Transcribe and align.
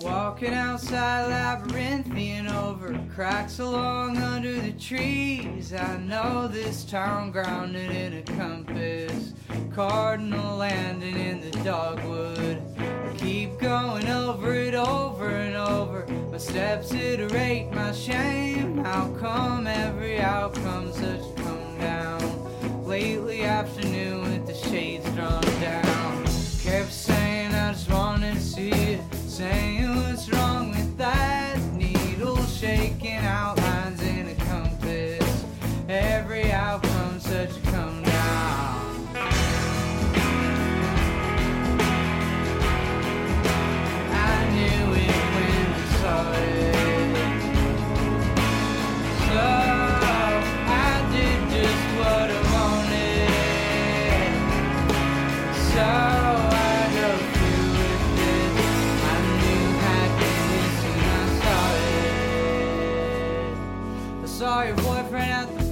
Walking 0.00 0.52
outside 0.52 1.28
labyrinthian 1.28 2.48
over 2.48 2.98
cracks 3.14 3.60
along 3.60 4.16
under 4.16 4.60
the 4.60 4.72
trees. 4.72 5.72
I 5.72 5.98
know 5.98 6.48
this 6.48 6.84
town 6.84 7.30
grounded 7.30 7.92
in 7.92 8.14
a 8.14 8.22
compass, 8.22 9.34
cardinal 9.72 10.56
landing 10.56 11.14
in 11.16 11.40
the 11.40 11.52
dogwood. 11.62 12.60
I 12.76 13.14
keep 13.16 13.56
going 13.60 14.08
over 14.08 14.52
it 14.52 14.74
over 14.74 15.28
and 15.28 15.54
over. 15.54 16.04
My 16.32 16.38
steps 16.38 16.92
iterate 16.92 17.70
my 17.72 17.92
shame. 17.92 18.78
How 18.78 19.14
come 19.20 19.68
every 19.68 20.20
outcome's 20.20 20.96
such 20.96 21.36
come 21.36 21.78
down? 21.78 22.84
Lately 22.84 23.44
afternoon 23.44 24.22
with 24.22 24.46
the 24.48 24.54
shades 24.54 25.08
drawn 25.10 25.40
down. 25.60 26.24
Kept 26.60 26.90
saying 26.90 27.54
I 27.54 27.72
just 27.72 27.88
to 27.88 28.40
see 28.40 28.70
it. 28.70 29.13
Saying 29.34 29.96
what's 29.96 30.28
wrong 30.32 30.70
with 30.70 30.96
that 30.96 31.58
needle 31.74 32.40
shaking 32.44 33.16
outlines 33.16 33.63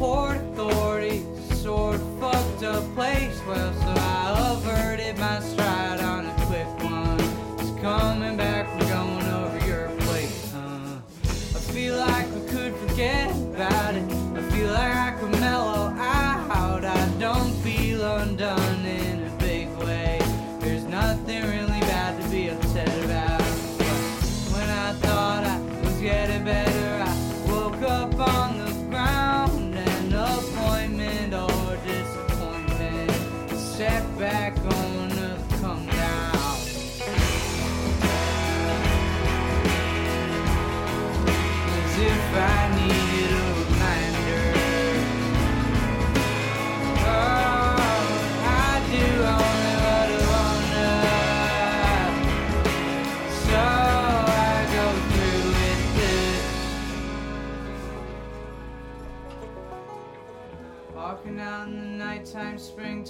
boyfriend 0.02 0.31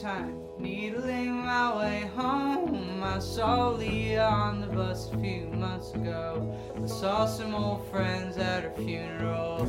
springtime, 0.02 0.36
needling 0.58 1.32
my 1.44 1.76
way 1.78 2.00
home. 2.16 3.02
I 3.04 3.20
saw 3.20 3.70
Leah 3.70 4.24
on 4.24 4.60
the 4.60 4.66
bus 4.66 5.12
a 5.12 5.18
few 5.18 5.46
months 5.46 5.92
ago. 5.92 6.56
I 6.82 6.86
saw 6.86 7.24
some 7.26 7.54
old 7.54 7.88
friends 7.88 8.36
at 8.36 8.64
her 8.64 8.72
funeral. 8.72 9.64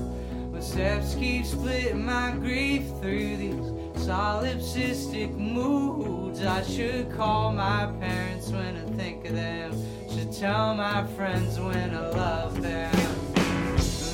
My 0.51 0.59
steps 0.59 1.13
keep 1.15 1.45
splitting 1.45 2.03
my 2.03 2.31
grief 2.31 2.83
through 2.99 3.37
these 3.37 3.71
solipsistic 4.05 5.35
moods. 5.35 6.43
I 6.43 6.63
should 6.63 7.11
call 7.11 7.53
my 7.53 7.85
parents 7.99 8.49
when 8.49 8.75
I 8.77 8.85
think 8.97 9.25
of 9.25 9.35
them. 9.35 9.71
Should 10.09 10.31
tell 10.31 10.73
my 10.73 11.05
friends 11.15 11.59
when 11.59 11.93
I 11.93 12.09
love 12.09 12.61
them. 12.61 12.91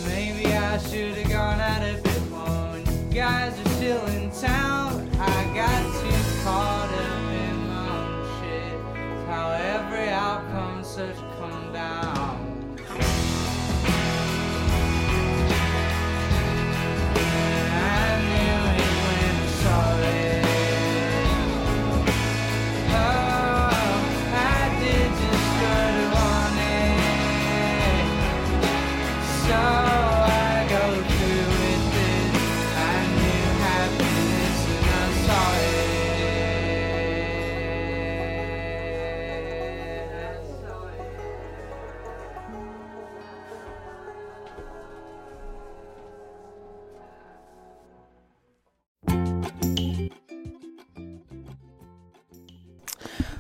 Maybe 0.06 0.54
I 0.54 0.78
should 0.80 1.16
have 1.16 1.32
gone 1.32 1.62
out 1.62 1.84
of 1.84 2.06
you 2.06 2.19
guys 3.14 3.60
are 3.60 3.70
still 3.70 4.06
in 4.08 4.30
town, 4.30 5.10
I 5.20 5.44
got 5.56 5.84
too 6.00 6.44
caught 6.44 6.90
up 6.94 7.32
in 7.34 7.68
my 7.68 7.90
own 7.98 8.40
shit. 8.40 9.26
How 9.26 9.52
every 9.52 10.10
outcome's 10.10 10.88
such 10.88 11.16
come 11.40 11.74
down. 11.74 12.29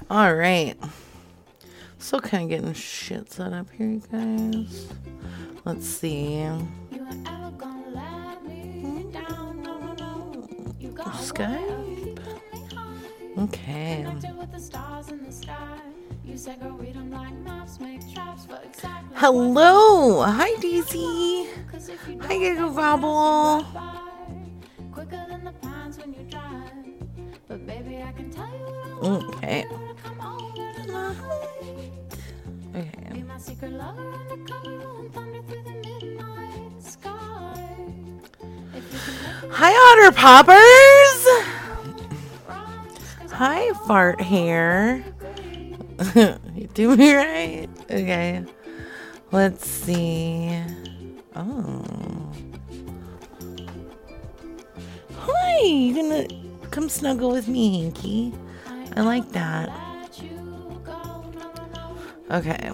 All 0.09 0.33
right. 0.33 0.75
Still 1.99 2.19
kind 2.19 2.43
of 2.45 2.49
getting 2.49 2.73
shit 2.73 3.31
set 3.31 3.53
up 3.53 3.69
here, 3.69 3.87
you 3.87 4.01
guys. 4.11 4.87
Let's 5.65 5.85
see. 5.85 6.49
Skype. 11.19 12.19
Okay. 13.37 14.07
Hello. 19.13 20.21
Hi, 20.23 20.55
Daisy. 20.59 21.49
Hi, 22.21 22.37
Giggle 22.37 22.71
Gobble. 22.71 23.63
Quicker 24.91 25.23
than 25.29 25.43
the 25.43 25.51
pines 25.61 25.99
when 25.99 26.13
you 26.13 26.23
drive. 26.23 26.71
But 27.47 27.67
baby, 27.67 28.01
I 28.01 28.11
can 28.13 28.31
tell 28.31 28.47
you. 28.47 28.78
Okay. 29.01 29.65
Come 30.03 30.21
over 30.21 30.83
Be 32.73 32.79
Okay. 32.79 33.23
my 33.23 33.37
secret 33.37 33.71
lover 33.73 34.13
undercover 34.13 34.99
and 34.99 35.13
thunder 35.13 35.41
through 35.43 35.63
the 35.63 35.71
midnight 35.71 36.83
sky. 36.83 37.65
If 38.75 38.93
you 38.93 38.99
can 38.99 39.43
make 39.43 39.53
Hi, 39.53 39.71
Otter 39.73 40.11
Poppers. 40.15 41.27
Hi, 43.31 43.71
Fart 43.87 44.19
Hair. 44.21 45.03
you 46.15 46.67
do 46.73 46.95
me 46.97 47.13
right? 47.15 47.69
Okay. 47.89 48.43
Let's 49.31 49.65
see. 49.69 50.61
Oh. 51.35 51.85
Hi, 55.15 55.59
you 55.63 55.95
gonna 55.95 56.27
come 56.71 56.89
snuggle 56.89 57.31
with 57.31 57.47
me, 57.47 57.91
Hinky? 57.91 58.33
I 58.95 59.01
like 59.01 59.29
that. 59.31 59.69
Okay. 62.31 62.71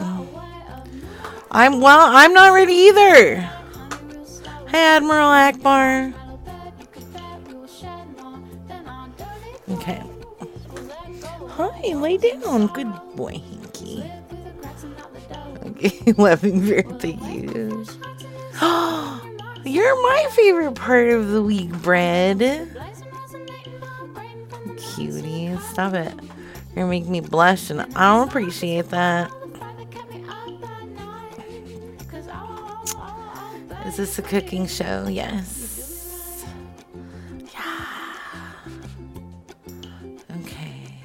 I'm 1.51 1.79
well, 1.79 2.01
I'm 2.01 2.33
not 2.33 2.53
ready 2.53 2.73
either. 2.73 3.37
Hey, 4.67 4.83
Admiral 4.97 5.29
Akbar. 5.29 6.13
Okay. 9.69 10.03
Hi, 11.49 11.93
lay 11.93 12.17
down. 12.17 12.67
Good 12.67 12.91
boy, 13.15 13.33
Hinky. 13.33 14.11
Okay, 15.65 16.13
laughing 16.17 16.61
very 16.61 16.83
thank 16.99 17.21
you. 17.23 17.85
You're 19.65 20.03
my 20.03 20.27
favorite 20.31 20.75
part 20.75 21.09
of 21.09 21.29
the 21.29 21.41
week, 21.41 21.71
bread. 21.81 22.69
Cutie, 24.77 25.34
Stop 25.71 25.93
it. 25.93 26.13
You're 26.75 26.87
making 26.87 27.11
me 27.11 27.21
blush, 27.21 27.69
and 27.69 27.81
I 27.81 28.17
don't 28.17 28.27
appreciate 28.27 28.89
that. 28.89 29.31
Is 33.85 33.97
this 33.97 34.17
a 34.19 34.21
cooking 34.23 34.67
show? 34.67 35.07
Yes. 35.07 36.43
Yeah. 37.53 37.85
Okay. 40.41 40.97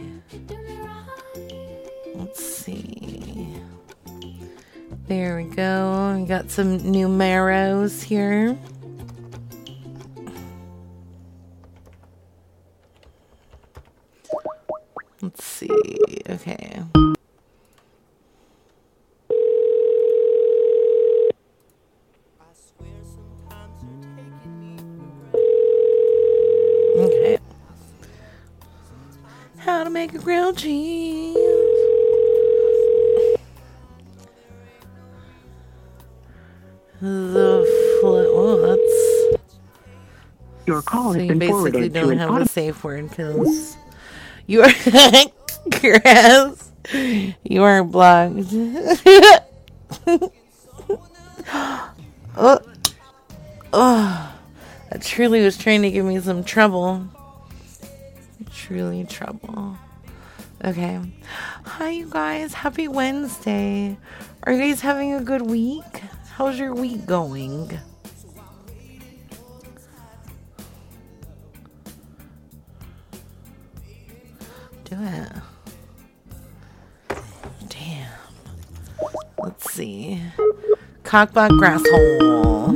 Let's 2.15 2.43
see. 2.43 3.55
There 5.07 5.37
we 5.37 5.45
go. 5.45 6.17
We 6.19 6.25
got 6.25 6.51
some 6.51 6.79
new 6.79 7.09
marrows 7.09 8.03
here. 8.03 8.57
Let's 15.23 15.45
see. 15.45 15.69
Okay. 16.29 16.83
Okay. 26.97 27.39
How 29.59 29.85
to 29.85 29.91
make 29.91 30.15
a 30.15 30.19
grilled 30.19 30.59
cheese. 30.59 31.37
The 37.01 37.99
flip. 38.01 38.27
Oh, 38.31 38.61
that's. 38.61 39.41
Your 40.67 40.83
call 40.83 41.13
So 41.13 41.19
has 41.19 41.23
you 41.23 41.29
been 41.31 41.39
basically 41.39 41.53
forwarded 41.73 41.95
to 41.95 42.01
don't 42.01 42.13
an 42.13 42.19
have 42.19 42.31
auto- 42.31 42.43
a 42.45 42.47
safe 42.47 42.85
word 42.85 43.09
because 43.09 43.77
you 44.51 44.63
are 44.63 44.73
grass. 45.81 46.73
You 47.45 47.63
are 47.63 47.85
blocked. 47.85 48.35
oh, 52.37 52.61
oh, 53.73 54.35
that 54.91 55.03
truly 55.03 55.45
was 55.45 55.57
trying 55.57 55.83
to 55.83 55.91
give 55.93 56.05
me 56.05 56.19
some 56.19 56.43
trouble. 56.43 57.07
Truly 58.53 59.05
trouble. 59.05 59.77
Okay. 60.65 61.01
Hi, 61.65 61.91
you 61.91 62.11
guys. 62.11 62.53
Happy 62.53 62.89
Wednesday. 62.89 63.97
Are 64.43 64.53
you 64.53 64.59
guys 64.59 64.81
having 64.81 65.13
a 65.15 65.21
good 65.21 65.43
week? 65.43 66.03
How's 66.33 66.59
your 66.59 66.75
week 66.75 67.07
going? 67.07 67.79
Cockbot 81.11 81.51
grasshole. 81.59 82.70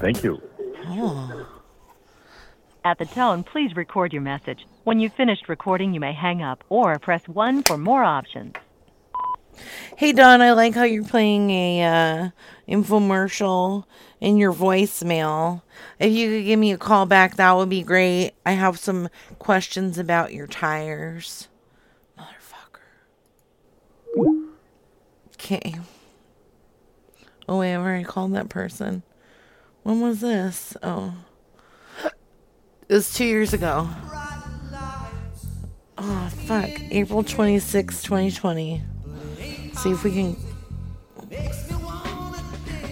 Thank 0.00 0.24
you. 0.24 0.40
Oh, 0.86 1.46
At 2.84 2.98
the 2.98 3.04
tone, 3.04 3.44
please 3.44 3.76
record 3.76 4.12
your 4.14 4.22
message. 4.22 4.66
When 4.84 4.98
you've 4.98 5.12
finished 5.12 5.48
recording, 5.48 5.92
you 5.92 6.00
may 6.00 6.14
hang 6.14 6.42
up 6.42 6.64
or 6.70 6.98
press 6.98 7.28
1 7.28 7.64
for 7.64 7.76
more 7.76 8.02
options. 8.02 8.54
Hey 9.98 10.12
Don, 10.12 10.40
I 10.40 10.52
like 10.52 10.74
how 10.74 10.84
you're 10.84 11.04
playing 11.04 11.50
a 11.50 11.82
uh, 11.82 12.30
infomercial 12.66 13.84
in 14.20 14.38
your 14.38 14.54
voicemail. 14.54 15.60
If 15.98 16.12
you 16.12 16.30
could 16.30 16.46
give 16.46 16.58
me 16.58 16.72
a 16.72 16.78
call 16.78 17.04
back, 17.04 17.36
that 17.36 17.52
would 17.52 17.68
be 17.68 17.82
great. 17.82 18.32
I 18.46 18.52
have 18.52 18.78
some 18.78 19.10
questions 19.38 19.98
about 19.98 20.32
your 20.32 20.46
tires, 20.46 21.48
motherfucker. 22.18 22.86
Okay. 25.34 25.74
Oh 27.46 27.58
wait, 27.58 27.74
I've 27.74 27.80
already 27.80 28.04
called 28.04 28.32
that 28.34 28.48
person. 28.48 29.02
When 29.82 30.00
was 30.00 30.20
this? 30.20 30.76
Oh, 30.82 31.14
it 32.88 32.94
was 32.94 33.12
two 33.12 33.24
years 33.24 33.52
ago. 33.52 33.88
Oh 35.98 36.30
fuck, 36.46 36.70
April 36.90 37.22
twenty 37.24 37.58
sixth, 37.58 38.04
twenty 38.04 38.30
twenty. 38.30 38.82
See 39.74 39.90
if 39.90 40.04
we 40.04 40.12
can. 40.12 40.32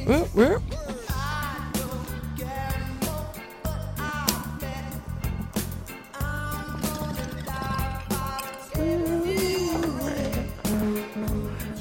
Whoop, 0.06 0.28
whoop. 0.34 0.62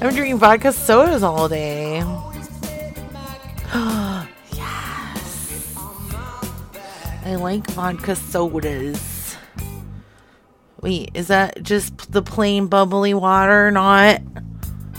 been 0.00 0.14
drinking 0.14 0.38
vodka 0.38 0.72
sodas 0.72 1.22
all 1.24 1.48
day. 1.48 2.04
I 7.28 7.34
like 7.34 7.70
vodka 7.72 8.16
sodas. 8.16 9.36
Wait, 10.80 11.10
is 11.12 11.26
that 11.26 11.62
just 11.62 12.10
the 12.10 12.22
plain 12.22 12.68
bubbly 12.68 13.12
water, 13.12 13.66
or 13.66 13.70
not 13.70 14.22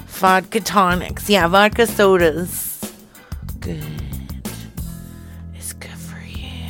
vodka 0.05 0.59
tonics? 0.59 1.27
Yeah, 1.27 1.47
vodka 1.47 1.87
sodas. 1.87 2.93
Good. 3.59 3.83
It's 5.55 5.73
good 5.73 5.89
for 5.89 6.21
you. 6.23 6.69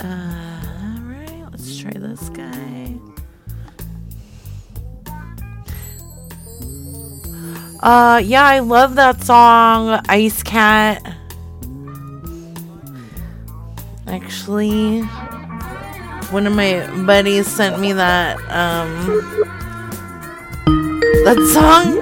Uh, 0.00 0.62
alright, 0.96 1.52
let's 1.52 1.76
try 1.76 1.92
this 1.92 2.30
guy. 2.30 2.94
Uh, 7.82 8.22
yeah, 8.24 8.46
I 8.46 8.60
love 8.60 8.94
that 8.94 9.22
song, 9.22 10.00
Ice 10.08 10.42
Cat. 10.42 11.02
Actually, 14.06 15.00
one 16.30 16.46
of 16.46 16.54
my 16.54 16.86
buddies 17.06 17.46
sent 17.46 17.80
me 17.80 17.92
that 17.92 18.36
um 18.50 18.90
that 21.24 21.38
song 21.52 21.98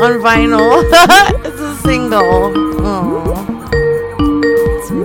on 0.00 0.20
vinyl. 0.20 0.82
it's 1.46 1.60
a 1.60 1.76
single. 1.76 2.52
Some 4.86 5.04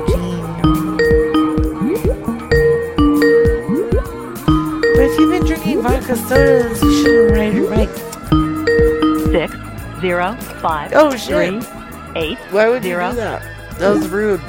But 3.76 5.02
if 5.10 5.20
you've 5.20 5.32
been 5.32 5.46
drinking 5.46 5.82
vodka 5.82 6.16
sodas, 6.16 6.82
you 6.82 7.28
ride 7.30 7.54
your 7.54 7.70
bike. 7.70 7.90
6 9.32 10.02
0 10.02 10.36
5 10.62 10.92
Oh, 10.96 11.16
shit. 11.16 11.64
3 11.64 12.22
8 12.22 12.38
Why 12.52 12.70
would 12.70 12.84
zero. 12.84 13.06
you 13.08 13.12
do 13.14 13.18
that? 13.18 13.80
That 13.80 13.90
was 13.96 14.08
rude. 14.10 14.42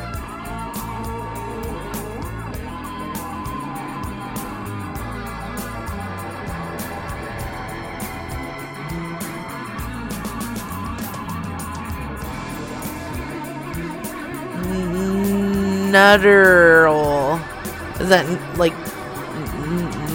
Nutterl. 15.94 16.90
Oh, 16.90 18.00
is 18.00 18.08
that 18.08 18.26
like 18.58 18.74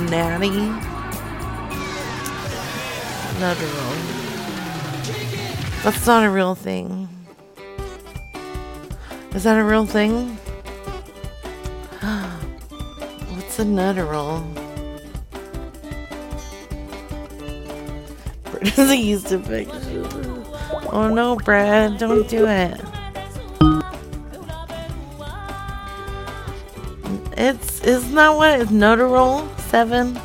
natty? 0.09 0.49
Nutterl. 3.39 3.93
That's 5.81 6.05
not 6.05 6.25
a 6.25 6.29
real 6.29 6.53
thing. 6.53 7.07
Is 9.33 9.45
that 9.45 9.57
a 9.57 9.63
real 9.63 9.85
thing? 9.85 10.35
What's 13.31 13.59
a 13.59 13.63
nutterl? 13.63 14.43
Brad 18.51 18.75
doesn't 18.75 18.99
use 18.99 19.23
picture. 19.39 19.71
Oh 20.91 21.07
no, 21.07 21.37
Brad, 21.37 21.97
don't 21.97 22.27
do 22.27 22.45
it. 22.47 22.88
It's 27.39 27.81
isn't 27.85 28.15
that 28.15 28.35
what 28.35 28.59
it's 28.59 28.69
nutterl 28.69 29.47
seven? 29.61 30.19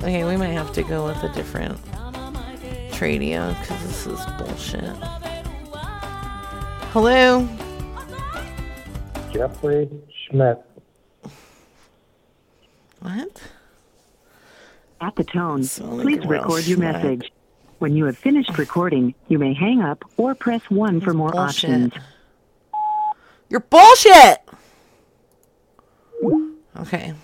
Okay, 0.00 0.22
we 0.24 0.36
might 0.36 0.48
have 0.48 0.72
to 0.74 0.82
go 0.82 1.06
with 1.06 1.22
a 1.24 1.30
different 1.30 1.78
tradio 2.92 3.58
because 3.58 3.82
this 3.82 4.06
is 4.06 4.20
bullshit. 4.36 4.94
Hello? 6.92 7.48
Jeffrey 9.32 9.88
Schmidt. 10.28 10.58
What? 13.00 13.42
At 15.00 15.16
the 15.16 15.24
tone, 15.24 15.62
please 15.66 16.26
record 16.26 16.66
your 16.66 16.76
schmuck. 16.76 17.02
message. 17.02 17.32
When 17.78 17.96
you 17.96 18.04
have 18.04 18.18
finished 18.18 18.58
recording, 18.58 19.14
you 19.28 19.38
may 19.38 19.54
hang 19.54 19.80
up 19.80 20.04
or 20.18 20.34
press 20.34 20.60
1 20.68 21.00
for 21.00 21.14
more 21.14 21.30
Bullshit. 21.30 21.70
options. 21.70 21.92
You're 23.48 23.60
bullshit! 23.60 24.47
Okay. 26.80 27.14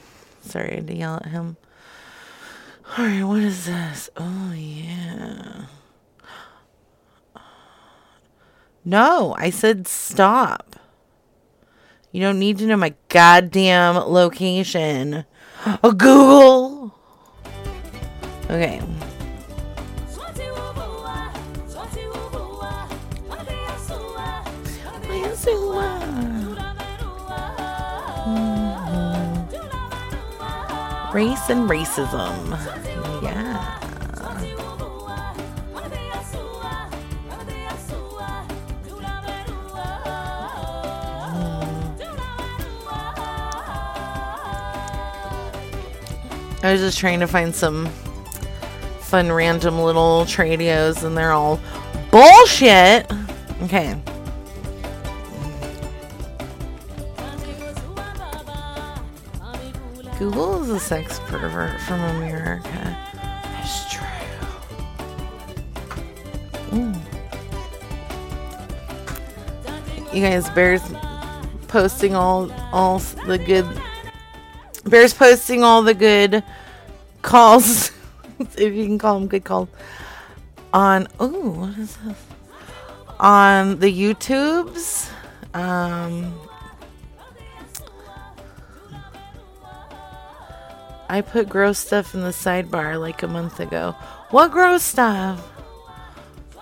Sorry, 0.42 0.82
to 0.86 0.94
yell 0.94 1.16
at 1.16 1.26
him. 1.26 1.56
Alright, 2.98 3.24
what 3.24 3.40
is 3.40 3.66
this? 3.66 4.10
Oh, 4.16 4.52
yeah. 4.54 5.66
No, 8.84 9.34
I 9.38 9.50
said 9.50 9.88
stop. 9.88 10.76
You 12.12 12.20
don't 12.20 12.38
need 12.38 12.58
to 12.58 12.66
know 12.66 12.76
my 12.76 12.94
goddamn 13.08 13.96
location. 13.96 15.24
Oh, 15.82 15.92
Google! 15.92 16.94
Okay. 18.44 18.82
Race 31.14 31.48
and 31.48 31.70
racism. 31.70 32.50
Yeah. 33.22 33.78
I 46.64 46.72
was 46.72 46.80
just 46.80 46.98
trying 46.98 47.20
to 47.20 47.28
find 47.28 47.54
some 47.54 47.86
fun 48.98 49.30
random 49.30 49.78
little 49.78 50.24
tradios 50.24 51.04
and 51.04 51.16
they're 51.16 51.30
all 51.30 51.60
bullshit. 52.10 53.08
Okay. 53.62 53.96
Google 60.18 60.62
is 60.62 60.70
a 60.70 60.78
sex 60.78 61.18
pervert 61.26 61.80
from 61.80 62.00
America. 62.00 62.96
It's 63.58 63.92
true. 63.92 64.06
Ooh. 66.72 66.94
You 70.12 70.22
guys, 70.22 70.48
Bears 70.50 70.82
posting 71.66 72.14
all 72.14 72.52
all 72.72 73.00
the 73.26 73.38
good. 73.38 73.66
Bears 74.84 75.12
posting 75.12 75.64
all 75.64 75.82
the 75.82 75.94
good 75.94 76.44
calls, 77.22 77.90
if 78.38 78.72
you 78.72 78.86
can 78.86 78.98
call 78.98 79.18
them 79.18 79.26
good 79.26 79.42
calls, 79.42 79.68
on. 80.72 81.08
Oh, 81.18 81.50
what 81.50 81.76
is 81.76 81.96
this? 81.96 82.18
On 83.18 83.80
the 83.80 83.92
YouTubes. 83.92 85.10
Um, 85.54 86.32
I 91.14 91.20
put 91.20 91.48
gross 91.48 91.78
stuff 91.78 92.12
in 92.12 92.22
the 92.22 92.30
sidebar 92.30 93.00
like 93.00 93.22
a 93.22 93.28
month 93.28 93.60
ago. 93.60 93.92
What 94.30 94.50
gross 94.50 94.82
stuff? 94.82 95.38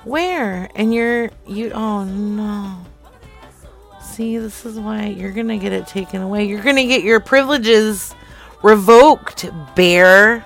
Where? 0.04 0.68
And 0.74 0.92
you're 0.92 1.30
you 1.46 1.70
oh 1.70 2.04
no. 2.04 2.84
See, 4.02 4.36
this 4.36 4.66
is 4.66 4.78
why 4.78 5.06
you're 5.06 5.32
gonna 5.32 5.56
get 5.56 5.72
it 5.72 5.86
taken 5.86 6.20
away. 6.20 6.44
You're 6.44 6.62
gonna 6.62 6.84
get 6.84 7.02
your 7.02 7.18
privileges 7.18 8.14
revoked, 8.62 9.46
bear. 9.74 10.44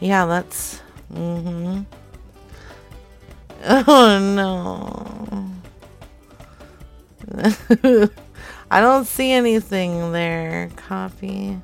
Yeah, 0.00 0.26
that's 0.26 0.82
mm-hmm. 1.14 1.82
Oh 3.86 4.18
no. 4.18 5.46
I 8.68 8.80
don't 8.80 9.06
see 9.06 9.30
anything 9.30 10.10
there. 10.10 10.70
Copy. 10.74 11.60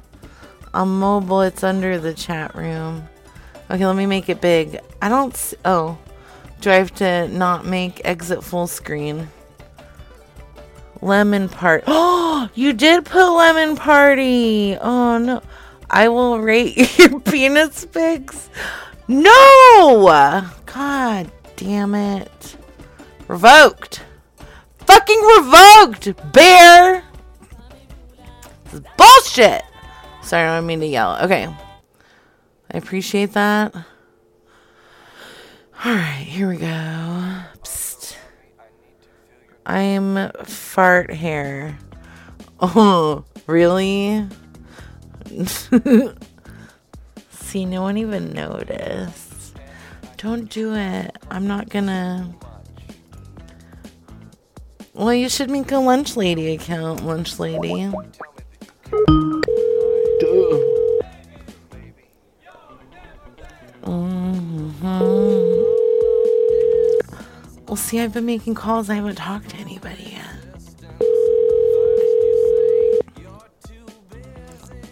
On 0.76 0.87
mobile, 0.90 1.40
it's 1.40 1.64
under 1.64 1.99
the 1.99 2.12
chat 2.12 2.54
room. 2.54 3.09
Okay, 3.71 3.87
let 3.87 3.97
me 3.97 4.04
make 4.04 4.28
it 4.28 4.42
big. 4.42 4.78
I 5.00 5.09
don't. 5.09 5.33
s 5.33 5.54
oh, 5.64 5.97
do 6.61 6.71
I 6.71 6.75
have 6.75 6.95
to 6.97 7.28
not 7.28 7.64
make 7.64 8.02
exit 8.04 8.45
full 8.45 8.66
screen? 8.66 9.28
Lemon 11.00 11.49
part. 11.49 11.85
Oh, 11.87 12.50
you 12.54 12.75
did 12.75 13.06
put 13.06 13.26
lemon 13.38 13.75
party. 13.76 14.76
Oh 14.76 15.16
no, 15.16 15.42
I 15.88 16.11
will 16.11 16.40
rate 16.40 16.99
your 16.99 17.21
penis 17.21 17.87
pics. 17.87 18.50
No, 19.09 20.04
God 20.66 21.33
damn 21.56 21.95
it, 21.95 22.56
revoked. 23.28 24.02
Fucking 24.80 25.23
revoked, 25.38 26.33
bear. 26.35 27.02
This 28.64 28.75
is 28.75 28.80
bullshit. 28.99 29.62
Sorry, 30.26 30.42
I 30.42 30.56
don't 30.56 30.66
mean 30.66 30.80
to 30.80 30.87
yell. 30.87 31.16
Okay. 31.23 31.47
I 31.47 32.76
appreciate 32.76 33.35
that. 33.35 33.73
Alright, 35.87 36.26
here 36.26 36.49
we 36.49 36.56
go. 36.56 36.66
Psst. 37.62 38.16
I'm 39.64 40.33
fart 40.42 41.12
hair. 41.12 41.78
Oh, 42.59 43.25
really? 43.47 44.26
See, 47.30 47.64
no 47.64 47.83
one 47.83 47.97
even 47.97 48.33
noticed. 48.33 49.56
Don't 50.16 50.50
do 50.50 50.75
it. 50.75 51.16
I'm 51.30 51.47
not 51.47 51.68
gonna. 51.68 52.35
Well, 54.92 55.14
you 55.14 55.28
should 55.28 55.50
make 55.50 55.71
a 55.71 55.78
lunch 55.78 56.16
lady 56.16 56.52
account, 56.52 57.06
lunch 57.06 57.38
lady. 57.38 57.92
Mhm. 63.82 64.87
Well, 67.66 67.76
see, 67.76 68.00
I've 68.00 68.14
been 68.14 68.25
making 68.25 68.54
calls. 68.54 68.88
I 68.88 68.94
haven't 68.94 69.16
talked 69.16 69.50
to 69.50 69.56
anybody 69.56 70.16
yet. 70.16 70.25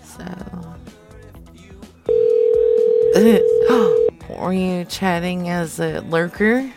So. 0.04 0.24
Were 4.38 4.52
you 4.52 4.84
chatting 4.84 5.48
as 5.48 5.80
a 5.80 6.00
lurker? 6.00 6.70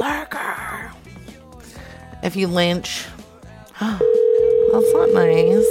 Lurker! 0.00 0.92
If 2.22 2.36
you 2.36 2.48
lynch. 2.48 3.06
That's 4.76 4.92
not 4.92 5.08
nice. 5.14 5.66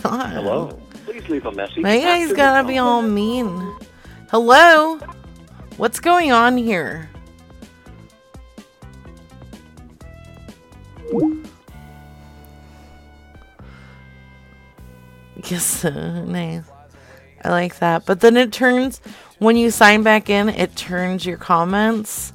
God. 0.00 0.32
Hello. 0.32 0.80
Please 1.04 1.28
leave 1.28 1.44
a 1.44 1.52
message. 1.52 1.76
You 1.76 1.82
guys 1.82 2.32
gotta 2.32 2.66
be 2.66 2.78
all 2.78 3.02
mean? 3.02 3.76
Hello? 4.30 4.96
What's 5.76 6.00
going 6.00 6.32
on 6.32 6.56
here? 6.56 7.10
Yes, 15.44 15.84
uh, 15.84 16.24
nice. 16.26 16.64
I 17.44 17.50
like 17.50 17.78
that. 17.80 18.06
But 18.06 18.20
then 18.20 18.38
it 18.38 18.54
turns, 18.54 19.02
when 19.38 19.58
you 19.58 19.70
sign 19.70 20.02
back 20.02 20.30
in, 20.30 20.48
it 20.48 20.76
turns 20.76 21.26
your 21.26 21.36
comments 21.36 22.32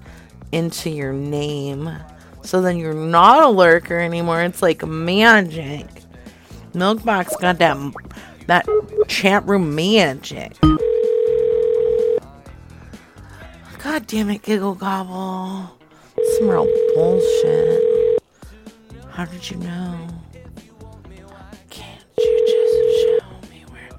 into 0.52 0.92
your 0.92 1.14
name. 1.14 1.90
So 2.44 2.62
then 2.62 2.78
you're 2.78 2.94
not 2.94 3.44
a 3.44 3.50
lurker 3.50 4.00
anymore. 4.00 4.42
It's 4.42 4.62
like 4.62 4.86
magic. 4.86 5.86
Milkbox 6.74 7.40
got 7.40 7.58
that 7.60 7.78
that 8.48 8.68
chat 9.08 9.46
room 9.48 9.76
magic. 9.76 10.58
God 13.80 14.08
damn 14.08 14.30
it, 14.30 14.42
Giggle 14.44 14.76
Gobble. 14.76 15.78
Some 16.38 16.50
real 16.50 16.68
bullshit. 16.96 18.22
How 19.10 19.26
did 19.26 19.50
you 19.50 19.58
know? 19.58 20.08
Can't 21.70 22.04
you 22.18 22.44
just 22.48 23.24
show 23.24 23.50
me 23.52 23.64
where 23.70 23.90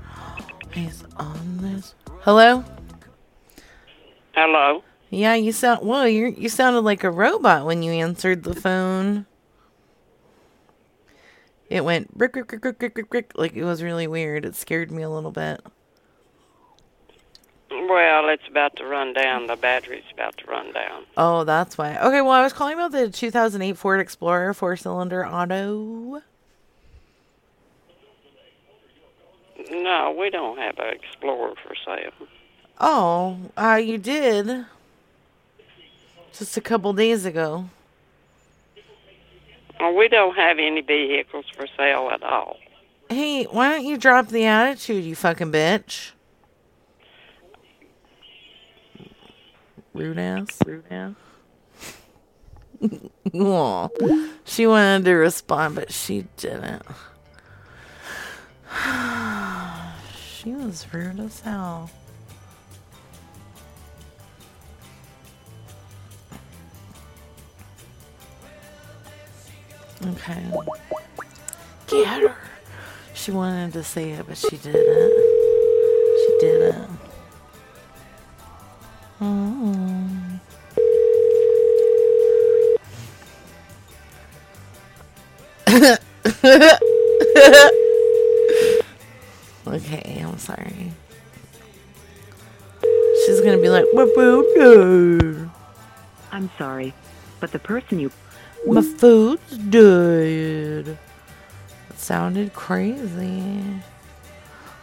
he's 0.72 1.04
on 1.16 1.58
this? 1.58 1.94
Hello? 2.20 2.64
Hello. 4.34 4.82
Yeah, 5.10 5.34
you 5.34 5.50
sound 5.50 5.86
well. 5.86 6.06
You 6.08 6.28
you 6.38 6.48
sounded 6.48 6.80
like 6.80 7.02
a 7.02 7.10
robot 7.10 7.66
when 7.66 7.82
you 7.82 7.90
answered 7.92 8.44
the 8.44 8.54
phone. 8.54 9.26
It 11.68 11.84
went 11.84 12.16
brick, 12.16 12.32
brick, 12.32 12.48
brick, 12.48 12.78
brick, 12.78 12.94
brick, 12.94 13.10
brick. 13.10 13.32
Like 13.34 13.54
it 13.54 13.64
was 13.64 13.82
really 13.82 14.06
weird. 14.06 14.44
It 14.44 14.54
scared 14.54 14.90
me 14.92 15.02
a 15.02 15.10
little 15.10 15.32
bit. 15.32 15.60
Well, 17.70 18.28
it's 18.28 18.46
about 18.48 18.76
to 18.76 18.84
run 18.84 19.12
down. 19.12 19.46
The 19.46 19.56
battery's 19.56 20.04
about 20.12 20.36
to 20.38 20.46
run 20.46 20.72
down. 20.72 21.04
Oh, 21.16 21.44
that's 21.44 21.78
why. 21.78 21.96
Okay, 21.98 22.20
well, 22.20 22.32
I 22.32 22.42
was 22.42 22.52
calling 22.52 22.74
about 22.74 22.92
the 22.92 23.08
2008 23.08 23.76
Ford 23.76 24.00
Explorer 24.00 24.54
four 24.54 24.76
cylinder 24.76 25.26
auto. 25.26 26.22
No, 29.70 30.16
we 30.18 30.30
don't 30.30 30.58
have 30.58 30.78
an 30.78 30.94
Explorer 30.94 31.54
for 31.64 31.74
sale. 31.84 32.28
Oh, 32.80 33.38
uh, 33.56 33.74
you 33.82 33.98
did. 33.98 34.66
Just 36.32 36.56
a 36.56 36.60
couple 36.60 36.92
days 36.92 37.24
ago. 37.24 37.68
Well, 39.78 39.94
we 39.94 40.08
don't 40.08 40.36
have 40.36 40.58
any 40.58 40.82
vehicles 40.82 41.46
for 41.56 41.66
sale 41.76 42.10
at 42.12 42.22
all. 42.22 42.56
Hey, 43.08 43.44
why 43.44 43.70
don't 43.70 43.84
you 43.84 43.96
drop 43.96 44.28
the 44.28 44.44
attitude, 44.44 45.04
you 45.04 45.16
fucking 45.16 45.50
bitch? 45.50 46.12
Rude 49.94 50.18
ass. 50.18 50.58
Rude 50.64 50.84
ass. 50.90 51.14
Aw. 53.34 53.88
She 54.44 54.66
wanted 54.66 55.04
to 55.06 55.12
respond, 55.12 55.74
but 55.74 55.92
she 55.92 56.26
didn't. 56.36 56.82
she 60.16 60.52
was 60.52 60.86
rude 60.92 61.20
as 61.20 61.40
hell. 61.40 61.90
Okay. 70.06 70.50
Get 71.86 72.22
her. 72.22 72.36
She 73.12 73.32
wanted 73.32 73.72
to 73.74 73.84
say 73.84 74.12
it, 74.12 74.26
but 74.26 74.38
she 74.38 74.56
didn't. 74.56 75.12
She 76.16 76.36
didn't. 76.40 76.98
Mm. 79.20 80.40
okay, 89.66 90.22
I'm 90.24 90.38
sorry. 90.38 90.92
She's 93.26 93.40
gonna 93.40 93.58
be 93.58 93.68
like, 93.68 93.84
"My 93.92 94.06
food 94.14 94.46
dead. 94.54 95.50
I'm 96.32 96.50
sorry, 96.56 96.94
but 97.40 97.52
the 97.52 97.58
person 97.58 98.00
you 98.00 98.10
My 98.66 98.82
food's 98.82 99.58
dead." 99.58 100.98
It 101.90 101.98
sounded 101.98 102.52
crazy. 102.54 103.62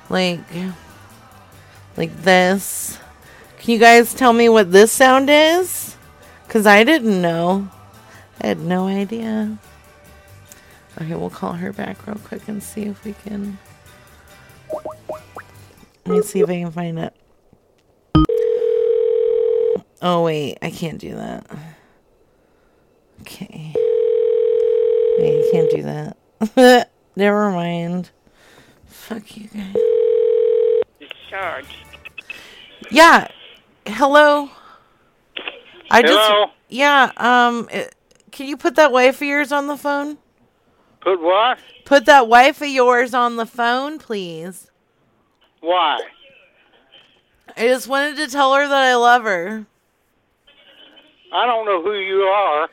Like, 0.10 0.40
like 1.96 2.16
this. 2.24 2.98
Can 3.60 3.74
you 3.74 3.80
guys 3.80 4.14
tell 4.14 4.34
me 4.34 4.50
what 4.50 4.72
this 4.72 4.92
sound 4.92 5.30
is? 5.30 5.96
Cause 6.48 6.66
I 6.66 6.84
didn't 6.84 7.22
know. 7.22 7.70
I 8.42 8.48
had 8.48 8.60
no 8.60 8.88
idea. 8.88 9.58
Okay, 11.02 11.16
we'll 11.16 11.30
call 11.30 11.54
her 11.54 11.74
back 11.74 12.08
real 12.08 12.18
quick 12.18 12.48
and 12.48 12.64
see 12.64 12.84
if 12.84 13.04
we 13.04 13.14
can. 13.14 13.58
Let 16.06 16.16
me 16.16 16.22
see 16.22 16.40
if 16.40 16.50
I 16.50 16.62
can 16.62 16.72
find 16.72 17.00
it. 17.00 17.14
Oh, 20.02 20.24
wait, 20.24 20.58
I 20.62 20.70
can't 20.72 21.00
do 21.00 21.16
that. 21.16 21.46
Okay. 23.22 23.74
Wait, 25.20 25.37
I 25.48 25.52
can't 25.52 25.70
do 25.72 25.84
that. 25.84 26.90
Never 27.16 27.52
mind. 27.52 28.10
Fuck 28.86 29.38
you 29.38 29.48
guys. 29.48 29.76
Discharged. 31.00 31.76
Yeah. 32.92 33.28
Hello. 33.86 34.50
I 35.90 36.02
just. 36.02 36.14
Hello? 36.14 36.52
Yeah. 36.70 37.12
Um. 37.18 37.68
it- 37.72 37.94
can 38.32 38.46
you 38.48 38.58
put 38.58 38.76
that 38.76 38.92
wife 38.92 39.16
of 39.16 39.28
yours 39.28 39.52
on 39.52 39.66
the 39.66 39.78
phone? 39.78 40.18
Put 41.02 41.20
what? 41.22 41.58
Put 41.86 42.06
that 42.06 42.28
wife 42.28 42.62
of 42.62 42.68
yours 42.68 43.16
on 43.16 43.36
the 43.36 43.48
phone, 43.48 43.98
please. 43.98 44.70
Why? 45.62 46.00
I 47.56 47.62
just 47.68 47.88
wanted 47.88 48.18
to 48.18 48.28
tell 48.28 48.54
her 48.54 48.68
that 48.68 48.84
I 48.84 48.96
love 48.96 49.24
her. 49.24 49.66
I 51.34 51.46
don't 51.48 51.66
know 51.66 51.82
who 51.82 51.94
you 51.98 52.22
are, 52.24 52.70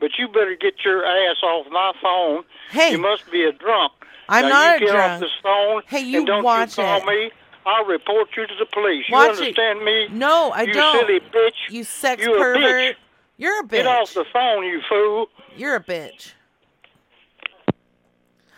but 0.00 0.10
you 0.18 0.26
better 0.28 0.56
get 0.58 0.84
your 0.84 1.04
ass 1.04 1.36
off 1.42 1.66
my 1.70 1.92
phone. 2.02 2.44
Hey. 2.70 2.92
You 2.92 2.98
must 2.98 3.30
be 3.30 3.44
a 3.44 3.52
drunk. 3.52 3.92
I'm 4.28 4.44
now 4.44 4.48
not 4.48 4.70
you 4.70 4.76
a 4.76 4.78
get 4.88 4.92
drunk. 4.94 5.12
off 5.12 5.20
this 5.20 5.30
phone 5.42 5.82
Hey, 5.86 6.00
you 6.00 6.18
and 6.18 6.26
don't 6.26 6.44
watch 6.44 6.76
you 6.78 6.84
call 6.84 6.98
it. 6.98 7.06
me. 7.06 7.30
I'll 7.66 7.84
report 7.84 8.28
you 8.36 8.46
to 8.46 8.54
the 8.58 8.66
police. 8.66 9.04
Watch 9.10 9.26
you 9.38 9.44
it. 9.44 9.58
understand 9.58 9.84
me? 9.84 10.08
No, 10.10 10.50
I 10.50 10.62
you 10.62 10.72
don't. 10.72 10.94
You 11.10 11.18
silly 11.18 11.20
bitch. 11.30 11.70
You 11.70 11.84
sex 11.84 12.22
You 12.22 12.34
a 12.34 12.38
pervert. 12.38 12.62
bitch. 12.64 12.94
You're 13.36 13.60
a 13.60 13.64
bitch. 13.64 13.70
Get 13.70 13.86
off 13.86 14.14
the 14.14 14.24
phone, 14.32 14.64
you 14.64 14.80
fool. 14.88 15.26
You're 15.56 15.76
a 15.76 15.82
bitch. 15.84 16.32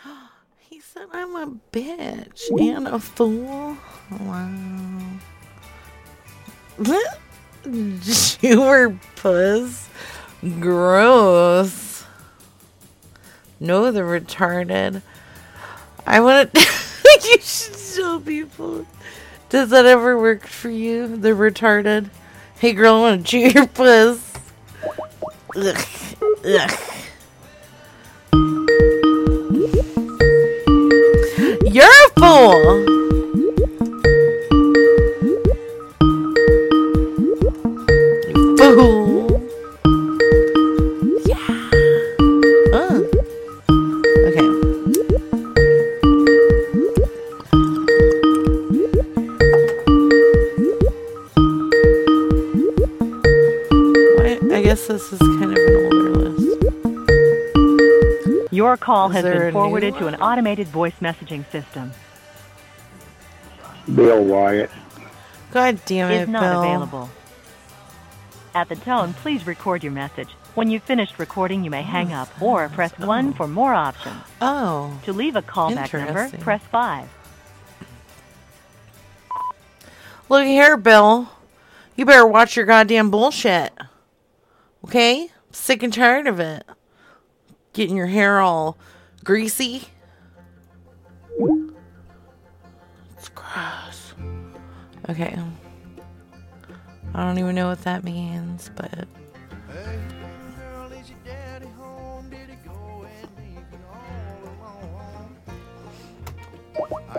He 0.70 0.80
said 0.80 1.06
I'm 1.12 1.36
a 1.36 1.46
bitch 1.72 2.48
and 2.60 2.88
a 2.88 2.98
fool. 2.98 3.76
Wow. 4.10 4.50
you 8.40 8.60
were 8.60 8.96
puss. 9.16 9.88
Gross. 10.42 12.04
No, 13.60 13.92
the 13.92 14.00
retarded. 14.00 15.02
I 16.04 16.20
want 16.20 16.52
to. 16.52 16.60
you 17.24 17.38
should 17.40 17.76
show 17.76 18.18
people. 18.18 18.84
Does 19.50 19.70
that 19.70 19.86
ever 19.86 20.18
work 20.18 20.46
for 20.46 20.68
you? 20.68 21.16
The 21.16 21.28
retarded. 21.28 22.10
Hey, 22.58 22.72
girl, 22.72 22.96
I 22.96 23.00
want 23.00 23.26
to 23.26 23.30
chew 23.30 23.38
your 23.38 23.68
puss. 23.68 24.32
Ugh. 25.54 25.86
Ugh. 26.44 26.70
You're 31.64 31.86
a 31.86 32.10
fool. 32.18 32.84
You 38.28 38.56
fool. 38.58 39.01
Your 58.72 58.78
call 58.78 59.10
Is 59.10 59.16
has 59.16 59.24
there 59.24 59.34
a 59.34 59.38
been 59.38 59.46
new 59.48 59.52
forwarded 59.52 59.96
to 59.98 60.06
an 60.06 60.14
automated 60.14 60.66
voice 60.66 60.94
messaging 61.02 61.44
system. 61.52 61.92
Bill 63.94 64.24
Wyatt. 64.24 64.70
God 65.50 65.78
damn 65.84 66.10
it, 66.10 66.22
Is 66.22 66.28
not 66.30 66.40
Bill. 66.40 66.62
available. 66.62 67.10
At 68.54 68.70
the 68.70 68.76
tone, 68.76 69.12
please 69.12 69.46
record 69.46 69.82
your 69.82 69.92
message. 69.92 70.30
When 70.54 70.70
you've 70.70 70.84
finished 70.84 71.18
recording, 71.18 71.64
you 71.64 71.70
may 71.70 71.82
hang 71.82 72.14
up 72.14 72.30
or 72.40 72.70
press 72.70 72.98
1 72.98 73.34
for 73.34 73.46
more 73.46 73.74
options. 73.74 74.22
Oh. 74.40 74.98
To 75.04 75.12
leave 75.12 75.36
a 75.36 75.42
callback 75.42 75.92
number, 75.92 76.34
press 76.38 76.62
5. 76.70 77.10
Look 80.30 80.46
here, 80.46 80.78
Bill. 80.78 81.28
You 81.94 82.06
better 82.06 82.26
watch 82.26 82.56
your 82.56 82.64
goddamn 82.64 83.10
bullshit. 83.10 83.70
Okay? 84.86 85.28
Sick 85.50 85.82
and 85.82 85.92
tired 85.92 86.26
of 86.26 86.40
it. 86.40 86.64
Getting 87.72 87.96
your 87.96 88.06
hair 88.06 88.40
all 88.40 88.76
greasy. 89.24 89.84
It's 93.16 93.30
gross. 93.30 94.12
Okay. 95.08 95.38
I 97.14 97.24
don't 97.24 97.38
even 97.38 97.54
know 97.54 97.68
what 97.68 97.82
that 97.84 98.04
means, 98.04 98.70
but. 98.76 99.06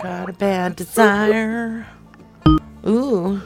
Got 0.02 0.28
a 0.28 0.32
bad 0.34 0.76
desire. 0.76 1.86
Ooh. 2.86 3.40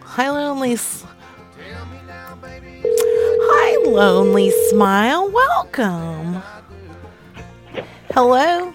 Hi, 0.00 0.30
lonely. 0.30 0.78
Hi, 3.48 3.88
Lonely 3.88 4.50
Smile. 4.70 5.30
Welcome. 5.30 6.42
Hello. 8.12 8.74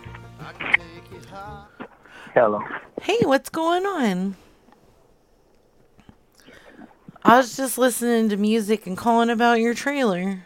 Hello. 2.33 2.61
Hey, 3.01 3.17
what's 3.23 3.49
going 3.49 3.85
on? 3.85 4.37
I 7.25 7.37
was 7.37 7.57
just 7.57 7.77
listening 7.77 8.29
to 8.29 8.37
music 8.37 8.87
and 8.87 8.97
calling 8.97 9.29
about 9.29 9.59
your 9.59 9.73
trailer. 9.73 10.45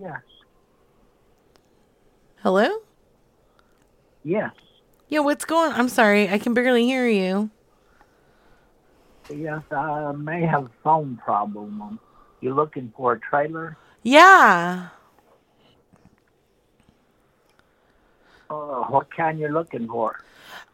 Yes. 0.00 0.20
Hello? 2.42 2.70
Yes. 4.24 4.52
Yeah, 5.08 5.20
what's 5.20 5.44
going 5.44 5.72
I'm 5.72 5.90
sorry, 5.90 6.30
I 6.30 6.38
can 6.38 6.54
barely 6.54 6.84
hear 6.84 7.06
you. 7.06 7.50
Yes, 9.30 9.62
I 9.70 10.12
may 10.12 10.42
have 10.42 10.64
a 10.64 10.70
phone 10.82 11.18
problem. 11.24 11.98
You 12.40 12.54
looking 12.54 12.92
for 12.96 13.12
a 13.12 13.20
trailer? 13.20 13.76
Yeah. 14.02 14.88
Uh, 18.50 18.84
what 18.88 19.14
kind 19.14 19.38
you're 19.38 19.52
looking 19.52 19.86
for? 19.86 20.20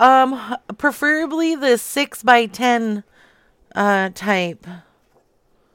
Um 0.00 0.56
preferably 0.78 1.54
the 1.54 1.78
6 1.78 2.22
by 2.22 2.46
10 2.46 3.04
uh 3.74 4.10
type. 4.14 4.66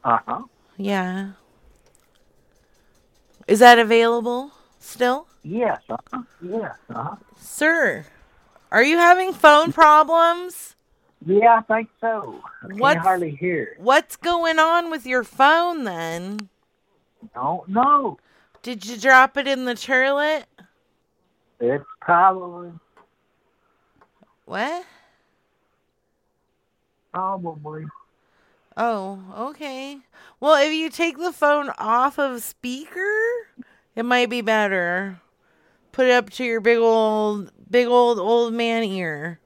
Uh 0.03 0.19
huh. 0.27 0.41
Yeah. 0.77 1.31
Is 3.47 3.59
that 3.59 3.79
available 3.79 4.51
still? 4.79 5.27
Yes. 5.43 5.81
Uh 5.89 5.97
huh. 6.11 6.21
Yes. 6.41 6.75
Uh 6.89 7.03
huh. 7.03 7.15
Sir, 7.39 8.05
are 8.71 8.83
you 8.83 8.97
having 8.97 9.33
phone 9.33 9.71
problems? 9.71 10.75
Yeah, 11.25 11.59
I 11.59 11.61
think 11.73 11.89
so. 12.01 12.41
I 12.63 12.67
What's- 12.75 12.99
hardly 13.01 13.31
hear. 13.31 13.75
What's 13.79 14.15
going 14.17 14.59
on 14.59 14.89
with 14.91 15.05
your 15.05 15.23
phone 15.23 15.83
then? 15.83 16.49
Don't 17.33 17.67
know. 17.69 18.17
Did 18.61 18.85
you 18.85 18.97
drop 18.97 19.37
it 19.37 19.47
in 19.47 19.65
the 19.65 19.75
toilet? 19.75 20.45
It's 21.59 21.85
probably 22.01 22.71
What? 24.45 24.85
probably. 27.13 27.85
Oh, 28.75 29.21
okay. 29.49 29.99
Well, 30.39 30.55
if 30.65 30.73
you 30.73 30.89
take 30.89 31.17
the 31.17 31.31
phone 31.31 31.69
off 31.77 32.17
of 32.17 32.41
speaker, 32.43 33.07
it 33.95 34.03
might 34.03 34.29
be 34.29 34.41
better. 34.41 35.21
Put 35.91 36.07
it 36.07 36.11
up 36.11 36.31
to 36.31 36.43
your 36.43 36.59
big 36.59 36.79
old, 36.79 37.51
big 37.69 37.87
old 37.87 38.17
old 38.19 38.53
man 38.53 38.83
ear. 38.83 39.39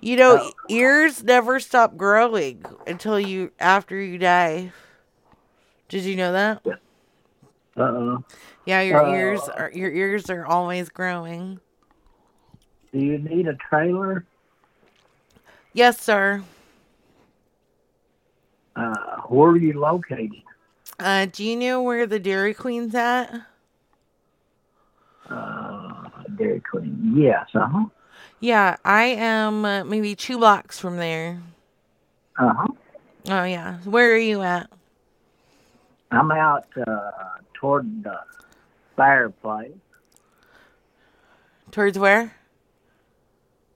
You 0.00 0.16
know, 0.16 0.52
ears 0.68 1.22
never 1.22 1.60
stop 1.60 1.96
growing 1.96 2.64
until 2.86 3.20
you 3.20 3.52
after 3.60 4.00
you 4.00 4.18
die. 4.18 4.72
Did 5.88 6.04
you 6.04 6.16
know 6.16 6.32
that? 6.32 6.62
Uh, 7.76 8.18
Yeah, 8.64 8.80
your 8.82 9.00
Uh, 9.00 9.10
ears 9.10 9.48
are 9.48 9.70
your 9.74 9.90
ears 9.92 10.30
are 10.30 10.46
always 10.46 10.88
growing. 10.88 11.60
do 12.92 12.98
you 12.98 13.18
need 13.18 13.46
a 13.48 13.54
trailer? 13.54 14.24
Yes, 15.72 16.00
sir. 16.00 16.42
Uh, 18.76 19.20
where 19.28 19.50
are 19.50 19.56
you 19.56 19.78
located? 19.78 20.42
Uh, 20.98 21.26
do 21.26 21.44
you 21.44 21.56
know 21.56 21.82
where 21.82 22.06
the 22.06 22.18
Dairy 22.20 22.54
Queen's 22.54 22.94
at? 22.94 23.46
Uh, 25.28 26.08
Dairy 26.36 26.60
Queen. 26.60 27.14
Yes. 27.16 27.48
Uh 27.54 27.66
huh. 27.68 27.84
Yeah, 28.40 28.76
I 28.84 29.04
am 29.04 29.64
uh, 29.64 29.84
maybe 29.84 30.16
two 30.16 30.38
blocks 30.38 30.78
from 30.78 30.96
there. 30.96 31.40
Uh 32.38 32.54
huh. 32.54 32.68
Oh 33.28 33.44
yeah, 33.44 33.78
where 33.84 34.12
are 34.12 34.16
you 34.16 34.40
at? 34.42 34.70
I'm 36.10 36.32
out 36.32 36.66
uh, 36.86 37.10
toward 37.52 38.02
the 38.02 38.18
fireplace. 38.96 39.72
Towards 41.70 41.98
where? 41.98 42.34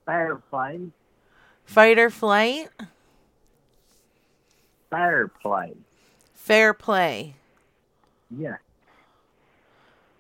Fireplace. 0.06 0.90
Fight 1.64 1.98
or 1.98 2.10
flight? 2.10 2.68
Fireplace. 4.90 5.76
Fair 6.34 6.74
play. 6.74 7.36
Yeah. 8.36 8.56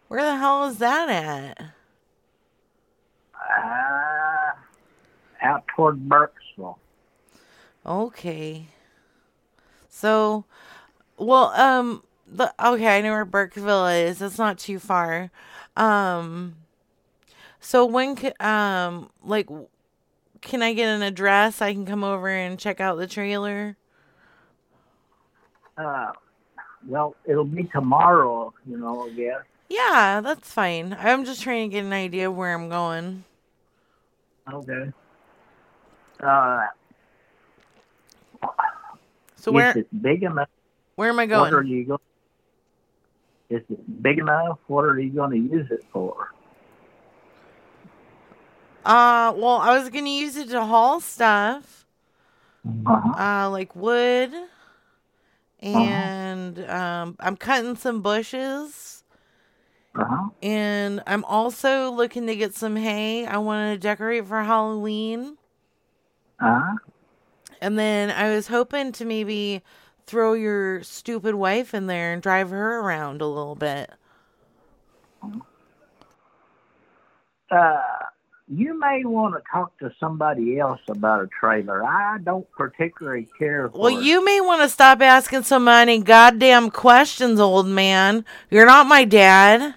Where 0.08 0.22
the 0.22 0.36
hell 0.36 0.64
is 0.64 0.78
that 0.78 1.08
at? 1.08 1.70
Uh, 3.56 4.52
out 5.42 5.64
toward 5.74 6.08
Burkesville. 6.08 6.76
Okay. 7.86 8.66
So, 9.88 10.44
well, 11.18 11.48
um, 11.50 12.02
the 12.26 12.52
okay, 12.62 12.98
I 12.98 13.00
know 13.00 13.12
where 13.12 13.24
Burkeville 13.24 13.86
is. 13.86 14.20
It's 14.20 14.38
not 14.38 14.58
too 14.58 14.78
far. 14.78 15.30
Um, 15.76 16.56
so 17.60 17.84
when 17.84 18.16
um, 18.40 19.10
like, 19.22 19.48
can 20.40 20.62
I 20.62 20.72
get 20.72 20.88
an 20.88 21.02
address? 21.02 21.62
I 21.62 21.72
can 21.72 21.86
come 21.86 22.04
over 22.04 22.28
and 22.28 22.58
check 22.58 22.80
out 22.80 22.96
the 22.96 23.06
trailer. 23.06 23.76
Uh, 25.76 26.12
well, 26.86 27.16
it'll 27.24 27.44
be 27.44 27.64
tomorrow, 27.64 28.52
you 28.66 28.76
know, 28.78 29.06
I 29.06 29.10
guess. 29.10 29.42
Yeah, 29.68 30.20
that's 30.22 30.52
fine. 30.52 30.96
I'm 30.98 31.24
just 31.24 31.42
trying 31.42 31.70
to 31.70 31.74
get 31.74 31.84
an 31.84 31.92
idea 31.92 32.28
of 32.28 32.36
where 32.36 32.54
I'm 32.54 32.68
going. 32.68 33.24
Okay. 34.52 34.92
Uh, 36.20 36.66
So 39.36 39.52
where 39.52 39.70
is 39.70 39.76
it 39.76 40.02
big 40.02 40.22
enough? 40.22 40.48
where 40.96 41.08
am 41.10 41.18
I 41.18 41.26
What 41.30 41.52
are 41.52 41.62
going? 41.62 41.62
you 41.62 41.84
going? 41.84 42.00
Is 43.50 43.62
it 43.70 44.02
big 44.02 44.18
enough? 44.18 44.58
What 44.66 44.84
are 44.84 44.98
you 44.98 45.10
going 45.10 45.30
to 45.30 45.56
use 45.56 45.70
it 45.70 45.84
for? 45.92 46.28
Uh, 48.84 49.32
well, 49.36 49.58
I 49.58 49.76
was 49.78 49.88
gonna 49.88 50.10
use 50.10 50.36
it 50.36 50.50
to 50.50 50.64
haul 50.64 51.00
stuff. 51.00 51.86
Uh-huh. 52.86 53.14
uh 53.18 53.48
like 53.50 53.74
wood 53.76 54.32
and 55.60 56.58
um 56.68 57.16
I'm 57.20 57.36
cutting 57.36 57.76
some 57.76 58.02
bushes 58.02 58.93
Uh-huh. 59.96 60.30
and 60.42 61.02
I'm 61.06 61.24
also 61.24 61.90
looking 61.90 62.26
to 62.26 62.34
get 62.34 62.54
some 62.54 62.74
hay. 62.74 63.26
I 63.26 63.38
want 63.38 63.74
to 63.74 63.78
decorate 63.78 64.26
for 64.26 64.42
Halloween. 64.42 65.36
Uh-huh. 66.40 66.76
And 67.60 67.78
then 67.78 68.10
I 68.10 68.34
was 68.34 68.48
hoping 68.48 68.92
to 68.92 69.04
maybe 69.04 69.62
throw 70.06 70.34
your 70.34 70.82
stupid 70.82 71.34
wife 71.34 71.74
in 71.74 71.86
there 71.86 72.12
and 72.12 72.20
drive 72.20 72.50
her 72.50 72.80
around 72.80 73.22
a 73.22 73.26
little 73.26 73.54
bit. 73.54 73.90
Uh, 77.50 77.80
you 78.48 78.78
may 78.78 79.04
want 79.04 79.34
to 79.34 79.42
talk 79.50 79.78
to 79.78 79.90
somebody 79.98 80.58
else 80.58 80.80
about 80.88 81.22
a 81.22 81.28
trailer. 81.28 81.82
I 81.82 82.18
don't 82.18 82.50
particularly 82.52 83.28
care 83.38 83.70
Well, 83.72 84.02
you 84.02 84.24
may 84.24 84.40
want 84.40 84.62
to 84.62 84.68
stop 84.68 85.00
asking 85.00 85.44
so 85.44 85.58
many 85.58 85.98
goddamn 85.98 86.70
questions, 86.70 87.40
old 87.40 87.66
man. 87.66 88.24
You're 88.50 88.66
not 88.66 88.86
my 88.86 89.04
dad. 89.04 89.74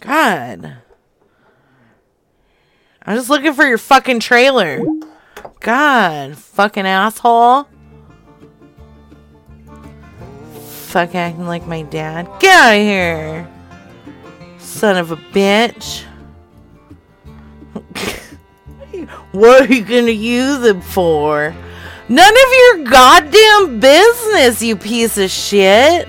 God. 0.00 0.76
I'm 3.02 3.16
just 3.16 3.30
looking 3.30 3.54
for 3.54 3.64
your 3.64 3.78
fucking 3.78 4.20
trailer. 4.20 4.80
God, 5.60 6.36
fucking 6.36 6.86
asshole. 6.86 7.68
Fuck 10.86 11.14
acting 11.14 11.46
like 11.46 11.66
my 11.66 11.82
dad. 11.82 12.28
Get 12.40 12.54
out 12.54 12.74
of 12.74 12.80
here. 12.80 13.48
Son 14.58 14.96
of 14.96 15.12
a 15.12 15.16
bitch. 15.16 16.04
what 19.32 19.68
are 19.68 19.72
you 19.72 19.84
gonna 19.84 20.10
use 20.10 20.64
it 20.64 20.82
for? 20.82 21.54
None 22.08 22.34
of 22.34 22.52
your 22.52 22.84
goddamn 22.84 23.80
business, 23.80 24.62
you 24.62 24.76
piece 24.76 25.18
of 25.18 25.30
shit. 25.30 26.08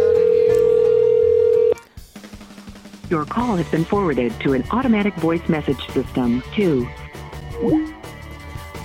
Your 3.11 3.25
call 3.25 3.57
has 3.57 3.67
been 3.67 3.83
forwarded 3.83 4.39
to 4.39 4.53
an 4.53 4.63
automatic 4.71 5.13
voice 5.15 5.49
message 5.49 5.85
system. 5.89 6.41
2. 6.53 6.87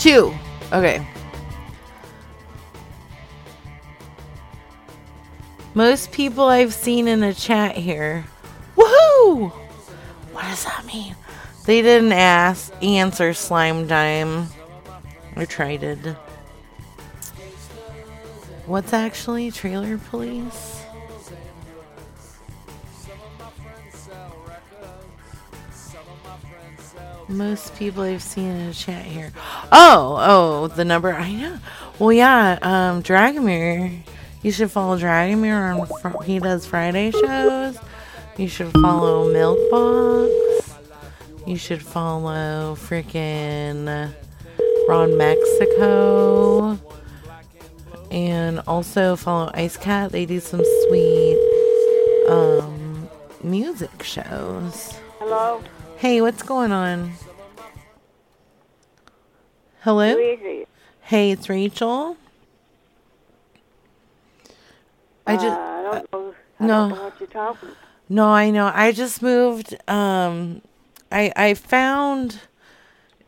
Two. 0.00 0.34
Okay. 0.72 1.06
Most 5.74 6.10
people 6.10 6.46
I've 6.46 6.74
seen 6.74 7.06
in 7.06 7.22
a 7.22 7.32
chat 7.32 7.76
here. 7.76 8.24
Woohoo! 8.76 9.52
What 10.32 10.42
does 10.42 10.64
that 10.64 10.84
mean? 10.86 11.14
They 11.64 11.80
didn't 11.80 12.10
ask 12.10 12.72
answer 12.82 13.32
slime 13.32 13.86
dime. 13.86 14.48
I 15.36 15.44
tried 15.44 15.84
it. 15.84 16.16
What's 18.66 18.92
actually 18.92 19.52
trailer 19.52 19.98
police? 19.98 20.85
Most 27.28 27.74
people 27.74 28.02
I've 28.02 28.22
seen 28.22 28.50
in 28.50 28.68
the 28.68 28.74
chat 28.74 29.04
here. 29.04 29.32
Oh, 29.72 30.16
oh, 30.18 30.66
the 30.68 30.84
number 30.84 31.12
I 31.12 31.32
know. 31.32 31.58
Well, 31.98 32.12
yeah, 32.12 32.58
um, 32.62 33.02
Dragomir. 33.02 34.00
You 34.42 34.52
should 34.52 34.70
follow 34.70 34.96
Dragomir 34.96 35.80
on. 35.80 35.86
Fr- 36.00 36.22
he 36.22 36.38
does 36.38 36.66
Friday 36.66 37.10
shows. 37.10 37.78
You 38.36 38.48
should 38.48 38.70
follow 38.72 39.32
Milkbox. 39.32 40.76
You 41.46 41.56
should 41.56 41.82
follow 41.82 42.76
freaking 42.76 44.12
Ron 44.88 45.16
Mexico. 45.16 46.78
And 48.12 48.60
also 48.68 49.16
follow 49.16 49.50
Ice 49.54 49.76
Cat. 49.76 50.12
They 50.12 50.26
do 50.26 50.38
some 50.38 50.62
sweet 50.86 51.38
um, 52.28 53.08
music 53.42 54.02
shows. 54.04 54.94
Hello? 55.18 55.60
Hey, 55.98 56.20
what's 56.20 56.42
going 56.42 56.72
on? 56.72 57.12
Hello? 59.80 60.12
Who 60.12 60.18
is 60.18 60.38
it? 60.42 60.68
Hey, 61.02 61.30
it's 61.30 61.48
Rachel. 61.48 62.16
I 65.26 65.36
just 65.36 65.46
Uh, 65.46 65.60
I 65.60 65.82
don't 65.82 66.12
know. 66.12 66.34
I 66.60 66.66
no. 66.66 66.88
don't 66.88 66.98
know 66.98 67.04
what 67.04 67.20
you're 67.20 67.28
talking. 67.28 67.70
No, 68.08 68.26
I 68.28 68.50
know. 68.50 68.70
I 68.74 68.92
just 68.92 69.22
moved 69.22 69.76
um 69.88 70.62
I 71.10 71.32
I 71.36 71.54
found 71.54 72.40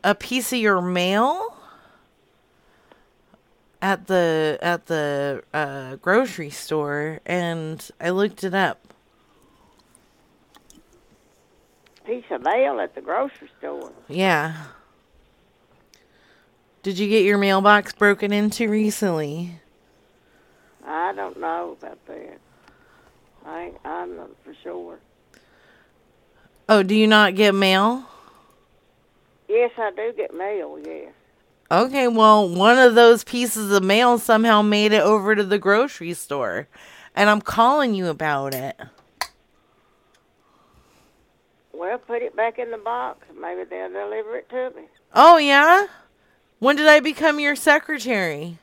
a 0.03 0.13
piece 0.15 0.53
of 0.53 0.59
your 0.59 0.81
mail 0.81 1.57
at 3.81 4.07
the 4.07 4.57
at 4.61 4.85
the 4.87 5.43
uh 5.53 5.95
grocery 5.97 6.49
store 6.49 7.19
and 7.25 7.89
I 7.99 8.11
looked 8.11 8.43
it 8.43 8.53
up. 8.53 8.88
Piece 12.09 12.25
of 12.31 12.41
mail 12.41 12.79
at 12.79 12.95
the 12.95 13.01
grocery 13.01 13.51
store. 13.59 13.91
Yeah. 14.07 14.65
Did 16.81 16.97
you 16.97 17.07
get 17.07 17.23
your 17.23 17.37
mailbox 17.37 17.93
broken 17.93 18.33
into 18.33 18.67
recently? 18.67 19.59
I 20.83 21.13
don't 21.13 21.39
know 21.39 21.77
about 21.79 22.03
that. 22.07 22.39
I 23.45 23.73
I'm 23.85 24.17
not 24.17 24.31
for 24.43 24.55
sure. 24.63 24.97
Oh, 26.67 26.81
do 26.81 26.95
you 26.95 27.05
not 27.05 27.35
get 27.35 27.53
mail? 27.53 28.05
Yes, 29.47 29.69
I 29.77 29.91
do 29.91 30.11
get 30.17 30.33
mail, 30.33 30.79
yes. 30.83 31.13
Okay, 31.69 32.07
well, 32.07 32.49
one 32.49 32.79
of 32.79 32.95
those 32.95 33.23
pieces 33.23 33.71
of 33.71 33.83
mail 33.83 34.17
somehow 34.17 34.63
made 34.63 34.93
it 34.93 35.03
over 35.03 35.35
to 35.35 35.43
the 35.43 35.59
grocery 35.59 36.15
store. 36.15 36.67
And 37.15 37.29
I'm 37.29 37.41
calling 37.41 37.93
you 37.93 38.07
about 38.07 38.55
it. 38.55 38.75
Well, 41.79 41.97
put 41.97 42.21
it 42.21 42.35
back 42.35 42.59
in 42.59 42.71
the 42.71 42.77
box. 42.77 43.25
Maybe 43.39 43.63
they'll 43.63 43.89
deliver 43.89 44.35
it 44.35 44.49
to 44.49 44.71
me. 44.75 44.83
Oh, 45.15 45.37
yeah? 45.37 45.87
When 46.59 46.75
did 46.75 46.87
I 46.89 46.99
become 46.99 47.39
your 47.39 47.55
secretary? 47.55 48.57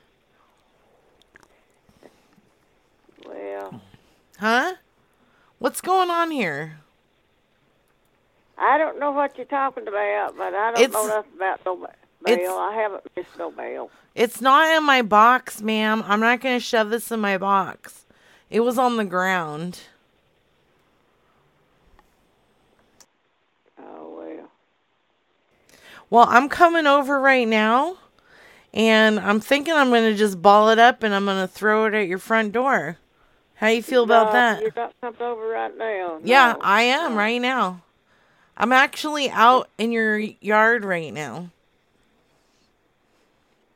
Well, 3.27 3.81
Huh? 4.39 4.75
What's 5.59 5.81
going 5.81 6.11
on 6.11 6.31
here? 6.31 6.77
I 8.59 8.77
don't 8.77 8.99
know 9.01 9.13
what 9.13 9.39
you're 9.39 9.47
talking 9.47 9.89
about, 9.89 10.37
but 10.37 10.55
I 10.55 10.73
don't 10.73 10.81
It's- 10.81 10.93
know 10.93 11.07
nothing 11.07 11.33
about 11.37 11.65
no 11.65 11.77
mail. 12.27 12.53
I 12.59 12.75
haven't 12.75 13.05
missed 13.17 13.39
no 13.39 13.51
mail. 13.51 13.91
It's 14.15 14.43
not 14.43 14.69
in 14.77 14.85
my 14.85 15.01
box, 15.01 15.63
ma'am. 15.63 16.05
I'm 16.07 16.21
not 16.21 16.41
going 16.41 16.57
to 16.57 16.61
shove 16.65 16.91
this 16.91 17.11
in 17.11 17.21
my 17.21 17.39
box. 17.39 18.05
It 18.51 18.61
was 18.61 18.79
on 18.79 18.99
the 18.99 19.05
ground. 19.07 19.81
Oh, 23.79 24.17
well. 24.19 24.49
Well, 26.11 26.27
I'm 26.29 26.49
coming 26.49 26.87
over 26.87 27.21
right 27.21 27.47
now. 27.49 27.97
And 28.75 29.19
I'm 29.19 29.41
thinking 29.41 29.73
I'm 29.73 29.89
going 29.89 30.11
to 30.13 30.15
just 30.17 30.43
ball 30.43 30.69
it 30.69 30.79
up 30.79 31.03
and 31.03 31.15
I'm 31.15 31.25
going 31.25 31.41
to 31.41 31.49
throw 31.49 31.87
it 31.87 31.95
at 31.95 32.09
your 32.09 32.19
front 32.19 32.53
door. 32.53 32.99
How 33.55 33.69
you 33.69 33.83
feel 33.83 34.05
about 34.05 34.27
No, 34.27 34.33
that? 34.33 34.63
You 34.63 34.71
got 34.71 34.93
something 35.01 35.27
over 35.27 35.49
right 35.49 35.75
now. 35.79 36.21
Yeah, 36.23 36.57
I 36.61 36.83
am 36.83 37.15
right 37.15 37.41
now. 37.41 37.83
I'm 38.59 38.73
actually 38.73 39.31
out 39.31 39.71
in 39.79 39.93
your 39.93 40.19
yard 40.19 40.85
right 40.85 41.13
now. 41.13 41.51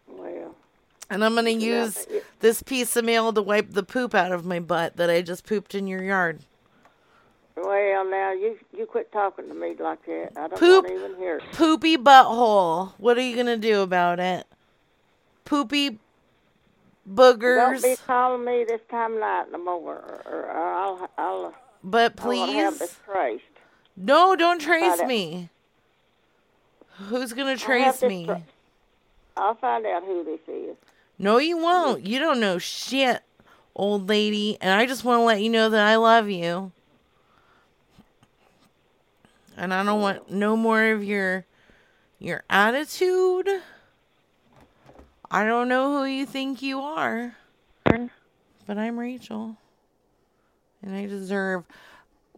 Well, 0.06 0.54
And 1.08 1.24
I'm 1.24 1.32
going 1.32 1.46
to 1.46 1.52
use 1.52 2.06
yeah. 2.10 2.20
this 2.40 2.62
piece 2.62 2.94
of 2.96 3.04
mail 3.06 3.32
to 3.32 3.40
wipe 3.40 3.70
the 3.70 3.82
poop 3.82 4.14
out 4.14 4.32
of 4.32 4.44
my 4.44 4.60
butt 4.60 4.96
that 4.96 5.08
I 5.08 5.22
just 5.22 5.46
pooped 5.46 5.74
in 5.74 5.86
your 5.86 6.02
yard. 6.02 6.40
Well, 7.56 8.08
now 8.10 8.32
you 8.32 8.58
you 8.76 8.86
quit 8.86 9.12
talking 9.12 9.48
to 9.48 9.54
me 9.54 9.74
like 9.78 10.04
that. 10.06 10.30
I 10.36 10.48
don't 10.48 10.58
Poop. 10.58 10.84
want 10.84 10.88
to 10.96 11.04
even 11.06 11.16
hear 11.16 11.36
it. 11.38 11.44
Poopy 11.52 11.96
butthole. 11.96 12.92
What 12.98 13.18
are 13.18 13.22
you 13.22 13.34
going 13.34 13.46
to 13.46 13.56
do 13.56 13.80
about 13.82 14.18
it? 14.20 14.46
Poopy 15.44 15.98
boogers. 17.10 17.82
Don't 17.82 17.82
be 17.82 17.96
calling 18.06 18.44
me 18.44 18.64
this 18.68 18.80
time 18.90 19.14
of 19.14 19.20
night 19.20 19.44
no 19.52 19.58
more, 19.58 19.96
or, 19.96 20.22
or 20.26 20.50
I'll 20.50 21.10
I'll 21.18 21.54
But 21.82 22.20
I 22.20 22.26
want 22.26 22.50
to 22.50 22.56
have 22.56 22.78
this 22.78 22.94
please. 23.04 23.12
traced. 23.12 23.44
No, 23.96 24.36
don't 24.36 24.60
trace 24.60 25.02
me. 25.02 25.50
Who's 27.08 27.32
going 27.32 27.56
to 27.56 27.62
trace 27.62 28.02
me? 28.02 28.26
tra- 28.26 28.42
I'll 29.36 29.54
find 29.54 29.86
out 29.86 30.04
who 30.04 30.22
this 30.24 30.40
is. 30.48 30.76
No, 31.18 31.38
you 31.38 31.56
won't. 31.58 32.06
You 32.06 32.18
don't 32.18 32.40
know 32.40 32.58
shit, 32.58 33.22
old 33.74 34.08
lady. 34.08 34.56
And 34.60 34.70
I 34.72 34.86
just 34.86 35.04
want 35.04 35.20
to 35.20 35.24
let 35.24 35.42
you 35.42 35.50
know 35.50 35.68
that 35.70 35.86
I 35.86 35.96
love 35.96 36.28
you. 36.28 36.72
And 39.60 39.74
I 39.74 39.84
don't 39.84 40.00
want 40.00 40.30
no 40.30 40.56
more 40.56 40.82
of 40.84 41.04
your 41.04 41.44
your 42.18 42.44
attitude. 42.48 43.46
I 45.30 45.44
don't 45.44 45.68
know 45.68 45.98
who 45.98 46.06
you 46.06 46.24
think 46.24 46.62
you 46.62 46.80
are. 46.80 47.36
But 47.84 48.78
I'm 48.78 48.98
Rachel. 48.98 49.58
And 50.80 50.96
I 50.96 51.04
deserve 51.04 51.64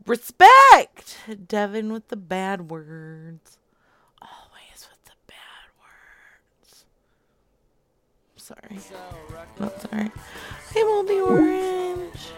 respect. 0.05 1.19
Devin 1.47 1.93
with 1.93 2.09
the 2.09 2.17
bad 2.17 2.69
words. 2.69 3.57
Always 4.21 4.89
with 4.91 5.05
the 5.05 5.13
bad 5.29 5.71
words. 5.79 6.85
Sorry. 8.35 8.81
Not 9.61 9.81
sorry. 9.81 10.11
Will 10.75 11.05
be 11.05 11.21
orange. 11.21 12.33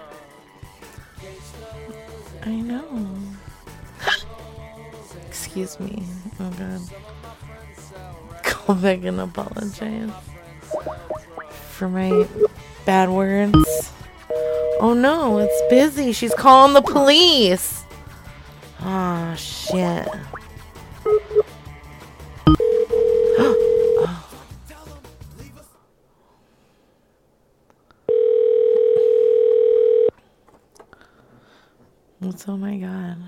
I 2.43 2.51
know. 2.51 3.17
Excuse 5.57 5.79
me. 5.79 6.03
Oh 6.41 6.51
god. 6.59 6.81
Call 8.43 8.75
back 8.75 9.05
and 9.05 9.21
apologize 9.21 10.11
for 11.71 11.89
my 11.89 12.27
bad 12.85 13.09
words. 13.09 13.93
Oh 14.81 14.95
no, 14.95 15.39
it's 15.39 15.63
busy. 15.71 16.11
She's 16.11 16.35
calling 16.35 16.75
the 16.75 16.83
police. 16.83 17.85
Oh 18.81 19.33
shit. 19.37 20.09
What's 32.19 32.49
oh 32.49 32.57
my 32.57 32.77
god? 32.77 33.19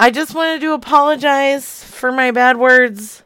I 0.00 0.10
just 0.10 0.34
wanted 0.34 0.60
to 0.60 0.74
apologize 0.74 1.82
for 1.82 2.12
my 2.12 2.30
bad 2.30 2.56
words. 2.56 3.24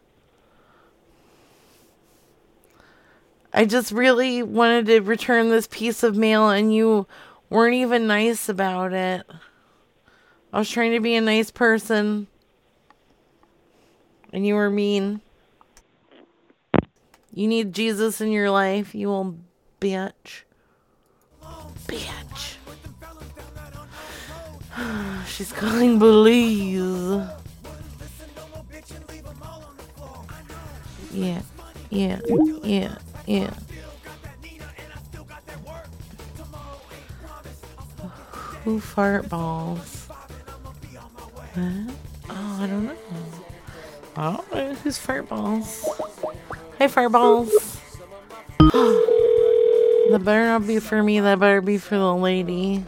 I 3.53 3.67
just 3.67 3.93
really 3.93 4.43
wanted 4.43 4.87
to 4.87 5.01
return 5.01 5.51
this 5.51 5.67
piece 5.67 6.03
of 6.03 6.17
mail 6.17 6.49
and 6.49 6.75
you 6.75 7.07
weren't 7.51 7.75
even 7.75 8.07
nice 8.07 8.49
about 8.49 8.95
it. 8.95 9.27
I 10.51 10.59
was 10.59 10.71
trying 10.71 10.93
to 10.93 11.01
be 11.01 11.15
a 11.15 11.21
nice 11.21 11.51
person 11.51 12.27
and 14.33 14.47
you 14.47 14.55
were 14.55 14.71
mean. 14.71 15.21
You 17.35 17.49
need 17.49 17.75
Jesus 17.75 18.23
in 18.23 18.31
your 18.31 18.51
life, 18.51 18.95
you 18.95 19.11
old 19.11 19.39
bitch. 19.79 20.45
Bitch. 21.87 22.57
She's 25.27 25.53
calling 25.53 25.99
Belize. 25.99 27.29
Yeah, 31.13 31.43
yeah, 31.91 32.21
yeah, 32.63 32.97
yeah. 33.27 33.51
Who 38.65 38.81
fart 38.81 39.29
balls? 39.29 40.07
What? 40.07 41.95
Oh, 42.31 42.59
I 42.61 42.67
don't 42.67 42.87
know. 42.87 42.97
Know 44.17 44.75
who's 44.83 44.99
fart 44.99 45.29
balls. 45.29 45.85
Hi, 46.79 46.89
Fireballs. 46.89 47.51
that 48.59 50.21
better 50.25 50.45
not 50.47 50.67
be 50.67 50.81
for 50.81 51.03
me. 51.03 51.21
That 51.21 51.39
better 51.39 51.61
be 51.61 51.79
for 51.79 51.97
the 51.97 52.15
lady. 52.15 52.85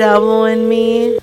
In 0.00 0.68
me. 0.68 1.18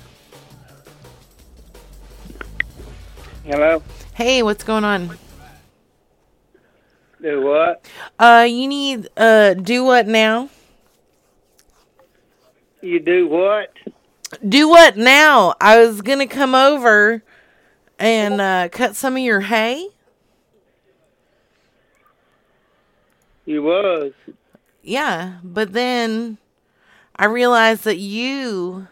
Hello? 3.44 3.82
Hey, 4.14 4.42
what's 4.42 4.62
going 4.62 4.84
on? 4.84 5.18
Do 7.20 7.42
what? 7.42 7.84
Uh, 8.18 8.46
you 8.48 8.68
need 8.68 9.08
uh, 9.16 9.54
do 9.54 9.84
what 9.84 10.06
now? 10.06 10.48
You 12.80 13.00
do 13.00 13.26
what? 13.28 13.72
Do 14.48 14.68
what 14.68 14.96
now? 14.96 15.54
I 15.60 15.80
was 15.80 16.00
gonna 16.00 16.28
come 16.28 16.54
over 16.54 17.24
and 17.98 18.40
uh, 18.40 18.68
cut 18.70 18.94
some 18.94 19.16
of 19.16 19.22
your 19.22 19.40
hay. 19.40 19.88
You 23.44 23.64
was. 23.64 24.12
Yeah, 24.82 25.38
but 25.42 25.72
then 25.72 26.38
I 27.20 27.26
realize 27.26 27.82
that 27.82 27.98
you 27.98 28.88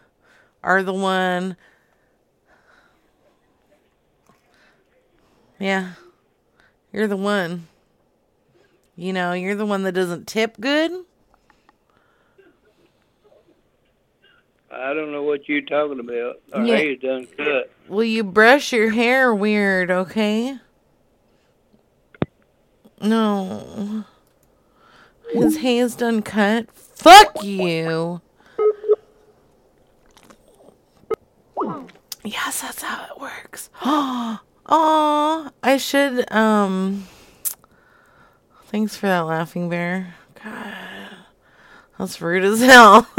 are 0.63 0.83
the 0.83 0.93
one. 0.93 1.57
Yeah, 5.57 5.93
you're 6.93 7.07
the 7.07 7.17
one. 7.17 7.67
You 8.95 9.13
know, 9.13 9.33
you're 9.33 9.55
the 9.55 9.65
one 9.65 9.81
that 9.81 9.93
doesn't 9.93 10.27
tip 10.27 10.59
good. 10.59 10.91
I 14.71 14.93
don't 14.93 15.11
know 15.11 15.23
what 15.23 15.49
you're 15.49 15.61
talking 15.61 15.99
about. 15.99 16.39
Our 16.53 16.63
Yeah. 16.63 16.75
hair's 16.75 16.99
done 16.99 17.27
cut. 17.35 17.71
Will 17.87 18.03
you 18.03 18.23
brush 18.23 18.71
your 18.71 18.91
hair 18.91 19.33
weird, 19.33 19.89
okay? 19.89 20.59
No. 23.01 24.05
His 25.31 25.57
hair's 25.57 25.95
done 25.95 26.21
cut. 26.21 26.67
Fuck 26.99 27.43
you. 27.43 28.21
Yes, 32.23 32.61
that's 32.61 32.81
how 32.83 33.05
it 33.05 33.19
works. 33.19 33.69
Oh, 34.71 35.49
I 35.63 35.77
should 35.77 36.31
um 36.31 37.07
Thanks 38.67 38.95
for 38.95 39.07
that 39.07 39.21
laughing 39.21 39.67
bear. 39.67 40.13
God. 40.43 40.75
That's 41.97 42.21
rude 42.21 42.43
as 42.43 42.61
hell. 42.61 43.09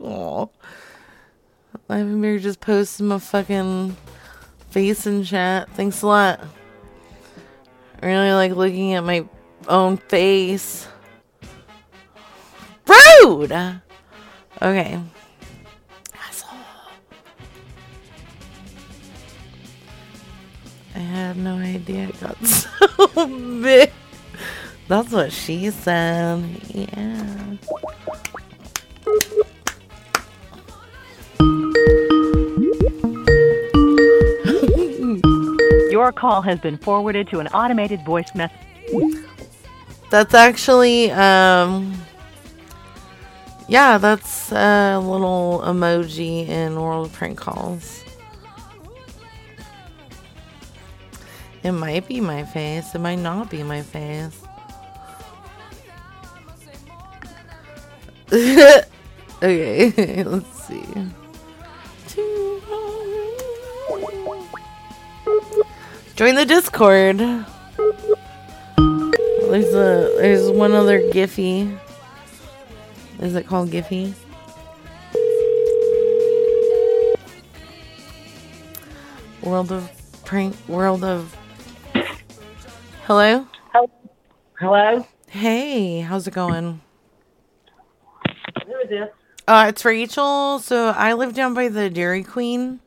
Aw. 0.00 0.48
Laughing 1.88 2.22
bear 2.22 2.38
just 2.38 2.60
posted 2.60 3.06
my 3.06 3.18
fucking 3.18 3.96
face 4.70 5.04
in 5.04 5.24
chat. 5.24 5.68
Thanks 5.70 6.02
a 6.02 6.06
lot. 6.06 6.40
I 8.00 8.06
really 8.06 8.32
like 8.32 8.52
looking 8.52 8.94
at 8.94 9.02
my 9.02 9.26
own 9.68 9.96
face. 9.96 10.86
Rude! 12.86 13.52
Okay. 14.62 15.00
Asshole. 16.14 16.58
I 20.94 20.98
had 20.98 21.36
no 21.36 21.56
idea 21.56 22.08
it 22.08 22.20
got 22.20 22.46
so 22.46 23.26
big. 23.62 23.90
That's 24.88 25.10
what 25.10 25.32
she 25.32 25.70
said. 25.70 26.44
Yeah. 26.68 27.56
Your 35.90 36.12
call 36.12 36.42
has 36.42 36.58
been 36.60 36.76
forwarded 36.76 37.28
to 37.28 37.40
an 37.40 37.46
automated 37.48 38.04
voice 38.04 38.28
message. 38.34 38.58
That's 40.14 40.32
actually, 40.32 41.10
um, 41.10 41.92
yeah, 43.66 43.98
that's 43.98 44.52
a 44.52 44.96
little 45.02 45.60
emoji 45.64 46.48
in 46.48 46.80
World 46.80 47.06
of 47.06 47.12
Prank 47.12 47.36
Calls. 47.36 48.04
It 51.64 51.72
might 51.72 52.06
be 52.06 52.20
my 52.20 52.44
face. 52.44 52.94
It 52.94 53.00
might 53.00 53.18
not 53.18 53.50
be 53.50 53.64
my 53.64 53.82
face. 53.82 54.40
okay, 59.42 60.22
let's 60.22 60.62
see. 60.62 60.84
Join 66.14 66.36
the 66.36 66.44
Discord. 66.46 67.44
There's 69.54 69.72
a 69.72 70.16
there's 70.16 70.50
one 70.50 70.72
other 70.72 70.98
Giphy. 71.12 71.78
Is 73.20 73.36
it 73.36 73.46
called 73.46 73.70
Giphy? 73.70 74.12
World 79.44 79.70
of 79.70 79.88
prank 80.24 80.56
world 80.66 81.04
of 81.04 81.36
Hello? 83.04 83.46
Hello? 84.58 85.06
Hey, 85.28 86.00
how's 86.00 86.26
it 86.26 86.34
going? 86.34 86.80
Who 88.66 88.80
is 88.80 88.88
this? 88.88 89.08
Uh 89.46 89.66
it's 89.68 89.84
Rachel. 89.84 90.58
So 90.58 90.88
I 90.88 91.12
live 91.12 91.32
down 91.32 91.54
by 91.54 91.68
the 91.68 91.88
Dairy 91.88 92.24
Queen. 92.24 92.80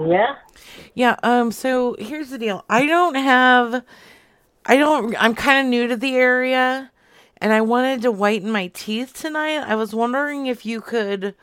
Yeah? 0.00 0.36
Yeah, 0.94 1.16
um 1.22 1.52
so 1.52 1.94
here's 1.98 2.30
the 2.30 2.38
deal. 2.38 2.64
I 2.70 2.86
don't 2.86 3.16
have 3.16 3.84
I 4.68 4.76
don't 4.76 5.14
I'm 5.22 5.34
kind 5.34 5.64
of 5.66 5.70
new 5.70 5.86
to 5.86 5.96
the 5.96 6.16
area 6.16 6.90
and 7.38 7.52
I 7.52 7.60
wanted 7.60 8.02
to 8.02 8.10
whiten 8.10 8.50
my 8.50 8.66
teeth 8.68 9.14
tonight. 9.14 9.58
I 9.58 9.76
was 9.76 9.94
wondering 9.94 10.46
if 10.46 10.66
you 10.66 10.80
could 10.80 11.34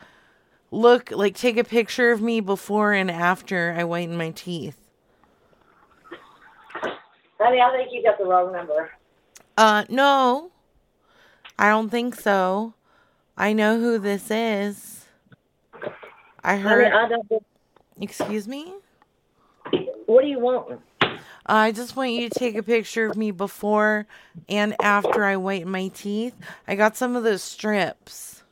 look 0.72 1.10
like 1.10 1.36
take 1.36 1.56
a 1.58 1.64
picture 1.64 2.12
of 2.12 2.22
me 2.22 2.42
before 2.42 2.92
and 2.92 3.10
after 3.10 3.74
I 3.78 3.86
whiten 3.86 4.18
my 4.18 4.32
teeth. 4.32 4.78
Honey, 7.40 7.62
I 7.62 7.72
think 7.72 7.90
you 7.94 8.04
got 8.04 8.18
the 8.18 8.26
wrong 8.26 8.52
number. 8.52 8.92
Uh 9.58 9.86
no. 9.88 10.52
I 11.58 11.70
don't 11.70 11.90
think 11.90 12.16
so. 12.16 12.74
I 13.38 13.54
know 13.54 13.80
who 13.80 14.00
this 14.00 14.30
is. 14.30 15.06
I 16.44 16.58
heard 16.58 16.92
Honey, 16.92 17.06
I 17.06 17.10
don't. 17.10 17.46
Excuse 18.02 18.50
me? 18.50 18.74
What 20.08 20.24
do 20.24 20.28
you 20.28 20.40
want? 20.40 20.82
I 21.46 21.72
just 21.72 21.96
want 21.96 22.12
you 22.12 22.30
to 22.30 22.40
take 22.40 22.56
a 22.56 22.64
picture 22.64 23.06
of 23.06 23.18
me 23.18 23.32
before 23.32 24.08
and 24.48 24.76
after 24.82 25.26
I 25.26 25.36
whiten 25.36 25.70
my 25.70 25.90
teeth. 25.90 26.36
I 26.68 26.76
got 26.76 26.96
some 26.96 27.16
of 27.16 27.24
those 27.24 27.44
strips. 27.44 28.44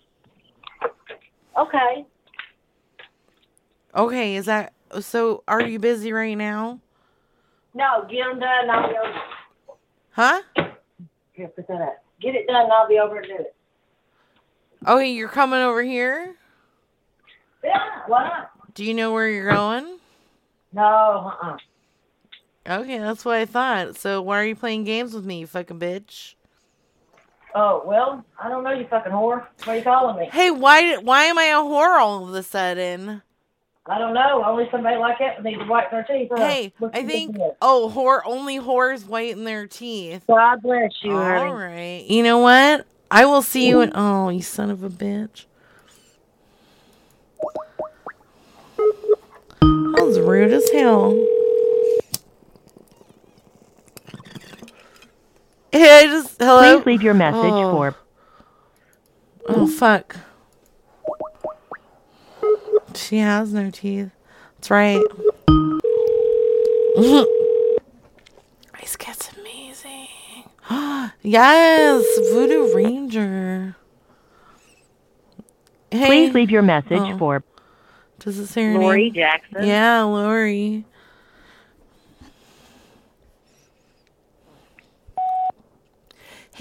Okay. 1.58 2.06
Okay, 3.96 4.36
is 4.36 4.46
that 4.46 4.74
so? 5.00 5.44
Are 5.48 5.62
you 5.62 5.80
busy 5.80 6.12
right 6.14 6.38
now? 6.38 6.80
No, 7.74 8.06
get 8.10 8.26
them 8.26 8.40
done 8.40 8.50
and 8.64 8.72
I'll 8.72 8.90
be 8.90 8.96
over. 8.98 9.22
Huh? 10.12 10.42
Here, 11.34 11.48
put 11.48 11.68
that 11.68 11.82
up. 11.82 12.04
Get 12.22 12.36
it 12.36 12.48
done 12.48 12.64
and 12.64 12.74
I'll 12.74 12.88
be 12.88 13.00
over 13.00 13.22
to 13.22 13.28
do 13.28 13.36
it. 13.36 13.56
Okay, 14.88 15.12
you're 15.12 15.30
coming 15.30 15.60
over 15.60 15.84
here? 15.84 16.36
Yeah, 17.64 17.80
why 18.08 18.24
not? 18.24 18.74
Do 18.74 18.84
you 18.84 18.94
know 18.94 19.14
where 19.14 19.30
you're 19.30 19.52
going? 19.52 20.00
No, 20.74 20.82
uh-uh. 21.42 21.58
Okay, 22.68 23.00
that's 23.00 23.26
what 23.26 23.36
I 23.38 23.46
thought. 23.46 23.96
So 23.98 24.22
why 24.22 24.40
are 24.40 24.46
you 24.46 24.56
playing 24.56 24.84
games 24.84 25.14
with 25.14 25.26
me, 25.26 25.40
you 25.40 25.48
fucking 25.48 25.80
bitch? 25.80 26.36
Oh, 27.56 27.82
well, 27.86 28.24
I 28.42 28.48
don't 28.50 28.64
know, 28.64 28.72
you 28.72 28.88
fucking 28.88 29.12
whore. 29.12 29.46
What 29.64 29.68
are 29.68 29.76
you 29.78 29.84
calling 29.84 30.18
me? 30.18 30.30
Hey, 30.32 30.52
why 30.52 30.98
why 30.98 31.24
am 31.24 31.38
I 31.38 31.46
a 31.46 31.56
whore 31.58 32.00
all 32.00 32.28
of 32.30 32.34
a 32.34 32.44
sudden? 32.44 33.22
I 33.88 33.98
don't 33.98 34.14
know. 34.14 34.44
Only 34.46 34.70
somebody 34.72 34.96
like 34.98 35.18
that 35.20 35.44
needs 35.44 35.60
to 35.60 35.66
wipe 35.66 35.90
their 35.90 36.04
teeth. 36.04 36.30
huh? 36.32 36.38
Hey, 36.38 36.72
Look 36.80 36.92
I 36.96 37.04
think 37.04 37.36
oh, 37.62 37.92
whore 37.94 38.22
only 38.26 38.60
whores 38.60 39.06
whiten 39.08 39.44
their 39.44 39.66
teeth. 39.68 40.24
God 40.28 40.62
bless 40.62 40.92
you, 41.02 41.12
All 41.12 41.18
honey. 41.18 41.52
right. 41.52 42.06
You 42.08 42.22
know 42.24 42.38
what? 42.38 42.86
I 43.10 43.26
will 43.26 43.42
see 43.42 43.68
you 43.68 43.82
in 43.82 43.92
Oh, 43.96 44.30
you 44.30 44.44
son 44.44 44.70
of 44.70 44.84
a 44.84 44.90
bitch. 44.90 45.46
That 49.60 50.04
was 50.06 50.20
rude 50.20 50.52
as 50.52 50.70
hell. 50.70 51.12
Hey, 55.72 56.00
I 56.00 56.04
just 56.06 56.38
hello. 56.40 56.78
Please 56.82 56.86
leave 56.86 57.02
your 57.02 57.14
message 57.14 57.40
Oh. 57.54 57.72
for 57.72 57.96
Oh 59.48 59.68
fuck. 59.68 60.18
She 62.96 63.18
has 63.20 63.54
no 63.54 63.70
teeth. 63.72 64.10
That's 64.58 64.70
right. 64.70 65.02
Ice 68.82 68.96
Cat's 68.98 69.32
amazing. 69.38 70.08
yes, 71.22 72.04
Voodoo 72.32 72.74
Ranger. 72.76 73.76
Hey. 75.90 76.06
Please 76.06 76.34
leave 76.34 76.52
your 76.52 76.62
message 76.64 76.92
Oh. 77.00 77.18
for 77.18 77.44
Does 78.20 78.38
it 78.40 78.48
say 78.48 78.66
her 78.74 78.78
Lori 78.80 79.04
name? 79.06 79.14
Jackson. 79.14 79.66
Yeah, 79.66 80.02
Lori. 80.04 80.86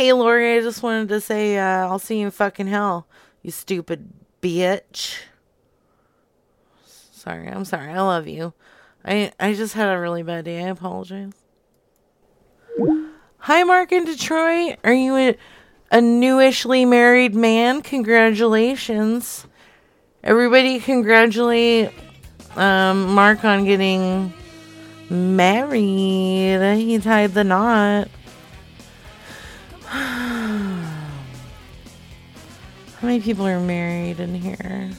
Hey, 0.01 0.14
Lori, 0.14 0.57
I 0.57 0.61
just 0.62 0.82
wanted 0.82 1.11
to 1.11 1.20
say 1.20 1.59
uh, 1.59 1.86
I'll 1.86 1.98
see 1.98 2.20
you 2.20 2.24
in 2.24 2.30
fucking 2.30 2.68
hell, 2.68 3.07
you 3.42 3.51
stupid 3.51 4.09
bitch. 4.40 5.18
Sorry, 6.86 7.46
I'm 7.46 7.66
sorry. 7.66 7.92
I 7.92 8.01
love 8.01 8.26
you. 8.26 8.55
I 9.05 9.30
I 9.38 9.53
just 9.53 9.74
had 9.74 9.94
a 9.94 10.01
really 10.01 10.22
bad 10.22 10.46
day. 10.46 10.64
I 10.64 10.68
apologize. 10.68 11.34
Hi, 13.40 13.62
Mark 13.64 13.92
in 13.92 14.07
Detroit. 14.07 14.78
Are 14.84 14.94
you 14.94 15.16
a, 15.16 15.36
a 15.90 16.01
newishly 16.01 16.86
married 16.86 17.34
man? 17.34 17.82
Congratulations. 17.82 19.46
Everybody 20.24 20.80
congratulate 20.80 21.90
um, 22.57 23.12
Mark 23.12 23.44
on 23.44 23.66
getting 23.66 24.32
married. 25.11 26.78
He 26.78 26.98
tied 27.01 27.34
the 27.34 27.44
knot. 27.44 28.09
How 29.91 30.86
many 33.03 33.20
people 33.20 33.45
are 33.47 33.59
married 33.59 34.20
in 34.20 34.34
here? 34.34 34.91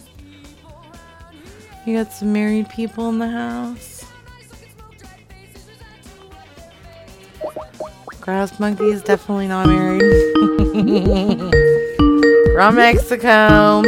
You 1.85 1.97
got 1.97 2.11
some 2.11 2.33
married 2.33 2.67
people 2.69 3.07
in 3.09 3.19
the 3.19 3.29
house? 3.29 4.03
Grass 8.19 8.59
monkey 8.59 8.89
is 8.89 9.01
definitely 9.01 9.47
not 9.47 9.67
married. 9.67 10.01
From 12.53 12.75
Mexico. 12.75 13.27
I 13.27 13.81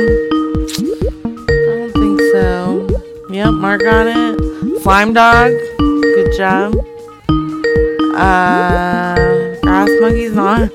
don't 1.67 1.91
think 1.93 2.19
so. 2.31 2.87
Yep, 3.29 3.53
Mark 3.55 3.83
on 3.83 4.07
it. 4.07 4.81
Slime 4.81 5.13
dog. 5.13 5.51
Good 5.77 6.31
job. 6.37 6.73
Uh, 8.15 9.15
grass 9.61 9.89
monkey's 9.99 10.33
not. 10.33 10.71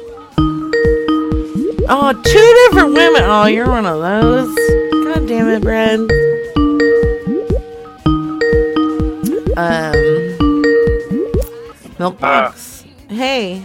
Oh, 1.90 2.12
two 2.12 2.54
different 2.68 2.94
women. 2.94 3.22
Oh, 3.24 3.46
you're 3.46 3.68
one 3.68 3.86
of 3.86 4.00
those. 4.00 4.54
God 5.04 5.26
damn 5.26 5.48
it, 5.48 5.62
Brad. 5.62 6.00
Um, 9.56 9.92
milk 11.98 12.20
box. 12.20 12.84
hey. 13.08 13.62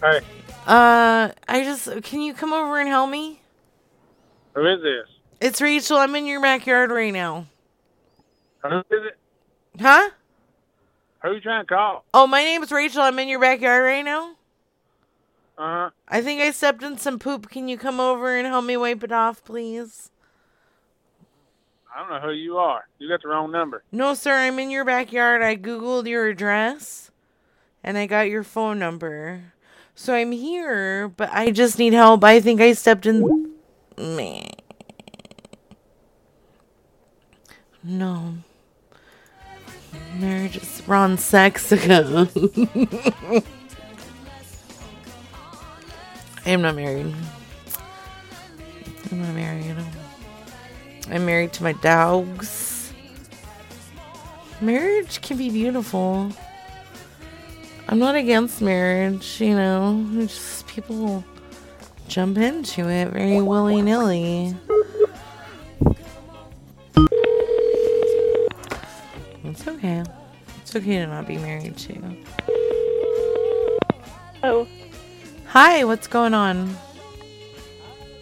Hey, 0.00 0.20
Uh, 0.66 1.30
I 1.48 1.64
just 1.64 1.88
can 2.04 2.20
you 2.20 2.34
come 2.34 2.52
over 2.52 2.78
and 2.78 2.88
help 2.88 3.10
me? 3.10 3.40
who 4.54 4.64
is 4.66 4.80
this? 4.82 5.06
It's 5.40 5.60
Rachel. 5.60 5.96
I'm 5.96 6.14
in 6.14 6.26
your 6.26 6.40
backyard 6.40 6.90
right 6.90 7.12
now. 7.12 7.46
Who 8.62 8.78
is 8.78 8.84
it? 8.90 9.18
Huh? 9.80 10.10
Who 11.22 11.32
you 11.32 11.40
trying 11.40 11.64
to 11.64 11.74
call? 11.74 12.04
Oh, 12.14 12.26
my 12.28 12.44
name 12.44 12.62
is 12.62 12.70
Rachel. 12.70 13.02
I'm 13.02 13.18
in 13.18 13.28
your 13.28 13.40
backyard 13.40 13.84
right 13.84 14.04
now. 14.04 14.34
Uh 15.58 15.62
huh. 15.62 15.90
I 16.06 16.22
think 16.22 16.40
I 16.40 16.52
stepped 16.52 16.84
in 16.84 16.98
some 16.98 17.18
poop. 17.18 17.50
Can 17.50 17.66
you 17.66 17.76
come 17.76 17.98
over 17.98 18.36
and 18.36 18.46
help 18.46 18.64
me 18.64 18.76
wipe 18.76 19.02
it 19.02 19.10
off, 19.10 19.42
please? 19.42 20.10
I 21.92 22.00
don't 22.00 22.10
know 22.10 22.20
who 22.28 22.32
you 22.32 22.58
are. 22.58 22.86
You 23.00 23.08
got 23.08 23.22
the 23.22 23.28
wrong 23.28 23.50
number. 23.50 23.82
No, 23.90 24.14
sir. 24.14 24.34
I'm 24.34 24.60
in 24.60 24.70
your 24.70 24.84
backyard. 24.84 25.42
I 25.42 25.56
googled 25.56 26.06
your 26.06 26.28
address, 26.28 27.10
and 27.82 27.98
I 27.98 28.06
got 28.06 28.28
your 28.28 28.44
phone 28.44 28.78
number. 28.78 29.52
So 29.96 30.14
I'm 30.14 30.30
here, 30.30 31.08
but 31.08 31.28
I 31.32 31.50
just 31.50 31.76
need 31.76 31.92
help. 31.92 32.22
I 32.22 32.38
think 32.40 32.60
I 32.60 32.72
stepped 32.72 33.04
in. 33.04 33.56
Meh. 33.96 34.48
No. 37.82 38.34
Marriage 40.14 40.56
is 40.56 40.82
Ron 40.86 41.16
Sexico. 41.16 42.28
I 46.48 46.52
am 46.52 46.62
not 46.62 46.76
married. 46.76 47.14
I'm 49.12 49.20
not 49.20 49.34
married. 49.34 49.76
I'm 51.10 51.26
married 51.26 51.52
to 51.52 51.62
my 51.62 51.74
dogs. 51.74 52.90
Marriage 54.62 55.20
can 55.20 55.36
be 55.36 55.50
beautiful. 55.50 56.32
I'm 57.86 57.98
not 57.98 58.14
against 58.14 58.62
marriage, 58.62 59.42
you 59.42 59.56
know. 59.56 60.08
it's 60.14 60.36
Just 60.36 60.66
people 60.66 61.22
jump 62.08 62.38
into 62.38 62.88
it 62.88 63.10
very 63.10 63.42
willy 63.42 63.82
nilly. 63.82 64.56
It's 69.44 69.68
okay. 69.68 70.02
It's 70.62 70.74
okay 70.74 70.98
to 71.00 71.08
not 71.08 71.26
be 71.26 71.36
married 71.36 71.76
too. 71.76 72.02
Oh, 74.42 74.66
Hi, 75.48 75.82
what's 75.84 76.06
going 76.06 76.34
on? 76.34 76.76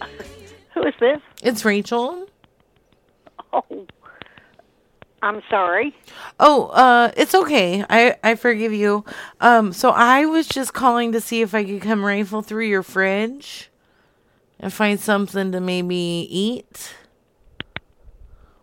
who 0.73 0.83
is 0.83 0.93
this? 0.97 1.19
It's 1.43 1.65
Rachel. 1.65 2.25
Oh, 3.51 3.85
I'm 5.21 5.41
sorry. 5.49 5.93
Oh, 6.39 6.67
uh, 6.67 7.11
it's 7.17 7.35
okay. 7.35 7.83
I 7.89 8.15
I 8.23 8.35
forgive 8.35 8.71
you. 8.71 9.03
Um, 9.41 9.73
so 9.73 9.89
I 9.89 10.25
was 10.25 10.47
just 10.47 10.73
calling 10.73 11.11
to 11.11 11.19
see 11.19 11.41
if 11.41 11.53
I 11.53 11.65
could 11.65 11.81
come 11.81 12.05
rifle 12.05 12.41
through 12.41 12.67
your 12.67 12.81
fridge 12.81 13.69
and 14.57 14.71
find 14.71 14.97
something 14.97 15.51
to 15.51 15.59
maybe 15.59 16.27
eat. 16.31 16.95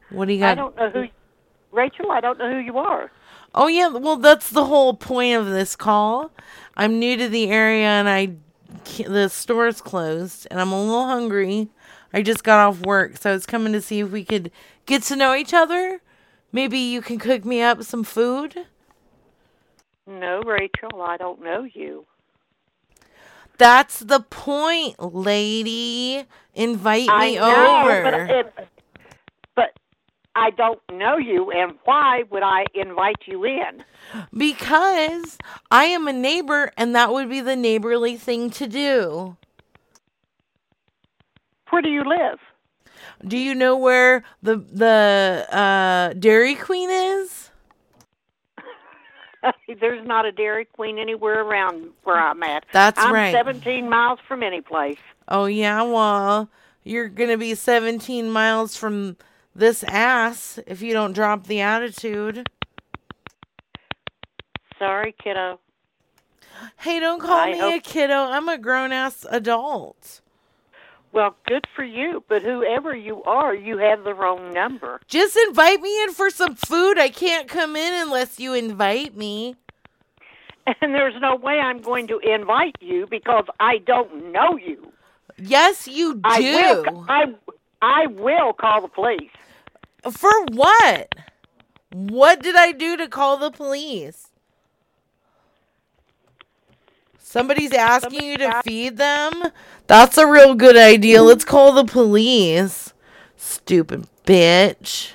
What 0.09 0.29
do 0.29 0.33
you 0.33 0.41
got? 0.41 0.53
I 0.53 0.55
don't 0.55 0.77
know 0.77 0.91
who. 0.91 1.05
Rachel, 1.71 2.11
I 2.11 2.21
don't 2.21 2.39
know 2.39 2.51
who 2.51 2.59
you 2.61 2.79
are. 2.79 3.11
Oh 3.55 3.67
yeah, 3.67 3.89
well 3.89 4.17
that's 4.17 4.49
the 4.49 4.65
whole 4.65 4.95
point 4.95 5.37
of 5.37 5.47
this 5.47 5.77
call. 5.77 6.31
I'm 6.79 6.99
new 6.99 7.19
to 7.19 7.29
the 7.29 7.51
area 7.51 7.89
and 7.89 8.09
I 8.09 8.37
the 9.07 9.29
store's 9.29 9.81
closed 9.81 10.47
and 10.51 10.61
I'm 10.61 10.73
a 10.73 10.81
little 10.81 11.07
hungry. 11.07 11.69
I 12.13 12.23
just 12.23 12.45
got 12.45 12.61
off 12.61 12.81
work, 12.81 13.17
so 13.17 13.31
I 13.31 13.33
was 13.33 13.47
coming 13.47 13.73
to 13.73 13.81
see 13.81 14.01
if 14.01 14.11
we 14.11 14.25
could 14.25 14.51
get 14.87 15.03
to 15.05 15.17
know 15.17 15.35
each 15.35 15.53
other. 15.53 16.01
Maybe 16.53 16.79
you 16.79 17.03
can 17.03 17.19
cook 17.19 17.45
me 17.45 17.61
up 17.61 17.83
some 17.83 18.05
food. 18.05 18.67
No, 20.07 20.41
Rachel, 20.43 21.03
I 21.03 21.17
don't 21.17 21.43
know 21.43 21.65
you. 21.65 22.07
That's 23.59 24.01
the 24.01 24.21
point, 24.21 25.01
lady. 25.01 26.25
Invite 26.55 27.09
I 27.09 27.27
me 27.27 27.37
know, 27.37 27.83
over. 27.83 28.03
But, 28.03 28.31
it, 28.31 28.69
I 30.37 30.51
don't 30.51 30.81
know 30.93 31.17
you, 31.17 31.51
and 31.53 31.75
why 31.85 32.25
would 32.31 32.43
I 32.43 32.65
invite 32.75 33.23
you 33.27 33.45
in? 33.45 33.85
Because 34.37 35.39
I 35.71 35.85
am 35.85 36.09
a 36.09 36.13
neighbor 36.13 36.73
and 36.77 36.95
that 36.95 37.13
would 37.13 37.31
be 37.31 37.41
the 37.41 37.57
neighborly 37.57 38.17
thing 38.17 38.51
to 38.51 38.67
do. 38.67 39.37
Where 41.71 41.83
do 41.83 41.89
you 41.89 42.05
live? 42.05 42.39
Do 43.27 43.39
you 43.39 43.55
know 43.55 43.77
where 43.77 44.25
the 44.43 44.57
the 44.57 45.47
uh, 45.51 46.13
Dairy 46.15 46.55
Queen 46.57 46.91
is? 46.91 47.51
There's 49.81 50.07
not 50.07 50.27
a 50.27 50.33
Dairy 50.33 50.65
Queen 50.65 50.99
anywhere 50.99 51.43
around 51.43 51.91
where 52.03 52.19
I'm 52.19 52.43
at. 52.43 52.65
That's 52.73 53.01
I'm 53.01 53.13
right. 53.13 53.33
17 53.33 53.89
miles 53.89 54.19
from 54.27 54.43
any 54.43 54.61
place. 54.61 54.99
Oh 55.29 55.47
yeah, 55.47 55.83
well, 55.83 56.51
you're 56.83 57.09
gonna 57.09 57.39
be 57.39 57.55
17 57.55 58.31
miles 58.31 58.77
from 58.77 59.17
this 59.55 59.85
ass 59.85 60.59
if 60.67 60.83
you 60.83 60.93
don't 60.93 61.13
drop 61.13 61.47
the 61.47 61.61
attitude. 61.61 62.49
Sorry, 64.79 65.15
kiddo. 65.23 65.61
Hey, 66.79 67.01
don't 67.01 67.21
call 67.21 67.39
I 67.39 67.53
me 67.53 67.59
hope- 67.59 67.75
a 67.75 67.81
kiddo. 67.81 68.15
I'm 68.15 68.49
a 68.49 68.59
grown 68.59 68.93
ass 68.93 69.25
adult. 69.31 70.21
Well, 71.13 71.37
good 71.47 71.65
for 71.77 71.85
you, 71.85 72.25
but 72.29 72.43
whoever 72.43 72.95
you 72.95 73.23
are, 73.23 73.55
you 73.55 73.79
have 73.79 74.03
the 74.03 74.15
wrong 74.15 74.53
number. 74.53 75.01
Just 75.07 75.37
invite 75.47 75.81
me 75.81 76.03
in 76.03 76.13
for 76.13 76.29
some 76.29 76.57
food. 76.57 76.99
I 76.99 77.09
can't 77.09 77.47
come 77.47 77.77
in 77.77 77.95
unless 77.95 78.41
you 78.41 78.55
invite 78.55 79.17
me. 79.17 79.57
And 80.81 80.95
there's 80.95 81.15
no 81.21 81.37
way 81.37 81.61
I'm 81.61 81.83
going 81.83 82.07
to 82.09 82.19
invite 82.21 82.77
you 82.81 83.07
because 83.11 83.45
I 83.61 83.77
don't 83.79 84.33
know 84.33 84.57
you. 84.57 84.93
Yes, 85.37 85.87
you 85.87 86.15
do. 86.15 86.21
I 86.25 86.41
will. 86.41 87.05
I 87.07 87.25
I 87.85 88.07
will 88.07 88.55
call 88.55 88.81
the 88.81 88.89
police. 88.89 89.31
For 90.11 90.31
what? 90.53 91.15
What 91.93 92.43
did 92.43 92.57
I 92.57 92.73
do 92.73 92.97
to 92.97 93.09
call 93.09 93.37
the 93.37 93.51
police? 93.51 94.29
Somebody's 97.19 97.75
asking 97.75 98.23
you 98.23 98.39
to 98.39 98.63
feed 98.65 98.97
them? 98.97 99.33
That's 99.87 100.17
a 100.17 100.27
real 100.27 100.55
good 100.55 100.79
idea. 100.79 101.19
Mm-hmm. 101.19 101.27
Let's 101.27 101.45
call 101.45 101.73
the 101.73 101.85
police. 101.85 102.95
Stupid 103.37 104.07
bitch. 104.25 105.11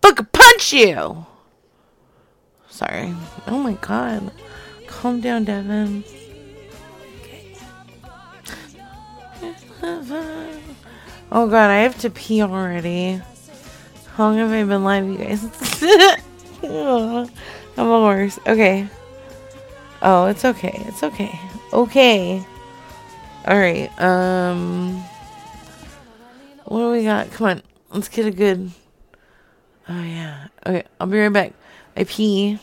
Fuck 0.00 0.32
punch 0.32 0.72
you. 0.72 1.26
Sorry. 2.70 3.14
Oh 3.46 3.58
my 3.58 3.74
god. 3.74 4.32
Calm 4.86 5.20
down, 5.20 5.44
Devin. 5.44 6.04
Oh 11.36 11.48
god, 11.48 11.68
I 11.68 11.78
have 11.78 11.98
to 11.98 12.10
pee 12.10 12.42
already. 12.42 13.20
How 14.14 14.28
long 14.28 14.38
have 14.38 14.52
I 14.52 14.62
been 14.62 14.84
live, 14.84 15.04
you 15.04 15.18
guys? 15.18 15.42
I'm 17.76 17.88
a 17.88 17.98
horse. 17.98 18.38
Okay. 18.46 18.86
Oh, 20.00 20.26
it's 20.26 20.44
okay. 20.44 20.80
It's 20.86 21.02
okay. 21.02 21.36
Okay. 21.72 22.46
Alright, 23.48 23.90
um 24.00 25.02
what 26.66 26.78
do 26.78 26.90
we 26.92 27.02
got? 27.02 27.32
Come 27.32 27.48
on. 27.48 27.62
Let's 27.90 28.08
get 28.08 28.26
a 28.26 28.30
good 28.30 28.70
Oh 29.88 30.02
yeah. 30.02 30.46
Okay, 30.64 30.84
I'll 31.00 31.08
be 31.08 31.18
right 31.18 31.32
back. 31.32 31.52
I 31.96 32.04
pee. 32.04 32.60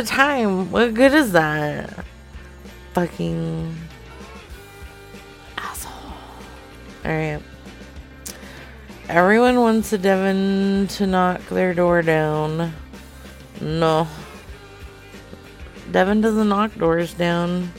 The 0.00 0.06
time? 0.06 0.70
What 0.70 0.94
good 0.94 1.12
is 1.12 1.32
that? 1.32 2.04
Fucking 2.92 3.74
asshole. 5.56 6.12
Alright. 7.04 7.42
Everyone 9.08 9.58
wants 9.58 9.92
a 9.92 9.98
Devon 9.98 10.86
to 10.88 11.06
knock 11.06 11.40
their 11.48 11.74
door 11.74 12.02
down. 12.02 12.72
No. 13.60 14.06
Devon 15.90 16.20
doesn't 16.20 16.48
knock 16.48 16.74
doors 16.76 17.14
down. 17.14 17.72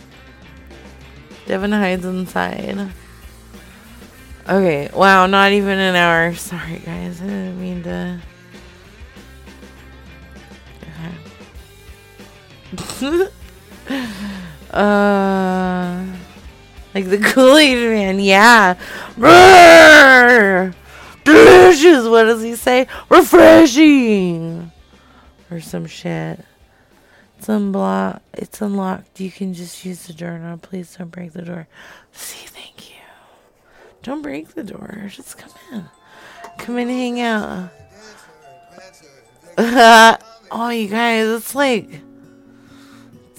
Devon 1.46 1.72
hides 1.72 2.04
inside. 2.04 2.92
Okay, 4.50 4.90
wow, 4.94 5.26
not 5.26 5.54
even 5.54 5.78
an 5.78 5.96
hour. 5.96 6.36
Sorry, 6.36 6.80
guys. 6.80 7.22
I 7.22 7.28
didn't 7.28 7.62
mean 7.62 7.84
to. 7.84 8.20
Uh, 14.72 16.06
like 16.94 17.10
the 17.10 17.18
Kool 17.34 17.58
Aid 17.58 17.90
Man, 17.90 18.20
yeah. 18.20 18.76
Brrr! 19.16 20.76
Delicious. 21.24 22.08
What 22.08 22.24
does 22.26 22.44
he 22.44 22.56
say? 22.56 22.88
Refreshing, 23.10 24.72
or 25.50 25.62
some 25.62 25.86
shit. 25.88 26.40
It's 27.38 27.50
unblocked. 27.50 28.22
It's 28.34 28.62
unlocked. 28.62 29.20
You 29.20 29.32
can 29.32 29.54
just 29.54 29.86
use 29.86 30.08
the 30.08 30.14
door 30.14 30.38
now. 30.38 30.58
Please 30.58 30.96
don't 30.96 31.10
break 31.10 31.34
the 31.34 31.42
door. 31.42 31.68
See, 32.12 32.46
thank 32.48 32.90
you. 32.90 32.98
Don't 34.04 34.22
break 34.22 34.50
the 34.50 34.64
door. 34.64 35.06
Just 35.10 35.38
come 35.38 35.52
in. 35.72 35.86
Come 36.58 36.78
in, 36.78 36.90
and 36.90 36.98
hang 36.98 37.22
out. 37.22 37.70
oh, 40.52 40.70
you 40.70 40.88
guys, 40.88 41.28
it's 41.28 41.56
like 41.56 42.02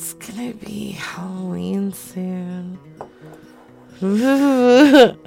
it's 0.00 0.14
gonna 0.14 0.54
be 0.54 0.92
Halloween 0.92 1.92
soon. 1.92 2.78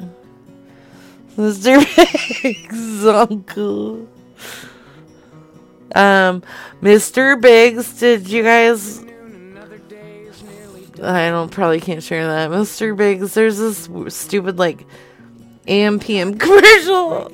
Mr. 1.37 2.41
Biggs' 2.41 3.05
uncle. 3.29 4.09
Um, 5.93 6.41
Mr. 6.81 7.39
Biggs, 7.39 7.99
did 7.99 8.27
you 8.27 8.41
guys? 8.41 9.05
I 11.03 11.29
don't 11.29 11.51
probably 11.51 11.79
can't 11.79 12.01
share 12.01 12.25
that. 12.25 12.49
Mr. 12.49 12.97
Biggs, 12.97 13.35
there's 13.35 13.59
this 13.59 13.87
stupid 14.07 14.57
like 14.57 14.87
AM 15.67 15.99
PM 15.99 16.35
commercial. 16.39 17.31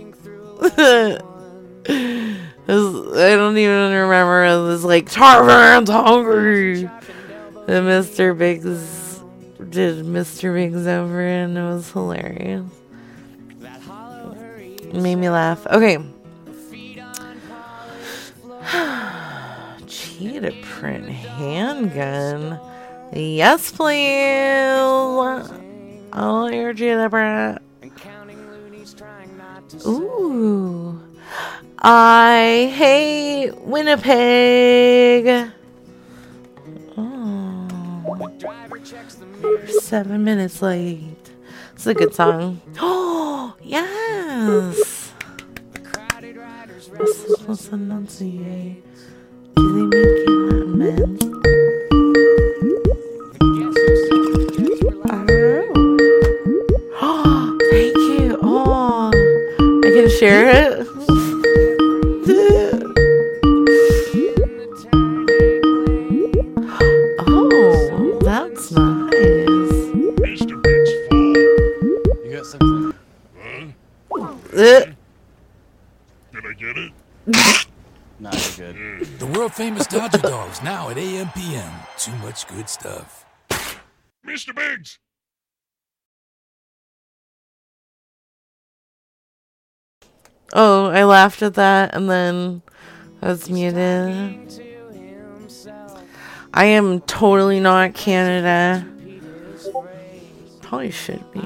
I 0.61 1.19
don't 2.67 3.57
even 3.57 3.93
remember. 3.93 4.43
It 4.43 4.61
was 4.61 4.83
like 4.83 5.09
Tarvan's 5.09 5.89
hungry. 5.89 6.89
Mr. 7.69 8.37
Biggs 8.37 9.19
did 9.69 10.03
Mr. 10.05 10.53
Biggs 10.53 10.85
over, 10.87 11.21
and 11.21 11.57
it 11.57 11.61
was 11.61 11.91
hilarious. 11.91 12.65
Made 14.93 15.15
me 15.17 15.29
laugh. 15.29 15.67
Okay. 15.67 15.97
Cheetah 19.87 20.53
print 20.63 21.07
handgun. 21.09 22.59
Yes, 23.13 23.71
please. 23.71 25.49
Oh, 26.11 26.47
you're 26.51 26.73
cheetah 26.73 27.09
print. 27.09 27.59
Ooh. 29.85 30.99
I 31.77 32.73
hate 32.75 33.51
Winnipeg. 33.61 35.51
Seven 39.81 40.23
minutes 40.23 40.61
late. 40.61 41.15
It's 41.73 41.87
a 41.87 41.93
good 41.93 42.13
song. 42.13 42.61
Oh, 42.79 43.55
yes. 43.63 45.13
Do 49.55 49.89
they 49.89 49.97
make 49.97 50.27
amends? 50.63 51.25
Oh, 57.01 57.57
thank 57.71 57.95
you. 57.95 58.37
Oh, 58.41 59.11
I 59.85 59.89
can 59.91 60.09
share 60.09 60.49
it. 60.49 60.98
Famous 79.59 79.87
Dodger 79.87 80.19
Dogs 80.19 80.63
now 80.63 80.89
at 80.89 80.97
AM 80.97 81.29
PM. 81.35 81.69
Too 81.97 82.15
much 82.23 82.47
good 82.47 82.69
stuff. 82.69 83.25
Mr. 84.25 84.55
Biggs! 84.55 84.99
Oh, 90.53 90.85
I 90.85 91.03
laughed 91.03 91.41
at 91.41 91.55
that 91.55 91.93
and 91.93 92.09
then 92.09 92.61
I 93.21 93.27
was 93.27 93.49
muted. 93.49 94.63
I 96.53 96.63
am 96.63 97.01
totally 97.01 97.59
not 97.59 97.93
Canada. 97.93 98.87
Probably 100.61 100.91
should 100.91 101.29
be. 101.33 101.41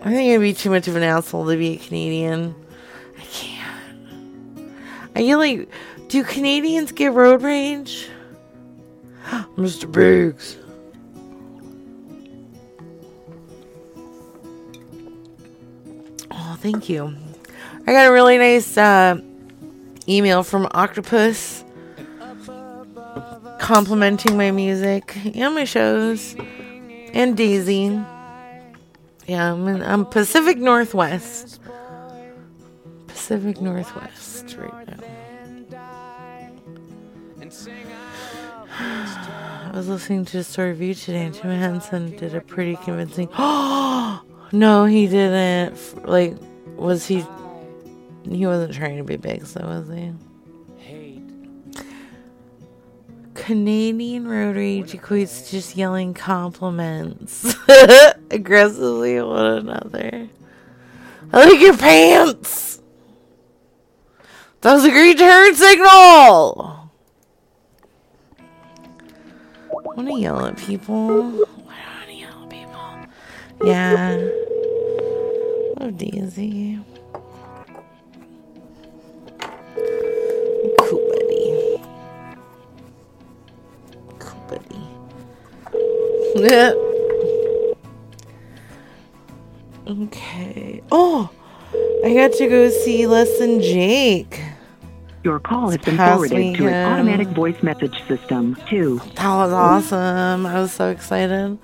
I 0.00 0.04
think 0.04 0.32
I'd 0.32 0.40
be 0.40 0.54
too 0.54 0.70
much 0.70 0.88
of 0.88 0.96
an 0.96 1.02
asshole 1.02 1.46
to 1.50 1.58
be 1.58 1.74
a 1.74 1.76
Canadian. 1.76 2.54
I 3.18 3.22
can't. 3.24 3.60
I 5.14 5.18
feel 5.18 5.38
like, 5.38 5.68
do 6.10 6.24
Canadians 6.24 6.90
get 6.90 7.12
road 7.12 7.40
rage? 7.40 8.08
Mr. 9.56 9.90
Biggs. 9.90 10.56
Oh, 16.32 16.56
thank 16.58 16.88
you. 16.88 17.16
I 17.86 17.92
got 17.92 18.08
a 18.08 18.12
really 18.12 18.38
nice 18.38 18.76
uh, 18.76 19.20
email 20.08 20.42
from 20.42 20.66
Octopus 20.72 21.64
complimenting 23.60 24.36
my 24.36 24.50
music 24.50 25.16
and 25.36 25.54
my 25.54 25.64
shows 25.64 26.34
and 27.12 27.36
Daisy. 27.36 28.02
Yeah, 29.28 29.52
I'm, 29.52 29.68
in, 29.68 29.82
I'm 29.82 30.04
Pacific 30.06 30.58
Northwest. 30.58 31.60
Pacific 33.06 33.60
Northwest 33.60 34.56
right 34.56 34.88
now. 34.88 34.99
I 39.70 39.76
was 39.76 39.86
listening 39.86 40.24
to 40.24 40.38
a 40.38 40.42
story 40.42 40.72
of 40.72 40.82
you 40.82 40.94
today, 40.94 41.26
and 41.26 41.34
Jim 41.34 41.50
Henson 41.52 42.16
did 42.16 42.34
a 42.34 42.40
pretty 42.40 42.74
convincing. 42.74 43.28
Oh 43.38 44.20
no, 44.52 44.84
he 44.84 45.06
didn't. 45.06 46.08
Like, 46.08 46.36
was 46.74 47.06
he? 47.06 47.24
He 48.28 48.46
wasn't 48.46 48.74
trying 48.74 48.96
to 48.96 49.04
be 49.04 49.16
big, 49.16 49.46
so 49.46 49.60
was 49.60 49.88
he? 49.88 50.12
Canadian 53.34 54.26
road 54.26 54.56
rage 54.56 54.90
equates 54.90 55.48
just 55.50 55.76
yelling 55.76 56.14
compliments 56.14 57.54
aggressively 58.30 59.18
at 59.18 59.26
one 59.26 59.44
another. 59.68 60.28
I 61.32 61.44
like 61.44 61.60
your 61.60 61.76
pants. 61.76 62.82
That 64.62 64.74
was 64.74 64.84
a 64.84 64.90
green 64.90 65.16
turn 65.16 65.54
signal. 65.54 66.79
I 69.90 69.94
want 69.94 70.08
to 70.08 70.20
yell 70.20 70.46
at 70.46 70.56
people. 70.56 71.20
I 71.20 71.24
want 71.24 72.06
to 72.06 72.12
yell 72.12 72.44
at 72.44 72.50
people. 72.50 73.06
Yeah. 73.64 74.28
Oh, 75.80 75.90
Daisy. 75.90 76.78
Cool 80.78 81.02
buddy. 81.10 81.82
Cool 84.20 84.42
buddy. 84.48 84.82
okay. 90.04 90.82
Oh, 90.92 91.28
I 92.04 92.14
got 92.14 92.32
to 92.34 92.48
go 92.48 92.70
see 92.70 93.08
Less 93.08 93.38
Than 93.40 93.60
Jake. 93.60 94.40
Your 95.22 95.38
call 95.38 95.68
has 95.68 95.80
been 95.82 95.98
forwarded 95.98 96.56
to 96.56 96.68
an 96.68 96.92
automatic 96.92 97.28
voice 97.28 97.62
message 97.62 98.02
system. 98.08 98.56
Two. 98.68 99.00
That 99.16 99.28
was 99.28 99.52
awesome. 99.52 100.46
I 100.46 100.60
was 100.60 100.72
so 100.72 100.88
excited. 100.88 101.58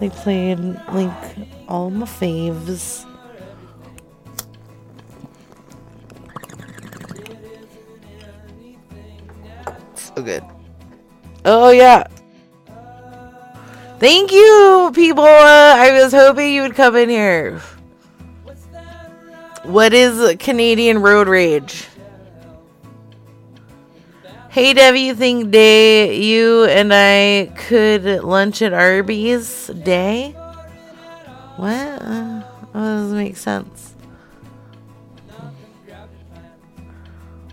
They 0.00 0.08
played 0.08 0.58
like 0.88 1.12
all 1.68 1.90
my 1.90 2.06
faves. 2.06 3.06
So 9.94 10.22
good. 10.22 10.42
Oh 11.44 11.70
yeah. 11.70 12.06
Thank 13.98 14.32
you, 14.32 14.90
people. 14.94 15.24
I 15.24 16.00
was 16.02 16.12
hoping 16.12 16.54
you 16.54 16.62
would 16.62 16.74
come 16.74 16.96
in 16.96 17.10
here. 17.10 17.60
What 19.64 19.92
is 19.92 20.36
Canadian 20.38 21.00
road 21.00 21.28
rage? 21.28 21.86
Hey, 24.54 24.72
Dev, 24.72 24.94
you 24.94 25.16
think 25.16 25.50
day 25.50 26.16
you 26.16 26.62
and 26.66 26.94
I 26.94 27.52
could 27.56 28.04
lunch 28.22 28.62
at 28.62 28.72
Arby's 28.72 29.66
day? 29.66 30.30
What? 31.56 31.72
Uh, 31.72 32.38
that 32.40 32.72
doesn't 32.72 33.16
make 33.16 33.36
sense. 33.36 33.96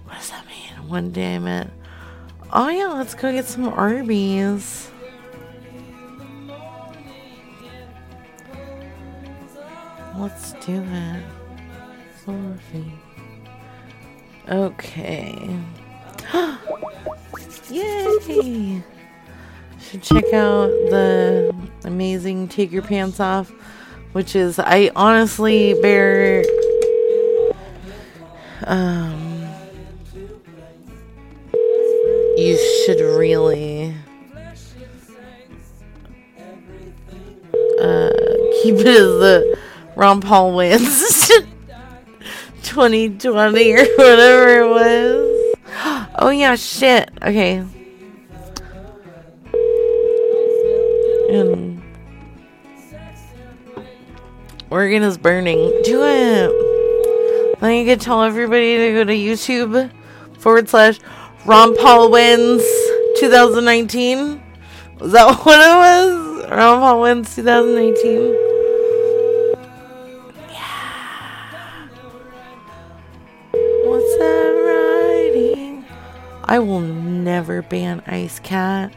What 0.03 0.13
does 0.13 0.29
that 0.29 0.45
mean? 0.45 0.87
One 0.89 1.09
day 1.09 1.37
I 1.37 1.39
meant, 1.39 1.73
oh 2.53 2.69
yeah, 2.69 2.89
let's 2.89 3.15
go 3.15 3.31
get 3.31 3.45
some 3.45 3.67
Arby's. 3.67 4.91
Let's 10.19 10.53
do 10.63 10.85
it. 10.87 11.23
Okay. 14.47 15.57
Yay! 17.69 18.83
Should 19.79 20.03
check 20.03 20.25
out 20.33 20.69
the 20.89 21.55
amazing 21.83 22.47
Take 22.47 22.71
Your 22.71 22.81
Pants 22.83 23.19
Off, 23.19 23.49
which 24.13 24.35
is, 24.35 24.59
I 24.59 24.91
honestly 24.95 25.73
bear. 25.81 26.43
Um. 28.65 29.31
You 32.37 32.57
should 32.85 33.01
really. 33.01 33.93
Uh, 37.79 38.09
keep 38.61 38.75
it 38.75 38.87
as 38.87 38.95
the 38.95 39.59
Ron 39.95 40.21
Paul 40.21 40.55
wins 40.55 41.27
2020 42.63 43.73
or 43.73 43.85
whatever 43.97 44.61
it 44.61 44.69
was. 44.69 45.20
Oh 46.23 46.29
yeah, 46.29 46.53
shit. 46.55 47.09
Okay. 47.23 47.57
Um, 47.57 47.73
and 51.31 51.81
Oregon 54.69 55.01
is 55.01 55.17
burning. 55.17 55.57
Do 55.83 56.03
it. 56.03 57.59
Then 57.59 57.73
you 57.73 57.85
could 57.85 58.01
tell 58.01 58.21
everybody 58.21 58.77
to 58.77 58.93
go 58.93 59.03
to 59.03 59.13
YouTube 59.13 59.91
forward 60.37 60.69
slash 60.69 60.99
Ron 61.47 61.75
Paul 61.75 62.11
wins 62.11 62.61
2019. 63.19 64.43
Was 64.99 65.13
that 65.13 65.39
what 65.43 65.59
it 65.59 65.73
was? 65.73 66.51
Ron 66.51 66.79
Paul 66.81 67.01
wins 67.01 67.33
2019. 67.33 68.35
Yeah. 70.51 71.87
What's 73.85 74.19
writing? 74.19 74.50
I 76.51 76.59
will 76.59 76.81
never 76.81 77.61
ban 77.61 78.03
Ice 78.05 78.39
Cat. 78.39 78.93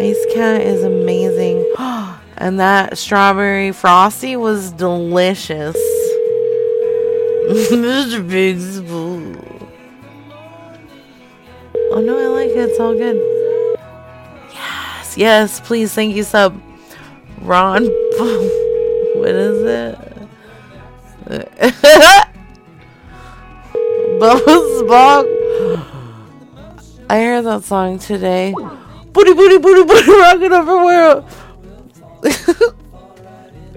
Ice 0.00 0.24
Cat 0.32 0.62
is 0.62 0.82
amazing. 0.82 1.70
and 2.38 2.58
that 2.60 2.96
strawberry 2.96 3.72
frosty 3.72 4.36
was 4.36 4.72
delicious. 4.72 5.76
Mr. 7.50 8.26
Big 8.26 8.58
Spoon. 8.58 9.36
Oh 11.90 12.00
no, 12.00 12.18
I 12.18 12.28
like 12.28 12.52
it. 12.52 12.70
It's 12.70 12.80
all 12.80 12.94
good. 12.94 13.16
Yes, 14.54 15.18
Yes, 15.18 15.60
please. 15.60 15.92
Thank 15.92 16.16
you, 16.16 16.22
sub. 16.22 16.58
Ron. 17.42 17.84
What 19.14 19.28
is 19.28 19.62
it? 19.62 19.98
Bubbles 24.18 24.82
Bog. 24.84 25.26
I 27.12 27.18
heard 27.18 27.44
that 27.44 27.62
song 27.64 27.98
today. 27.98 28.54
Booty, 28.54 29.34
booty, 29.34 29.58
booty, 29.58 29.84
booty, 29.84 30.12
rocking 30.18 30.50
everywhere. 30.50 31.22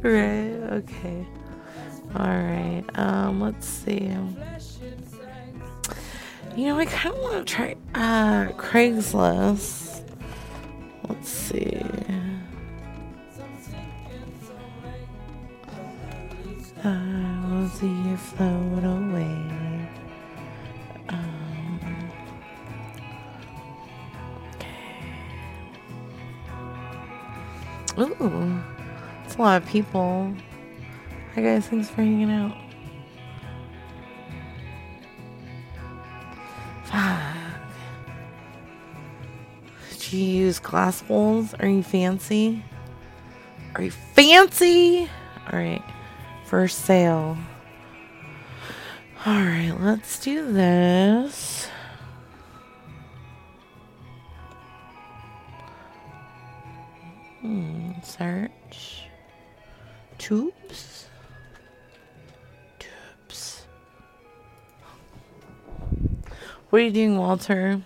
right, 0.02 0.56
okay. 0.72 1.28
Alright, 2.16 2.86
um, 2.98 3.42
let's 3.42 3.68
see. 3.68 4.10
You 6.56 6.66
know, 6.68 6.80
I 6.80 6.86
kind 6.86 7.14
of 7.14 7.22
want 7.22 7.46
to 7.46 7.54
try 7.54 7.76
uh, 7.94 8.54
Craigslist. 8.54 10.02
Let's 11.10 11.28
see. 11.28 11.84
I 16.86 17.48
will 17.52 17.68
see 17.68 17.88
you 17.88 18.16
float 18.16 18.86
away. 18.86 19.55
It's 28.26 29.36
a 29.36 29.41
lot 29.41 29.61
of 29.61 29.69
people. 29.69 30.34
Hi 31.36 31.41
guys, 31.41 31.67
thanks 31.67 31.89
for 31.89 31.97
hanging 31.97 32.32
out. 32.32 32.57
Fuck. 36.86 37.36
Do 39.99 40.17
you 40.17 40.23
use 40.45 40.57
glass 40.57 41.03
bowls? 41.03 41.53
Are 41.59 41.67
you 41.67 41.84
fancy? 41.84 42.63
Are 43.76 43.84
you 43.84 43.91
fancy? 43.91 45.07
Alright. 45.47 45.84
For 46.45 46.67
sale. 46.67 47.38
Alright, 49.28 49.80
let's 49.80 50.19
do 50.19 50.51
this. 50.51 51.69
Search. 58.06 59.03
Tubes? 60.18 61.08
Tubes. 62.80 63.66
What 66.70 66.82
are 66.82 66.86
you 66.86 66.91
doing, 66.91 67.18
Walter? 67.18 67.82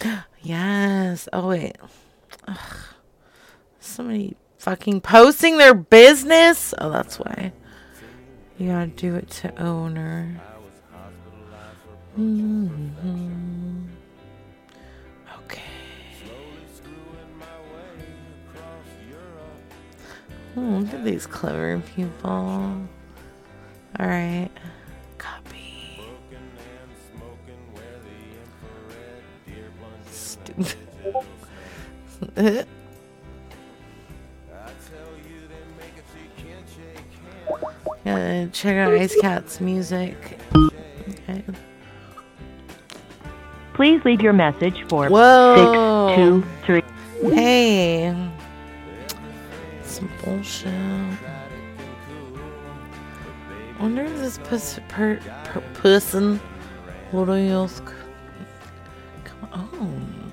yes. 0.42 1.28
Oh, 1.32 1.48
wait. 1.48 1.76
Ugh. 2.46 2.58
Somebody 3.80 4.36
fucking 4.58 5.00
posting 5.00 5.56
their 5.58 5.74
business? 5.74 6.74
Oh, 6.78 6.90
that's 6.90 7.18
why. 7.18 7.52
You 8.58 8.70
gotta 8.72 8.88
do 8.88 9.14
it 9.14 9.30
to 9.30 9.62
owner. 9.62 10.40
Mhm. 12.18 13.86
Oh, 20.58 20.78
look 20.80 20.92
at 20.92 21.04
these 21.04 21.24
clever 21.24 21.80
people. 21.94 22.88
Alright. 23.98 24.50
Copy. 25.18 26.00
Stupid. 30.10 30.76
Yeah, 38.04 38.46
check 38.52 38.76
out 38.76 38.94
Ice 38.94 39.14
Cat's 39.20 39.60
music. 39.60 40.38
Okay. 40.54 41.44
Please 43.74 44.02
leave 44.04 44.22
your 44.22 44.32
message 44.32 44.82
for 44.88 45.08
Whoa. 45.10 46.14
623. 46.16 47.30
Hey. 47.34 48.30
Some 49.98 50.10
bullshit. 50.24 50.72
wonder 53.80 54.04
if 54.04 54.16
this 54.18 54.38
pers- 54.44 54.78
per- 54.88 55.20
per- 55.42 55.60
person 55.74 56.38
what 57.10 57.28
else 57.30 57.80
come 59.24 59.48
on. 59.52 60.32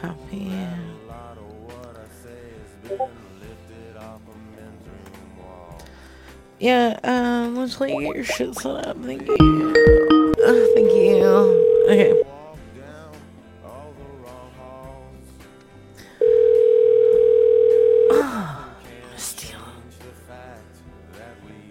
Copy. 0.00 0.52
Yeah, 6.58 6.98
um, 7.04 7.54
let's 7.54 7.80
let 7.80 7.90
you 7.90 8.00
get 8.00 8.16
your 8.16 8.24
shit 8.24 8.54
set 8.56 8.84
up. 8.84 8.96
Thank 9.04 9.28
you. 9.28 9.36
Thank 10.74 10.92
you. 10.92 11.24
Okay. 11.88 12.24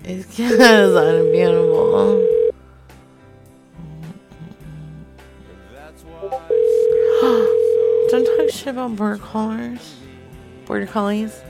It's 0.10 0.38
kind 0.38 0.54
of 0.54 0.96
unbeatable. 0.96 2.26
Don't 8.10 8.26
talk 8.38 8.50
shit 8.50 8.68
about 8.68 8.96
border 8.96 9.18
collars. 9.18 9.96
Border 10.64 10.86
collies. 10.86 11.42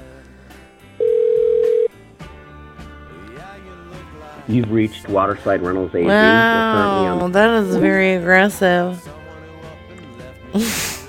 You've 4.47 4.71
reached 4.71 5.07
Waterside 5.07 5.61
Rentals 5.61 5.93
AZ. 5.93 6.07
Wow, 6.07 7.19
on 7.19 7.31
that 7.33 7.61
is 7.61 7.75
very 7.75 8.13
aggressive. 8.15 9.07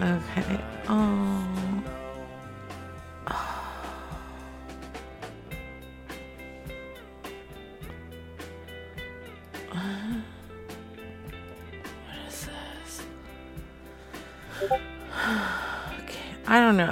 okay. 0.00 0.65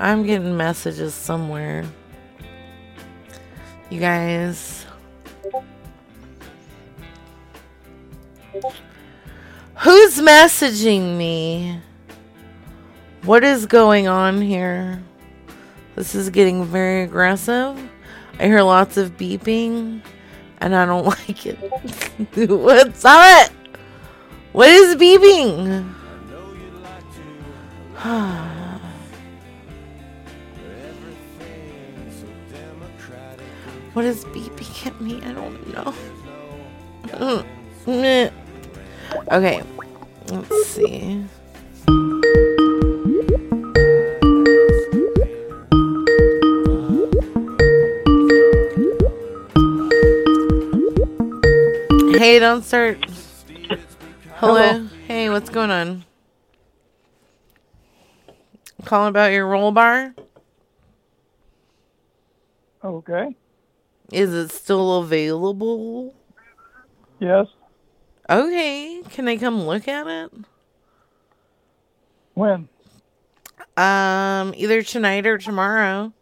I'm 0.04 0.22
getting 0.22 0.54
messages 0.54 1.14
somewhere. 1.14 1.82
You 3.88 3.98
guys. 3.98 4.84
Who's 9.78 10.20
messaging 10.20 11.16
me? 11.16 11.80
What 13.22 13.44
is 13.44 13.64
going 13.64 14.06
on 14.06 14.42
here? 14.42 15.02
This 15.96 16.14
is 16.14 16.28
getting 16.28 16.66
very 16.66 17.04
aggressive. 17.04 17.80
I 18.38 18.44
hear 18.44 18.60
lots 18.60 18.98
of 18.98 19.16
beeping 19.16 20.02
and 20.58 20.76
I 20.76 20.84
don't 20.84 21.06
like 21.28 21.46
it. 21.46 21.56
What's 22.50 23.06
up? 23.06 23.50
What 24.52 24.68
is 24.68 24.96
beeping? 24.96 25.94
What 33.94 34.04
is 34.04 34.24
beeping 34.26 34.86
at 34.86 35.00
me? 35.00 35.22
I 35.22 35.32
don't 35.32 35.72
know. 35.72 35.94
Okay, 39.30 39.62
let's 40.28 40.66
see. 40.66 41.24
Hey, 52.18 52.38
don't 52.38 52.64
start. 52.64 53.04
Hello. 54.36 54.54
Hello. 54.56 54.88
Hey, 55.06 55.30
what's 55.30 55.50
going 55.50 55.70
on? 55.70 56.04
Calling 58.84 59.10
about 59.10 59.32
your 59.32 59.46
roll 59.46 59.70
bar? 59.70 60.14
Okay. 62.82 63.36
Is 64.14 64.32
it 64.32 64.52
still 64.52 64.98
available? 64.98 66.14
Yes. 67.18 67.48
Okay. 68.30 69.02
Can 69.10 69.26
I 69.26 69.36
come 69.36 69.62
look 69.62 69.88
at 69.88 70.06
it? 70.06 70.30
When? 72.34 72.68
Um, 73.76 74.54
either 74.56 74.84
tonight 74.84 75.26
or 75.26 75.36
tomorrow. 75.38 76.12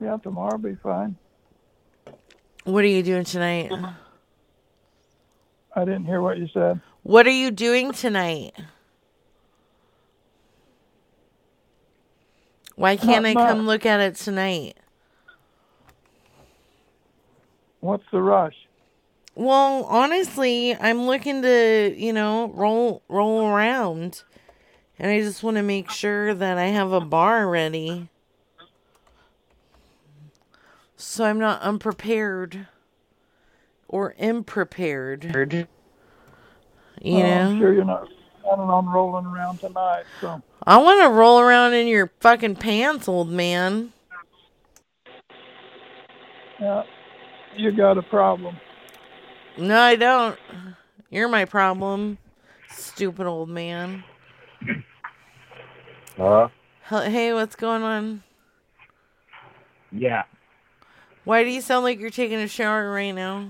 Yeah, 0.00 0.16
tomorrow 0.16 0.56
will 0.56 0.70
be 0.70 0.76
fine. 0.76 1.16
What 2.64 2.84
are 2.84 2.88
you 2.88 3.02
doing 3.02 3.24
tonight? 3.24 3.70
I 5.74 5.84
didn't 5.84 6.06
hear 6.06 6.22
what 6.22 6.38
you 6.38 6.48
said. 6.54 6.80
What 7.02 7.26
are 7.26 7.30
you 7.30 7.50
doing 7.50 7.92
tonight? 7.92 8.54
Why 12.76 12.96
can't 12.96 13.26
I 13.26 13.34
come 13.34 13.58
much. 13.58 13.66
look 13.66 13.86
at 13.86 14.00
it 14.00 14.14
tonight? 14.14 14.78
What's 17.86 18.04
the 18.10 18.20
rush? 18.20 18.56
Well, 19.36 19.84
honestly, 19.84 20.74
I'm 20.74 21.06
looking 21.06 21.42
to, 21.42 21.94
you 21.96 22.12
know, 22.12 22.48
roll 22.48 23.02
roll 23.08 23.46
around. 23.46 24.24
And 24.98 25.12
I 25.12 25.20
just 25.20 25.44
want 25.44 25.56
to 25.56 25.62
make 25.62 25.88
sure 25.90 26.34
that 26.34 26.58
I 26.58 26.66
have 26.66 26.90
a 26.90 27.00
bar 27.00 27.48
ready. 27.48 28.08
So 30.96 31.26
I'm 31.26 31.38
not 31.38 31.60
unprepared 31.62 32.66
or 33.86 34.16
unprepared. 34.18 35.68
You 37.00 37.12
Well, 37.12 37.22
know? 37.22 37.50
I'm 37.50 37.58
sure 37.60 37.72
you're 37.72 37.84
not 37.84 38.08
planning 38.42 38.68
on 38.68 38.86
rolling 38.86 39.26
around 39.26 39.60
tonight, 39.60 40.06
so 40.20 40.42
I 40.66 40.78
want 40.78 41.02
to 41.02 41.10
roll 41.10 41.38
around 41.38 41.74
in 41.74 41.86
your 41.86 42.10
fucking 42.18 42.56
pants, 42.56 43.06
old 43.06 43.28
man. 43.30 43.92
yeah, 46.58 46.82
you 47.56 47.72
got 47.72 47.98
a 47.98 48.02
problem. 48.02 48.56
No, 49.58 49.80
I 49.80 49.96
don't. 49.96 50.38
You're 51.10 51.28
my 51.28 51.44
problem, 51.44 52.18
stupid 52.70 53.26
old 53.26 53.48
man. 53.48 54.04
Huh? 56.16 56.48
Hey, 56.88 57.32
what's 57.32 57.56
going 57.56 57.82
on? 57.82 58.22
Yeah. 59.92 60.24
Why 61.24 61.42
do 61.42 61.50
you 61.50 61.60
sound 61.60 61.84
like 61.84 61.98
you're 61.98 62.10
taking 62.10 62.38
a 62.38 62.48
shower 62.48 62.92
right 62.92 63.12
now? 63.12 63.48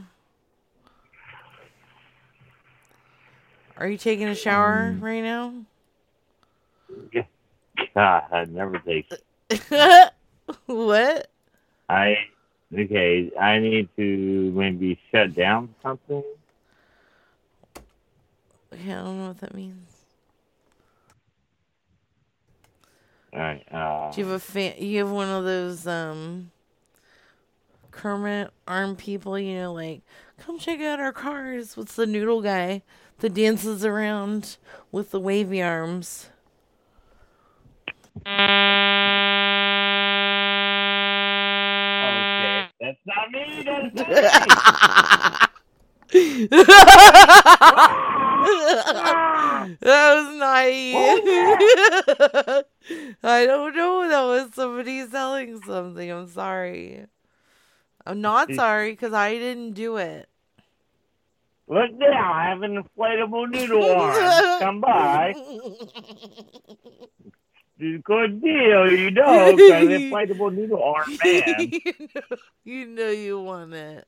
Are 3.76 3.88
you 3.88 3.98
taking 3.98 4.28
a 4.28 4.34
shower 4.34 4.88
Um, 4.88 5.00
right 5.00 5.22
now? 5.22 5.52
God, 7.94 8.22
I 8.32 8.44
never 8.46 8.78
take. 8.78 9.10
what? 10.66 11.30
I 11.88 12.16
okay. 12.72 13.30
I 13.40 13.58
need 13.58 13.88
to 13.96 14.52
maybe 14.54 14.98
shut 15.10 15.34
down 15.34 15.74
something. 15.82 16.22
Okay, 18.72 18.92
I 18.92 18.96
don't 18.96 19.18
know 19.18 19.28
what 19.28 19.38
that 19.40 19.54
means. 19.54 20.04
All 23.32 23.40
right. 23.40 23.64
Uh, 23.72 24.12
Do 24.12 24.20
you 24.20 24.26
have 24.26 24.36
a 24.36 24.40
fan? 24.40 24.74
You 24.78 24.98
have 24.98 25.10
one 25.10 25.28
of 25.28 25.44
those 25.44 25.86
um 25.86 26.50
Kermit 27.90 28.50
arm 28.68 28.96
people, 28.96 29.38
you 29.38 29.54
know, 29.56 29.72
like 29.72 30.02
come 30.38 30.58
check 30.58 30.80
out 30.80 31.00
our 31.00 31.12
cars. 31.12 31.76
What's 31.76 31.96
the 31.96 32.06
noodle 32.06 32.42
guy 32.42 32.82
that 33.18 33.34
dances 33.34 33.84
around 33.84 34.56
with 34.92 35.10
the 35.10 35.20
wavy 35.20 35.62
arms? 35.62 36.28
that 43.96 45.48
was 49.80 50.38
nice. 50.38 50.94
I 53.22 53.46
don't 53.46 53.74
know. 53.74 54.08
That 54.08 54.22
was 54.22 54.54
somebody 54.54 55.06
selling 55.06 55.60
something. 55.62 56.10
I'm 56.10 56.28
sorry. 56.28 57.06
I'm 58.04 58.20
not 58.20 58.48
mm. 58.48 58.56
sorry 58.56 58.92
because 58.92 59.12
I 59.12 59.32
didn't 59.34 59.72
do 59.72 59.96
it. 59.96 60.28
Look 61.68 61.92
now, 61.94 62.32
I 62.32 62.48
have 62.48 62.62
an 62.62 62.80
inflatable 62.80 63.50
noodle 63.50 63.90
arm. 63.90 64.60
Come 64.60 64.80
by. 64.80 65.34
Good 67.78 68.40
deal, 68.40 68.90
you 68.90 69.10
know, 69.10 69.50
'cause 69.52 69.60
inflatable 69.60 70.54
noodle 70.56 70.82
arm 70.82 71.10
man. 71.22 71.58
you, 71.58 71.80
know, 72.14 72.36
you 72.64 72.86
know 72.86 73.10
you 73.10 73.40
want 73.40 73.74
it. 73.74 74.06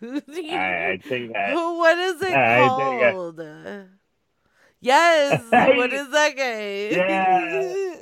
I, 0.02 0.90
I 0.92 1.00
think 1.02 1.32
that. 1.32 1.54
what 1.54 1.98
is 1.98 2.22
it 2.22 2.32
I 2.34 2.68
think 2.76 3.02
I- 3.02 3.12
called? 3.12 3.40
Yes. 4.80 5.42
what 5.50 5.92
is 5.92 6.10
that 6.10 6.36
game? 6.36 6.92
Yeah. 6.92 7.96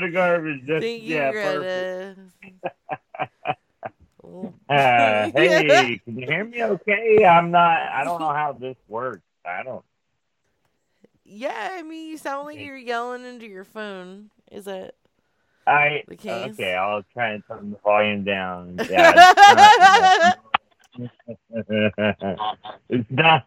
To 0.00 0.10
garbage. 0.10 0.60
That's, 0.66 0.82
Thank 0.84 1.02
you, 1.02 1.16
yeah, 1.16 1.32
Greta. 1.32 2.16
Uh, 4.68 5.30
hey, 5.34 6.00
can 6.04 6.16
you 6.18 6.26
hear 6.26 6.44
me 6.44 6.62
okay? 6.62 7.24
I'm 7.24 7.50
not, 7.50 7.78
I 7.92 8.04
don't 8.04 8.20
know 8.20 8.32
how 8.32 8.52
this 8.52 8.76
works. 8.88 9.22
I 9.44 9.62
don't. 9.64 9.84
Yeah, 11.32 11.68
I 11.74 11.82
mean, 11.82 12.08
you 12.08 12.18
sound 12.18 12.46
like 12.46 12.58
you're 12.58 12.76
yelling 12.76 13.24
into 13.24 13.46
your 13.46 13.62
phone. 13.64 14.30
Is 14.50 14.66
it? 14.66 14.96
I 15.64 16.02
The 16.08 16.16
case? 16.16 16.54
okay. 16.54 16.74
I'll 16.74 17.04
try 17.12 17.30
and 17.34 17.42
turn 17.46 17.70
the 17.70 17.76
volume 17.84 18.24
down. 18.24 18.78
Yeah, 18.90 20.32
it's 20.98 21.70
not, 21.70 22.48
it's 22.88 23.10
not. 23.10 23.44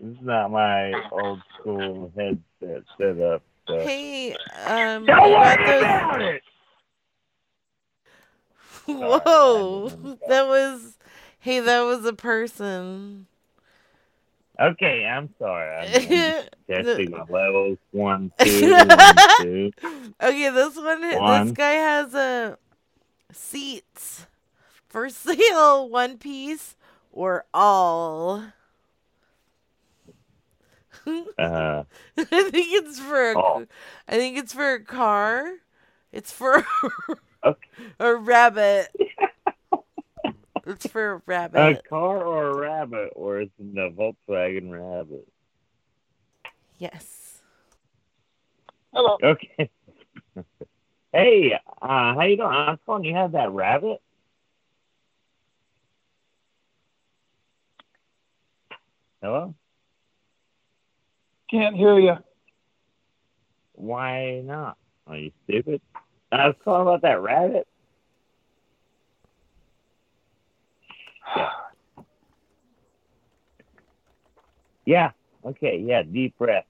It's 0.00 0.22
not 0.22 0.50
my 0.50 0.92
old 1.12 1.42
school 1.60 2.10
headset 2.16 2.82
setup. 2.96 3.42
So. 3.68 3.78
Hey, 3.80 4.34
um, 4.66 5.04
Don't 5.04 5.30
worry 5.30 5.66
those- 5.66 5.82
about 5.82 6.22
it. 6.22 6.42
Whoa, 8.86 9.90
that 10.28 10.46
was. 10.48 10.96
Hey, 11.40 11.60
that 11.60 11.82
was 11.82 12.04
a 12.06 12.14
person. 12.14 13.26
Okay, 14.60 15.04
I'm 15.04 15.32
sorry. 15.38 15.76
I'm, 15.76 16.44
testing 16.68 17.10
my 17.12 17.24
levels. 17.28 17.78
One, 17.92 18.32
two, 18.40 19.72
okay, 20.20 20.50
this 20.50 20.76
one, 20.76 21.16
One. 21.16 21.46
this 21.46 21.56
guy 21.56 21.70
has 21.70 22.14
a 22.14 22.58
seats 23.32 24.26
for 24.88 25.08
sale, 25.10 25.88
one 25.88 26.18
piece 26.18 26.76
or 27.12 27.44
all. 27.54 28.44
Uh, 31.06 31.84
I 32.18 32.24
think 32.24 32.66
it's 32.72 32.98
for 33.00 33.32
a. 33.32 33.66
I 34.08 34.16
think 34.16 34.36
it's 34.36 34.52
for 34.52 34.74
a 34.74 34.84
car. 34.84 35.52
It's 36.12 36.32
for 36.32 36.66
a 38.00 38.14
rabbit. 38.14 38.88
It's 40.68 40.86
for 40.86 41.12
a 41.12 41.22
rabbit. 41.26 41.58
a 41.58 41.88
car 41.88 42.22
or 42.22 42.50
a 42.50 42.56
rabbit, 42.56 43.12
or 43.16 43.40
it's 43.40 43.52
the 43.58 43.90
Volkswagen 43.90 44.70
Rabbit. 44.70 45.26
Yes. 46.78 47.40
Hello. 48.92 49.16
Okay. 49.22 49.70
hey, 51.12 51.52
uh, 51.82 52.14
how 52.14 52.22
you 52.22 52.36
doing? 52.36 52.48
I 52.48 52.70
was 52.70 52.78
calling. 52.86 53.04
You 53.04 53.14
have 53.14 53.32
that 53.32 53.50
rabbit? 53.50 54.00
Hello. 59.22 59.54
Can't 61.50 61.76
hear 61.76 61.98
you. 61.98 62.16
Why 63.72 64.42
not? 64.44 64.76
Are 65.06 65.16
you 65.16 65.32
stupid? 65.44 65.80
I 66.30 66.48
was 66.48 66.56
calling 66.62 66.82
about 66.82 67.02
that 67.02 67.20
rabbit. 67.20 67.66
Yeah. 71.36 71.50
Yeah. 74.84 75.10
Okay. 75.44 75.78
Yeah. 75.86 76.02
Deep 76.02 76.36
breath. 76.38 76.64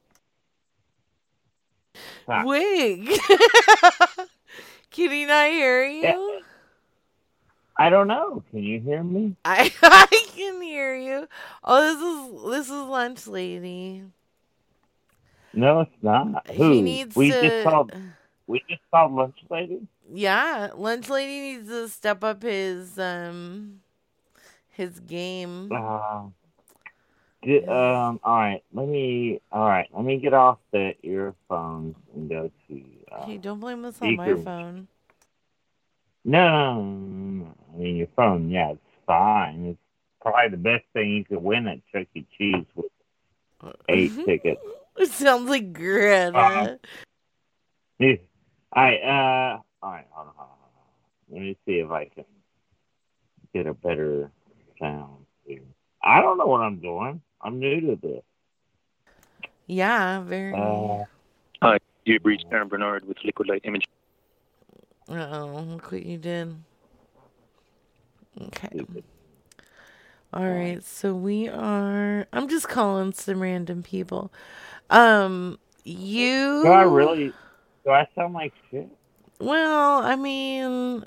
Ah. 2.28 2.44
Wig. 2.44 3.08
Can 4.90 5.10
he 5.10 5.24
not 5.26 5.50
hear 5.50 5.84
you? 5.86 6.02
Yeah. 6.02 6.38
I 7.76 7.90
don't 7.90 8.08
know. 8.08 8.42
Can 8.50 8.62
you 8.62 8.80
hear 8.80 9.02
me? 9.02 9.36
I 9.44 9.72
I 9.82 10.06
can 10.34 10.60
hear 10.60 10.96
you. 10.96 11.28
Oh, 11.62 11.80
this 11.80 12.00
is 12.02 12.50
this 12.50 12.66
is 12.66 12.88
lunch 12.88 13.26
lady. 13.26 14.04
No, 15.54 15.80
it's 15.80 16.02
not. 16.02 16.48
He 16.50 16.56
Who? 16.56 16.82
needs 16.82 17.16
we 17.16 17.30
to- 17.30 17.40
just 17.40 17.64
called. 17.64 17.92
We 18.46 18.62
just 18.68 18.82
called 18.90 19.12
lunch 19.12 19.36
lady. 19.50 19.86
Yeah, 20.12 20.70
lunch 20.74 21.08
lady 21.08 21.40
needs 21.40 21.68
to 21.68 21.88
step 21.88 22.24
up 22.24 22.42
his 22.42 22.98
um 22.98 23.80
his 24.78 25.00
game. 25.00 25.70
Uh, 25.72 26.28
di- 27.42 27.66
um. 27.66 28.20
All 28.22 28.38
right. 28.38 28.62
Let 28.72 28.88
me. 28.88 29.40
All 29.52 29.68
right. 29.68 29.88
Let 29.92 30.04
me 30.04 30.16
get 30.18 30.32
off 30.32 30.58
the 30.72 30.94
earphones 31.02 31.96
and 32.14 32.30
go 32.30 32.50
to. 32.68 32.82
Uh, 33.12 33.26
Hey, 33.26 33.36
don't 33.36 33.60
blame 33.60 33.84
us 33.84 34.00
on 34.00 34.16
my 34.16 34.34
phone. 34.36 34.88
No, 36.24 36.82
no, 36.82 37.44
no. 37.44 37.54
I 37.74 37.76
mean, 37.76 37.96
your 37.96 38.06
phone. 38.16 38.50
Yeah, 38.50 38.70
it's 38.70 38.80
fine. 39.06 39.66
It's 39.66 39.78
probably 40.22 40.50
the 40.50 40.56
best 40.56 40.84
thing 40.92 41.10
you 41.10 41.24
could 41.24 41.42
win 41.42 41.66
at 41.66 41.80
Chuck 41.92 42.06
E. 42.14 42.24
Cheese 42.38 42.64
with 42.76 42.86
eight 43.88 44.12
tickets. 44.24 44.60
It 44.96 45.10
sounds 45.10 45.48
like 45.50 45.72
Greta. 45.72 46.78
Yeah. 47.98 48.14
All 48.72 48.82
right. 48.84 49.02
Uh. 49.02 49.58
All 49.82 49.90
right. 49.92 50.06
Hold 50.12 50.28
on, 50.28 50.34
hold 50.36 50.48
on, 50.50 50.56
hold 50.60 50.72
on. 50.76 51.34
Let 51.34 51.42
me 51.42 51.56
see 51.66 51.78
if 51.80 51.90
I 51.90 52.04
can 52.06 52.24
get 53.54 53.66
a 53.66 53.74
better 53.74 54.30
sound 54.80 55.26
here. 55.44 55.62
I 56.02 56.20
don't 56.20 56.38
know 56.38 56.46
what 56.46 56.60
I'm 56.60 56.80
doing. 56.80 57.20
I'm 57.40 57.58
new 57.58 57.80
to 57.80 57.96
this. 57.96 58.22
Yeah, 59.66 60.20
very. 60.20 60.54
Uh, 60.54 61.04
Hi, 61.62 61.78
you've 62.04 62.24
reached 62.24 62.46
Aaron 62.50 62.68
Bernard 62.68 63.06
with 63.06 63.18
Liquid 63.24 63.48
Light 63.48 63.62
Image. 63.64 63.86
Uh 65.08 65.26
oh, 65.30 65.64
look 65.66 65.90
what 65.90 66.04
you 66.04 66.18
did. 66.18 66.54
Okay. 68.40 68.80
All 70.32 70.46
right, 70.46 70.84
so 70.84 71.14
we 71.14 71.48
are. 71.48 72.26
I'm 72.32 72.48
just 72.48 72.68
calling 72.68 73.12
some 73.14 73.40
random 73.40 73.82
people. 73.82 74.30
Um, 74.90 75.58
you. 75.84 76.62
do 76.64 76.70
I 76.70 76.82
really? 76.82 77.32
Do 77.84 77.90
I 77.90 78.06
sound 78.14 78.34
like 78.34 78.52
shit? 78.70 78.88
Well, 79.40 80.02
I 80.02 80.16
mean, 80.16 81.06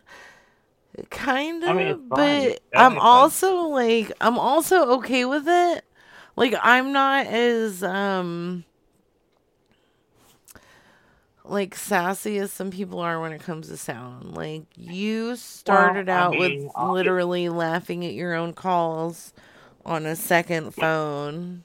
kind 1.09 1.63
of, 1.63 1.69
I 1.69 1.73
mean, 1.73 2.07
but 2.07 2.19
I'm 2.19 2.93
definitely 2.93 2.97
fine. 2.97 2.97
also 2.99 3.61
like, 3.67 4.11
I'm 4.21 4.37
also 4.37 4.89
okay 4.97 5.25
with 5.25 5.47
it. 5.47 5.85
Like, 6.35 6.55
I'm 6.61 6.91
not 6.93 7.27
as 7.27 7.83
um 7.83 8.63
like 11.43 11.75
sassy 11.75 12.37
as 12.37 12.51
some 12.51 12.71
people 12.71 12.99
are 12.99 13.19
when 13.19 13.31
it 13.31 13.41
comes 13.41 13.67
to 13.67 13.77
sound. 13.77 14.35
Like, 14.35 14.63
you 14.75 15.35
started 15.35 16.07
I 16.07 16.17
out 16.17 16.31
mean, 16.31 16.63
with 16.65 16.71
I'll- 16.75 16.91
literally 16.93 17.49
laughing 17.49 18.05
at 18.05 18.13
your 18.13 18.33
own 18.33 18.53
calls 18.53 19.33
on 19.85 20.05
a 20.05 20.15
second 20.15 20.73
phone. 20.73 21.63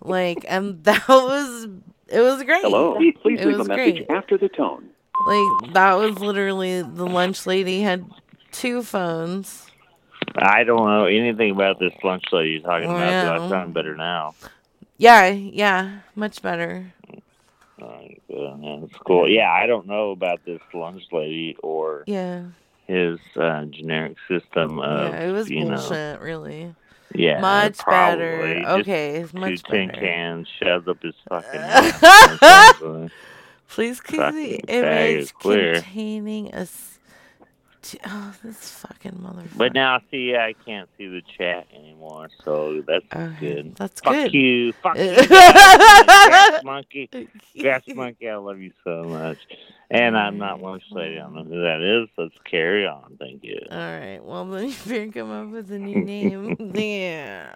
Like, 0.00 0.44
and 0.48 0.82
that 0.84 1.06
was 1.08 1.68
it 2.08 2.20
was 2.20 2.42
great. 2.42 2.62
Hello. 2.62 2.94
Please 2.96 3.40
it 3.40 3.46
leave 3.46 3.60
a 3.60 3.64
message 3.64 4.06
great. 4.06 4.10
after 4.10 4.36
the 4.38 4.48
tone. 4.48 4.88
Like 5.26 5.72
that 5.74 5.94
was 5.94 6.18
literally 6.18 6.82
the 6.82 7.06
lunch 7.06 7.46
lady 7.46 7.80
had 7.82 8.04
two 8.50 8.82
phones. 8.82 9.70
I 10.36 10.64
don't 10.64 10.86
know 10.86 11.04
anything 11.04 11.50
about 11.50 11.78
this 11.78 11.92
lunch 12.02 12.24
lady 12.32 12.50
you're 12.52 12.62
talking 12.62 12.88
Oh, 12.88 12.96
about, 12.96 13.20
so 13.20 13.34
yeah. 13.34 13.44
I 13.44 13.48
sound 13.48 13.74
better 13.74 13.96
now. 13.96 14.34
Yeah, 14.96 15.26
yeah, 15.28 16.00
much 16.14 16.42
better. 16.42 16.92
Alright, 17.80 18.22
uh, 18.32 18.80
That's 18.80 18.94
cool. 19.06 19.28
Yeah, 19.28 19.50
I 19.50 19.66
don't 19.66 19.86
know 19.86 20.10
about 20.12 20.44
this 20.44 20.60
lunch 20.72 21.02
lady 21.12 21.56
or 21.62 22.04
Yeah. 22.06 22.44
his 22.86 23.18
uh, 23.36 23.64
generic 23.66 24.16
system 24.28 24.78
of, 24.78 25.12
yeah, 25.14 25.28
it 25.28 25.32
was 25.32 25.50
you 25.50 25.64
know, 25.64 25.76
bullshit, 25.76 26.20
really. 26.20 26.74
Yeah, 27.14 27.40
Much 27.40 27.84
better. 27.84 28.62
Okay, 28.66 29.16
it's 29.16 29.34
much 29.34 29.62
two 29.64 29.70
tin 29.70 29.90
cans 29.90 30.48
shoved 30.62 30.88
up 30.88 31.02
his 31.02 31.14
fucking 31.28 31.60
ass 31.60 32.02
or 32.02 32.38
something. 32.38 33.10
Please 33.72 34.02
keep 34.02 34.20
the 34.20 34.56
image 34.68 35.32
containing 35.38 36.54
a. 36.54 36.68
Oh, 38.06 38.34
this 38.44 38.68
fucking 38.68 39.12
motherfucker. 39.12 39.56
But 39.56 39.72
now, 39.72 39.98
see, 40.10 40.36
I 40.36 40.52
can't 40.52 40.90
see 40.98 41.06
the 41.08 41.22
chat 41.38 41.66
anymore, 41.74 42.28
so 42.44 42.82
that's 42.86 43.06
good. 43.40 43.74
that's 43.76 43.98
Fuck 44.02 44.12
good. 44.12 44.34
you. 44.34 44.72
Fuck 44.74 44.98
you. 44.98 45.14
Gas 45.26 46.62
monkey. 46.64 47.08
Gas 47.56 47.82
monkey, 47.88 48.28
I 48.28 48.36
love 48.36 48.60
you 48.60 48.72
so 48.84 49.04
much. 49.04 49.38
And 49.90 50.18
I'm 50.18 50.36
not 50.36 50.60
lunch 50.60 50.84
lady. 50.90 51.18
I 51.18 51.22
don't 51.22 51.34
know 51.34 51.44
who 51.44 51.62
that 51.62 51.80
is. 51.80 52.10
Let's 52.18 52.34
carry 52.44 52.86
on. 52.86 53.16
Thank 53.18 53.42
you. 53.42 53.58
All 53.70 53.78
right. 53.78 54.20
Well, 54.22 54.44
then 54.44 54.68
you 54.68 54.74
better 54.86 55.12
come 55.12 55.30
up 55.30 55.48
with 55.48 55.72
a 55.72 55.78
new 55.78 56.04
name. 56.04 56.72
yeah. 56.74 57.54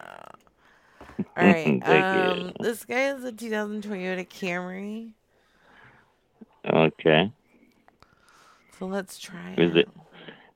All 1.18 1.44
right. 1.44 1.82
Thank 1.84 1.84
um, 1.84 2.38
you. 2.38 2.52
this 2.60 2.86
guy 2.86 3.10
is 3.10 3.22
a 3.22 3.32
2000 3.32 3.82
Toyota 3.82 4.26
Camry. 4.26 5.12
Okay. 6.72 7.30
So 8.78 8.86
let's 8.86 9.18
try 9.18 9.54
Is 9.56 9.74
it. 9.74 9.88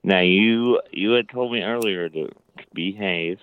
Now 0.02 0.20
you 0.20 0.80
you 0.92 1.12
had 1.12 1.28
told 1.28 1.52
me 1.52 1.62
earlier 1.62 2.08
to 2.08 2.28
behave. 2.74 3.38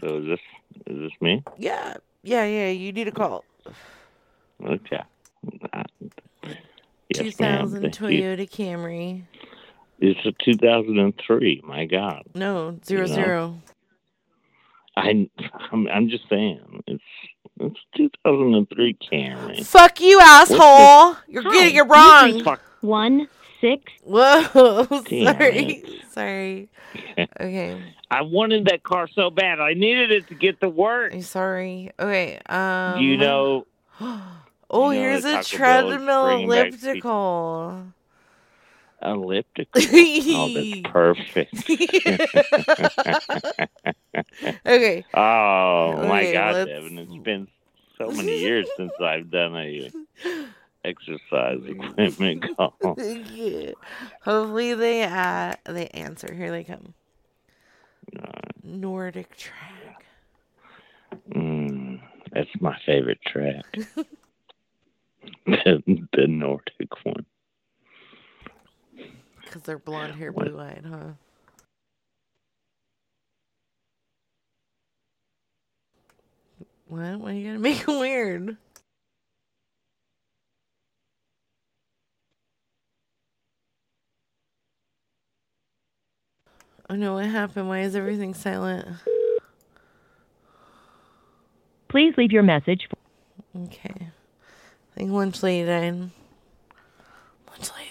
So 0.00 0.18
is 0.18 0.26
this 0.26 0.40
is 0.86 0.98
this 1.00 1.12
me? 1.20 1.42
Yeah. 1.58 1.96
Yeah. 2.22 2.44
Yeah. 2.44 2.68
You 2.70 2.92
need 2.92 3.08
a 3.08 3.12
call. 3.12 3.44
Okay. 4.64 5.02
Yes, 7.14 7.34
2000 7.36 7.82
Thank 7.82 8.00
you. 8.00 8.08
Toyota 8.08 8.48
Camry. 8.48 9.22
It's 10.00 10.20
a 10.24 10.32
2003. 10.44 11.62
My 11.64 11.84
God. 11.84 12.22
No, 12.34 12.78
zero 12.84 13.02
You 13.02 13.08
know? 13.08 13.14
zero. 13.14 13.62
I 14.96 15.28
I'm, 15.72 15.86
I'm 15.88 16.08
just 16.08 16.28
saying 16.28 16.82
it's 16.86 17.02
it's 17.60 17.80
2003 17.96 18.96
Camry. 19.10 19.64
Fuck 19.64 20.00
you, 20.00 20.20
asshole. 20.20 21.16
You're 21.28 21.42
getting 21.44 21.76
it 21.76 21.82
wrong. 21.82 22.42
Fuck. 22.44 22.60
One 22.80 23.28
six. 23.60 23.92
Whoa. 24.04 24.84
Damn 25.08 25.34
Sorry. 25.34 25.84
Sorry. 26.10 26.68
Okay. 27.40 27.82
I 28.10 28.22
wanted 28.22 28.64
that 28.66 28.82
car 28.82 29.06
so 29.08 29.30
bad. 29.30 29.60
I 29.60 29.74
needed 29.74 30.10
it 30.10 30.28
to 30.28 30.34
get 30.34 30.60
to 30.60 30.68
work. 30.68 31.12
I'm 31.12 31.22
sorry. 31.22 31.92
Okay. 31.98 32.40
Um. 32.46 33.00
You 33.00 33.16
know? 33.16 33.66
Oh, 34.72 34.90
you 34.90 35.00
here's 35.00 35.24
the 35.24 35.40
a 35.40 35.42
Taco 35.42 35.58
Bell 35.58 35.90
is 35.90 35.96
treadmill 35.96 36.24
bringing 36.26 36.48
back 36.48 36.70
the- 36.70 36.90
elliptical. 36.90 37.86
Elliptical. 39.02 39.82
oh, 40.36 40.54
that's 40.54 40.80
perfect. 40.84 41.54
Okay. 44.14 45.04
Oh 45.14 45.92
my 46.08 46.22
Okay, 46.22 46.32
God, 46.32 46.54
let's- 46.54 46.68
Devin! 46.70 46.98
It's 46.98 47.24
been 47.24 47.48
so 47.98 48.10
many 48.10 48.38
years 48.38 48.68
since 48.76 48.92
I've 49.00 49.30
done 49.30 49.56
a 49.56 49.90
exercise 50.84 51.60
equipment 51.66 52.44
call. 52.56 52.96
Yeah. 52.96 53.72
Hopefully 54.22 54.74
they 54.74 55.04
uh 55.04 55.54
they 55.66 55.88
answer. 55.88 56.32
Here 56.34 56.50
they 56.50 56.64
come. 56.64 56.94
Nordic 58.62 59.36
track. 59.36 60.04
Mm, 61.32 62.00
that's 62.32 62.50
my 62.60 62.76
favorite 62.86 63.20
track. 63.26 63.64
the, 65.46 66.06
the 66.12 66.26
Nordic 66.26 67.04
one. 67.04 67.24
Because 69.42 69.62
they're 69.62 69.78
blonde 69.78 70.14
hair, 70.14 70.32
blue 70.32 70.58
eyed, 70.58 70.84
huh? 70.88 71.12
What? 76.90 77.20
Why 77.20 77.32
you 77.32 77.46
gotta 77.46 77.60
make 77.60 77.82
it 77.82 77.86
weird? 77.86 78.56
Oh 86.88 86.96
no, 86.96 87.14
what 87.14 87.26
happened? 87.26 87.68
Why 87.68 87.82
is 87.82 87.94
everything 87.94 88.34
silent? 88.34 88.88
Please 91.86 92.14
leave 92.16 92.32
your 92.32 92.42
message. 92.42 92.88
Okay. 93.56 93.94
I 93.96 94.98
think 94.98 95.12
lunch 95.12 95.40
lady 95.44 95.66
died. 95.68 95.94
Lunch 95.94 97.70
lady's 97.76 97.89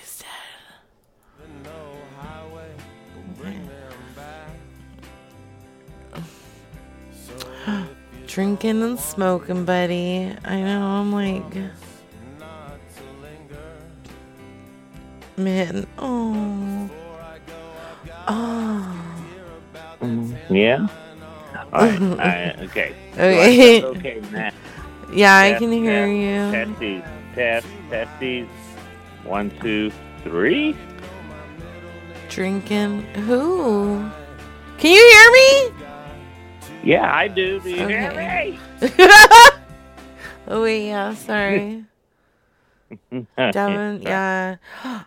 Drinking 8.30 8.84
and 8.84 8.99
smoking, 8.99 9.65
buddy. 9.65 10.32
I 10.45 10.61
know, 10.61 10.86
I'm 10.86 11.11
like. 11.11 11.43
Man, 15.36 15.88
oh. 15.97 16.89
Oh. 18.27 19.25
Yeah. 20.47 20.88
All 21.73 21.82
right. 21.82 22.01
all 22.01 22.15
right, 22.17 22.55
okay. 22.65 22.93
Okay. 23.13 23.82
So 23.82 23.88
okay, 23.88 24.21
Matt. 24.32 24.53
Yeah, 25.11 25.36
I 25.36 25.53
can 25.53 25.71
hear 25.71 26.05
test, 26.51 26.82
you. 26.82 27.01
Test. 27.34 27.67
Testies. 27.89 28.47
One, 29.23 29.49
two, 29.59 29.91
three. 30.23 30.75
Drinking. 32.30 33.01
Who? 33.25 34.07
Can 34.77 34.91
you 34.91 35.01
hear 35.01 35.32
me? 35.32 35.88
Yeah, 36.89 37.13
I 37.13 37.27
do. 37.27 37.59
Do 37.59 37.69
you 37.69 37.87
hear 37.87 38.11
me? 38.17 38.57
Oh 40.47 40.63
wait, 40.63 40.87
yeah, 40.87 41.13
sorry. 41.13 41.85
Devin, 43.37 44.01
yeah. 44.01 44.55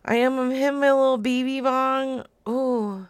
I 0.05 0.15
am 0.15 0.51
hitting 0.53 0.79
my 0.79 0.93
little 0.93 1.19
BB 1.19 1.65
bong. 1.65 2.25
Ooh. 2.49 3.09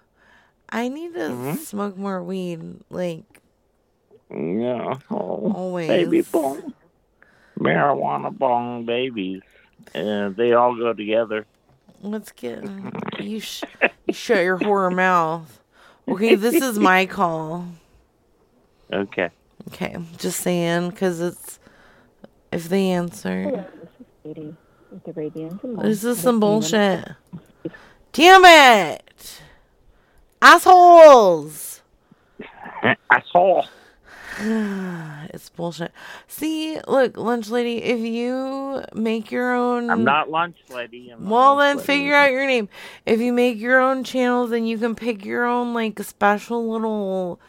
I 0.70 0.88
need 0.88 1.12
to 1.12 1.20
Mhm. 1.28 1.58
smoke 1.58 1.98
more 1.98 2.22
weed. 2.22 2.80
Like 2.88 3.24
Yeah. 4.30 4.96
Oh, 5.10 5.52
Always. 5.54 5.88
Baby 5.88 6.22
bong. 6.22 6.72
Marijuana 7.60 8.30
bong 8.36 8.86
babies. 8.86 9.42
Uh, 9.94 10.30
they 10.30 10.54
all 10.54 10.74
go 10.76 10.94
together. 10.94 11.44
let's 12.00 12.32
get 12.32 12.64
you 13.20 13.38
sh- 13.40 13.64
you 14.06 14.14
shut 14.14 14.42
your 14.42 14.56
horror 14.56 14.90
mouth. 14.90 15.60
Okay, 16.08 16.34
this 16.36 16.54
is 16.54 16.78
my 16.78 17.04
call. 17.04 17.66
Okay. 18.93 19.30
Okay, 19.68 19.97
just 20.18 20.40
saying 20.40 20.93
cuz 20.93 21.20
it's 21.20 21.59
if 22.51 22.68
they 22.68 22.90
answer. 22.90 23.66
This 23.80 23.90
is 24.01 24.07
Katie 24.24 24.57
with 24.90 25.09
Arabian. 25.16 25.61
This 25.80 26.05
is 26.05 26.18
some 26.18 26.40
bullshit. 26.40 27.09
Damn 28.12 28.45
it! 28.45 29.40
Assholes! 30.43 31.82
Asshole. 33.11 33.64
it's 34.40 35.51
bullshit. 35.51 35.93
See, 36.26 36.78
look, 36.88 37.16
lunch 37.16 37.49
lady, 37.49 37.82
if 37.82 38.01
you 38.01 38.82
make 38.95 39.30
your 39.30 39.55
own 39.55 39.88
I'm 39.90 40.05
not 40.05 40.30
lunch 40.30 40.57
lady. 40.70 41.11
I'm 41.11 41.28
Well, 41.28 41.57
lunch 41.57 41.59
then 41.59 41.76
lady. 41.76 41.86
figure 41.86 42.14
out 42.14 42.32
your 42.32 42.47
name. 42.47 42.68
If 43.07 43.20
you 43.20 43.32
make 43.32 43.59
your 43.59 43.80
own 43.80 44.05
channels, 44.05 44.51
then 44.51 44.66
you 44.66 44.78
can 44.78 44.95
pick 44.95 45.24
your 45.24 45.45
own 45.45 45.74
like 45.74 45.99
special 46.03 46.68
little 46.70 47.40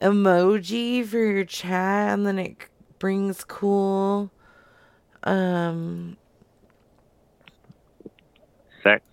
emoji 0.00 1.04
for 1.06 1.18
your 1.18 1.44
chat, 1.44 2.12
and 2.12 2.26
then 2.26 2.38
it 2.38 2.56
brings 2.98 3.44
cool, 3.44 4.30
um, 5.22 6.16
sex. 8.82 9.04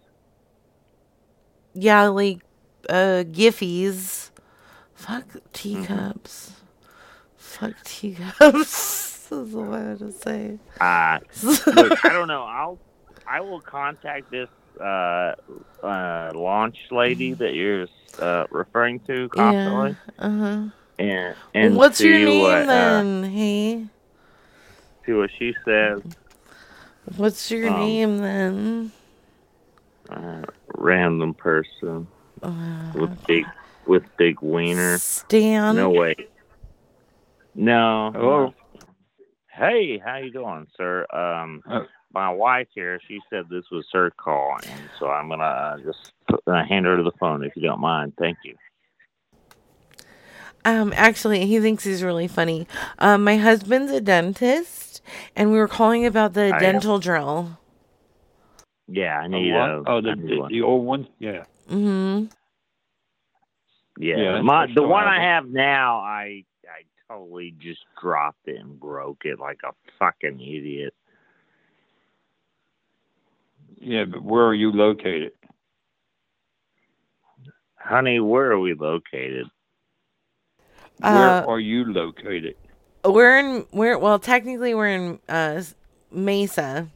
yeah, 1.74 2.08
like 2.08 2.42
uh, 2.90 3.24
giffies. 3.26 4.30
Fuck 4.94 5.26
teacups. 5.52 6.54
Fuck 7.36 7.74
teacups. 7.84 9.12
is 9.34 9.54
what 9.54 9.74
I 9.74 9.82
had 9.82 10.00
to 10.00 10.12
say. 10.12 10.60
Uh, 10.80 11.20
look, 11.44 12.06
I 12.06 12.10
don't 12.10 12.28
know. 12.28 12.44
I'll 12.44 12.80
I 13.28 13.42
will 13.42 13.62
contact 13.62 14.32
this 14.32 14.50
uh, 14.80 15.34
uh, 15.86 16.32
launch 16.36 16.78
lady 16.92 17.34
that 17.34 17.54
you're 17.54 17.88
uh, 18.20 18.46
referring 18.52 19.00
to 19.08 19.30
constantly, 19.30 19.96
Yeah. 20.20 20.26
Uh 20.26 20.40
huh. 20.40 20.70
and 21.00 21.36
and 21.54 21.76
What's 21.76 22.00
your 22.02 22.20
name 22.20 22.42
what, 22.42 22.60
uh, 22.60 22.68
then? 22.68 23.24
hey, 23.32 23.86
see 25.06 25.12
what 25.14 25.30
she 25.38 25.54
says. 25.66 26.02
what's 27.18 27.50
your 27.52 27.70
um, 27.70 27.76
name 27.76 28.18
then? 28.20 28.92
Uh, 30.10 30.44
random 30.76 31.34
person 31.34 32.08
Uh, 32.42 32.92
with 32.96 33.26
big 33.28 33.46
with 33.88 34.04
big 34.18 34.42
wiener. 34.42 34.98
Stan. 34.98 35.76
No 35.76 35.90
way. 35.90 36.16
No. 37.56 38.12
Hello? 38.14 38.54
Hey, 39.52 40.00
how 40.04 40.18
you 40.18 40.32
doing, 40.32 40.68
sir? 40.76 41.06
Um, 41.14 41.62
Uh, 41.70 41.82
my 42.14 42.30
wife 42.32 42.68
here. 42.74 43.00
She 43.08 43.20
said 43.30 43.46
this 43.50 43.66
was 43.72 43.86
her 43.94 44.12
call, 44.12 44.58
and 44.68 44.82
so 45.00 45.08
I'm 45.10 45.30
gonna 45.30 45.44
uh, 45.44 45.78
just 45.80 46.14
put, 46.28 46.42
uh, 46.48 46.64
hand 46.66 46.86
her 46.86 47.02
the 47.02 47.12
phone 47.20 47.44
if 47.44 47.56
you 47.56 47.62
don't 47.62 47.80
mind. 47.82 48.14
Thank 48.18 48.38
you. 48.44 48.56
Um, 50.66 50.94
actually, 50.96 51.46
he 51.46 51.60
thinks 51.60 51.84
he's 51.84 52.04
really 52.04 52.28
funny. 52.28 52.68
Um, 53.00 53.24
my 53.24 53.36
husband's 53.38 53.92
a 53.92 54.00
dentist, 54.00 55.02
and 55.36 55.52
we 55.52 55.58
were 55.58 55.68
calling 55.68 56.06
about 56.06 56.34
the 56.34 56.56
I- 56.56 56.60
dental 56.60 57.00
drill. 57.00 57.60
Yeah, 58.88 59.20
I 59.22 59.26
A 59.26 59.30
need 59.30 59.54
what? 59.54 59.70
a. 59.70 59.84
Oh, 59.88 60.02
the, 60.02 60.12
I 60.12 60.16
the, 60.16 60.40
one. 60.40 60.52
the 60.52 60.62
old 60.62 60.86
one? 60.86 61.08
Yeah. 61.20 61.46
Mm-hmm. 61.70 62.26
Yeah, 63.98 64.16
Yeah, 64.18 64.42
my 64.42 64.68
the 64.74 64.84
one 64.84 65.06
I 65.06 65.22
have 65.24 65.48
now, 65.48 66.00
I 66.00 66.44
I 66.66 66.84
totally 67.08 67.56
just 67.60 67.82
dropped 68.02 68.48
it 68.48 68.58
and 68.60 68.80
broke 68.80 69.22
it 69.26 69.40
like 69.40 69.60
a 69.64 69.72
fucking 70.00 70.40
idiot. 70.42 70.94
Yeah, 73.86 74.06
but 74.06 74.24
where 74.24 74.46
are 74.46 74.54
you 74.54 74.72
located? 74.72 75.32
Honey, 77.76 78.20
where 78.22 78.52
are 78.52 78.60
we 78.60 78.74
located? 78.74 79.48
Uh, 81.02 81.44
where 81.44 81.56
are 81.56 81.60
you 81.60 81.84
located? 81.92 82.56
We're 83.04 83.38
in 83.40 83.66
we're 83.74 83.98
well 83.98 84.20
technically 84.20 84.74
we're 84.74 84.88
in 84.88 85.20
uh 85.28 85.62
Mesa, 86.12 86.88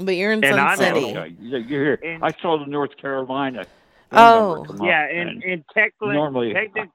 but 0.00 0.16
you're 0.16 0.32
in 0.32 0.42
And 0.42 0.54
Sun 0.54 0.58
I'm- 0.66 0.78
City. 0.78 1.04
Okay, 1.14 1.34
yeah, 1.40 1.58
you're 1.58 1.96
here. 1.98 2.18
I 2.22 2.32
saw 2.40 2.58
the 2.58 2.64
North 2.70 2.96
Carolina. 2.96 3.66
Oh. 4.12 4.16
phone 4.16 4.56
number 4.68 4.78
come 4.78 4.86
Yeah, 4.86 5.02
up, 5.04 5.10
and, 5.12 5.42
and 5.42 5.64
technically, 5.74 6.14
normally- 6.14 6.54
technic- 6.54 6.88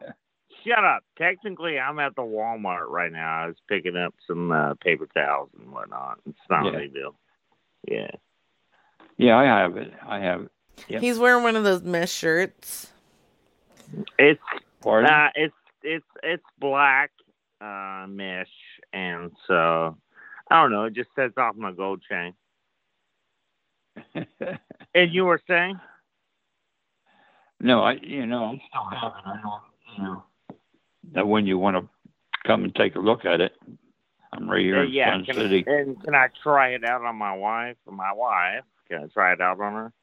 shut 0.66 0.84
up. 0.84 1.04
Technically, 1.20 1.78
I'm 1.78 2.00
at 2.00 2.16
the 2.16 2.24
Walmart 2.24 2.88
right 2.88 3.12
now. 3.12 3.44
I 3.44 3.46
was 3.48 3.58
picking 3.70 3.96
up 3.96 4.16
some 4.26 4.52
uh, 4.52 4.74
paper 4.84 5.08
towels 5.14 5.50
and 5.60 5.72
whatnot. 5.72 6.18
It's 6.26 6.38
not 6.50 6.66
Yeah. 6.66 6.72
a 6.72 6.80
big 6.80 6.94
deal. 6.96 7.16
Yeah. 7.88 8.10
Yeah, 9.18 9.38
I 9.38 9.44
have 9.46 9.78
it. 9.78 9.94
I 10.08 10.20
have 10.20 10.42
it. 10.44 10.52
Yep. 10.90 11.02
He's 11.02 11.20
wearing 11.20 11.44
one 11.44 11.56
of 11.56 11.64
those 11.64 11.84
mesh 11.84 12.12
shirts. 12.12 12.92
It's 14.18 14.42
Pardon? 14.82 15.10
uh, 15.12 15.30
it's 15.36 15.54
it's 15.84 16.06
it's 16.24 16.44
black 16.60 17.12
uh, 17.62 18.06
mesh, 18.10 18.48
and 18.92 19.32
so 19.48 19.96
I 20.50 20.62
don't 20.62 20.72
know. 20.72 20.86
It 20.86 20.94
just 20.94 21.10
sets 21.16 21.38
off 21.38 21.56
my 21.56 21.72
gold 21.72 22.02
chain. 22.10 22.34
And 24.96 25.12
you 25.12 25.26
were 25.26 25.40
saying? 25.48 25.80
no, 27.60 27.82
I 27.82 27.94
you 27.94 28.26
know 28.28 28.44
I'm 28.46 28.62
still 28.70 28.84
have 29.00 29.14
it. 29.18 29.28
I 29.28 29.40
don't 29.42 29.62
you 29.98 30.04
know 30.04 30.24
that 31.14 31.28
when 31.28 31.48
you 31.48 31.58
want 31.58 31.78
to 31.78 31.88
come 32.46 32.64
and 32.64 32.76
take 32.76 32.96
a 32.96 33.00
look 33.00 33.26
at 33.26 33.42
it, 33.42 33.54
I'm 34.32 34.50
right 34.50 34.62
here 34.62 34.80
Uh, 34.82 34.84
in 34.84 34.92
yeah. 34.92 35.12
Sun 35.14 35.26
Can, 35.26 35.36
City. 35.36 35.64
and 35.66 36.04
can 36.04 36.14
I 36.14 36.28
try 36.44 36.70
it 36.70 36.84
out 36.84 37.02
on 37.04 37.16
my 37.16 37.36
wife? 37.36 37.78
My 37.90 38.12
wife? 38.14 38.64
Can 38.94 39.06
I 39.06 39.08
try 39.08 39.34
it 39.34 39.42
out 39.42 39.60
on 39.60 39.74
her? 39.74 39.94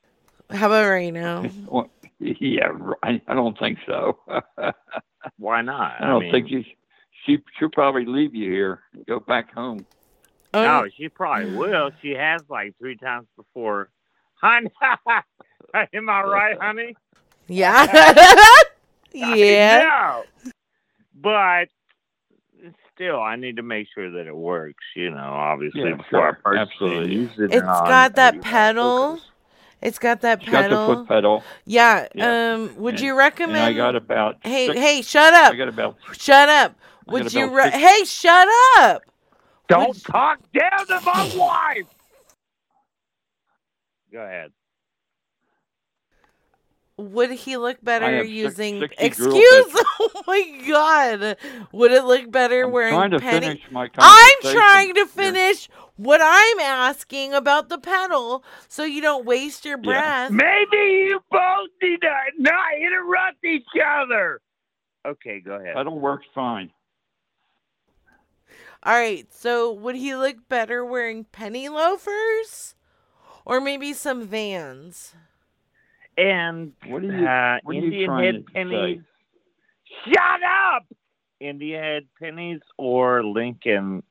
How 0.51 0.67
about 0.67 0.89
right 0.89 1.13
now? 1.13 1.45
Well, 1.69 1.89
yeah, 2.19 2.71
right. 2.73 3.23
I 3.29 3.35
don't 3.35 3.57
think 3.57 3.79
so. 3.87 4.19
Why 5.39 5.63
not? 5.63 6.03
I 6.03 6.09
don't 6.09 6.23
mean, 6.23 6.33
think 6.33 6.51
you. 6.51 6.65
She 7.25 7.39
she'll 7.59 7.71
probably 7.71 8.05
leave 8.05 8.35
you 8.35 8.51
here 8.51 8.81
and 8.93 9.07
go 9.07 9.21
back 9.21 9.55
home. 9.55 9.87
Oh, 10.53 10.63
No, 10.63 10.89
she 10.97 11.09
probably 11.09 11.55
will. 11.55 11.93
She 12.03 12.11
has 12.11 12.43
like 12.51 12.75
three 12.79 12.97
times 12.97 13.29
before. 13.37 13.91
Honey, 14.35 14.71
am 15.95 16.11
I 16.11 16.23
right, 16.23 16.59
honey? 16.61 16.97
Yeah. 17.47 17.87
yeah. 19.13 19.79
No. 19.85 20.25
But 21.15 21.69
still, 23.01 23.21
I 23.21 23.37
need 23.37 23.57
to 23.57 23.63
make 23.63 23.89
sure 23.95 24.11
that 24.11 24.27
it 24.27 24.37
works. 24.37 24.85
You 24.95 25.11
know, 25.11 25.17
obviously 25.19 25.83
Yeah, 25.89 25.97
before 25.97 26.29
I 26.29 26.33
sure. 26.33 26.39
purchase 26.45 26.69
it 26.81 26.85
and 26.85 26.93
Absolutely. 26.93 27.15
use 27.15 27.31
it. 27.39 27.45
It's 27.45 27.55
and 27.57 27.69
all, 27.69 27.83
got 27.87 28.15
that 28.17 28.35
you 28.35 28.41
know, 28.41 28.45
pedal. 28.45 29.21
It's 29.83 29.99
got 29.99 30.21
that 30.21 30.43
She 30.45 30.51
got 30.51 30.63
the 30.65 30.69
pedal. 30.69 30.95
foot 30.97 31.09
pedal. 31.09 31.45
Yeah. 31.65 32.07
Yeah. 32.15 32.53
Um. 32.55 32.77
Would 32.77 32.95
And- 32.95 33.03
you 33.03 33.11
And 33.13 33.19
recommend? 33.19 33.59
I 33.65 33.73
got 33.73 33.97
about. 33.97 34.37
Hey, 34.43 34.67
six- 34.67 34.79
hey, 34.79 35.03
shut 35.03 35.33
up. 35.33 35.53
I 35.55 35.57
got 35.57 35.69
about. 35.69 35.97
Shut 36.13 36.49
up. 36.51 36.75
Would 37.07 37.33
you? 37.33 37.49
Re- 37.57 37.65
six- 37.71 37.77
hey, 37.77 38.05
shut 38.05 38.49
up. 38.79 39.03
Don't 39.69 39.99
talk 40.05 40.39
down 40.53 40.87
to 40.87 41.01
my 41.07 41.33
wife. 41.37 41.87
Go 44.13 44.21
ahead. 44.21 44.51
Would 47.01 47.31
he 47.33 47.57
look 47.57 47.83
better 47.83 48.07
have 48.07 48.27
six- 48.27 48.33
using? 48.33 48.83
Excuse. 48.99 49.65
bits. 49.73 49.85
Oh 50.03 50.23
my 50.27 50.63
God. 50.69 51.37
Would 51.73 51.93
it 51.93 52.05
look 52.05 52.31
better 52.31 52.65
I'm 52.65 52.71
wearing 52.73 52.95
trying 52.95 53.11
to 53.13 53.19
penny? 53.19 53.47
finish 53.47 53.63
my 53.71 53.89
I'm 53.99 54.35
trying 54.43 54.95
to 54.95 55.01
here. 55.01 55.07
finish 55.07 55.69
what 55.97 56.21
I'm 56.23 56.61
asking 56.61 57.35
about 57.35 57.69
the 57.69 57.79
pedal, 57.79 58.45
so 58.69 58.85
you 58.85 59.01
don't 59.03 59.25
waste 59.27 59.65
your 59.65 59.77
breath. 59.79 60.31
Maybe 60.31 60.77
you 60.77 61.21
both 61.31 61.69
need 61.83 62.01
to 62.03 62.15
not 62.39 62.75
interrupt 62.81 63.45
each 63.45 63.65
other. 63.85 64.41
Okay, 65.07 65.41
go 65.41 65.53
ahead. 65.55 65.75
Pedal 65.75 65.99
works 65.99 66.27
fine. 66.35 66.71
All 68.83 68.95
right. 68.95 69.27
So 69.33 69.73
would 69.73 69.97
he 69.97 70.15
look 70.15 70.49
better 70.49 70.85
wearing 70.85 71.25
penny 71.25 71.69
loafers, 71.69 72.75
or 73.45 73.61
maybe 73.61 73.93
some 73.93 74.27
Vans? 74.27 75.15
And 76.21 76.73
What 76.87 77.03
are 77.03 77.07
you? 77.07 77.27
uh, 77.27 77.59
what 77.63 77.73
are 77.73 77.79
you 77.79 77.85
Indian 77.85 78.07
trying 78.07 78.25
head 78.25 78.47
to 78.47 78.53
pennies. 78.53 79.01
say? 79.01 80.13
Shut 80.13 80.43
up! 80.43 80.87
Indian 81.41 81.83
head 81.83 82.09
pennies 82.21 82.61
or 82.77 83.25
Lincoln. 83.25 84.03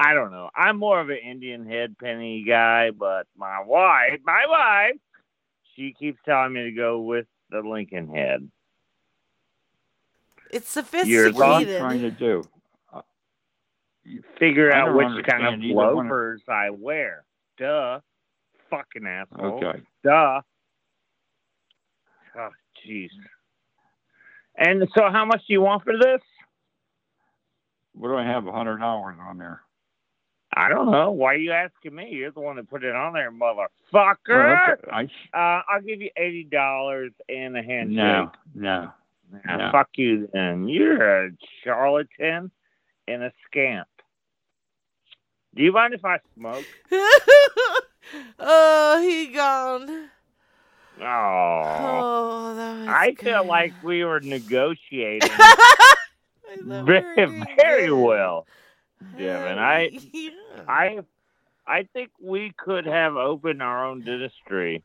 I 0.00 0.14
don't 0.14 0.32
know. 0.32 0.50
I'm 0.56 0.78
more 0.78 1.00
of 1.00 1.10
an 1.10 1.18
Indian 1.24 1.64
head 1.66 1.96
penny 1.98 2.42
guy, 2.46 2.90
but 2.90 3.28
my 3.36 3.60
wife, 3.64 4.18
my 4.24 4.44
wife, 4.48 4.96
she 5.76 5.94
keeps 5.96 6.18
telling 6.24 6.52
me 6.54 6.64
to 6.64 6.72
go 6.72 7.00
with 7.00 7.26
the 7.50 7.60
Lincoln 7.60 8.08
head. 8.08 8.50
It's 10.50 10.74
Your 10.74 10.82
What 10.84 10.96
are 10.98 11.60
you 11.60 11.66
sophisticated. 11.66 11.78
trying 11.80 12.00
to 12.00 12.10
do? 12.10 12.42
Figure 14.38 14.74
out 14.74 14.94
which 14.96 15.06
kind 15.24 15.46
of 15.46 15.52
understand 15.54 15.64
either 15.64 15.74
one 15.74 15.88
of- 15.90 15.94
loafers 16.10 16.42
I 16.48 16.70
wear. 16.70 17.24
Duh. 17.56 18.00
Fucking 18.70 19.06
asshole. 19.06 19.64
Okay. 19.64 19.80
Duh. 20.02 20.40
Oh, 22.38 22.48
jeez. 22.86 23.08
And 24.56 24.86
so, 24.96 25.10
how 25.10 25.24
much 25.24 25.40
do 25.46 25.52
you 25.54 25.60
want 25.62 25.82
for 25.84 25.92
this? 25.98 26.20
What 27.94 28.08
do 28.08 28.16
I 28.16 28.24
have? 28.24 28.46
A 28.46 28.52
hundred 28.52 28.78
dollars 28.78 29.16
on 29.20 29.38
there. 29.38 29.60
I 30.54 30.68
don't 30.68 30.90
know. 30.90 31.10
Why 31.12 31.34
are 31.34 31.36
you 31.38 31.52
asking 31.52 31.94
me? 31.94 32.08
You're 32.10 32.30
the 32.30 32.40
one 32.40 32.56
that 32.56 32.68
put 32.68 32.84
it 32.84 32.94
on 32.94 33.14
there, 33.14 33.30
motherfucker. 33.32 33.66
Well, 33.92 34.16
that's- 34.28 34.78
I, 34.92 35.04
Uh, 35.36 35.62
I'll 35.68 35.80
give 35.80 36.00
you 36.02 36.10
eighty 36.16 36.44
dollars 36.44 37.12
and 37.28 37.56
a 37.56 37.62
handshake. 37.62 37.96
no, 37.96 38.32
no. 38.54 38.92
No. 39.46 39.70
Fuck 39.72 39.88
you, 39.96 40.28
then. 40.34 40.68
You're 40.68 41.26
a 41.26 41.30
charlatan 41.64 42.50
and 43.08 43.22
a 43.22 43.32
scamp. 43.46 43.88
Do 45.54 45.62
you 45.62 45.72
mind 45.72 45.94
if 45.94 46.04
I 46.04 46.18
smoke? 46.34 46.64
oh, 48.38 49.00
he 49.02 49.28
gone. 49.34 50.08
Oh, 51.02 52.00
Oh, 52.04 52.86
I 52.88 53.14
feel 53.14 53.46
like 53.46 53.74
we 53.82 54.04
were 54.04 54.20
negotiating. 54.20 55.30
very, 56.56 57.44
very 57.56 57.92
well. 57.92 58.46
And 59.16 59.60
I, 59.60 59.90
I, 60.68 61.00
I 61.66 61.82
think 61.92 62.10
we 62.20 62.52
could 62.56 62.86
have 62.86 63.16
opened 63.16 63.62
our 63.62 63.86
own 63.86 64.02
dentistry. 64.02 64.82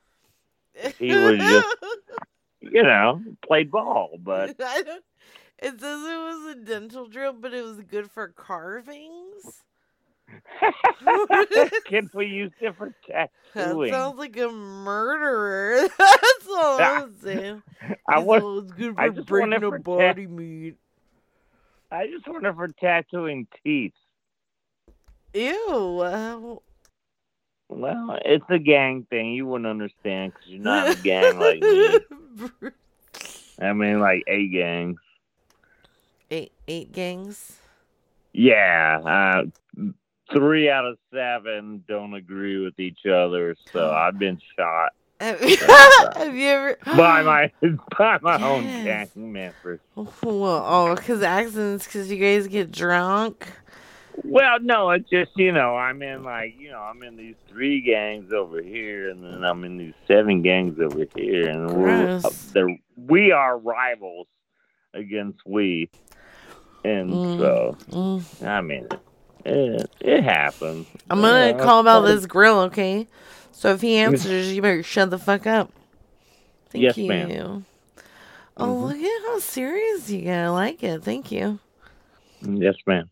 He 0.99 1.15
was 1.15 1.39
just, 1.39 1.75
you 2.61 2.83
know, 2.83 3.21
played 3.45 3.71
ball, 3.71 4.17
but 4.19 4.55
I 4.63 4.81
don't, 4.81 5.03
it 5.59 5.79
says 5.79 6.01
it 6.03 6.17
was 6.17 6.55
a 6.55 6.59
dental 6.65 7.07
drill, 7.07 7.33
but 7.33 7.53
it 7.53 7.63
was 7.63 7.81
good 7.81 8.11
for 8.11 8.27
carvings. 8.27 9.63
can 11.85 12.09
we 12.13 12.25
use 12.27 12.51
different 12.59 12.95
for 13.05 13.29
That 13.53 13.89
sounds 13.91 14.17
like 14.17 14.37
a 14.37 14.49
murderer. 14.49 15.87
That's 15.97 16.47
all 16.49 16.81
I'm 16.81 17.15
saying. 17.21 17.63
I 18.07 18.19
He 18.19 18.23
want- 18.25 18.41
said 18.41 18.47
it 18.47 18.51
was 18.51 18.71
good 18.71 18.95
for 18.95 19.23
breaking 19.23 19.63
a 19.63 19.79
body 19.79 20.27
meat. 20.27 20.75
I 21.91 22.07
just 22.07 22.27
wonder 22.27 22.53
for 22.53 22.67
tattooing 22.67 23.47
teeth. 23.63 23.93
Ew. 25.33 25.99
uh, 26.01 26.55
Well, 27.69 28.19
it's 28.25 28.45
a 28.49 28.59
gang 28.59 29.05
thing. 29.09 29.33
You 29.33 29.45
wouldn't 29.45 29.67
understand 29.67 30.33
because 30.33 30.47
you're 30.49 30.61
not 30.61 30.89
a 30.89 31.01
gang 31.01 31.39
like 31.39 31.61
me. 31.61 31.99
I 33.59 33.73
mean, 33.73 33.99
like 33.99 34.23
a 34.27 34.47
gangs. 34.49 34.99
Eight 36.29 36.51
eight 36.67 36.91
gangs. 36.91 37.57
Yeah, 38.33 38.99
uh, 39.05 39.83
three 40.31 40.69
out 40.69 40.85
of 40.85 40.97
seven 41.13 41.83
don't 41.87 42.13
agree 42.13 42.63
with 42.63 42.79
each 42.79 43.05
other, 43.05 43.55
so 43.71 43.91
I've 43.91 44.19
been 44.19 44.39
shot 44.57 44.91
Have 45.19 45.39
have 46.15 46.35
you 46.35 46.47
ever 46.47 46.77
by 46.85 47.21
my 47.23 47.51
by 47.97 48.19
my 48.21 48.41
own 48.41 48.63
gang 48.83 49.09
members. 49.15 49.79
Well, 50.23 50.63
oh, 50.65 50.95
because 50.95 51.23
accidents, 51.23 51.85
because 51.85 52.11
you 52.11 52.17
guys 52.17 52.47
get 52.47 52.71
drunk. 52.71 53.47
Well, 54.23 54.59
no, 54.61 54.91
it's 54.91 55.09
just 55.09 55.31
you 55.35 55.51
know 55.51 55.75
I'm 55.75 56.01
in 56.01 56.23
like 56.23 56.55
you 56.59 56.69
know 56.69 56.79
I'm 56.79 57.01
in 57.03 57.17
these 57.17 57.35
three 57.47 57.81
gangs 57.81 58.31
over 58.31 58.61
here, 58.61 59.09
and 59.09 59.23
then 59.23 59.43
I'm 59.43 59.63
in 59.63 59.77
these 59.77 59.93
seven 60.07 60.41
gangs 60.41 60.79
over 60.79 61.05
here, 61.15 61.49
and 61.49 61.71
we're 61.75 62.19
Gross. 62.19 62.51
they're, 62.53 62.77
we 62.95 63.31
are 63.31 63.57
rivals 63.57 64.27
against 64.93 65.39
we, 65.45 65.89
and 66.83 67.09
Mm, 67.11 67.37
so 67.37 67.77
mm. 67.89 68.47
I 68.47 68.61
mean 68.61 68.87
it, 69.47 69.91
it 70.01 70.23
happens. 70.23 70.87
I'm 71.09 71.21
gonna 71.21 71.47
You 71.47 71.53
know, 71.57 71.63
call 71.63 71.79
about 71.81 72.01
this 72.05 72.25
grill, 72.25 72.59
okay? 72.61 73.07
So 73.51 73.73
if 73.73 73.81
he 73.81 73.97
answers, 73.97 74.53
you 74.55 74.61
better 74.61 74.83
shut 74.83 75.09
the 75.09 75.17
fuck 75.19 75.47
up. 75.47 75.71
Thank 76.69 76.83
Yes, 76.83 76.97
you. 76.97 77.07
ma'am. 77.07 77.65
Oh, 78.57 78.65
Mhm. 78.65 78.81
look 78.81 78.97
at 78.97 79.21
how 79.27 79.39
serious 79.39 80.09
you 80.09 80.21
get. 80.21 80.45
I 80.45 80.49
like 80.49 80.83
it. 80.83 81.03
Thank 81.03 81.31
you. 81.31 81.59
Yes, 82.41 82.75
ma'am. 82.85 83.09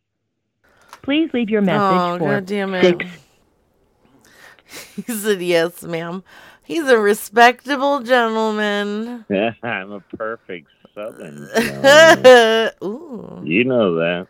Please 1.02 1.30
leave 1.34 1.50
your 1.50 1.62
message 1.62 1.82
oh, 1.82 2.18
for 2.18 2.30
God 2.32 2.46
damn 2.46 2.74
it. 2.74 2.98
six 2.98 3.06
He 5.06 5.14
said, 5.14 5.42
yes, 5.42 5.84
ma'am. 5.84 6.24
He's 6.64 6.88
a 6.88 6.98
respectable 6.98 8.02
gentleman. 8.02 9.26
Yeah, 9.30 9.52
I'm 9.64 9.92
a 9.92 10.00
perfect 10.02 10.68
Southern. 10.96 11.48
Ooh. 12.84 13.42
you 13.44 13.64
know 13.66 13.96
that. 13.96 14.28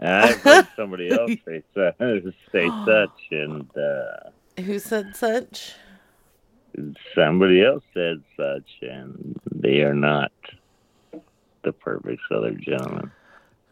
I've 0.00 0.40
heard 0.40 0.68
somebody 0.76 1.10
else 1.10 1.32
say, 1.44 1.62
say 1.74 1.92
such, 2.86 3.10
and 3.30 3.68
uh, 3.76 4.30
Who 4.62 4.78
said 4.78 5.16
such? 5.16 5.74
somebody 7.14 7.64
else 7.64 7.82
said 7.94 8.22
such, 8.36 8.68
and 8.82 9.38
they 9.52 9.80
are 9.82 9.94
not 9.94 10.32
the 11.64 11.72
perfect 11.72 12.22
Southern 12.28 12.60
gentleman. 12.62 13.10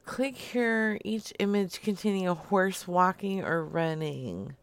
Click 0.05 0.37
here, 0.37 0.99
each 1.05 1.33
image 1.39 1.81
containing 1.83 2.29
a 2.29 2.35
horse 2.35 2.87
walking 2.87 3.45
or 3.45 3.65
running. 3.65 4.55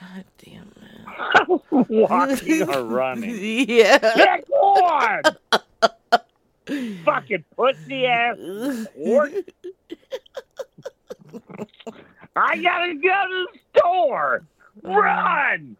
God 0.00 0.24
damn 0.44 0.72
it. 0.82 1.62
Walking 1.88 2.68
or 2.68 2.82
running. 2.84 3.64
Yeah. 3.68 3.98
Get 3.98 4.50
on! 4.50 5.22
Fucking 7.04 7.44
pussy 7.54 8.06
ass. 8.06 8.36
I 12.36 12.56
gotta 12.56 12.94
go 12.94 13.00
to 13.00 13.46
the 13.52 13.58
store. 13.78 14.44
Run! 14.82 15.76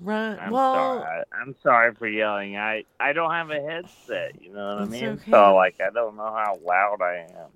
Run. 0.00 0.38
I'm 0.38 0.50
well, 0.50 1.00
sorry. 1.00 1.24
I'm 1.32 1.54
sorry 1.62 1.94
for 1.94 2.08
yelling. 2.08 2.56
I 2.56 2.84
I 2.98 3.12
don't 3.12 3.30
have 3.30 3.50
a 3.50 3.60
headset. 3.60 4.40
You 4.42 4.52
know 4.52 4.74
what 4.74 4.82
I 4.82 4.84
mean? 4.86 5.04
okay. 5.04 5.30
So 5.30 5.54
like 5.54 5.80
I 5.80 5.90
don't 5.90 6.16
know 6.16 6.24
how 6.24 6.58
loud 6.64 7.00
I 7.00 7.26
am. 7.30 7.50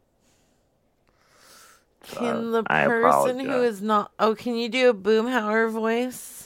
can 2.06 2.52
the 2.52 2.62
person 2.62 3.40
who 3.40 3.62
is 3.62 3.82
not. 3.82 4.12
Oh, 4.18 4.34
can 4.34 4.55
you 4.55 4.68
do 4.68 4.90
a 4.90 4.94
Boomhauer 4.94 5.70
voice? 5.70 6.38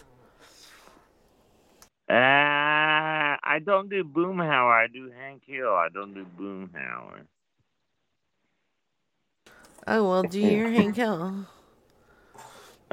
Uh, 2.09 2.15
I 2.15 3.61
don't 3.65 3.89
do 3.89 4.05
Boomhauer. 4.05 4.85
I 4.85 4.87
do 4.93 5.11
Hank 5.11 5.43
Hill. 5.47 5.69
I 5.69 5.89
don't 5.93 6.15
do 6.15 6.27
Boomhauer. 6.39 7.23
Oh, 9.87 10.09
well, 10.09 10.23
do 10.23 10.41
your 10.41 10.71
Hank 10.77 10.97
Hill. 10.97 11.47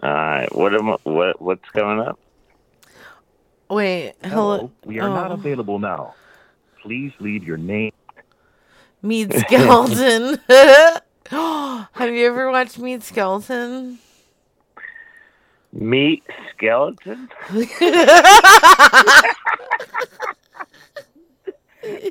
All 0.01 0.09
right. 0.09 0.53
What 0.55 0.73
am 0.73 0.89
I, 0.89 0.97
what 1.03 1.41
what's 1.41 1.69
coming 1.71 2.05
up? 2.05 2.19
Wait, 3.69 4.15
hello. 4.23 4.71
We 4.83 4.99
are 4.99 5.09
not 5.09 5.31
oh. 5.31 5.35
available 5.35 5.77
now. 5.77 6.15
Please 6.81 7.11
leave 7.19 7.43
your 7.43 7.57
name. 7.57 7.91
Meet 9.01 9.33
Skeleton. 9.39 10.39
Have 11.29 12.13
you 12.13 12.25
ever 12.25 12.49
watched 12.49 12.79
Meet 12.79 13.03
Skeleton? 13.03 13.99
Meat 15.71 16.23
skeleton. 16.51 17.29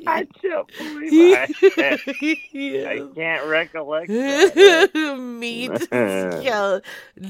I 0.07 0.25
don't 0.41 0.67
believe 0.77 1.37
I, 1.37 1.47
I 1.83 3.07
can't 3.13 3.45
recollect 3.45 4.07
that. 4.07 5.17
meat 5.19 5.71
skeleton. 5.83 6.81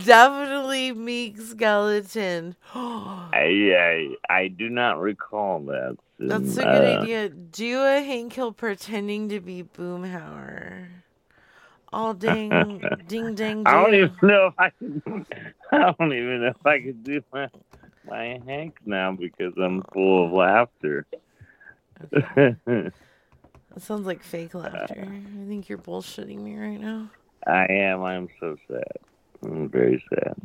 Definitely 0.06 0.94
meat 0.94 1.38
skeleton. 1.40 2.56
I, 2.74 4.16
I 4.30 4.34
I 4.34 4.48
do 4.48 4.70
not 4.70 5.00
recall 5.02 5.60
that. 5.66 5.98
That's 6.18 6.58
a 6.58 6.68
Uh, 6.68 6.72
good 6.80 7.00
idea. 7.02 7.30
Do 7.30 7.82
a 7.84 8.02
Hank 8.02 8.34
Hill 8.34 8.54
pretending 8.54 9.28
to 9.30 9.40
be 9.42 9.64
Boomhauer. 9.64 10.88
All 11.92 12.14
ding, 12.14 12.60
ding, 13.08 13.36
ding, 13.36 13.36
ding. 13.36 13.66
I 13.66 13.74
don't 13.74 13.96
even 13.96 14.12
know 14.24 14.48
if 14.48 14.54
I 14.58 14.70
can. 14.72 15.02
I 15.72 15.94
don't 16.00 16.14
even 16.14 16.42
know 16.42 16.48
if 16.50 16.66
I 16.66 16.80
can 16.80 17.02
do 17.04 17.22
my 17.34 17.48
my 18.06 18.40
Hank 18.46 18.76
now 18.86 19.12
because 19.14 19.54
I'm 19.62 19.84
full 19.94 20.26
of 20.28 20.32
laughter. 20.34 21.06
That 23.74 23.82
sounds 23.84 24.06
like 24.06 24.24
fake 24.24 24.54
laughter. 24.56 25.06
I 25.08 25.48
think 25.48 25.70
you're 25.70 25.78
bullshitting 25.78 26.40
me 26.40 26.58
right 26.58 26.80
now. 26.80 27.10
I 27.48 27.66
am. 27.70 28.04
I'm 28.04 28.28
so 28.40 28.56
sad. 28.68 28.98
I'm 29.44 29.70
very 29.70 30.04
sad. 30.10 30.36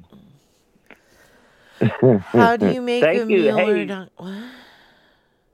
How 2.35 2.57
do 2.57 2.67
you 2.67 2.81
make 2.83 3.13
a 3.15 3.25
you. 3.27 3.27
meal 3.27 3.69
or 3.69 3.85
Hey, 3.85 3.87
not? 3.87 4.11
What? 4.17 4.33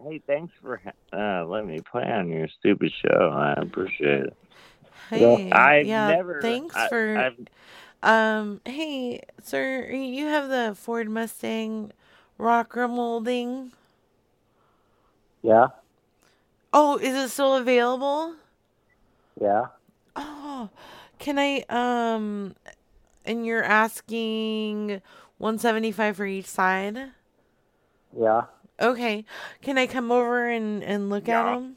hey, 0.02 0.22
thanks 0.26 0.52
for 0.60 0.80
uh, 1.12 1.44
letting 1.46 1.68
me 1.68 1.80
play 1.90 2.04
on 2.04 2.28
your 2.28 2.48
stupid 2.48 2.92
show. 2.92 3.30
I 3.32 3.54
appreciate 3.60 4.24
it. 4.24 4.36
Hey, 5.10 5.52
I've 5.52 5.88
yeah, 5.88 5.92
never. 5.92 6.40
thanks 6.40 6.74
I- 6.74 6.90
for. 6.90 7.26
I've, 7.26 7.38
Um, 8.02 8.60
hey, 8.66 9.22
sir, 9.42 9.90
you 9.90 10.26
have 10.28 10.48
the 10.50 10.74
Ford 10.76 11.10
Mustang 11.10 11.92
rocker 12.38 12.88
molding. 12.88 13.72
Yeah, 15.42 15.68
Oh, 16.72 16.98
is 16.98 17.14
it 17.14 17.30
still 17.30 17.56
available? 17.56 18.36
yeah. 19.40 19.66
Oh, 20.16 20.70
can 21.18 21.38
I 21.38 21.64
um 21.70 22.54
and 23.26 23.46
you're 23.46 23.64
asking 23.64 25.02
175 25.38 26.16
for 26.16 26.26
each 26.26 26.46
side? 26.46 27.10
Yeah. 28.18 28.42
Okay. 28.80 29.24
Can 29.62 29.78
I 29.78 29.86
come 29.86 30.12
over 30.12 30.48
and 30.48 30.82
and 30.84 31.10
look 31.10 31.28
'em 31.28 31.30
at 31.30 31.44
them 31.44 31.76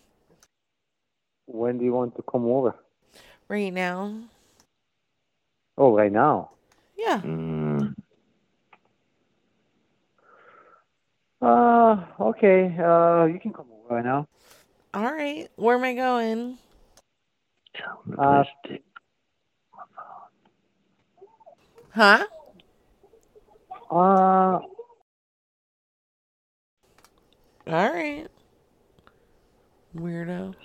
When 1.48 1.78
do 1.80 1.86
you 1.86 1.94
want 1.94 2.16
to 2.18 2.24
come 2.24 2.46
over? 2.46 2.76
Right 3.48 3.74
now? 3.74 4.14
Oh, 5.78 5.96
right 5.96 6.12
now. 6.12 6.52
Yeah. 6.98 7.22
mm, 7.22 7.94
Uh, 11.42 12.06
okay. 12.20 12.76
Uh, 12.78 13.26
you 13.26 13.40
can 13.40 13.52
come 13.54 13.66
over 13.72 13.96
right 13.96 14.06
now. 14.06 14.28
All 14.94 15.12
right. 15.12 15.50
Where 15.56 15.76
am 15.78 15.84
I 15.84 15.94
going? 15.94 16.58
Uh, 18.18 18.44
Huh? 21.92 22.26
uh, 23.92 23.94
All 23.96 24.64
right. 27.68 28.28
Weirdo. 29.96 30.56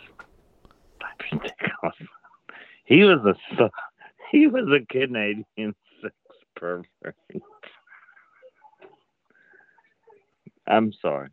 He 2.89 3.05
was 3.05 3.21
a 3.59 3.71
he 4.33 4.47
was 4.47 4.65
a 4.73 4.85
Canadian 4.91 5.45
sex 6.03 6.15
pervert. 6.57 6.87
I'm 10.67 10.93
sorry. 11.01 11.29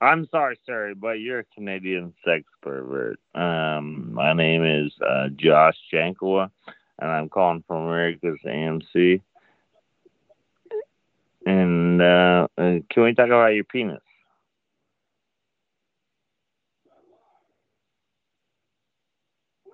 I'm 0.00 0.28
sorry, 0.30 0.58
sir, 0.66 0.94
but 0.96 1.20
you're 1.20 1.40
a 1.40 1.44
Canadian 1.54 2.14
sex 2.24 2.44
pervert. 2.62 3.18
Um, 3.34 4.12
my 4.12 4.32
name 4.32 4.64
is 4.64 4.92
uh, 5.00 5.28
Josh 5.36 5.76
Jankowa, 5.92 6.50
and 6.98 7.10
I'm 7.10 7.28
calling 7.28 7.64
from 7.66 7.86
America's 7.86 8.38
AMC. 8.44 9.20
And 11.46 12.02
uh, 12.02 12.48
uh, 12.58 12.78
can 12.90 13.02
we 13.04 13.14
talk 13.14 13.26
about 13.26 13.54
your 13.54 13.64
penis? 13.64 14.00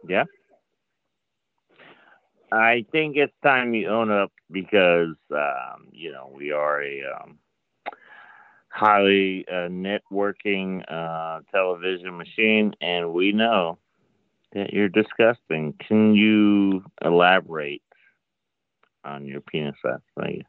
Yeah. 0.06 0.24
I 2.52 2.86
think 2.92 3.16
it's 3.16 3.32
time 3.42 3.74
you 3.74 3.88
own 3.88 4.10
up 4.10 4.32
because 4.50 5.16
um, 5.30 5.88
you 5.92 6.12
know 6.12 6.30
we 6.34 6.52
are 6.52 6.82
a 6.82 7.02
um, 7.02 7.38
highly 8.68 9.46
uh, 9.48 9.68
networking 9.68 10.82
uh, 10.90 11.40
television 11.50 12.16
machine, 12.16 12.74
and 12.80 13.12
we 13.12 13.32
know 13.32 13.78
that 14.52 14.72
you're 14.72 14.88
disgusting. 14.88 15.74
Can 15.86 16.14
you 16.14 16.84
elaborate 17.04 17.82
on 19.04 19.26
your 19.26 19.40
penis 19.40 19.76
you. 20.16 20.44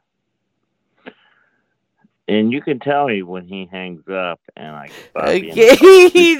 And 2.28 2.52
you 2.52 2.60
can 2.60 2.80
tell 2.80 3.06
me 3.06 3.22
when 3.22 3.46
he 3.46 3.68
hangs 3.70 4.02
up, 4.08 4.40
and 4.56 4.74
I 4.74 4.88
Okay, 5.16 5.76
he, 5.76 6.36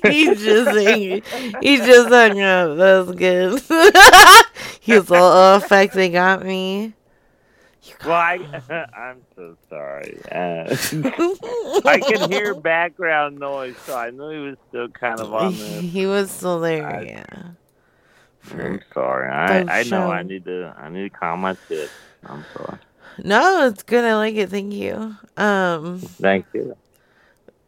he 0.06 0.34
just 0.34 0.70
hung, 0.72 1.22
he 1.60 1.76
just 1.78 2.08
hung 2.08 2.40
up. 2.40 2.78
That's 2.78 3.10
good. 3.18 3.60
he 4.86 4.94
was 4.94 5.10
all, 5.10 5.32
oh, 5.56 5.60
fuck, 5.60 5.92
they 5.92 6.10
got 6.10 6.44
me. 6.44 6.94
Well, 8.04 8.14
I, 8.14 8.34
I'm 8.96 9.22
so 9.34 9.56
sorry. 9.68 10.18
Uh, 10.30 10.64
I 11.84 12.00
can 12.00 12.30
hear 12.30 12.54
background 12.60 13.38
noise, 13.38 13.76
so 13.84 13.96
I 13.96 14.10
knew 14.10 14.30
he 14.30 14.38
was 14.38 14.56
still 14.68 14.88
kind 14.88 15.20
of 15.20 15.34
on 15.34 15.52
this. 15.52 15.80
He 15.82 16.06
was 16.06 16.30
still 16.30 16.60
there, 16.60 17.02
yeah. 17.02 17.24
I'm 18.52 18.80
sorry. 18.94 19.28
I, 19.30 19.80
I 19.80 19.82
know 19.84 20.10
I 20.10 20.22
need 20.22 20.44
to 20.44 20.72
I 20.78 20.88
need 20.88 21.02
to 21.02 21.10
calm 21.10 21.40
my 21.40 21.56
shit. 21.68 21.90
I'm 22.24 22.44
sorry. 22.56 22.78
No, 23.24 23.66
it's 23.66 23.82
good. 23.82 24.04
I 24.04 24.14
like 24.14 24.36
it. 24.36 24.50
Thank 24.50 24.72
you. 24.72 25.16
Um, 25.36 25.98
Thank 25.98 26.46
you. 26.52 26.76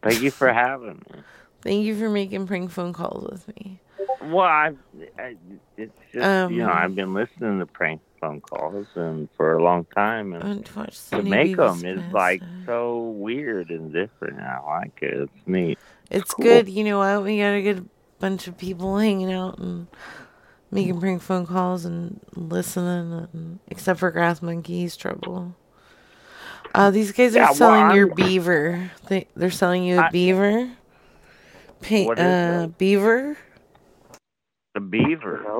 Thank 0.02 0.22
you 0.22 0.30
for 0.30 0.52
having 0.52 1.02
me. 1.12 1.22
thank 1.62 1.84
you 1.84 1.98
for 1.98 2.08
making 2.08 2.46
prank 2.46 2.70
phone 2.70 2.92
calls 2.92 3.28
with 3.28 3.48
me. 3.56 3.80
Well, 4.22 4.40
I, 4.40 4.72
I 5.18 5.36
it's 5.76 5.92
just 6.12 6.24
Um, 6.26 6.52
you 6.52 6.58
know 6.58 6.72
I've 6.72 6.94
been 6.94 7.14
listening 7.14 7.58
to 7.60 7.66
prank 7.66 8.00
phone 8.20 8.40
calls 8.40 8.86
and 8.96 9.28
for 9.36 9.54
a 9.54 9.62
long 9.62 9.84
time, 9.94 10.32
and 10.32 10.64
to 10.66 10.78
watch 10.78 10.90
to 10.90 10.94
Sunny 10.96 11.30
make 11.30 11.56
them 11.56 11.84
is 11.84 12.00
like 12.12 12.42
so 12.66 12.98
weird 13.10 13.70
and 13.70 13.92
different. 13.92 14.40
I 14.40 14.60
like 14.64 14.98
it. 15.02 15.14
It's 15.14 15.46
neat. 15.46 15.78
It's 16.10 16.34
cool. 16.34 16.44
good. 16.44 16.68
You 16.68 16.84
know 16.84 16.98
what? 16.98 17.22
We 17.24 17.38
got 17.38 17.54
a 17.54 17.62
good 17.62 17.88
bunch 18.18 18.48
of 18.48 18.58
people 18.58 18.98
hanging 18.98 19.32
out 19.32 19.58
and 19.58 19.86
making 20.72 20.98
prank 21.00 21.22
phone 21.22 21.46
calls 21.46 21.84
and 21.84 22.20
listening, 22.34 23.28
and, 23.32 23.58
except 23.68 24.00
for 24.00 24.10
Grass 24.10 24.42
Monkey's 24.42 24.96
trouble. 24.96 25.54
Uh, 26.74 26.90
these 26.90 27.12
guys 27.12 27.34
are 27.36 27.38
Yeah, 27.38 27.44
well, 27.46 27.54
selling 27.54 27.96
your 27.96 28.12
beaver. 28.14 28.90
They 29.08 29.26
they're 29.36 29.50
selling 29.50 29.84
you 29.84 29.98
a 29.98 30.02
I- 30.06 30.10
beaver. 30.10 30.70
Pa- 31.80 32.12
uh, 32.12 32.66
beaver. 32.66 33.36
The 34.78 34.84
beaver. 34.84 35.58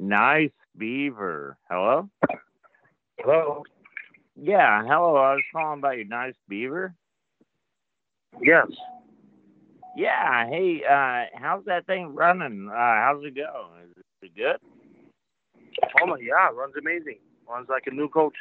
Nice 0.00 0.50
beaver. 0.76 1.56
Hello. 1.70 2.10
Hello. 3.20 3.62
Yeah. 4.34 4.82
Hello. 4.82 5.14
I 5.14 5.34
was 5.34 5.44
calling 5.52 5.78
about 5.78 5.94
your 5.96 6.06
nice 6.06 6.34
beaver. 6.48 6.96
Yes. 8.42 8.66
Yeah. 9.96 10.48
Hey, 10.48 10.82
uh, 10.82 11.38
how's 11.40 11.64
that 11.66 11.86
thing 11.86 12.12
running? 12.12 12.68
Uh, 12.68 12.74
how's 12.74 13.22
it 13.24 13.36
go? 13.36 13.68
Is 13.84 14.02
it 14.20 14.34
good? 14.34 14.56
Oh 16.02 16.06
my, 16.06 16.16
yeah, 16.20 16.48
runs 16.52 16.74
amazing. 16.76 17.18
Runs 17.48 17.68
like 17.68 17.84
a 17.86 17.94
new 17.94 18.08
coach. 18.08 18.34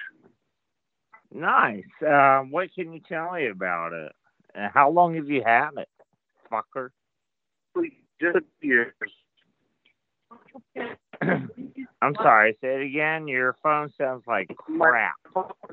Nice. 1.31 1.83
Um, 2.01 2.49
what 2.49 2.73
can 2.73 2.93
you 2.93 3.01
tell 3.07 3.33
me 3.33 3.45
about 3.45 3.93
it? 3.93 4.11
Uh, 4.57 4.69
how 4.73 4.89
long 4.89 5.13
have 5.13 5.29
you 5.29 5.43
had 5.45 5.69
it, 5.77 5.89
fucker? 6.51 6.89
Just 8.19 8.45
years. 8.61 8.93
I'm 12.01 12.15
sorry. 12.15 12.57
Say 12.61 12.75
it 12.75 12.81
again. 12.81 13.27
Your 13.27 13.55
phone 13.63 13.91
sounds 13.97 14.23
like 14.27 14.49
crap. 14.57 15.15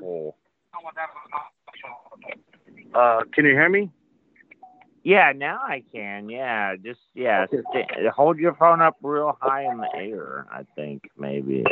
Oh. 0.01 0.35
Uh, 2.93 3.21
can 3.33 3.45
you 3.45 3.51
hear 3.51 3.69
me? 3.69 3.89
Yeah, 5.03 5.33
now 5.35 5.59
I 5.61 5.83
can. 5.91 6.29
Yeah, 6.29 6.75
just 6.77 7.01
yeah. 7.13 7.45
st- 7.47 8.07
hold 8.15 8.39
your 8.39 8.55
phone 8.55 8.81
up 8.81 8.95
real 9.01 9.37
high 9.41 9.69
in 9.69 9.77
the 9.77 9.89
air. 9.93 10.47
I 10.49 10.65
think 10.75 11.03
maybe. 11.17 11.65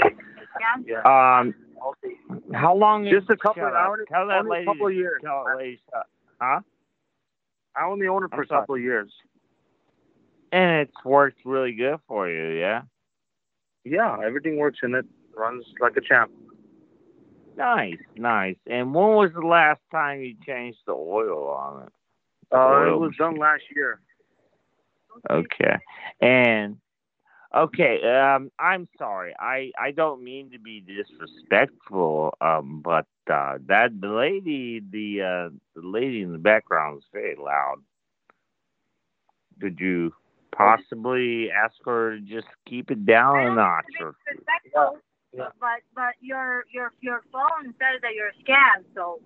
Yeah. 0.85 0.99
Um, 1.39 1.55
how 2.53 2.75
long? 2.75 3.09
Just 3.09 3.29
a 3.29 3.37
couple 3.37 3.65
of 3.65 3.73
hours. 3.73 4.05
Tell 4.11 4.27
that 4.27 4.45
lady. 4.45 4.63
a 4.63 4.65
couple 4.65 4.87
of 4.87 4.93
years. 4.93 5.21
Tell 5.23 5.45
that 5.45 5.57
lady. 5.57 5.79
Huh? 6.41 6.59
I 7.75 7.85
only 7.85 8.07
own 8.07 8.25
it 8.25 8.31
for 8.31 8.41
a 8.41 8.47
couple 8.47 8.75
of 8.75 8.81
years. 8.81 9.11
And 10.51 10.81
it's 10.87 11.05
worked 11.05 11.45
really 11.45 11.73
good 11.73 11.99
for 12.07 12.29
you, 12.29 12.59
yeah. 12.59 12.83
Yeah, 13.83 14.17
everything 14.23 14.57
works 14.57 14.79
in 14.83 14.93
it. 14.95 15.05
Runs 15.35 15.65
like 15.79 15.95
a 15.97 16.01
champ. 16.01 16.31
Nice, 17.57 17.97
nice. 18.15 18.57
And 18.67 18.93
when 18.93 19.15
was 19.15 19.31
the 19.33 19.45
last 19.45 19.81
time 19.91 20.21
you 20.21 20.35
changed 20.45 20.79
the 20.85 20.93
oil 20.93 21.49
on 21.49 21.83
it? 21.83 21.93
Uh, 22.51 22.87
it 22.87 22.91
Oil 22.91 22.99
was 22.99 23.15
done 23.17 23.37
last 23.37 23.63
year. 23.75 23.99
Okay. 25.29 25.77
And 26.21 26.77
okay, 27.55 28.01
um 28.03 28.51
I'm 28.59 28.87
sorry. 28.97 29.33
I 29.39 29.71
I 29.79 29.91
don't 29.91 30.23
mean 30.23 30.51
to 30.51 30.59
be 30.59 30.81
disrespectful, 30.81 32.33
um 32.41 32.81
but 32.83 33.07
uh 33.31 33.57
that 33.67 33.99
the 33.99 34.07
lady 34.09 34.79
the 34.79 35.21
uh 35.21 35.49
the 35.75 35.87
lady 35.87 36.21
in 36.21 36.31
the 36.31 36.37
background 36.39 36.97
is 36.99 37.05
very 37.11 37.35
loud. 37.35 37.77
Could 39.59 39.79
you 39.79 40.13
possibly 40.51 41.49
ask 41.51 41.75
her 41.85 42.17
to 42.17 42.21
just 42.21 42.47
keep 42.67 42.91
it 42.91 43.05
down 43.05 43.39
a 43.39 43.55
notch 43.55 43.85
or 43.99 44.15
But 45.33 45.81
but 45.95 46.13
your 46.19 46.65
your 46.71 46.91
your 47.01 47.21
phone 47.31 47.73
says 47.79 48.01
that 48.01 48.13
you're 48.15 48.29
a 48.29 48.43
scam. 48.43 48.83
So 48.95 49.21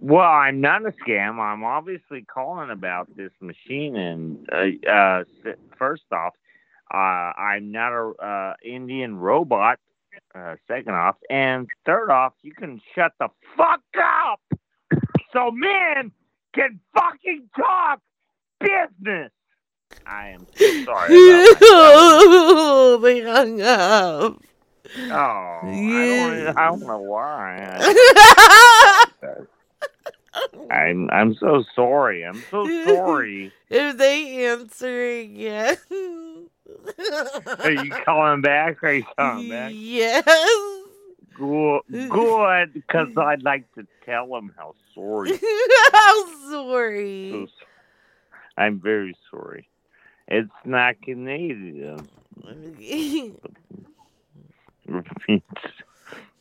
Well, 0.00 0.24
I'm 0.24 0.60
not 0.60 0.86
a 0.86 0.92
scam. 1.06 1.38
I'm 1.38 1.64
obviously 1.64 2.22
calling 2.22 2.70
about 2.70 3.14
this 3.16 3.32
machine, 3.40 3.96
and 3.96 4.48
uh, 4.50 4.90
uh, 4.90 5.24
first 5.78 6.04
off, 6.12 6.34
uh, 6.92 6.96
I'm 6.96 7.72
not 7.72 7.92
a 7.92 8.12
uh, 8.22 8.54
Indian 8.64 9.16
robot. 9.16 9.78
Uh, 10.34 10.56
second 10.66 10.94
off, 10.94 11.16
and 11.28 11.68
third 11.84 12.10
off, 12.10 12.32
you 12.42 12.52
can 12.52 12.80
shut 12.94 13.12
the 13.20 13.28
fuck 13.54 13.82
up, 14.02 14.40
so 15.30 15.50
men 15.50 16.10
can 16.54 16.80
fucking 16.94 17.48
talk 17.54 18.00
business. 18.60 19.30
I 20.06 20.28
am 20.28 20.46
so 20.54 20.84
sorry. 20.84 21.08
Oh, 21.60 22.98
they 23.02 23.20
hung 23.22 23.60
up. 23.60 24.40
oh, 24.98 25.60
I 25.62 26.46
don't, 26.46 26.58
I 26.58 26.66
don't 26.66 26.80
know 26.80 27.00
why. 27.00 27.94
I'm 30.70 31.10
I'm 31.10 31.34
so 31.34 31.64
sorry. 31.74 32.24
I'm 32.24 32.42
so 32.50 32.68
sorry. 32.84 33.52
If 33.68 33.96
they 33.98 34.46
answer 34.46 35.10
again. 35.10 35.76
Are 37.58 37.70
you 37.70 37.90
calling 38.04 38.42
back? 38.42 38.82
Are 38.84 38.92
you 38.92 39.04
calling 39.16 39.48
back? 39.48 39.72
Yes. 39.74 40.24
Good, 41.34 41.82
good, 41.88 42.72
because 42.72 43.08
I'd 43.16 43.42
like 43.42 43.70
to 43.74 43.86
tell 44.04 44.28
them 44.28 44.52
how 44.56 44.74
sorry. 44.94 45.32
I'm 45.94 46.50
sorry. 46.50 47.30
So 47.32 47.46
I'm 48.56 48.80
very 48.80 49.14
sorry. 49.30 49.68
It's 50.28 50.50
not 50.64 51.00
Canadian. 51.02 52.08
Repeat 54.86 55.42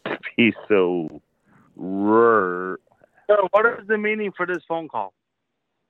to 0.05 0.17
be 0.37 0.53
so 0.67 1.21
rare. 1.75 2.77
So, 3.27 3.47
what 3.51 3.65
is 3.79 3.87
the 3.87 3.97
meaning 3.97 4.31
for 4.35 4.45
this 4.45 4.63
phone 4.67 4.87
call? 4.87 5.13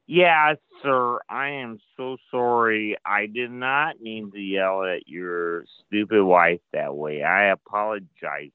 Yeah, 0.08 0.54
sir, 0.84 1.20
I 1.30 1.50
am 1.50 1.80
so 1.98 2.18
sorry. 2.30 2.96
I 3.06 3.26
did 3.26 3.52
not 3.52 4.00
mean 4.02 4.32
to 4.32 4.40
yell 4.40 4.84
at 4.84 5.08
your 5.08 5.66
stupid 5.88 6.24
wife 6.24 6.60
that 6.74 6.96
way. 6.96 7.24
I 7.24 7.46
apologize. 7.46 8.52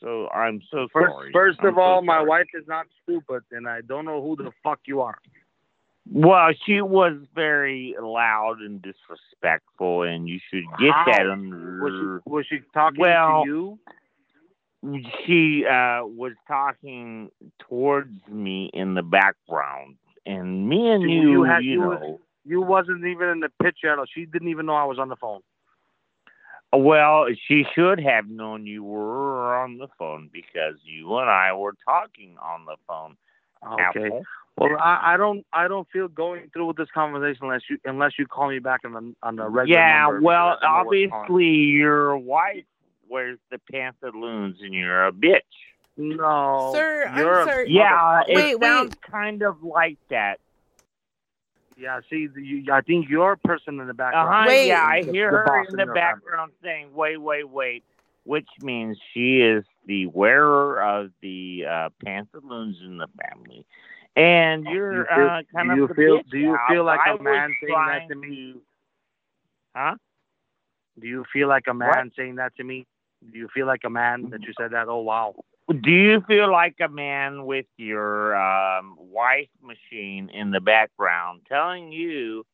So 0.00 0.28
I'm 0.28 0.60
so 0.70 0.88
First, 0.92 1.12
sorry. 1.12 1.30
first 1.32 1.58
I'm 1.62 1.68
of 1.68 1.74
so 1.76 1.80
all, 1.80 2.02
my 2.02 2.20
wife 2.20 2.48
is 2.54 2.66
not 2.66 2.86
stupid, 3.02 3.44
and 3.52 3.68
I 3.68 3.80
don't 3.82 4.04
know 4.04 4.20
who 4.20 4.36
the 4.36 4.50
fuck 4.62 4.80
you 4.84 5.00
are. 5.00 5.18
Well, 6.10 6.50
she 6.66 6.80
was 6.82 7.16
very 7.34 7.94
loud 8.00 8.60
and 8.60 8.82
disrespectful, 8.82 10.02
and 10.02 10.28
you 10.28 10.40
should 10.50 10.64
get 10.78 10.92
How? 10.92 11.04
that 11.06 11.30
under. 11.30 11.80
Was 11.82 11.92
she, 12.24 12.30
was 12.30 12.46
she 12.48 12.60
talking 12.74 13.00
Well, 13.00 13.44
to 13.44 13.48
you? 13.48 13.78
she 15.24 15.64
uh, 15.64 16.04
was 16.04 16.32
talking 16.48 17.30
towards 17.60 18.16
me 18.28 18.70
in 18.74 18.94
the 18.94 19.02
background, 19.02 19.96
and 20.26 20.68
me 20.68 20.90
and 20.90 21.02
You- 21.02 21.08
you, 21.08 21.30
you 21.30 21.42
had- 21.44 21.64
you 21.64 21.70
you 21.72 21.80
know, 21.80 21.88
was- 21.90 22.20
You 22.44 22.60
wasn't 22.60 23.04
even 23.04 23.28
in 23.28 23.38
the 23.40 23.50
picture 23.62 23.92
at 23.92 24.00
all. 24.00 24.04
She 24.06 24.26
didn't 24.26 24.48
even 24.48 24.66
know 24.66 24.74
I 24.74 24.82
was 24.84 24.98
on 24.98 25.08
the 25.08 25.14
phone. 25.16 25.42
well, 26.74 27.26
she 27.46 27.64
should 27.74 28.00
have 28.00 28.28
known 28.28 28.66
you 28.66 28.82
were 28.82 29.54
on 29.56 29.76
the 29.78 29.86
phone 29.98 30.28
because 30.32 30.74
you 30.84 31.16
and 31.18 31.28
I 31.30 31.52
were 31.52 31.74
talking 31.84 32.36
on 32.38 32.64
the 32.64 32.76
phone. 32.88 33.16
Okay. 33.64 34.06
Apple. 34.06 34.24
Well, 34.56 34.76
I, 34.78 35.14
I 35.14 35.16
don't 35.16 35.46
I 35.52 35.66
don't 35.66 35.88
feel 35.92 36.08
going 36.08 36.50
through 36.52 36.66
with 36.66 36.76
this 36.76 36.88
conversation 36.92 37.44
unless 37.46 37.62
you 37.70 37.78
unless 37.84 38.12
you 38.18 38.26
call 38.26 38.50
me 38.50 38.58
back 38.58 38.80
on 38.84 38.92
the 38.92 39.14
on 39.22 39.36
the 39.36 39.48
regular 39.48 39.80
Yeah, 39.80 40.08
well, 40.08 40.50
because 40.50 40.58
I 40.62 40.66
know 40.66 40.84
what's 40.84 40.98
on. 41.12 41.20
obviously 41.20 41.46
your 41.46 42.18
wife 42.18 42.64
wears 43.08 43.38
the 43.50 43.58
pantaloons, 43.70 44.58
and 44.60 44.74
you're 44.74 45.06
a 45.06 45.12
bitch. 45.12 45.40
No, 45.96 46.70
Sir, 46.74 47.06
I'm 47.06 47.26
a 47.26 47.44
sorry. 47.44 47.70
Yeah, 47.70 48.22
it 48.26 48.34
Wait, 48.34 48.60
wait. 48.60 48.68
sounds 48.68 48.96
kind 49.10 49.42
of 49.42 49.62
like 49.62 49.98
that. 50.10 50.38
Yeah, 51.76 52.00
see, 52.10 52.28
you, 52.36 52.72
I 52.72 52.82
think 52.82 53.08
you're 53.08 53.32
a 53.32 53.38
person 53.38 53.80
in 53.80 53.86
the 53.86 53.94
background. 53.94 54.46
huh. 54.46 54.50
Yeah, 54.52 54.82
I 54.82 55.02
hear 55.02 55.30
the 55.30 55.38
her 55.38 55.44
boss 55.44 55.66
in 55.70 55.76
the 55.76 55.84
your 55.84 55.94
background 55.94 56.52
saying, 56.62 56.94
"Wait, 56.94 57.16
wait, 57.16 57.48
wait," 57.48 57.84
which 58.24 58.48
means 58.60 58.98
she 59.12 59.40
is 59.40 59.64
the 59.86 60.06
wearer 60.06 60.80
of 60.82 61.10
the 61.22 61.64
uh, 61.68 61.88
pantaloons 62.04 62.76
in 62.84 62.98
the 62.98 63.08
family. 63.22 63.66
And 64.16 64.64
you're 64.66 65.06
feel- 65.06 65.24
uh, 65.26 65.42
kind 65.54 65.68
do 65.68 65.72
of 65.72 65.76
you 65.78 65.88
feel 65.94 66.22
do 66.30 66.38
you 66.38 66.58
feel 66.68 66.84
like 66.84 67.00
I 67.00 67.14
a 67.14 67.22
man 67.22 67.54
saying 67.62 67.84
that 67.86 68.08
to 68.08 68.14
me? 68.14 68.54
Huh? 69.74 69.96
Do 71.00 71.06
you 71.06 71.24
feel 71.32 71.48
like 71.48 71.64
a 71.68 71.74
man 71.74 71.88
What? 71.88 72.06
saying 72.16 72.34
that 72.36 72.54
to 72.56 72.64
me? 72.64 72.86
Do 73.32 73.38
you 73.38 73.48
feel 73.54 73.66
like 73.66 73.80
a 73.84 73.90
man 73.90 74.28
that 74.30 74.42
you 74.42 74.52
said 74.58 74.72
that? 74.72 74.88
Oh 74.88 75.00
wow. 75.00 75.34
Do 75.68 75.90
you 75.90 76.20
feel 76.28 76.50
like 76.50 76.76
a 76.80 76.88
man 76.88 77.46
with 77.46 77.66
your 77.78 78.36
um, 78.36 78.96
wife 78.98 79.48
machine 79.62 80.28
in 80.28 80.50
the 80.50 80.60
background 80.60 81.42
telling 81.48 81.92
you, 81.92 82.44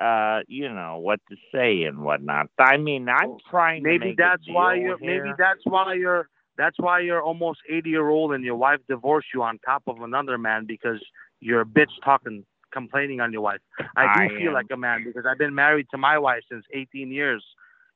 uh, 0.00 0.40
you 0.46 0.68
know, 0.68 0.98
what 0.98 1.18
to 1.30 1.36
say 1.52 1.82
and 1.84 2.04
whatnot? 2.04 2.48
I 2.58 2.76
mean, 2.76 3.08
I'm 3.08 3.38
trying 3.50 3.82
to 3.82 3.88
Maybe 3.88 4.14
that's 4.16 4.42
why 4.48 4.76
you're 4.76 4.98
here. 4.98 5.24
maybe 5.24 5.34
that's 5.36 5.62
why 5.64 5.94
you're 5.94 6.28
that's 6.56 6.78
why 6.78 7.00
you're 7.00 7.22
almost 7.22 7.60
80 7.68 7.90
year 7.90 8.08
old 8.08 8.32
and 8.32 8.44
your 8.44 8.56
wife 8.56 8.80
divorced 8.88 9.28
you 9.34 9.42
on 9.42 9.58
top 9.64 9.82
of 9.86 10.00
another 10.02 10.38
man 10.38 10.64
because 10.66 11.00
you're 11.40 11.62
a 11.62 11.66
bitch 11.66 11.90
talking 12.04 12.44
complaining 12.72 13.20
on 13.20 13.32
your 13.32 13.42
wife. 13.42 13.60
I 13.96 14.04
do 14.14 14.22
I 14.24 14.28
feel 14.38 14.48
am. 14.48 14.54
like 14.54 14.66
a 14.72 14.76
man 14.76 15.04
because 15.04 15.24
I've 15.26 15.38
been 15.38 15.54
married 15.54 15.86
to 15.90 15.98
my 15.98 16.18
wife 16.18 16.42
since 16.50 16.64
18 16.72 17.10
years 17.10 17.44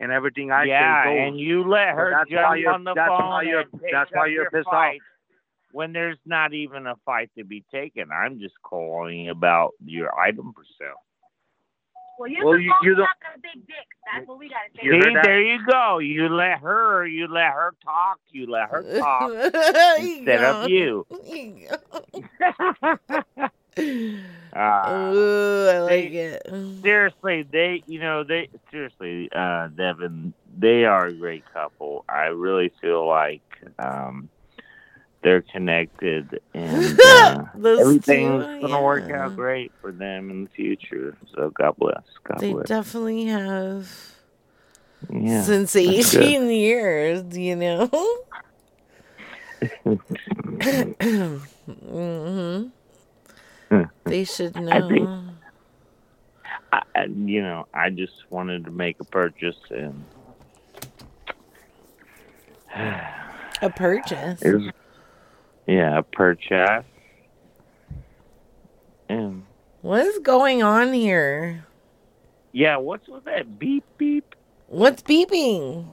and 0.01 0.13
everything 0.13 0.51
I 0.51 0.65
yeah, 0.65 1.05
say 1.05 1.27
and 1.27 1.39
you 1.41 1.67
let 1.69 1.95
her 1.95 2.11
that's 2.11 2.31
why 2.31 2.43
jump 2.43 2.59
you're- 2.61 2.75
on 2.75 2.85
the 2.85 2.95
that's 2.95 3.09
phone 3.09 3.31
why 3.31 3.43
you're- 3.43 3.65
that's 3.93 4.11
why 4.13 4.27
you're 4.27 4.43
your 4.43 4.51
pissed 4.51 4.67
off. 4.69 4.95
when 5.73 5.93
there's 5.93 6.19
not 6.27 6.53
even 6.53 6.87
a 6.87 6.97
fight 7.07 7.31
to 7.39 7.45
be 7.45 7.65
taken. 7.73 8.11
I'm 8.13 8.39
just 8.39 8.55
calling 8.63 9.29
about 9.31 9.73
your 9.85 10.19
item 10.19 10.53
for 10.55 10.65
sale. 10.79 11.03
Well, 12.19 12.31
you're 12.31 12.45
Well, 12.45 12.59
you- 12.59 12.75
you 12.83 12.91
to 12.91 12.97
don't- 12.97 13.09
a 13.35 13.39
big 13.41 13.67
dick. 13.67 13.77
That's 14.13 14.27
what 14.29 14.39
we 14.39 14.49
gotta 14.49 14.71
say. 14.75 14.83
See, 14.83 15.15
there 15.23 15.43
you 15.43 15.65
go. 15.67 15.99
You 15.99 16.29
let 16.29 16.61
her, 16.61 17.07
you 17.07 17.27
let 17.29 17.53
her 17.53 17.75
talk, 17.85 18.19
you 18.31 18.47
let 18.47 18.71
her 18.71 18.83
talk 18.99 19.31
instead 19.99 20.45
of 20.45 20.69
you. 20.71 21.07
Uh, 23.79 23.79
Ooh, 25.15 25.69
I 25.69 25.79
like 25.81 25.89
they- 25.89 26.07
it. 26.17 26.43
Seriously, 26.83 27.43
they, 27.51 27.83
you 27.87 28.01
know, 28.01 28.25
they 28.25 28.49
seriously, 28.71 29.29
uh, 29.35 29.69
Devin, 29.69 30.33
they 30.57 30.85
are 30.87 31.07
a 31.07 31.13
great 31.13 31.45
couple. 31.53 32.05
I 32.09 32.27
really 32.27 32.71
feel 32.81 33.07
like 33.07 33.43
um, 33.79 34.29
they're 35.27 35.43
connected, 35.43 36.41
and 36.55 37.01
uh, 37.05 37.45
everything's 37.65 38.45
two, 38.45 38.61
gonna 38.61 38.81
work 38.81 39.11
out 39.11 39.35
great 39.35 39.73
for 39.81 39.91
them 39.91 40.31
in 40.31 40.45
the 40.45 40.51
future. 40.51 41.17
So 41.35 41.51
God 41.51 41.75
bless. 41.79 42.05
God 42.23 42.39
They 42.39 42.53
bless. 42.53 42.69
definitely 42.69 43.25
have. 43.25 43.91
Yeah, 45.13 45.43
Since. 45.43 45.75
18 45.75 46.49
years, 46.49 47.37
you 47.37 47.57
know? 47.57 47.89
hmm 49.83 52.67
They 54.05 54.23
should 54.23 54.57
I 54.57 54.81
think- 54.89 55.03
know. 55.03 55.25
I, 56.73 56.83
I- 56.95 57.05
you 57.07 57.43
know, 57.43 57.67
I 57.75 57.91
just 57.91 58.31
wanted 58.31 58.65
to 58.67 58.71
make 58.71 59.01
a 59.01 59.05
purchase, 59.05 59.57
and 59.71 60.05
A 63.63 63.71
purchase. 63.71 64.43
it 64.43 64.55
was, 64.55 64.69
yeah, 65.67 65.99
a 65.99 66.03
purchase. 66.03 66.85
And 69.09 69.45
What 69.83 70.07
is 70.07 70.19
going 70.19 70.63
on 70.63 70.93
here? 70.93 71.67
yeah, 72.53 72.77
what's 72.77 73.07
with 73.09 73.25
that 73.25 73.59
beep 73.59 73.85
beep? 73.99 74.35
What's 74.69 75.03
beeping? 75.03 75.87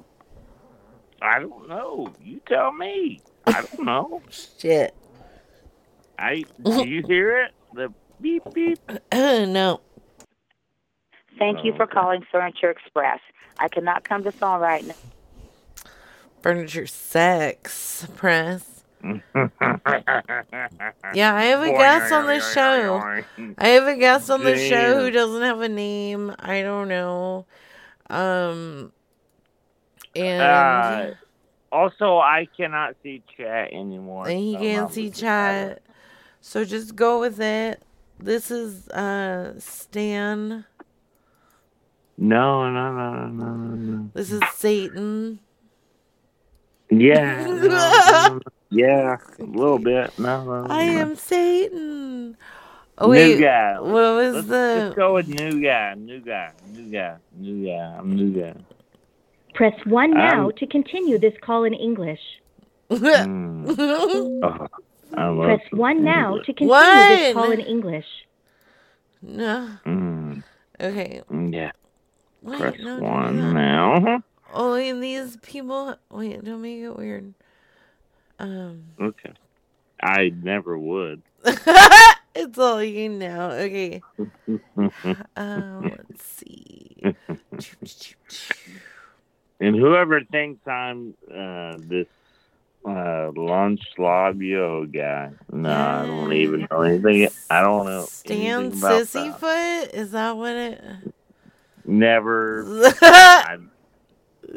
I 1.22 1.40
don't 1.40 1.70
know. 1.70 2.14
You 2.24 2.42
tell 2.48 2.72
me. 2.72 3.22
I 3.46 3.62
don't 3.62 3.86
know. 3.86 4.22
Shit. 4.60 4.96
I 6.18 6.44
do 6.64 6.88
you 6.88 7.04
hear 7.08 7.44
it? 7.44 7.52
The 7.74 7.94
beep 8.22 8.44
beep. 8.54 8.80
no. 9.14 9.82
Thank 11.40 11.66
you 11.66 11.74
for 11.76 11.84
oh, 11.84 11.88
calling 11.88 12.26
Furniture 12.32 12.70
Express. 12.70 13.20
I 13.60 13.68
cannot 13.68 14.04
come 14.04 14.24
to 14.24 14.32
the 14.32 14.38
phone 14.38 14.62
right 14.62 14.86
now. 14.86 14.96
Furniture 16.42 16.88
sex 16.88 18.08
press. 18.16 18.73
Yeah, 21.14 21.36
I 21.36 21.44
have 21.46 21.62
a 21.62 21.72
guest 21.72 22.12
on 22.12 22.26
the 22.26 22.40
show. 22.40 23.24
I 23.58 23.68
have 23.70 23.88
a 23.88 23.96
guest 23.96 24.30
on 24.30 24.44
the 24.44 24.58
show 24.58 25.00
who 25.00 25.12
doesn't 25.12 25.42
have 25.42 25.62
a 25.62 25.70
name. 25.70 26.34
I 26.40 26.62
don't 26.62 26.88
know. 26.88 27.46
Um 28.10 28.92
and 30.16 30.42
Uh, 30.42 31.14
also, 31.72 32.20
I 32.20 32.48
cannot 32.56 32.96
see 33.04 33.24
chat 33.36 33.74
anymore. 33.74 34.28
and 34.28 34.40
he 34.40 34.54
so 34.54 34.60
can't 34.60 34.94
see 34.94 35.10
chat. 35.10 35.82
So 36.40 36.64
just 36.66 36.96
go 36.96 37.20
with 37.20 37.40
it. 37.42 37.82
This 38.20 38.52
is 38.52 38.88
uh 38.90 39.60
Stan. 39.60 40.66
No, 42.18 42.70
no, 42.72 42.94
no, 42.94 43.14
no, 43.14 43.28
no, 43.28 43.56
no, 43.56 43.76
no. 43.76 44.12
This 44.14 44.32
is 44.32 44.42
Satan. 44.54 45.40
Yeah. 46.90 47.48
no, 47.48 47.56
no, 47.56 47.68
no. 47.68 48.40
yeah, 48.74 49.18
a 49.40 49.44
little 49.44 49.80
bit. 49.80 50.18
No, 50.20 50.44
no, 50.44 50.64
no. 50.66 50.74
I 50.74 50.84
am 50.84 51.16
Satan. 51.16 52.38
Oh 52.98 53.12
new 53.12 53.40
guy. 53.42 53.80
what 53.80 53.92
was 53.92 54.36
let's, 54.36 54.48
the? 54.48 54.76
Let's 54.84 54.96
go 54.96 55.14
with 55.16 55.28
new 55.28 55.62
guy. 55.62 55.94
New 55.96 56.20
guy. 56.20 56.52
New 56.72 56.92
guy. 56.92 57.18
New 57.38 57.66
guy. 57.66 57.96
I'm 57.98 58.16
new 58.16 58.32
guy. 58.40 58.54
Press 59.56 59.74
1 59.86 60.12
now 60.12 60.46
Um, 60.48 60.52
to 60.58 60.68
continue 60.68 61.18
this 61.20 61.34
call 61.42 61.64
in 61.64 61.74
English. 61.74 62.20
Mm. 62.90 64.70
Oh, 65.16 65.42
Press 65.44 65.62
some 65.70 65.80
1 65.80 66.04
now 66.04 66.38
to 66.40 66.54
continue 66.54 66.68
this 67.18 67.34
call 67.34 67.52
in 67.52 67.60
English. 67.60 68.06
No. 69.22 69.70
Mm, 69.86 70.44
Okay. 70.82 71.22
yeah. 71.30 71.72
Wait, 72.42 72.60
Press 72.60 72.76
no, 72.80 73.00
one 73.00 73.38
that. 73.38 73.54
now. 73.54 74.24
Oh, 74.54 74.74
and 74.74 75.02
these 75.04 75.38
people. 75.38 75.96
Wait, 76.12 76.44
don't 76.44 76.62
make 76.62 76.80
it 76.82 76.96
weird. 76.98 77.34
Um, 78.40 78.84
Okay. 79.00 79.32
I 80.02 80.34
never 80.42 80.78
would. 80.78 81.22
it's 82.36 82.58
all 82.58 82.84
you 82.84 83.10
know. 83.10 83.52
Okay. 83.52 84.02
Um, 85.36 85.92
let's 86.10 86.24
see. 86.24 87.02
and 89.60 89.76
whoever 89.76 90.22
thinks 90.24 90.66
I'm 90.68 91.16
uh, 91.30 91.78
this 91.80 92.08
uh, 92.88 93.32
lunch 93.36 93.82
labio 93.98 94.92
guy, 94.92 95.32
no, 95.52 95.70
I 95.70 96.06
don't 96.06 96.34
even 96.34 96.68
know 96.70 96.82
anything. 96.82 97.30
I 97.50 97.62
don't 97.62 97.86
know 97.86 98.06
Stan. 98.06 98.72
Sissyfoot? 98.72 99.94
Is 99.94 100.12
that 100.12 100.38
what 100.38 100.56
it? 100.56 100.84
Never. 101.86 102.66
I'm, 103.02 103.72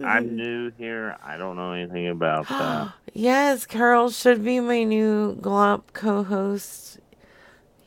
I'm 0.05 0.37
new 0.37 0.71
here. 0.73 1.17
I 1.25 1.37
don't 1.37 1.57
know 1.57 1.73
anything 1.73 2.09
about 2.09 2.49
that. 2.49 2.93
yes, 3.15 3.67
Carol 3.67 4.11
should 4.11 4.45
be 4.45 4.61
my 4.61 4.83
new 4.85 5.37
Glop 5.37 5.83
co-host. 5.93 6.99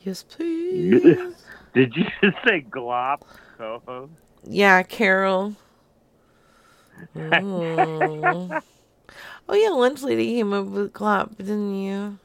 Yes, 0.03 0.23
please. 0.23 1.33
Did 1.73 1.95
you 1.95 2.05
just 2.23 2.37
say 2.47 2.65
glop 2.69 3.21
co-host? 3.57 4.11
Yeah, 4.43 4.83
Carol. 4.83 5.55
Oh. 7.15 8.61
oh 9.47 9.53
yeah, 9.53 9.69
lunch 9.69 10.01
lady 10.01 10.35
came 10.35 10.51
up 10.51 10.65
with 10.65 10.91
Glop, 10.93 11.37
didn't 11.37 11.73
you? 11.81 12.17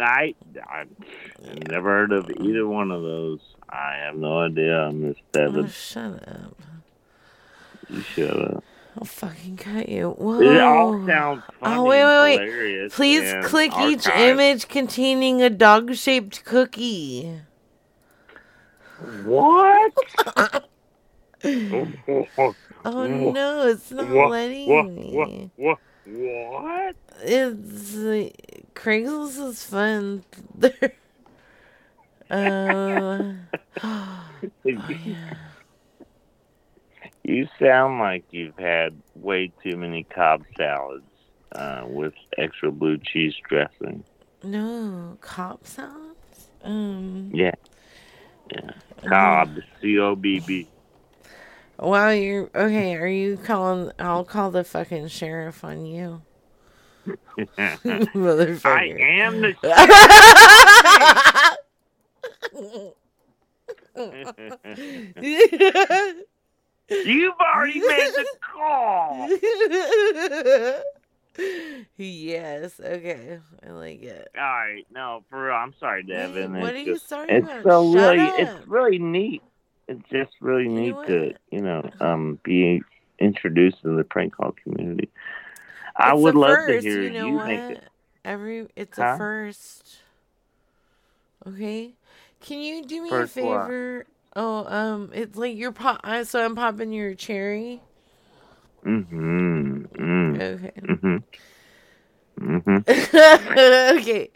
I, 0.00 0.34
I 0.66 0.84
never 1.68 1.88
heard 1.90 2.12
of 2.12 2.30
either 2.30 2.66
one 2.66 2.90
of 2.90 3.02
those. 3.02 3.40
I 3.68 3.96
have 4.04 4.16
no 4.16 4.40
idea, 4.40 4.90
Miss 4.92 5.16
Oh, 5.18 5.22
Devin. 5.32 5.68
shut 5.68 6.28
up. 6.28 6.56
Shut 8.14 8.30
up. 8.54 8.64
I'll 8.96 9.04
fucking 9.04 9.56
cut 9.58 9.88
you. 9.88 10.10
Whoa. 10.10 10.40
It 10.40 10.60
all 10.60 11.06
sounds 11.06 11.42
funny 11.60 11.76
Oh, 11.76 11.84
wait, 11.84 12.04
wait, 12.04 12.22
wait. 12.22 12.40
hilarious 12.40 12.94
Please 12.94 13.32
and 13.32 13.44
click 13.44 13.72
each 13.78 14.08
image 14.08 14.68
containing 14.68 15.40
a 15.42 15.50
dog 15.50 15.94
shaped 15.94 16.44
cookie. 16.44 17.40
What? 19.24 19.92
Oh 22.84 23.06
no, 23.06 23.66
it's 23.68 23.90
not 23.90 24.08
What? 24.08 24.30
letting 24.30 24.68
What? 24.68 24.86
me. 24.86 25.50
What? 25.56 25.78
What? 26.06 26.96
It's 27.22 27.94
uh, 27.96 28.30
Craigslist 28.74 29.48
is 29.48 29.64
fun. 29.64 30.24
uh, 32.30 33.34
oh, 33.82 34.30
yeah. 34.64 35.34
You 37.28 37.46
sound 37.58 38.00
like 38.00 38.24
you've 38.30 38.56
had 38.58 38.96
way 39.14 39.52
too 39.62 39.76
many 39.76 40.04
Cobb 40.04 40.44
salads 40.56 41.04
uh, 41.52 41.82
with 41.86 42.14
extra 42.38 42.72
blue 42.72 42.96
cheese 42.96 43.34
dressing. 43.46 44.02
No, 44.42 45.18
cop 45.20 45.66
salads? 45.66 46.48
Um. 46.64 47.30
Yeah. 47.34 47.52
Yeah. 48.50 48.70
Cobb, 49.06 49.58
C 49.78 49.98
O 49.98 50.16
B 50.16 50.40
B. 50.40 50.68
Wow, 51.78 52.08
you're 52.08 52.48
okay. 52.54 52.94
Are 52.94 53.06
you 53.06 53.36
calling? 53.36 53.92
I'll 53.98 54.24
call 54.24 54.50
the 54.50 54.64
fucking 54.64 55.08
sheriff 55.08 55.62
on 55.64 55.84
you, 55.84 56.22
motherfucker. 57.36 58.64
I 58.64 58.86
am 59.20 59.42
the 59.42 59.54
You've 66.90 67.34
already 67.40 67.80
made 67.80 68.12
the 68.14 68.26
call. 68.40 69.28
yes. 71.96 72.80
Okay. 72.80 73.38
I 73.66 73.70
like 73.70 74.02
it. 74.02 74.28
All 74.36 74.42
right, 74.42 74.86
no, 74.92 75.22
for 75.28 75.46
real. 75.46 75.54
I'm 75.54 75.74
sorry, 75.78 76.02
Devin. 76.02 76.52
what 76.60 76.74
it's 76.74 76.76
are 76.76 76.78
you 76.82 76.94
just, 76.94 77.08
sorry 77.08 77.28
It's 77.30 77.46
about? 77.46 77.62
so 77.64 77.92
Shut 77.92 78.02
really, 78.02 78.18
up. 78.20 78.38
it's 78.38 78.66
really 78.66 78.98
neat. 78.98 79.42
It's 79.86 80.02
just 80.10 80.32
really 80.40 80.64
You 80.64 80.68
neat 80.68 81.06
to, 81.06 81.34
you 81.50 81.60
know, 81.62 81.88
um, 82.00 82.38
be 82.42 82.82
introduced 83.18 83.78
in 83.84 83.96
the 83.96 84.04
prank 84.04 84.36
call 84.36 84.54
community. 84.62 85.08
I 85.96 86.12
It's 86.12 86.20
would 86.22 86.34
a 86.34 86.38
love 86.38 86.50
first, 86.56 86.84
to 86.84 86.90
hear 86.90 87.02
you 87.02 87.10
know 87.10 87.26
you 87.26 87.34
what? 87.34 87.46
make 87.46 87.60
it. 87.78 87.84
Every 88.24 88.66
it's 88.76 88.98
Huh? 88.98 89.14
a 89.14 89.18
first. 89.18 89.98
Okay. 91.46 91.94
Can 92.40 92.60
you 92.60 92.84
do 92.84 93.02
me 93.02 93.08
First 93.10 93.36
a 93.36 93.44
what? 93.44 93.68
Oh, 94.36 94.66
um, 94.66 95.10
it's 95.14 95.36
like 95.36 95.56
you're 95.56 95.72
pop. 95.72 96.00
I 96.04 96.22
So 96.22 96.44
I'm 96.44 96.54
popping 96.54 96.92
your 96.92 97.14
cherry. 97.14 97.80
Mm-hmm. 98.84 99.82
Mm. 99.82 100.40
Okay. 100.40 100.72
Mm-hmm. 100.80 101.16
Mm-hmm. 102.40 103.96
okay. 103.98 104.30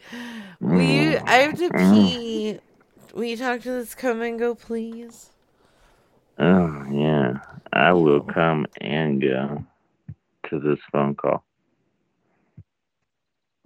Will 0.60 0.80
you? 0.80 1.20
I 1.26 1.34
have 1.36 1.58
to 1.58 1.70
pee. 1.70 2.58
Will 3.14 3.24
you 3.24 3.36
talk 3.36 3.60
to 3.62 3.70
this 3.70 3.94
come 3.94 4.22
and 4.22 4.38
go, 4.38 4.54
please? 4.54 5.30
Oh 6.38 6.84
yeah, 6.90 7.34
I 7.72 7.92
will 7.92 8.20
come 8.20 8.66
and 8.80 9.20
go 9.20 9.64
to 10.48 10.58
this 10.60 10.78
phone 10.90 11.14
call. 11.14 11.44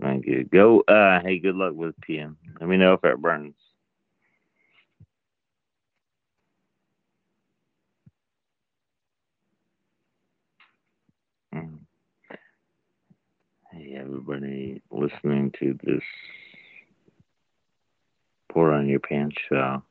Thank 0.01 0.27
you. 0.27 0.45
Go. 0.45 0.81
Uh, 0.81 1.21
hey, 1.23 1.39
good 1.39 1.55
luck 1.55 1.75
with 1.75 1.99
PM. 2.03 2.37
Let 2.61 2.69
me 2.69 2.77
know 2.77 2.93
if 2.95 3.05
it 3.05 3.21
burns. 3.21 3.55
Mm. 11.55 11.79
Hey, 13.73 13.86
everybody 13.97 14.83
listening 14.91 15.51
to 15.59 15.79
this 15.83 16.03
Pour 18.53 18.73
on 18.73 18.89
Your 18.89 19.01
Pants 19.01 19.37
show. 19.49 19.83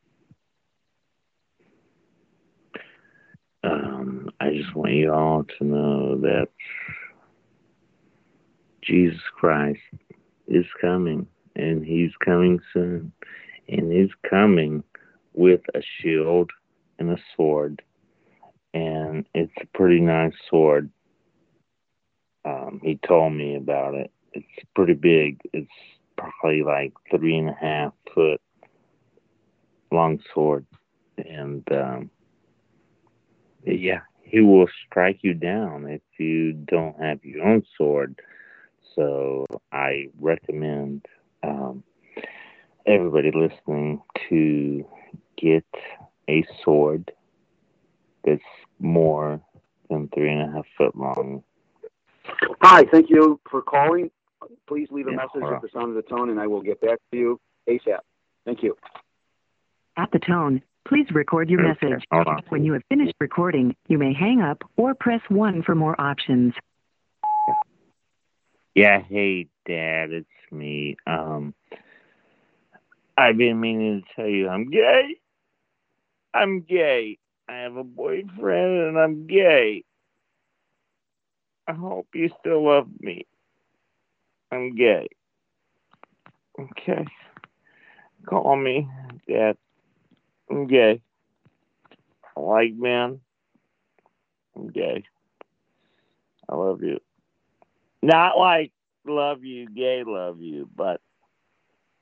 Um, 3.64 4.30
I 4.40 4.52
just 4.52 4.76
want 4.76 4.94
you 4.94 5.11
all 5.11 5.44
to 5.57 5.64
know 5.65 6.18
that 6.22 6.48
Jesus 8.84 9.19
Christ 9.36 9.80
is 10.48 10.65
coming, 10.80 11.26
and 11.56 11.84
He's 11.84 12.11
coming 12.23 12.60
soon, 12.73 13.11
and 13.68 13.91
He's 13.91 14.14
coming 14.30 14.84
with 15.34 15.61
a 15.73 15.82
shield 15.99 16.52
and 16.99 17.10
a 17.10 17.18
sword, 17.36 17.82
and 18.76 19.26
it's 19.34 19.53
a 19.61 19.77
pretty 19.77 19.99
nice 19.99 20.34
sword. 20.49 20.91
Um, 22.45 22.80
he 22.84 22.99
told 23.07 23.34
me 23.34 23.55
about 23.55 23.95
it. 23.95 24.11
It's 24.34 24.67
pretty 24.76 24.93
big. 24.93 25.39
It's 25.53 25.67
probably 26.17 26.63
like 26.63 26.93
three 27.09 27.38
and 27.38 27.49
a 27.49 27.57
half 27.59 27.93
foot 28.13 28.39
long 29.91 30.19
sword, 30.34 30.65
and 31.17 31.63
um, 31.72 32.09
yeah, 33.65 34.01
he 34.22 34.41
will 34.41 34.67
strike 34.85 35.19
you 35.22 35.34
down 35.34 35.88
if 35.88 36.01
you 36.19 36.53
don't 36.53 36.99
have 37.01 37.23
your 37.23 37.45
own 37.45 37.63
sword. 37.77 38.19
So 38.95 39.45
I 39.72 40.09
recommend 40.19 41.05
um, 41.43 41.84
everybody 42.85 43.31
listening 43.31 44.01
to 44.30 44.88
get 45.38 45.65
a 46.30 46.45
sword 46.63 47.11
that's 48.23 48.41
more 48.80 49.41
than 49.89 50.09
three 50.13 50.31
and 50.31 50.49
a 50.49 50.53
half 50.53 50.65
foot 50.77 50.95
long. 50.95 51.43
Hi, 52.62 52.86
thank 52.91 53.10
you 53.10 53.40
for 53.49 53.62
calling. 53.62 54.10
Please 54.68 54.88
leave 54.91 55.07
a 55.07 55.12
Yeah, 55.12 55.18
message 55.18 55.44
at 55.52 55.62
the 55.62 55.70
sound 55.74 55.95
of 55.95 56.03
the 56.03 56.10
tone, 56.10 56.30
and 56.30 56.40
I 56.40 56.48
will 56.48 56.62
get 56.62 56.82
back 56.82 56.99
to 57.12 57.18
you 57.18 57.40
ASAP. 57.68 57.99
Thank 58.45 58.64
you. 58.64 58.76
At 59.98 60.12
the 60.12 60.20
tone, 60.20 60.62
please 60.88 61.07
record 61.12 61.49
your 61.49 61.62
Okay, 61.66 61.90
message. 61.90 62.03
When 62.49 62.64
you 62.64 62.74
have 62.74 62.84
finished 62.90 63.16
recording, 63.20 63.76
you 63.88 63.98
may 63.98 64.14
hang 64.14 64.41
up 64.41 64.64
or 64.78 64.94
press 64.94 65.22
1 65.30 65.64
for 65.64 65.74
more 65.74 65.99
options. 65.99 66.53
Yeah, 68.76 69.02
hey 69.02 69.48
dad, 69.66 70.12
it's 70.12 70.28
me. 70.52 70.98
Um 71.07 71.53
I've 73.18 73.38
been 73.38 73.60
meaning 73.62 74.02
to 74.02 74.16
tell 74.16 74.30
you 74.30 74.49
I'm 74.49 74.70
gay. 74.70 75.16
I'm 76.34 76.62
gay. 76.62 77.18
I 77.48 77.60
have 77.60 77.78
a 77.78 77.84
boyfriend 77.86 78.80
and 78.88 78.98
I'm 78.99 79.28
gay. 79.28 79.86
I 81.67 81.73
hope 81.73 82.07
you 82.13 82.29
still 82.39 82.65
love 82.65 82.87
me. 82.99 83.25
I'm 84.51 84.75
gay. 84.75 85.07
Okay. 86.59 87.05
Call 88.25 88.55
me, 88.55 88.87
Dad. 89.27 89.57
I'm 90.49 90.67
gay. 90.67 91.01
I 92.37 92.39
like 92.39 92.73
men. 92.75 93.19
I'm 94.55 94.69
gay. 94.69 95.03
I 96.47 96.55
love 96.55 96.83
you. 96.83 96.99
Not 98.01 98.37
like 98.37 98.71
love 99.05 99.43
you, 99.43 99.67
gay 99.67 100.03
love 100.05 100.39
you, 100.41 100.69
but 100.75 101.01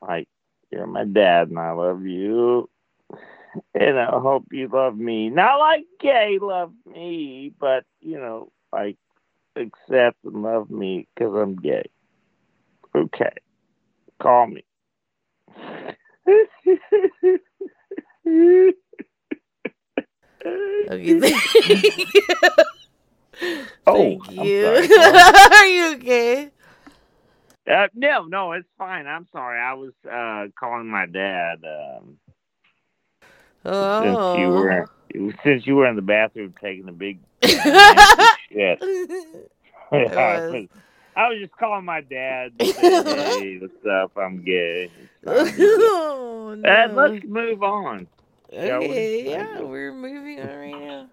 like 0.02 0.27
you're 0.72 0.88
my 0.88 1.06
dad 1.06 1.49
and 1.49 1.60
I 1.60 1.72
love 1.72 2.06
you. 2.06 2.69
And 3.76 3.99
I 3.99 4.06
hope 4.19 4.45
you 4.52 4.68
love 4.68 4.98
me. 4.98 5.30
Not 5.30 5.60
like 5.60 5.85
gay 5.99 6.40
love 6.41 6.73
me, 6.85 7.53
but 7.60 7.85
you 8.02 8.19
know, 8.19 8.52
like 8.72 8.98
accept 9.56 10.18
and 10.24 10.42
love 10.44 10.70
me 10.70 11.08
because 11.16 11.34
I'm 11.36 11.56
gay. 11.56 11.90
Okay. 12.96 13.34
Call 14.22 14.48
me. 14.48 14.64
Okay. 20.90 21.20
Thank 21.28 21.50
you. 21.50 22.04
Oh, 23.88 23.94
Thank 23.94 24.30
you. 24.30 24.66
sorry. 24.66 24.90
Are 25.58 25.68
you 25.68 25.96
okay? 25.96 26.50
Uh, 27.70 27.88
no, 27.96 28.26
no, 28.26 28.52
it's 28.54 28.68
fine. 28.78 29.08
I'm 29.08 29.28
sorry. 29.32 29.60
I 29.60 29.74
was 29.74 29.94
uh, 30.10 30.48
calling 30.60 30.88
my 30.88 31.06
dad. 31.06 31.64
Um, 31.64 32.18
Since 33.64 34.20
you 34.36 34.50
Oh. 34.50 34.52
were 34.52 34.90
since 35.44 35.66
you 35.68 35.76
were 35.76 35.88
in 35.88 35.96
the 35.96 36.02
bathroom 36.02 36.54
taking 36.62 36.90
a 36.90 36.92
big 36.92 37.20
shit. 38.54 38.80
I 39.92 39.96
was. 40.50 40.68
I 41.16 41.30
was 41.30 41.40
just 41.40 41.56
calling 41.58 41.86
my 41.86 42.02
dad. 42.02 42.54
say, 42.60 42.72
hey, 42.74 43.58
what's 43.62 43.86
up? 43.86 44.18
I'm 44.18 44.44
gay. 44.44 44.90
oh, 45.28 46.60
And 46.64 46.96
let's 46.96 47.24
move 47.26 47.62
on. 47.64 48.08
Okay, 48.52 49.30
yeah, 49.30 49.62
we're 49.62 49.94
moving 49.94 50.40
on 50.40 50.48
right 50.48 50.72
now. 50.72 51.08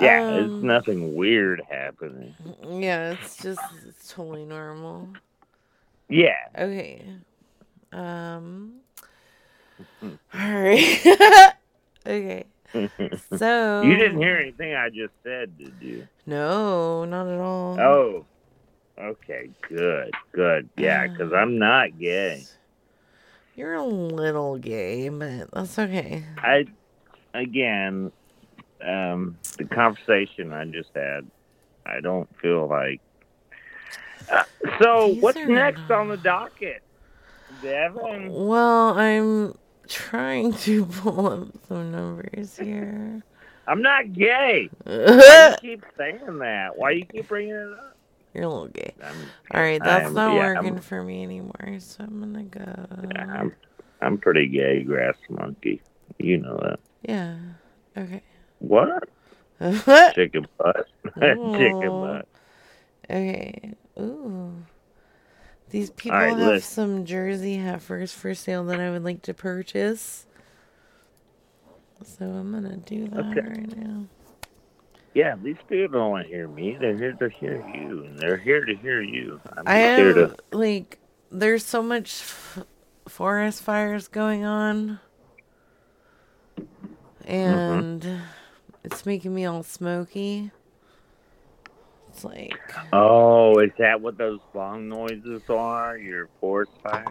Yeah, 0.00 0.26
Um, 0.26 0.34
there's 0.34 0.62
nothing 0.62 1.14
weird 1.14 1.62
happening. 1.68 2.34
Yeah, 2.66 3.12
it's 3.12 3.36
just 3.36 3.60
it's 3.86 4.12
totally 4.12 4.44
normal. 4.44 5.08
Yeah. 6.08 6.36
Okay. 6.58 7.04
Um. 7.92 8.80
All 10.02 10.10
right. 10.32 11.52
okay. 12.06 12.44
So 13.38 13.82
you 13.82 13.96
didn't 13.96 14.18
hear 14.18 14.36
anything 14.36 14.74
I 14.74 14.88
just 14.88 15.14
said, 15.22 15.56
did 15.58 15.74
you? 15.80 16.08
No, 16.26 17.04
not 17.04 17.28
at 17.28 17.38
all. 17.38 17.80
Oh, 17.80 18.26
okay, 18.98 19.50
good, 19.68 20.10
good. 20.32 20.68
Yeah, 20.76 21.06
because 21.08 21.32
I'm 21.32 21.58
not 21.58 21.98
gay. 21.98 22.44
You're 23.54 23.74
a 23.74 23.84
little 23.84 24.58
gay, 24.58 25.08
but 25.08 25.50
that's 25.52 25.78
okay. 25.78 26.24
I, 26.38 26.66
again, 27.32 28.10
um, 28.84 29.38
the 29.58 29.64
conversation 29.64 30.52
I 30.52 30.64
just 30.64 30.90
had, 30.94 31.26
I 31.86 32.00
don't 32.00 32.28
feel 32.40 32.66
like. 32.66 33.00
Uh, 34.30 34.42
so, 34.82 35.08
These 35.08 35.22
what's 35.22 35.38
next 35.46 35.90
on 35.90 36.08
the 36.08 36.16
docket, 36.16 36.82
Devin? 37.62 38.32
Well, 38.32 38.98
I'm 38.98 39.54
trying 39.88 40.52
to 40.52 40.84
pull 41.02 41.26
up 41.28 41.48
some 41.68 41.90
numbers 41.92 42.56
here. 42.58 43.22
I'm 43.66 43.80
not 43.82 44.12
gay. 44.12 44.68
Why 44.84 45.48
you 45.50 45.56
keep 45.60 45.84
saying 45.96 46.38
that? 46.38 46.76
Why 46.76 46.90
you 46.90 47.04
keep 47.06 47.28
bringing 47.28 47.54
it 47.54 47.72
up? 47.72 47.96
You're 48.34 48.44
a 48.44 48.48
little 48.48 48.68
gay. 48.68 48.92
I'm, 49.02 49.14
All 49.52 49.60
right, 49.62 49.80
that's 49.82 50.04
I'm- 50.06 50.14
not 50.14 50.34
yeah, 50.34 50.54
working 50.54 50.72
I'm- 50.74 50.82
for 50.82 51.02
me 51.02 51.22
anymore, 51.22 51.76
so 51.78 52.04
I'm 52.04 52.20
gonna 52.20 52.42
go. 52.44 52.86
I'm, 53.16 53.54
I'm 54.02 54.18
pretty 54.18 54.48
gay, 54.48 54.82
grass 54.82 55.14
monkey. 55.30 55.80
You 56.18 56.38
know 56.38 56.58
that. 56.62 56.80
Yeah. 57.08 57.36
Okay. 57.96 58.22
What? 58.58 59.08
Chicken 60.14 60.46
butt. 60.58 60.86
Chicken 61.16 61.88
butt. 61.88 62.28
Okay. 63.08 63.72
Ooh. 64.00 64.52
These 65.74 65.90
people 65.90 66.16
right, 66.16 66.38
have 66.38 66.62
some 66.62 67.04
Jersey 67.04 67.56
heifers 67.56 68.12
for 68.12 68.32
sale 68.32 68.62
that 68.66 68.78
I 68.78 68.92
would 68.92 69.02
like 69.02 69.22
to 69.22 69.34
purchase. 69.34 70.24
So 72.04 72.26
I'm 72.26 72.52
gonna 72.52 72.76
do 72.76 73.08
that 73.08 73.24
Okay. 73.26 73.40
right 73.40 73.76
now. 73.76 74.04
Yeah, 75.14 75.34
these 75.34 75.56
people 75.68 75.98
don't 75.98 76.12
want 76.12 76.28
to 76.28 76.32
hear 76.32 76.46
me. 76.46 76.76
They're 76.78 76.96
here 76.96 77.14
to 77.14 77.28
hear 77.28 77.56
you, 77.74 78.04
and 78.04 78.16
they're 78.16 78.36
here 78.36 78.64
to 78.64 78.76
hear 78.76 79.02
you. 79.02 79.40
I'm 79.56 79.64
I 79.66 79.78
am 79.78 80.14
to. 80.14 80.36
like, 80.52 81.00
there's 81.32 81.64
so 81.64 81.82
much 81.82 82.20
f- 82.20 82.64
forest 83.08 83.60
fires 83.60 84.06
going 84.06 84.44
on, 84.44 85.00
mm-hmm. 86.56 87.28
and 87.28 88.20
it's 88.84 89.04
making 89.04 89.34
me 89.34 89.44
all 89.44 89.64
smoky. 89.64 90.52
It's 92.14 92.22
like, 92.22 92.54
Oh, 92.92 93.58
is 93.58 93.72
that 93.78 94.00
what 94.00 94.16
those 94.16 94.38
long 94.54 94.88
noises 94.88 95.42
are? 95.48 95.98
Your 95.98 96.28
forest 96.40 96.70
fires? 96.80 97.08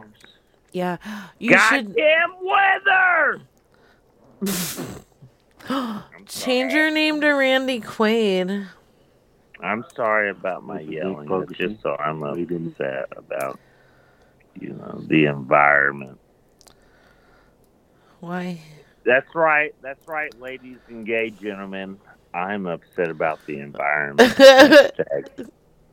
yeah, 0.72 0.96
you 1.40 1.58
should 1.58 1.94
Goddamn 1.94 2.36
weather! 2.42 3.42
change 6.26 6.72
your 6.74 6.90
name 6.90 7.20
to 7.20 7.32
Randy 7.32 7.82
Quaid. 7.82 8.68
I'm 9.60 9.84
sorry 9.94 10.30
about 10.30 10.64
my 10.64 10.80
yelling. 10.80 11.30
It's 11.50 11.58
just 11.58 11.82
so 11.82 11.98
I'm 11.98 12.24
upset 12.24 13.10
about, 13.18 13.60
you 14.60 14.70
know, 14.70 15.04
the 15.08 15.26
environment. 15.26 16.18
Why? 18.22 18.62
That's 19.06 19.36
right. 19.36 19.76
That's 19.82 20.08
right, 20.08 20.34
ladies 20.40 20.78
and 20.88 21.06
gay 21.06 21.30
gentlemen. 21.30 22.00
I'm 22.34 22.66
upset 22.66 23.10
about 23.10 23.46
the 23.46 23.60
environment. 23.60 24.32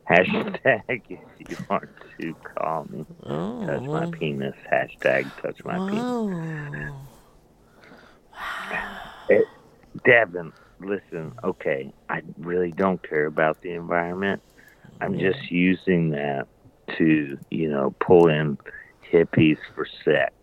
hashtag, 0.09 0.59
hashtag 0.63 1.01
if 1.39 1.49
you 1.49 1.57
want 1.69 1.87
to 2.19 2.33
call 2.55 2.85
me. 2.89 3.05
Touch 3.67 3.81
my 3.83 4.05
Oh. 4.05 4.11
penis. 4.11 4.55
Hashtag 4.71 5.29
touch 5.41 5.63
my 5.63 5.77
penis. 5.89 6.91
Eh, 9.29 9.41
Devin, 10.05 10.51
listen, 10.79 11.33
okay, 11.43 11.93
I 12.09 12.21
really 12.37 12.71
don't 12.71 13.01
care 13.07 13.25
about 13.27 13.61
the 13.61 13.71
environment. 13.71 14.41
I'm 14.99 15.17
just 15.19 15.51
using 15.51 16.09
that 16.11 16.47
to, 16.97 17.37
you 17.49 17.69
know, 17.69 17.93
pull 17.99 18.27
in 18.27 18.57
hippies 19.11 19.57
for 19.75 19.85
sex. 20.03 20.33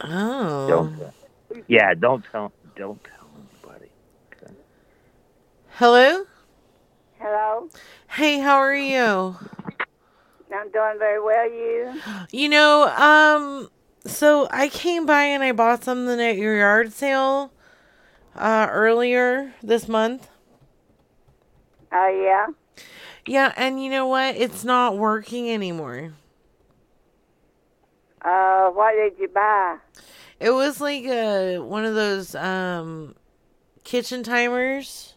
Oh. 0.00 0.68
Don't, 0.68 1.64
yeah, 1.68 1.94
don't 1.94 2.24
tell, 2.32 2.52
don't 2.76 3.02
tell. 3.04 3.23
Hello? 5.78 6.24
Hello. 7.18 7.68
Hey, 8.10 8.38
how 8.38 8.58
are 8.58 8.76
you? 8.76 9.36
I'm 10.54 10.70
doing 10.70 10.98
very 11.00 11.20
well. 11.20 11.50
You? 11.50 12.00
You 12.30 12.48
know, 12.48 12.84
um, 12.90 13.68
so 14.06 14.46
I 14.52 14.68
came 14.68 15.04
by 15.04 15.24
and 15.24 15.42
I 15.42 15.50
bought 15.50 15.82
something 15.82 16.20
at 16.20 16.36
your 16.36 16.56
yard 16.56 16.92
sale 16.92 17.52
uh 18.36 18.68
earlier 18.70 19.52
this 19.64 19.88
month. 19.88 20.28
Oh 21.92 22.22
yeah. 22.22 22.46
Yeah, 23.26 23.52
and 23.56 23.82
you 23.82 23.90
know 23.90 24.06
what? 24.06 24.36
It's 24.36 24.62
not 24.62 24.96
working 24.96 25.50
anymore. 25.50 26.12
Uh, 28.22 28.68
what 28.70 28.92
did 28.92 29.18
you 29.18 29.26
buy? 29.26 29.78
It 30.38 30.50
was 30.50 30.80
like 30.80 31.04
a 31.04 31.58
one 31.58 31.84
of 31.84 31.96
those 31.96 32.36
um 32.36 33.16
kitchen 33.82 34.22
timers. 34.22 35.13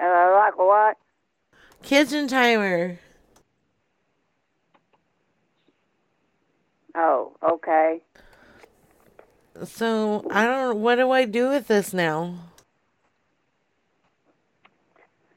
Uh, 0.00 0.30
like 0.34 0.58
what? 0.58 0.96
Kitchen 1.82 2.28
timer. 2.28 2.98
Oh, 6.94 7.32
okay. 7.42 8.00
So, 9.64 10.26
I 10.30 10.44
don't 10.44 10.80
what 10.80 10.96
do 10.96 11.10
I 11.10 11.24
do 11.24 11.48
with 11.48 11.68
this 11.68 11.92
now? 11.92 12.34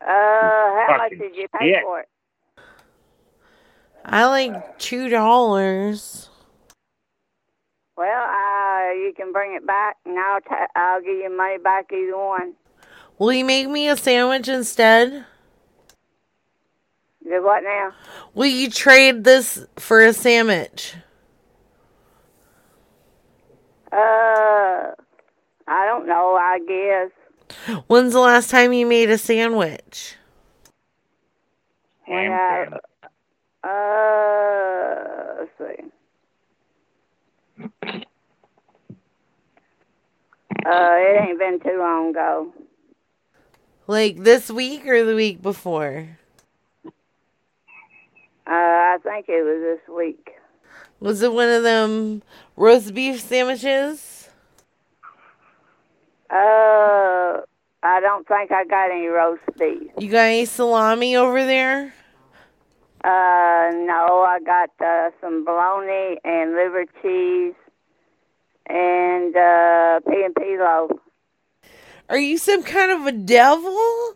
Uh, 0.02 0.08
how 0.08 0.96
much 0.98 1.12
did 1.12 1.36
you 1.36 1.48
pay 1.48 1.74
shit. 1.74 1.84
for 1.84 2.02
it? 2.02 2.10
I 4.04 4.26
like 4.26 4.78
two 4.78 5.10
dollars. 5.10 6.30
Well, 7.98 8.24
uh, 8.24 8.92
you 8.94 9.14
can 9.16 9.32
bring 9.32 9.56
it 9.56 9.66
back, 9.66 9.98
and 10.06 10.20
I'll 10.20 10.42
ta- 10.42 10.68
I'll 10.76 11.02
give 11.02 11.16
you 11.16 11.36
money 11.36 11.58
back 11.58 11.92
either 11.92 12.18
one. 12.18 12.54
Will 13.18 13.32
you 13.32 13.46
make 13.46 13.70
me 13.70 13.88
a 13.88 13.96
sandwich 13.96 14.50
instead? 14.50 15.26
Do 17.24 17.44
what 17.44 17.64
now? 17.64 17.92
Will 18.34 18.48
you 18.48 18.70
trade 18.70 19.24
this 19.24 19.66
for 19.78 20.04
a 20.04 20.12
sandwich? 20.12 20.96
Uh, 23.92 24.92
I 25.68 25.86
don't 25.86 26.06
know. 26.06 26.36
I 26.36 26.60
guess. 26.68 27.12
When's 27.88 28.14
the 28.14 28.20
last 28.20 28.50
time 28.50 28.74
you 28.74 28.86
made 28.86 29.10
a 29.10 29.18
sandwich? 29.18 30.16
When 32.06 32.32
I, 32.32 32.68
uh, 33.64 35.36
let's 35.40 35.52
see. 35.58 35.84
Uh, 40.66 40.96
it 40.98 41.30
ain't 41.30 41.40
been 41.40 41.60
too 41.62 41.78
long 41.80 42.10
ago. 42.10 42.54
Like 43.88 44.18
this 44.18 44.50
week 44.50 44.88
or 44.88 45.06
the 45.06 45.16
week 45.16 45.42
before? 45.42 46.18
Uh, 46.86 46.90
I 48.48 48.98
think 49.04 49.28
it 49.30 49.44
was 49.44 49.62
this 49.62 49.96
week. 49.96 50.32
Was 51.00 51.22
it 51.22 51.34
one 51.34 51.50
of 51.50 51.64
them 51.64 52.24
roast 52.56 52.94
beef 52.94 53.20
sandwiches? 53.22 54.30
Uh, 56.30 57.42
I 57.84 58.00
don't 58.00 58.28
think 58.28 58.52
I 58.52 58.66
got 58.66 58.90
any 58.92 59.08
roast 59.08 59.44
beef. 59.60 59.92
You 60.00 60.10
got 60.10 60.26
any 60.26 60.46
salami 60.46 61.16
over 61.16 61.46
there? 61.46 61.94
Uh, 63.04 63.70
no, 63.72 64.26
I 64.28 64.40
got 64.44 64.72
uh, 64.84 65.12
some 65.22 65.46
bologna 65.46 66.18
and 66.24 66.54
liver 66.54 66.86
cheese 67.04 67.54
and 68.68 69.36
uh, 69.36 70.00
P 70.10 70.24
and 70.24 70.36
P 70.36 70.58
loaf. 70.58 70.92
Are 72.10 72.18
you 72.18 72.38
some 72.38 72.64
kind 72.64 72.92
of 72.92 73.06
a 73.06 73.12
devil? 73.12 74.16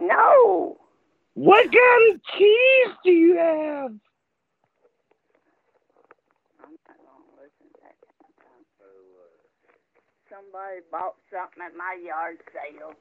No, 0.00 0.76
What 1.34 1.64
kind 1.72 2.14
of 2.14 2.20
cheese 2.36 2.96
do 3.04 3.10
you 3.10 3.36
have? 3.36 3.92
somebody 10.28 10.80
bought 10.90 11.16
something 11.32 11.62
at 11.64 11.76
my 11.76 11.96
yard 12.04 12.38
sale. 12.52 12.92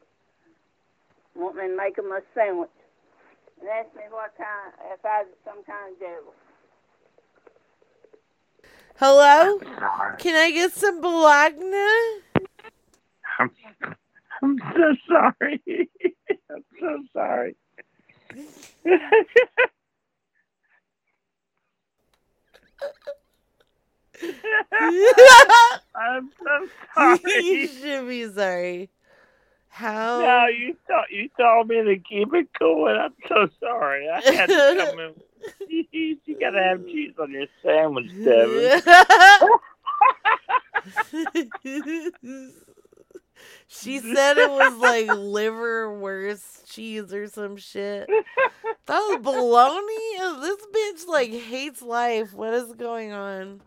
Want 1.35 1.56
me 1.56 1.68
to 1.68 1.77
make 1.77 1.95
them 1.95 2.11
a 2.11 2.22
sandwich. 2.34 2.69
And 3.60 3.69
asked 3.69 3.95
me 3.95 4.03
what 4.10 4.34
kind, 4.38 4.73
if 4.94 5.03
I 5.06 5.23
was 5.23 5.34
some 5.45 5.64
kind 5.64 5.94
of 5.94 5.99
devil. 5.99 6.34
Hello? 8.99 9.60
Can 10.19 10.35
I 10.35 10.52
get 10.52 10.73
some 10.73 11.02
bologna? 11.02 12.23
I'm, 13.39 13.51
I'm 14.41 14.57
so 14.59 14.95
sorry. 15.07 15.61
I'm 16.51 16.64
so 16.80 17.03
sorry. 17.14 17.55
I'm 25.95 26.30
so 26.43 26.68
sorry. 26.95 27.19
you 27.43 27.68
should 27.68 28.07
be 28.07 28.30
sorry. 28.30 28.89
How? 29.69 30.19
No, 30.22 30.47
you 30.47 30.76
thought 30.88 31.11
you 31.11 31.30
told 31.39 31.68
me 31.68 31.84
to 31.84 31.97
keep 31.97 32.34
it 32.34 32.49
cool, 32.57 32.88
and 32.88 32.97
I'm 32.97 33.14
so 33.27 33.47
sorry. 33.59 34.09
I 34.09 34.22
had 34.22 34.49
to 34.49 34.76
come 34.77 34.99
in. 34.99 35.14
you 35.91 36.18
gotta 36.39 36.64
have 36.64 36.84
cheese 36.88 37.14
on 37.19 37.31
your 37.31 37.45
sandwich, 37.64 38.11
Devin 38.23 38.81
she 43.68 43.99
said 43.99 44.38
it 44.38 44.49
was 44.49 44.76
like 44.77 45.07
liverwurst 45.07 46.65
cheese 46.72 47.14
or 47.14 47.27
some 47.27 47.57
shit. 47.57 48.07
That 48.88 48.99
was 48.99 49.18
baloney. 49.22 50.41
This 50.41 50.65
bitch 50.73 51.07
like 51.07 51.30
hates 51.31 51.81
life. 51.81 52.34
What 52.34 52.53
is 52.53 52.72
going 52.73 53.11
on? 53.11 53.61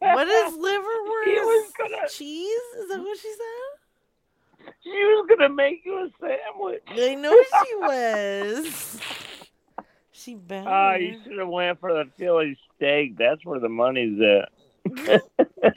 What 0.00 0.28
is 0.28 0.52
liverwurst 0.58 1.44
was 1.44 1.72
gonna- 1.78 2.08
cheese? 2.10 2.60
Is 2.80 2.88
that 2.90 3.00
what 3.00 3.18
she 3.18 3.30
said? 3.30 4.74
She 4.82 4.90
was 4.90 5.26
gonna 5.30 5.48
make 5.48 5.82
you 5.84 5.96
a 5.98 6.08
sandwich. 6.20 6.82
I 6.88 7.14
know 7.14 7.42
she 7.42 7.74
was. 7.76 9.00
She 10.12 10.34
better. 10.34 10.68
Oh, 10.68 10.94
you 10.96 11.18
should 11.24 11.38
have 11.38 11.48
went 11.48 11.80
for 11.80 11.92
the 11.94 12.10
Philly 12.18 12.58
steak. 12.76 13.16
That's 13.16 13.42
where 13.46 13.60
the 13.60 13.68
money's 13.70 14.20
at. 14.20 14.50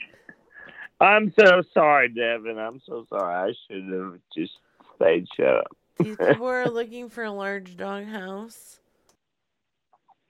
I'm 1.02 1.32
so 1.36 1.62
sorry, 1.74 2.08
Devin. 2.10 2.58
I'm 2.58 2.80
so 2.86 3.04
sorry. 3.08 3.50
I 3.50 3.54
should 3.66 3.92
have 3.92 4.18
just 4.36 4.52
stayed 4.94 5.26
shut 5.36 5.46
up. 5.48 5.76
These 5.98 6.16
people 6.28 6.46
are 6.46 6.68
looking 6.68 7.08
for 7.08 7.24
a 7.24 7.32
large 7.32 7.76
dog 7.76 8.04
house. 8.04 8.78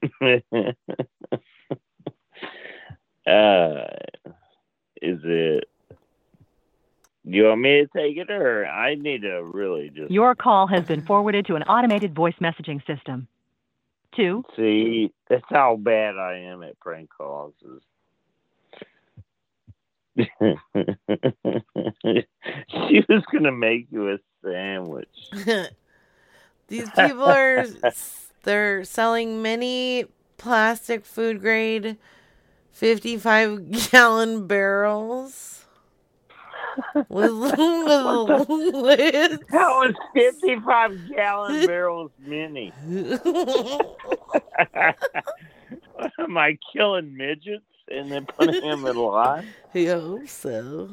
uh, 0.22 0.32
is 5.00 5.20
it? 5.24 5.68
Do 7.24 7.30
you 7.30 7.44
want 7.44 7.60
me 7.60 7.82
to 7.82 7.88
take 7.94 8.16
it, 8.16 8.30
or 8.30 8.66
I 8.66 8.94
need 8.94 9.22
to 9.22 9.44
really 9.44 9.90
just 9.90 10.10
Your 10.10 10.34
call 10.34 10.66
has 10.66 10.84
been 10.86 11.02
forwarded 11.02 11.46
to 11.46 11.54
an 11.54 11.62
automated 11.64 12.14
voice 12.14 12.34
messaging 12.40 12.84
system. 12.86 13.28
Two, 14.16 14.42
see? 14.56 15.12
That's 15.28 15.44
how 15.48 15.76
bad 15.76 16.16
I 16.16 16.38
am 16.38 16.62
at 16.62 16.80
prank 16.80 17.10
calls. 17.16 17.54
is- 17.62 17.82
she 20.16 20.26
was 23.08 23.22
gonna 23.32 23.52
make 23.52 23.86
you 23.90 24.10
a 24.12 24.18
sandwich. 24.44 25.08
These 26.68 26.90
people 26.90 27.24
are 27.24 27.66
they're 28.42 28.84
selling 28.84 29.42
many 29.42 30.04
plastic 30.36 31.04
food 31.04 31.40
grade 31.40 31.96
55 32.72 33.90
gallon 33.90 34.46
barrels 34.46 35.64
with, 37.08 37.32
with 37.32 38.48
lids. 38.74 39.42
How 39.50 39.82
is 39.84 39.94
55 40.14 41.08
gallon 41.14 41.66
barrels 41.66 42.10
mini? 42.18 42.72
Am 46.18 46.36
I 46.36 46.58
killing 46.72 47.16
midgets 47.16 47.64
and 47.92 48.10
then 48.10 48.26
put 48.26 48.54
him 48.54 48.86
in 48.86 48.96
line? 48.96 49.54
I 49.74 49.84
hope 49.84 50.28
so. 50.28 50.90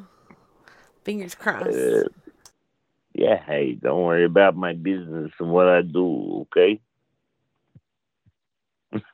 Fingers 1.03 1.35
crossed. 1.35 1.67
Uh, 1.67 2.03
yeah, 3.13 3.43
hey, 3.45 3.73
don't 3.73 4.03
worry 4.03 4.25
about 4.25 4.55
my 4.55 4.73
business 4.73 5.31
and 5.39 5.49
what 5.49 5.67
I 5.67 5.81
do, 5.81 6.45
okay? 6.53 6.79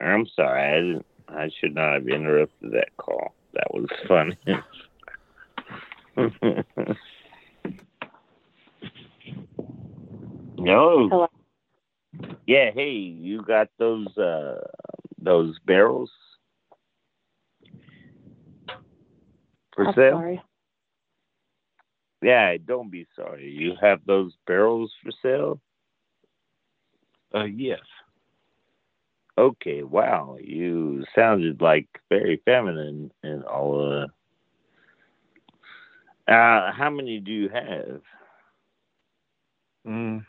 I'm 0.00 0.26
sorry, 0.34 0.62
I 0.62 0.80
didn't. 0.80 1.06
I 1.28 1.50
should 1.60 1.74
not 1.74 1.94
have 1.94 2.08
interrupted 2.08 2.72
that 2.72 2.96
call. 2.96 3.34
That 3.52 3.66
was 3.74 3.86
funny. 4.06 4.38
no. 10.56 11.08
Hello. 11.08 11.28
Yeah, 12.46 12.70
hey, 12.74 12.90
you 12.92 13.42
got 13.42 13.68
those 13.78 14.08
uh 14.16 14.60
those 15.20 15.58
barrels 15.66 16.10
for 19.74 19.86
I'm 19.88 19.94
sale? 19.94 20.12
sorry. 20.12 20.42
Yeah, 22.22 22.56
don't 22.64 22.90
be 22.90 23.06
sorry. 23.14 23.50
You 23.50 23.74
have 23.80 24.00
those 24.06 24.32
barrels 24.46 24.92
for 25.02 25.10
sale? 25.22 25.60
Uh, 27.34 27.44
yes. 27.44 27.80
Okay, 29.36 29.82
wow. 29.84 30.36
You 30.40 31.04
sounded 31.14 31.60
like 31.60 31.86
very 32.08 32.40
feminine 32.44 33.12
and 33.22 33.44
all 33.44 34.02
uh 34.02 34.06
uh 36.30 36.72
how 36.72 36.90
many 36.90 37.20
do 37.20 37.30
you 37.30 37.48
have? 37.50 38.00
Mm, 39.86 40.24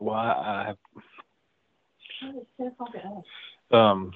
well, 0.00 0.16
I, 0.16 0.74
I 0.74 0.74
um, 3.70 4.12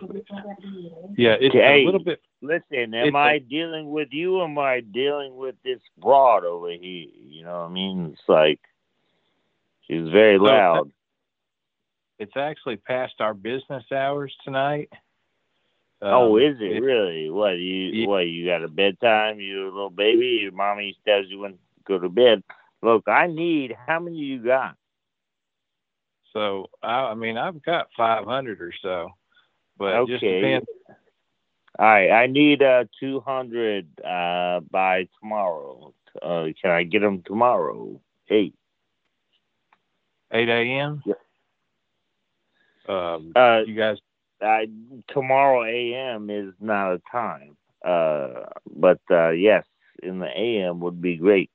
yeah, 1.16 1.36
it's 1.40 1.54
a 1.54 1.84
little 1.84 2.02
bit. 2.02 2.20
Listen, 2.42 2.94
am 2.94 3.06
it's 3.08 3.14
a- 3.14 3.18
I 3.18 3.38
dealing 3.38 3.90
with 3.90 4.08
you 4.12 4.36
or 4.36 4.44
am 4.44 4.58
I 4.58 4.80
dealing 4.80 5.36
with 5.36 5.54
this 5.64 5.80
broad 5.98 6.44
over 6.44 6.70
here? 6.70 7.08
You 7.28 7.44
know 7.44 7.60
what 7.60 7.70
I 7.70 7.72
mean? 7.72 8.10
It's 8.12 8.28
like 8.28 8.60
she's 9.86 10.08
very 10.08 10.38
loud. 10.38 10.90
It's 12.18 12.36
actually 12.36 12.76
past 12.76 13.14
our 13.20 13.34
business 13.34 13.84
hours 13.92 14.34
tonight. 14.44 14.90
oh, 16.02 16.36
Um, 16.36 16.42
is 16.42 16.56
it, 16.60 16.80
really? 16.80 17.30
What 17.30 17.58
you 17.58 18.06
what 18.08 18.20
you 18.20 18.46
got 18.46 18.62
a 18.62 18.68
bedtime? 18.68 19.40
You 19.40 19.64
a 19.64 19.72
little 19.72 19.90
baby? 19.90 20.40
Your 20.42 20.52
mommy 20.52 20.96
tells 21.06 21.26
you 21.28 21.40
when 21.40 21.52
to 21.52 21.58
go 21.86 21.98
to 21.98 22.08
bed. 22.08 22.42
Look, 22.82 23.08
I 23.08 23.26
need 23.26 23.74
how 23.86 23.98
many 24.00 24.18
you 24.18 24.38
got? 24.44 24.76
So 26.34 26.68
I, 26.82 27.06
I 27.06 27.14
mean, 27.14 27.38
I've 27.38 27.62
got 27.62 27.88
500 27.96 28.60
or 28.60 28.72
so, 28.82 29.10
but 29.78 29.94
it 29.94 30.08
just 30.08 30.22
depends. 30.22 30.66
All 31.78 31.86
right, 31.86 32.10
I 32.10 32.26
need 32.26 32.62
uh 32.62 32.84
two 33.00 33.20
hundred 33.20 33.88
uh 34.00 34.60
by 34.70 35.08
tomorrow. 35.20 35.92
Uh, 36.22 36.46
can 36.60 36.70
I 36.70 36.84
get 36.84 37.00
them 37.00 37.22
tomorrow? 37.26 38.00
Eight. 38.30 38.54
8 40.32 40.48
a.m. 40.48 41.02
Yeah. 41.04 41.14
Um, 42.88 43.32
Uh, 43.34 43.62
you 43.66 43.74
guys, 43.74 43.98
uh, 44.40 44.66
tomorrow 45.08 45.64
a.m. 45.64 46.30
is 46.30 46.54
not 46.60 46.92
a 46.92 47.00
time. 47.10 47.56
Uh, 47.84 48.44
but 48.74 49.00
uh, 49.10 49.30
yes, 49.30 49.64
in 50.02 50.18
the 50.20 50.26
a.m. 50.26 50.80
would 50.80 51.00
be 51.00 51.16
great. 51.16 51.50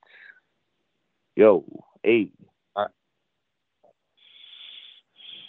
Yo, 1.35 1.63
eight. 2.03 2.33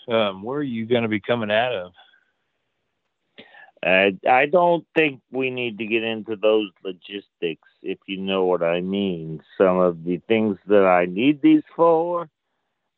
Um, 0.09 0.43
where 0.43 0.59
are 0.59 0.63
you 0.63 0.87
going 0.87 1.03
to 1.03 1.09
be 1.09 1.21
coming 1.21 1.51
out 1.51 1.73
of? 1.73 1.93
I 3.83 4.17
I 4.29 4.47
don't 4.47 4.87
think 4.95 5.21
we 5.31 5.51
need 5.51 5.79
to 5.79 5.87
get 5.87 6.03
into 6.03 6.37
those 6.37 6.71
logistics, 6.85 7.69
if 7.83 7.99
you 8.07 8.19
know 8.19 8.45
what 8.45 8.63
I 8.63 8.81
mean. 8.81 9.43
Some 9.57 9.79
of 9.79 10.05
the 10.05 10.21
things 10.29 10.59
that 10.67 10.85
I 10.85 11.07
need 11.07 11.41
these 11.41 11.63
for 11.75 12.29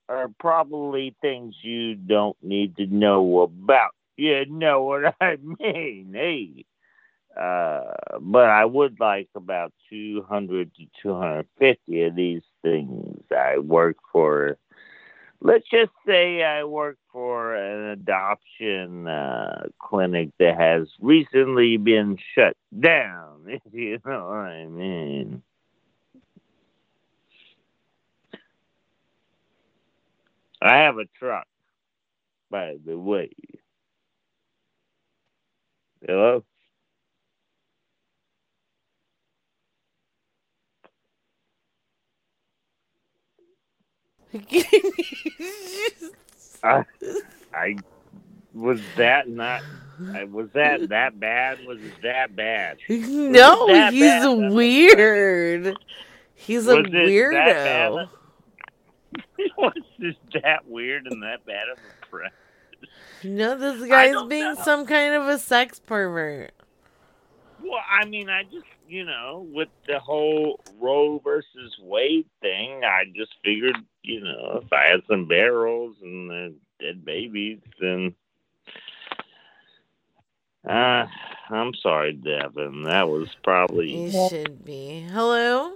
are 0.08 0.28
probably 0.40 1.14
things 1.22 1.54
you 1.62 1.94
don't 1.94 2.36
need 2.42 2.76
to 2.76 2.86
know 2.86 3.40
about. 3.40 3.92
You 4.16 4.44
know 4.46 4.82
what 4.82 5.14
I 5.20 5.36
mean? 5.36 6.12
Hey. 6.12 6.64
Uh, 7.38 7.94
but 8.20 8.50
I 8.50 8.66
would 8.66 9.00
like 9.00 9.28
about 9.34 9.72
200 9.88 10.74
to 10.74 10.86
250 11.02 12.02
of 12.02 12.14
these 12.14 12.42
things. 12.62 13.22
I 13.34 13.58
work 13.58 13.96
for, 14.12 14.58
let's 15.42 15.68
just 15.70 15.90
say 16.06 16.42
I 16.42 16.64
work 16.64 16.98
for 17.12 17.54
an 17.54 17.90
adoption 17.90 19.06
uh, 19.08 19.64
clinic 19.78 20.30
that 20.38 20.56
has 20.58 20.88
recently 21.00 21.76
been 21.76 22.16
shut 22.34 22.56
down, 22.78 23.44
if 23.46 23.60
you 23.72 23.98
know 24.04 24.26
what 24.26 24.36
I 24.36 24.66
mean. 24.66 25.42
I 30.62 30.78
have 30.78 30.98
a 30.98 31.06
truck, 31.18 31.48
by 32.48 32.76
the 32.86 32.96
way. 32.96 33.30
Hello? 36.06 36.44
I, 46.62 46.84
I 47.54 47.76
was 48.54 48.80
that 48.96 49.28
not. 49.28 49.62
I 50.14 50.24
was 50.24 50.48
that 50.54 50.88
that 50.88 51.20
bad? 51.20 51.64
Was 51.66 51.80
it 51.80 52.02
that 52.02 52.34
bad? 52.34 52.78
Was 52.88 53.00
no, 53.08 53.66
that 53.68 53.92
he's 53.92 54.02
bad? 54.02 54.52
weird. 54.52 55.76
He's 56.34 56.66
a 56.66 56.76
Was 56.76 56.84
that 56.86 56.92
weirdo. 56.92 58.08
was 59.56 59.74
this 59.98 60.16
that 60.42 60.66
weird 60.68 61.06
and 61.06 61.22
that 61.22 61.44
bad 61.46 61.68
of 61.70 61.78
a 61.78 62.06
friend? 62.06 62.32
No, 63.24 63.56
this 63.56 63.88
guy's 63.88 64.22
being 64.24 64.54
know. 64.54 64.62
some 64.62 64.86
kind 64.86 65.14
of 65.14 65.28
a 65.28 65.38
sex 65.38 65.78
pervert. 65.78 66.52
Well, 67.62 67.80
I 67.90 68.04
mean, 68.04 68.28
I 68.28 68.42
just, 68.44 68.66
you 68.88 69.04
know, 69.04 69.46
with 69.52 69.68
the 69.86 69.98
whole 69.98 70.60
Roe 70.80 71.20
versus 71.22 71.76
Wade 71.80 72.26
thing, 72.40 72.82
I 72.84 73.04
just 73.14 73.32
figured, 73.44 73.76
you 74.02 74.20
know, 74.20 74.60
if 74.64 74.72
I 74.72 74.90
had 74.90 75.00
some 75.08 75.26
barrels 75.26 75.96
and 76.02 76.28
the 76.30 76.54
dead 76.80 77.04
babies, 77.04 77.60
then. 77.80 78.14
Uh, 80.68 81.06
I'm 81.50 81.74
sorry, 81.74 82.12
Devin. 82.12 82.84
That 82.84 83.08
was 83.08 83.28
probably. 83.42 83.90
You 83.90 84.28
should 84.28 84.64
be. 84.64 85.06
Hello? 85.10 85.74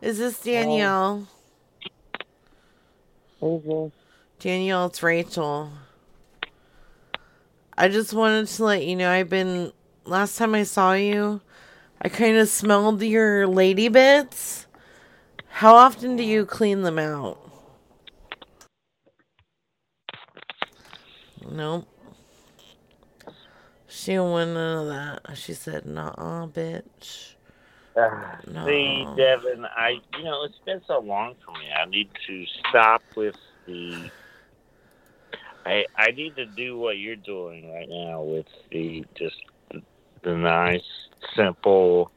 Is 0.00 0.18
this 0.18 0.40
Danielle? 0.40 1.26
Danielle, 4.38 4.86
it's 4.86 5.02
Rachel. 5.02 5.72
I 7.76 7.88
just 7.88 8.12
wanted 8.12 8.48
to 8.48 8.64
let 8.64 8.84
you 8.84 8.96
know 8.96 9.10
I've 9.10 9.28
been. 9.28 9.72
Last 10.08 10.38
time 10.38 10.54
I 10.54 10.62
saw 10.62 10.94
you, 10.94 11.42
I 12.00 12.08
kind 12.08 12.38
of 12.38 12.48
smelled 12.48 13.02
your 13.02 13.46
lady 13.46 13.88
bits. 13.88 14.66
How 15.48 15.74
often 15.74 16.16
do 16.16 16.22
you 16.22 16.46
clean 16.46 16.80
them 16.80 16.98
out? 16.98 17.38
Nope. 21.46 21.86
She 23.86 24.14
don't 24.14 24.30
want 24.30 24.52
none 24.52 24.78
of 24.78 24.86
that. 24.86 25.36
She 25.36 25.52
said, 25.52 25.84
nah, 25.84 26.46
bitch. 26.46 27.34
Ah, 27.94 28.38
no. 28.50 28.64
See, 28.64 29.06
Devin, 29.14 29.66
I, 29.66 30.00
you 30.16 30.24
know, 30.24 30.44
it's 30.44 30.58
been 30.64 30.80
so 30.86 31.00
long 31.00 31.34
for 31.44 31.52
me. 31.52 31.66
I 31.70 31.84
need 31.84 32.08
to 32.26 32.46
stop 32.70 33.02
with 33.14 33.36
the. 33.66 34.10
I 35.66 35.84
I 35.96 36.12
need 36.12 36.34
to 36.36 36.46
do 36.46 36.78
what 36.78 36.96
you're 36.98 37.16
doing 37.16 37.70
right 37.70 37.88
now 37.90 38.22
with 38.22 38.46
the 38.70 39.04
just 39.14 39.36
the, 40.32 40.36
nice, 40.36 40.82
simple 41.34 42.10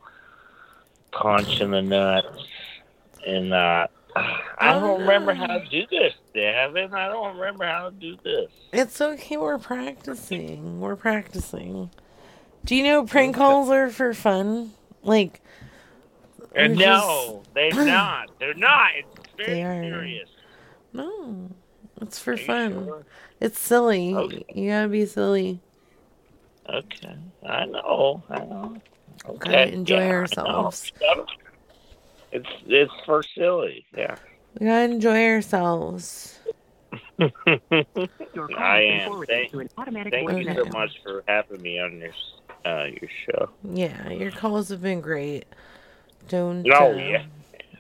punch 1.12 1.60
in 1.62 1.72
the 1.72 1.82
nuts, 1.82 2.28
and 3.26 3.54
uh, 3.54 3.88
I 4.16 4.74
don't 4.74 5.02
remember 5.02 5.34
how 5.34 5.48
to 5.48 5.66
do 5.70 5.84
this, 5.90 6.14
Devin. 6.34 6.94
I 6.94 7.08
don't 7.08 7.38
remember 7.38 7.66
how 7.66 7.90
to 7.90 7.96
do 7.96 8.18
this. 8.24 8.50
It's 8.74 9.00
okay. 9.02 9.38
We're 9.38 9.58
practicing. 9.58 10.80
We're 10.80 10.96
practicing. 10.96 11.90
Do 12.66 12.76
you 12.76 12.84
know 12.84 13.06
prank 13.06 13.36
calls 13.36 13.70
are 13.70 13.90
for 13.90 14.14
fun? 14.14 14.72
Like, 15.04 15.42
And 16.56 16.76
no, 16.78 17.42
just- 17.44 17.54
they're 17.54 17.86
not. 17.86 18.30
They're 18.40 18.54
not. 18.54 18.92
It's 18.96 19.26
very 19.38 19.54
They 19.54 19.64
are. 19.64 19.82
serious. 19.84 20.30
No, 20.94 21.50
it's 22.02 22.20
for 22.20 22.36
fun. 22.38 22.86
sure? 22.86 23.06
It's 23.40 23.58
silly. 23.60 24.14
Okay. 24.14 24.46
You 24.54 24.70
gotta 24.70 24.90
be 24.90 25.06
silly. 25.06 25.60
Okay, 26.74 27.16
I 27.48 27.66
know. 27.66 28.24
I 28.30 28.40
know. 28.40 28.78
Gotta 29.40 29.64
Okay, 29.64 29.74
enjoy 29.74 30.08
yeah, 30.08 30.12
ourselves. 30.12 30.92
It's 32.32 32.50
it's 32.66 32.92
for 33.06 33.24
silly. 33.36 33.86
Yeah. 33.96 34.16
We 34.60 34.66
gotta 34.66 34.84
enjoy 34.84 35.28
ourselves. 35.28 36.40
I 37.20 38.82
am. 38.82 39.24
Thank, 39.28 39.28
thank 39.28 39.54
you 39.54 40.56
so 40.56 40.66
much 40.72 40.92
for 41.04 41.24
having 41.28 41.62
me 41.62 41.80
on 41.80 42.00
your 42.00 42.12
uh, 42.66 42.86
your 42.86 43.10
show. 43.26 43.50
Yeah, 43.64 44.10
your 44.12 44.32
calls 44.32 44.70
have 44.70 44.82
been 44.82 45.02
great. 45.02 45.46
Don't. 46.28 46.68
Oh 46.72 46.94
uh, 46.94 46.98
yeah. 46.98 47.24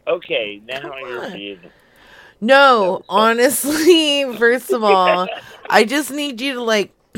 Okay, 0.07 0.61
now 0.65 0.97
you're 0.97 1.29
being. 1.31 1.61
No, 2.39 3.03
honestly, 3.09 4.25
first 4.37 4.71
of 4.71 4.83
all, 4.83 5.27
I 5.69 5.85
just 5.85 6.11
need 6.11 6.41
you 6.41 6.55
to 6.55 6.61
like 6.61 6.93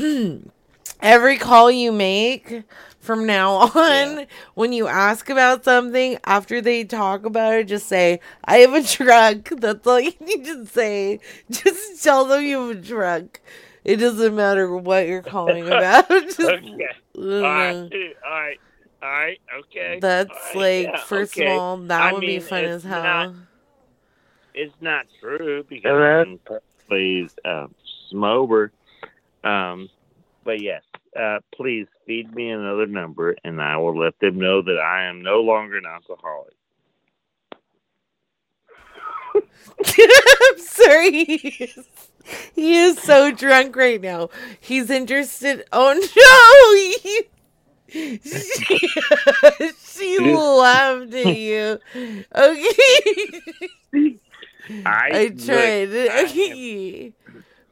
every 1.00 1.36
call 1.38 1.70
you 1.70 1.92
make 1.92 2.64
from 3.00 3.26
now 3.26 3.52
on, 3.74 4.26
when 4.54 4.72
you 4.72 4.86
ask 4.86 5.28
about 5.28 5.64
something, 5.64 6.18
after 6.24 6.60
they 6.60 6.84
talk 6.84 7.24
about 7.24 7.54
it, 7.54 7.64
just 7.68 7.86
say, 7.86 8.20
I 8.44 8.58
have 8.58 8.72
a 8.74 8.82
truck. 8.82 9.44
That's 9.60 9.86
all 9.86 10.00
you 10.00 10.12
need 10.20 10.44
to 10.46 10.66
say. 10.66 11.20
Just 11.50 12.02
tell 12.02 12.24
them 12.24 12.42
you 12.42 12.68
have 12.68 12.78
a 12.78 12.80
truck. 12.80 13.40
It 13.84 13.96
doesn't 13.96 14.34
matter 14.34 14.74
what 14.74 15.06
you're 15.06 15.22
calling 15.22 15.66
about. 15.66 16.08
Just, 16.08 16.40
okay. 16.40 16.88
All 17.18 17.42
right. 17.42 17.74
All 18.24 18.30
right. 18.30 18.60
All 19.02 19.10
right. 19.10 19.40
Okay. 19.60 19.98
That's 20.00 20.30
All 20.30 20.36
right, 20.36 20.56
like, 20.56 20.86
yeah, 20.86 21.04
first 21.04 21.36
okay. 21.36 21.54
of 21.54 21.60
all, 21.60 21.76
that 21.76 22.00
I 22.00 22.12
would 22.14 22.22
be 22.22 22.40
fun 22.40 22.64
as 22.64 22.82
hell. 22.82 23.02
not- 23.02 23.34
it's 24.54 24.74
not 24.80 25.06
true 25.20 25.64
because 25.68 25.90
I'm 26.24 26.38
perfectly 26.38 27.28
uh, 27.44 27.66
sober. 28.10 28.70
Um, 29.42 29.88
but 30.44 30.60
yes, 30.60 30.82
uh, 31.18 31.38
please 31.54 31.86
feed 32.06 32.34
me 32.34 32.50
another 32.50 32.86
number, 32.86 33.36
and 33.44 33.60
I 33.60 33.76
will 33.76 33.98
let 33.98 34.18
them 34.20 34.38
know 34.38 34.62
that 34.62 34.78
I 34.78 35.04
am 35.04 35.22
no 35.22 35.40
longer 35.40 35.78
an 35.78 35.86
alcoholic. 35.86 36.54
I'm 39.34 40.58
sorry. 40.58 41.24
He 41.24 41.48
is, 41.64 41.88
he 42.54 42.76
is 42.78 42.98
so 42.98 43.32
drunk 43.32 43.74
right 43.76 44.00
now. 44.00 44.30
He's 44.60 44.90
interested. 44.90 45.64
Oh 45.72 45.92
no! 45.92 47.00
He, 47.02 47.22
she, 47.94 48.88
she 49.78 50.18
laughed 50.20 51.14
at 51.14 51.36
you. 51.36 51.78
Okay. 52.34 53.40
I, 54.86 55.10
I 55.12 55.24
look, 55.24 55.44
tried. 55.44 55.90
I 55.92 57.12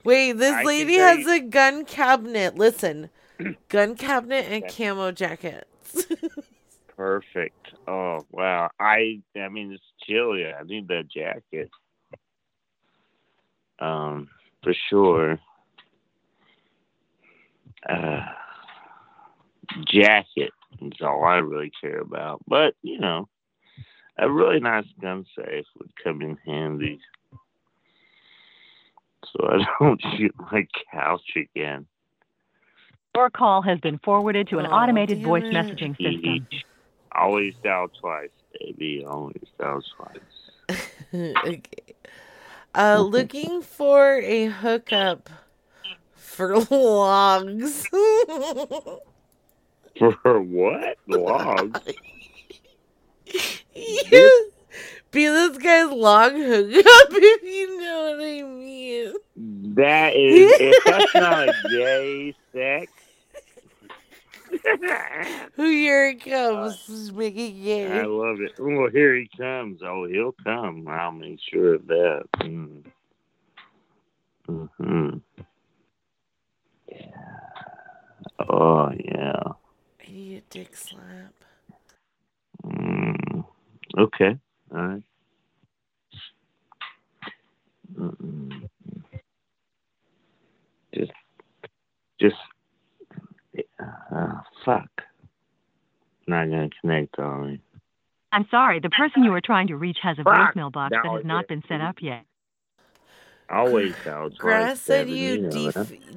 Wait, 0.04 0.32
this 0.32 0.52
I 0.52 0.64
lady 0.64 0.94
has 0.94 1.26
a 1.26 1.40
gun 1.40 1.84
cabinet. 1.84 2.56
Listen, 2.56 3.10
gun 3.68 3.96
cabinet 3.96 4.46
and 4.50 4.68
camo 4.68 5.12
jackets. 5.12 6.06
Perfect. 6.96 7.72
Oh 7.88 8.26
wow. 8.30 8.70
I 8.78 9.20
I 9.36 9.48
mean 9.48 9.72
it's 9.72 9.82
chilly. 10.06 10.46
I 10.46 10.62
need 10.64 10.88
that 10.88 11.08
jacket. 11.08 11.70
Um, 13.78 14.28
for 14.62 14.74
sure. 14.88 15.38
Uh, 17.88 18.20
jacket 19.86 20.52
is 20.80 20.92
all 21.00 21.24
I 21.24 21.38
really 21.38 21.72
care 21.80 21.98
about. 22.00 22.40
But 22.46 22.74
you 22.82 22.98
know, 22.98 23.28
a 24.18 24.30
really 24.30 24.60
nice 24.60 24.86
gun 25.00 25.24
safe 25.36 25.66
would 25.78 25.90
come 26.02 26.22
in 26.22 26.38
handy, 26.46 27.00
so 29.24 29.46
I 29.48 29.64
don't 29.84 30.00
shoot 30.16 30.34
my 30.52 30.66
couch 30.92 31.22
again. 31.36 31.86
Your 33.14 33.30
call 33.30 33.60
has 33.62 33.78
been 33.80 33.98
forwarded 33.98 34.48
to 34.48 34.58
an 34.58 34.66
Oh, 34.66 34.70
automated 34.70 35.18
damn 35.18 35.28
voice 35.28 35.44
it. 35.44 35.52
messaging 35.52 35.96
system. 35.96 36.46
Always 37.14 37.54
down 37.62 37.88
twice, 38.00 38.30
baby. 38.58 39.04
Always 39.06 39.44
down 39.60 39.82
twice. 39.96 40.74
okay. 41.44 41.94
Uh, 42.74 43.00
looking 43.06 43.60
for 43.60 44.14
a 44.22 44.46
hookup 44.46 45.28
for 46.14 46.56
logs. 46.58 47.86
For 50.22 50.40
what? 50.40 50.96
Logs? 51.06 51.80
Yes. 53.74 54.42
Be 55.12 55.26
this 55.26 55.58
guy's 55.58 55.92
log 55.92 56.32
hookup, 56.32 56.84
if 57.10 57.42
you 57.42 57.78
know 57.78 58.16
what 58.16 58.24
I 58.24 58.42
mean. 58.42 59.12
That 59.74 60.16
is, 60.16 60.52
if 60.58 60.84
that's 60.84 61.14
not 61.14 61.48
a 61.50 61.54
gay 61.70 62.34
sex. 62.52 62.92
Who 65.56 65.70
here 65.70 66.08
it 66.08 66.24
comes, 66.24 67.12
make 67.12 67.36
it 67.36 67.62
gay. 67.62 68.00
I 68.00 68.04
love 68.04 68.40
it. 68.40 68.52
Well, 68.58 68.88
here 68.90 69.14
he 69.16 69.28
comes. 69.36 69.82
Oh, 69.82 70.06
he'll 70.06 70.34
come. 70.44 70.88
I'll 70.88 71.12
make 71.12 71.40
sure 71.40 71.74
of 71.74 71.86
that. 71.88 72.22
Mm. 72.40 72.84
Hmm. 74.46 75.16
Yeah. 76.90 77.06
Oh 78.48 78.90
yeah. 78.92 79.42
I 80.00 80.10
need 80.10 80.38
a 80.38 80.40
dick 80.50 80.74
slap. 80.74 81.34
Mm. 82.64 83.44
Okay. 83.98 84.38
All 84.74 84.86
right. 84.86 85.02
Mm-mm. 87.98 88.68
Just, 90.94 91.12
just. 92.20 92.36
Uh, 93.80 94.32
fuck. 94.64 94.88
Not 96.26 96.46
gonna 96.48 96.70
connect 96.80 97.18
on 97.18 97.46
me. 97.48 97.60
I'm 98.32 98.46
sorry, 98.50 98.80
the 98.80 98.88
person 98.90 99.24
you 99.24 99.34
are 99.34 99.40
trying 99.42 99.66
to 99.68 99.76
reach 99.76 99.98
has 100.02 100.18
a 100.18 100.24
Fuck. 100.24 100.54
voicemail 100.54 100.72
box 100.72 100.92
That 100.92 101.02
that 101.04 101.12
has 101.16 101.24
not 101.24 101.42
it. 101.44 101.48
been 101.48 101.62
set 101.68 101.80
up 101.82 101.96
yet. 102.00 102.24
Always 103.50 103.94
sounds 104.02 104.38
Grass 104.38 104.70
like 104.70 104.76
said 104.78 105.06
Devin, 105.08 105.16
you 105.16 105.42
know 105.42 105.50
that. 105.50 105.74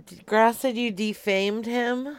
def- 0.08 0.26
Grass 0.26 0.60
said 0.60 0.78
you 0.78 0.92
defamed 0.92 1.66
him. 1.66 2.16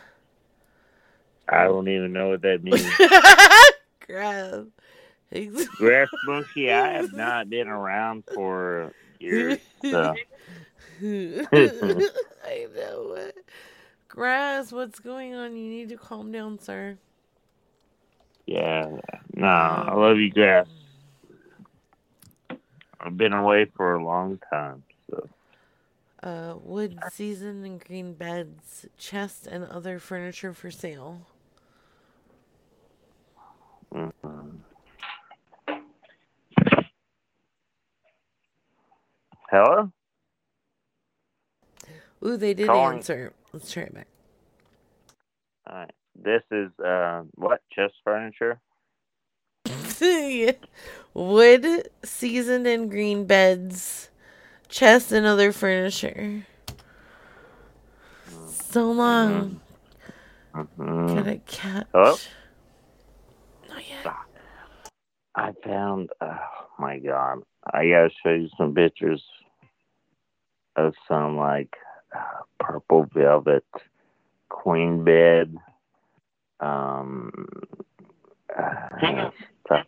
I 1.49 1.65
don't 1.65 1.89
even 1.89 2.13
know 2.13 2.31
what 2.31 2.43
that 2.43 2.63
means. 2.63 2.83
Grass. 4.07 4.65
Grass 5.33 6.09
monkey, 6.27 6.73
I 6.73 6.93
have 6.93 7.13
not 7.13 7.51
been 7.51 7.69
around 7.69 8.25
for 8.33 8.93
years. 9.19 9.59
So. 9.83 10.15
I 11.03 12.67
know 12.75 13.13
it. 13.15 13.37
Grass, 14.09 14.73
what's 14.73 14.99
going 15.01 15.35
on? 15.35 15.57
You 15.57 15.69
need 15.69 15.89
to 15.91 15.97
calm 15.97 16.33
down, 16.33 16.59
sir. 16.59 16.99
Yeah. 18.47 18.89
No, 19.35 19.47
I 19.47 19.95
love 19.95 20.19
you, 20.19 20.31
Grass. 20.31 20.67
I've 23.01 23.17
been 23.17 23.33
away 23.33 23.67
for 23.77 23.95
a 23.95 24.05
long 24.05 24.41
time, 24.51 24.83
so. 25.11 25.29
Uh, 26.23 26.55
wood 26.63 26.99
season 27.13 27.65
and 27.65 27.85
green 27.85 28.15
beds, 28.15 28.87
chest, 28.97 29.47
and 29.47 29.65
other 29.65 29.99
furniture 29.99 30.53
for 30.53 30.71
sale. 30.71 31.27
mhm. 33.95 34.66
Hello? 39.51 39.91
Ooh, 42.25 42.37
they 42.37 42.55
did 42.55 42.67
Calling- 42.67 42.97
answer. 42.99 43.33
Let's 43.53 43.71
try 43.73 43.85
it 43.85 43.95
back. 43.95 44.09
All 45.69 45.77
right. 45.77 45.93
This 46.15 46.43
is 46.51 46.71
uh 46.81 47.23
what 47.35 47.61
chest 47.73 47.95
furniture? 48.05 48.59
Wood 51.15 51.89
seasoned 52.05 52.67
and 52.67 52.91
green 52.91 53.25
beds, 53.27 54.11
chest, 54.69 55.13
and 55.13 55.27
other 55.27 55.53
furniture. 55.53 56.47
So 58.49 58.91
long. 58.93 59.61
Mhm. 60.55 61.09
Can 61.15 61.29
I 61.29 61.37
catch? 61.47 61.87
Hello? 61.93 62.17
I 65.35 65.53
found. 65.65 66.11
Oh 66.23 66.39
my 66.79 66.99
god! 66.99 67.43
I 67.75 67.89
gotta 67.89 68.11
show 68.23 68.31
you 68.33 68.49
some 68.57 68.75
pictures 68.75 69.23
of 70.77 70.95
some 71.09 71.37
like 71.37 71.75
uh, 72.15 72.43
purple 72.61 73.07
velvet 73.15 73.65
queen 74.49 75.05
bed. 75.05 75.57
Um. 76.61 77.49
Hang 79.01 79.19
on. 79.19 79.33
uh, 79.71 79.83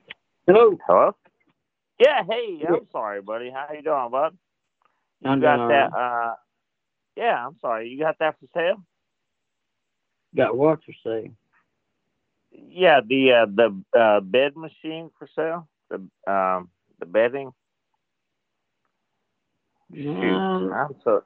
Hello. 0.46 0.78
Hello. 0.86 1.16
Yeah. 1.98 2.22
Hey. 2.28 2.62
I'm 2.68 2.86
sorry, 2.92 3.22
buddy. 3.22 3.50
How 3.50 3.68
you 3.74 3.82
doing, 3.82 4.08
bud? 4.10 4.36
You 5.20 5.30
I'm 5.30 5.40
got 5.40 5.56
doing 5.56 5.60
all 5.60 5.68
that? 5.68 5.92
Uh. 5.96 6.34
Yeah. 7.16 7.46
I'm 7.46 7.56
sorry. 7.60 7.88
You 7.88 7.98
got 7.98 8.18
that 8.20 8.36
for 8.38 8.46
sale? 8.54 8.84
Got 10.36 10.56
what 10.56 10.80
to 10.84 10.92
say? 11.04 11.30
Yeah. 12.50 13.00
The 13.06 13.32
uh, 13.32 13.46
the 13.46 13.82
uh, 13.98 14.20
bed 14.20 14.56
machine 14.56 15.10
for 15.18 15.28
sale. 15.34 15.68
The 15.90 15.96
um 16.30 16.70
the 17.00 17.06
bedding. 17.06 17.52
Shoot, 19.94 20.36
Um, 20.36 20.72
I'm 20.72 20.94
so. 21.04 21.22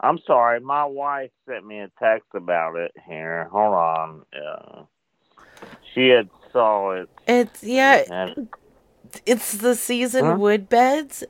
I'm 0.00 0.18
sorry. 0.26 0.58
My 0.60 0.84
wife 0.84 1.30
sent 1.48 1.64
me 1.64 1.78
a 1.78 1.90
text 2.00 2.28
about 2.34 2.76
it 2.76 2.92
here. 3.06 3.44
Hold 3.52 3.74
on. 3.74 4.22
Uh, 4.34 4.82
she 5.94 6.08
had 6.08 6.28
saw 6.52 6.90
it. 6.92 7.08
It's 7.26 7.62
yeah. 7.62 8.02
and- 8.10 8.48
It's 9.26 9.52
the 9.52 9.74
seasoned 9.74 10.26
Huh? 10.26 10.36
wood 10.38 10.68
beds, 10.68 11.22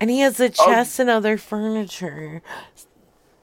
and 0.00 0.10
he 0.10 0.20
has 0.20 0.38
a 0.40 0.46
Oh. 0.46 0.48
chest 0.66 0.98
and 0.98 1.08
other 1.10 1.36
furniture. 1.38 2.42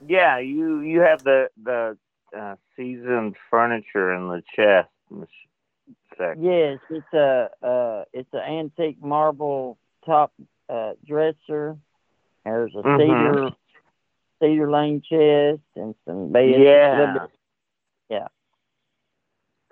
yeah, 0.06 0.38
you 0.38 0.80
you 0.82 1.00
have 1.02 1.24
the 1.24 1.50
the 1.62 1.98
uh, 2.38 2.56
seasoned 2.76 3.36
furniture 3.50 4.14
in 4.14 4.28
the 4.28 4.44
chest. 4.56 4.90
Section. 6.18 6.44
Yes, 6.44 6.80
it's 6.90 7.14
a 7.14 7.50
uh, 7.64 8.06
it's 8.14 8.34
an 8.34 8.40
antique 8.42 9.02
marble 9.02 9.78
top 10.06 10.34
uh, 10.70 10.94
dresser. 11.06 11.78
There's 12.48 12.76
a 12.76 12.84
Mhm. 12.84 13.00
cedar 13.00 13.50
cedar 14.40 14.72
lane 14.72 15.02
chest 15.02 15.62
and 15.76 15.96
some 16.06 16.32
beds. 16.32 16.46
Yeah. 16.48 17.28
Yeah. 18.10 18.28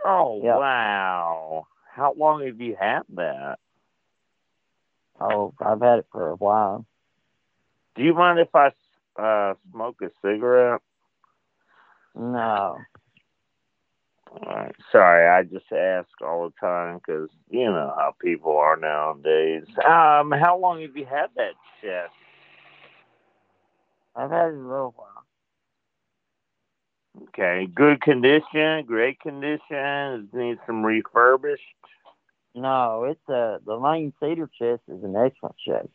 Oh 0.03 0.35
Yep. 0.43 0.57
wow! 0.59 1.67
How 1.89 2.13
long 2.13 2.45
have 2.45 2.59
you 2.59 2.75
had 2.75 3.03
that? 3.15 3.59
Oh, 5.19 5.53
I've 5.61 5.81
had 5.81 5.99
it 5.99 6.07
for 6.11 6.29
a 6.29 6.35
while. 6.35 6.85
Do 7.95 8.03
you 8.03 8.13
mind 8.13 8.39
if 8.39 8.53
I 8.53 8.71
uh, 9.17 9.53
smoke 9.71 10.01
a 10.01 10.09
cigarette? 10.21 10.81
No. 12.13 12.77
Right. 14.45 14.75
Sorry, 14.91 15.27
I 15.29 15.43
just 15.43 15.71
ask 15.71 16.09
all 16.21 16.49
the 16.49 16.53
time 16.59 16.97
because 16.97 17.29
you 17.49 17.65
know 17.65 17.93
how 17.95 18.13
people 18.21 18.57
are 18.57 18.75
nowadays. 18.75 19.63
Um, 19.77 20.31
how 20.31 20.57
long 20.59 20.81
have 20.81 20.97
you 20.97 21.05
had 21.05 21.27
that 21.35 21.53
chest? 21.81 22.11
I've 24.15 24.31
had 24.31 24.49
it 24.49 24.55
a 24.55 24.57
little 24.57 24.93
while. 24.95 25.25
Okay, 27.29 27.67
good 27.73 28.01
condition, 28.01 28.85
great 28.85 29.19
condition. 29.19 30.29
Needs 30.33 30.59
some 30.65 30.85
refurbished. 30.85 31.63
No, 32.55 33.03
it's 33.05 33.29
uh 33.29 33.59
the 33.65 33.75
lane 33.75 34.13
cedar 34.19 34.49
chest 34.57 34.81
is 34.87 35.03
in 35.03 35.15
excellent 35.15 35.55
shape. 35.65 35.91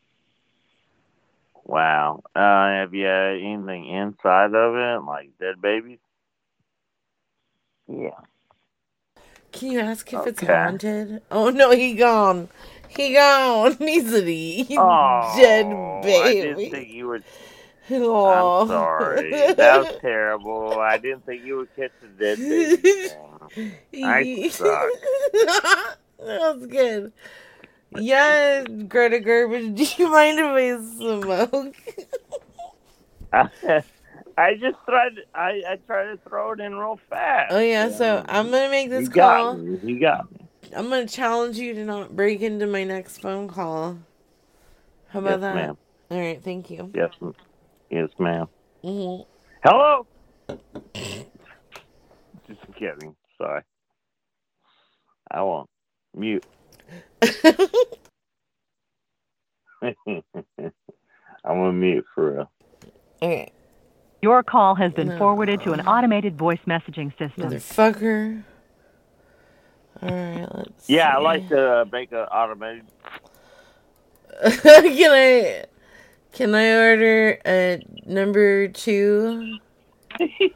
Wow. 1.65 2.23
Uh, 2.35 2.41
have 2.41 2.95
you 2.95 3.05
had 3.07 3.37
anything 3.37 3.87
inside 3.87 4.55
of 4.55 4.75
it, 4.75 5.05
like 5.07 5.31
dead 5.39 5.61
babies? 5.61 5.99
Yeah. 7.89 8.21
Can 9.53 9.73
you 9.73 9.81
ask 9.81 10.13
if 10.13 10.27
it's 10.27 10.41
haunted? 10.43 11.23
Oh 11.31 11.51
no, 11.51 11.71
he 11.71 11.95
gone. 11.95 12.49
He 12.89 13.15
gone. 13.15 13.77
He's 13.79 14.13
an 14.13 14.29
e 14.29 14.67
Oh, 14.77 15.33
dead 15.37 15.67
I 15.67 16.03
baby. 16.03 16.41
didn't 16.41 16.71
think 16.71 16.89
you 16.91 17.09
would. 17.09 17.25
Aw. 17.91 17.97
I'm 17.97 18.45
oh. 18.45 18.67
sorry. 18.67 19.31
That 19.55 19.79
was 19.79 20.01
terrible. 20.01 20.79
I 20.79 20.99
didn't 20.99 21.27
think 21.27 21.45
you 21.45 21.57
would 21.59 21.75
catch 21.77 21.93
a 22.03 22.09
dead 22.09 22.39
baby. 22.39 23.11
I 24.05 24.49
suck. 24.51 24.91
that 25.33 25.97
was 26.19 26.67
good. 26.67 27.12
Yeah, 27.97 28.62
Greta 28.65 29.19
Gerwig, 29.19 29.75
do 29.97 30.03
you 30.03 30.11
mind 30.11 30.39
if 30.39 30.47
I 30.47 31.47
smoke? 31.51 31.77
I 34.39 34.55
just 34.55 34.77
tried. 34.87 35.12
I 35.35 35.62
I 35.69 35.77
tried 35.87 36.12
to 36.12 36.19
throw 36.29 36.53
it 36.53 36.61
in 36.61 36.75
real 36.77 36.99
fast. 37.11 37.53
Oh 37.53 37.59
yeah, 37.59 37.91
so 37.91 38.25
I'm 38.29 38.51
gonna 38.51 38.71
make 38.71 38.91
this 38.91 39.05
you 39.05 39.11
got 39.11 39.37
call. 39.37 39.57
me. 39.57 39.79
You 39.83 40.01
got 40.01 40.31
me. 40.33 40.47
I'm 40.75 40.89
gonna 40.89 41.07
challenge 41.07 41.59
you 41.59 41.75
to 41.75 41.85
not 41.85 42.15
break 42.15 42.41
into 42.41 42.67
my 42.67 42.85
next 42.85 43.19
phone 43.19 43.49
call. 43.49 43.99
How 45.09 45.19
about 45.19 45.31
Yes, 45.31 45.41
that? 45.41 45.55
ma'am. 45.55 45.77
All 46.11 46.19
right, 46.19 46.43
thank 46.43 46.71
you. 46.71 46.91
Yes, 46.95 47.11
m- 47.21 47.35
yes, 47.91 48.09
ma'am. 48.19 48.47
Mhm. 48.85 49.27
Hello. 49.65 50.07
Just 52.49 52.61
kidding. 52.79 53.15
Sorry. 53.39 53.62
I 55.31 55.43
won't 55.43 55.69
mute. 56.17 56.45
I'm 59.83 59.95
gonna 61.45 61.73
mute 61.73 62.05
for 62.15 62.33
real. 62.35 62.51
Okay. 63.23 63.53
Your 64.23 64.43
call 64.43 64.75
has 64.75 64.93
been 64.93 65.09
No. 65.09 65.19
forwarded 65.19 65.62
to 65.62 65.73
an 65.73 65.81
automated 65.87 66.37
voice 66.37 66.59
messaging 66.67 67.11
system. 67.19 67.51
Motherfucker. 67.51 68.43
All 70.03 70.09
right, 70.11 70.47
let's. 70.55 70.89
Yeah, 70.91 71.15
I 71.17 71.21
like 71.21 71.49
to 71.49 71.81
uh, 71.81 71.85
make 71.91 72.12
an 72.12 72.19
automated. 72.19 72.85
can 74.62 75.11
I? 75.11 75.65
Can 76.32 76.55
I 76.55 76.73
order 76.74 77.39
a 77.44 77.82
number 78.07 78.69
two? 78.69 79.59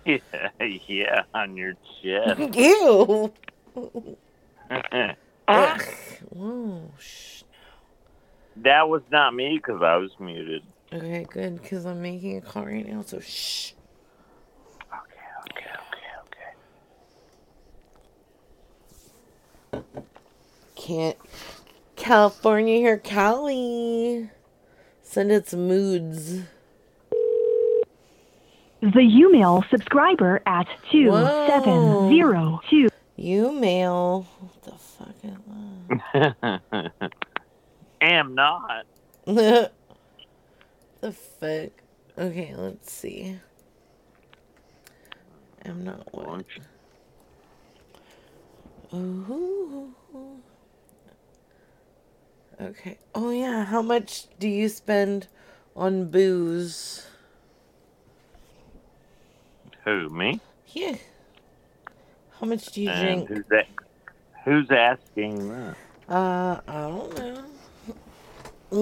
yeah, 0.05 0.18
yeah, 0.86 1.22
on 1.34 1.56
your 1.56 1.74
chest. 2.02 2.40
Ew. 2.56 3.32
Ugh. 4.70 5.16
Ah. 5.46 5.78
Whoa. 6.30 6.90
Shh. 6.98 7.42
that 8.56 8.88
was 8.88 9.02
not 9.10 9.34
me 9.34 9.59
because 9.62 9.82
I 9.82 9.96
was 9.96 10.10
muted. 10.18 10.62
Okay, 10.92 11.26
good, 11.30 11.60
because 11.60 11.84
I'm 11.84 12.01
making 12.01 12.38
a 12.38 12.40
call 12.40 12.64
right 12.64 12.86
now. 12.86 13.02
So 13.02 13.20
shh. 13.20 13.72
Okay, 14.92 15.20
okay, 15.51 15.70
okay, 19.72 19.80
okay. 19.80 19.82
Can't. 20.76 21.16
California 21.96 22.76
here, 22.78 22.98
Cali. 22.98 24.30
Send 25.15 25.31
its 25.31 25.55
moods. 25.55 26.41
The 28.81 28.89
Umail 28.99 29.62
subscriber 29.70 30.43
at 30.45 30.66
two 30.91 31.12
seven 31.47 32.09
zero 32.09 32.61
two. 32.69 32.89
You 33.15 33.53
mail. 33.53 34.27
What 34.41 34.62
the 34.65 34.73
fuck 34.73 35.15
is 35.23 36.91
Am 38.01 38.35
not. 38.35 38.86
the 39.24 39.70
fuck? 41.01 41.70
Okay, 42.19 42.53
let's 42.57 42.93
see. 42.93 43.39
I'm 45.65 45.85
not 45.85 46.12
what? 46.12 46.45
Ooh. 48.93 49.95
Okay. 52.60 52.98
Oh 53.14 53.31
yeah, 53.31 53.64
how 53.64 53.82
much 53.82 54.26
do 54.39 54.48
you 54.48 54.68
spend 54.68 55.26
on 55.74 56.06
booze? 56.10 57.06
Who 59.85 60.09
me? 60.09 60.40
Yeah. 60.72 60.97
How 62.40 62.47
much 62.47 62.66
do 62.66 62.82
you 62.82 62.90
And 62.90 63.26
drink? 63.26 63.28
who's 63.28 63.44
that? 63.51 63.66
Who's 64.44 64.70
asking 64.70 65.48
that? 65.48 65.76
Uh, 66.09 66.60
I 66.68 66.72
don't 66.72 67.18
know. 67.18 67.44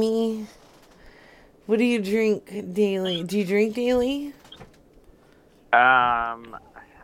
Me. 0.00 0.46
What 1.66 1.78
do 1.78 1.84
you 1.84 2.00
drink 2.02 2.72
daily? 2.74 3.22
Do 3.22 3.38
you 3.38 3.44
drink 3.44 3.74
daily? 3.74 4.32
Um, 5.72 6.56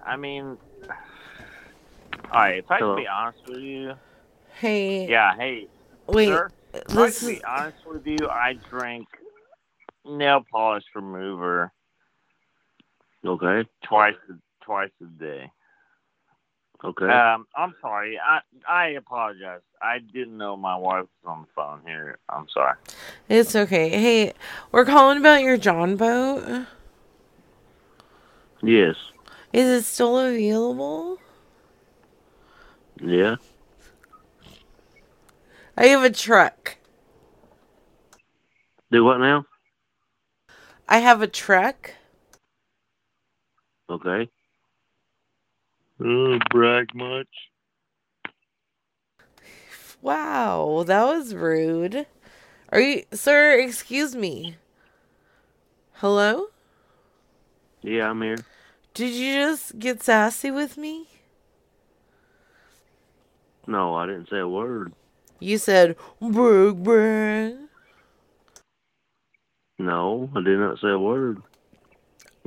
I 0.05 0.16
mean, 0.19 0.59
all 0.90 2.40
right. 2.40 2.59
If 2.59 2.70
I 2.70 2.78
Hello. 2.78 2.95
can 2.97 3.05
be 3.05 3.09
honest 3.09 3.39
with 3.47 3.59
you, 3.59 3.95
Hey. 4.55 5.09
yeah. 5.09 5.35
Hey, 5.36 5.69
Wait, 6.09 6.27
sir. 6.27 6.51
If 6.74 6.90
I 6.90 7.07
this 7.07 7.19
can 7.20 7.28
be 7.28 7.45
honest 7.45 7.78
with 7.86 8.07
you, 8.07 8.28
I 8.28 8.55
drink 8.70 9.07
nail 10.05 10.45
polish 10.51 10.85
remover 10.95 11.73
Okay. 13.24 13.69
twice 13.85 14.15
twice 14.62 14.90
a 15.03 15.07
day. 15.23 15.51
Okay. 16.85 17.07
Um, 17.09 17.47
I'm 17.57 17.74
sorry. 17.81 18.19
I 18.19 18.40
I 18.69 18.89
apologize. 18.90 19.61
I 19.82 19.99
didn't 19.99 20.36
know 20.36 20.57
my 20.57 20.77
wife 20.77 21.07
was 21.24 21.27
on 21.27 21.40
the 21.43 21.49
phone 21.55 21.81
here. 21.86 22.19
I'm 22.28 22.47
sorry. 22.53 22.74
It's 23.28 23.57
okay. 23.57 23.89
Hey, 23.90 24.32
we're 24.70 24.85
calling 24.85 25.19
about 25.19 25.43
your 25.43 25.57
John 25.57 25.97
boat. 25.97 26.66
yes. 28.62 28.95
Is 29.53 29.66
it 29.69 29.82
still 29.85 30.19
available? 30.19 31.19
Yeah. 33.01 33.36
I 35.81 35.87
have 35.87 36.03
a 36.03 36.11
truck. 36.11 36.77
Do 38.91 39.05
what 39.05 39.19
now? 39.19 39.45
I 40.89 40.99
have 40.99 41.23
a 41.23 41.29
truck. 41.29 41.93
Okay. 43.89 44.29
Oh, 46.05 46.39
brag 46.51 46.89
much? 46.97 47.29
Wow, 50.03 50.83
that 50.85 51.05
was 51.05 51.33
rude. 51.33 52.07
Are 52.71 52.81
you, 52.81 53.05
sir? 53.13 53.61
Excuse 53.61 54.17
me. 54.17 54.57
Hello? 55.93 56.47
Yeah, 57.83 58.11
I'm 58.11 58.21
here. 58.21 58.39
Did 58.95 59.15
you 59.15 59.35
just 59.35 59.79
get 59.79 60.03
sassy 60.03 60.51
with 60.51 60.77
me? 60.77 61.07
No, 63.69 63.95
I 63.95 64.07
didn't 64.07 64.29
say 64.29 64.39
a 64.39 64.49
word. 64.49 64.93
You 65.40 65.59
said 65.59 65.97
brag 66.20 66.82
brag. 66.82 67.56
No, 69.78 70.28
I 70.35 70.43
did 70.43 70.59
not 70.59 70.78
say 70.81 70.89
a 70.89 70.98
word. 70.98 71.40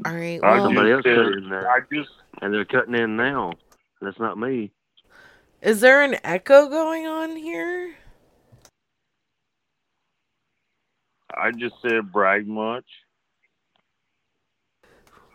All 0.05 0.13
right. 0.13 0.41
Well, 0.41 0.65
somebody 0.65 0.91
else 0.91 1.03
said- 1.03 1.15
cut 1.15 1.33
in 1.33 1.49
there. 1.49 1.69
I 1.69 1.79
just 1.93 2.09
And 2.41 2.53
they're 2.53 2.65
cutting 2.65 2.95
in 2.95 3.15
now. 3.15 3.53
That's 4.01 4.19
not 4.19 4.37
me. 4.37 4.71
is 5.61 5.79
there 5.79 6.01
an 6.01 6.15
echo 6.23 6.67
going 6.67 7.05
on 7.05 7.35
here? 7.35 7.95
I 11.37 11.51
just 11.51 11.75
said 11.81 12.11
brag 12.11 12.47
much. 12.47 12.85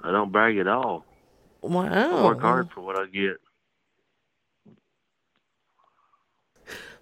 I 0.03 0.11
don't 0.11 0.31
brag 0.33 0.59
at 0.59 0.69
all. 0.69 1.05
Wow. 1.63 1.85
I 2.19 2.25
work 2.25 2.41
hard 2.41 2.71
for 2.73 2.81
what 2.83 2.99
I 2.99 3.07
get. 3.07 3.39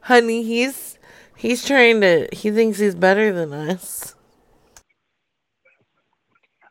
Honey, 0.05 0.43
he's 0.43 0.99
he's 1.35 1.65
trying 1.65 2.03
to. 2.03 2.29
He 2.31 2.51
thinks 2.51 2.79
he's 2.79 2.95
better 2.95 3.33
than 3.33 3.55
us. 3.55 4.15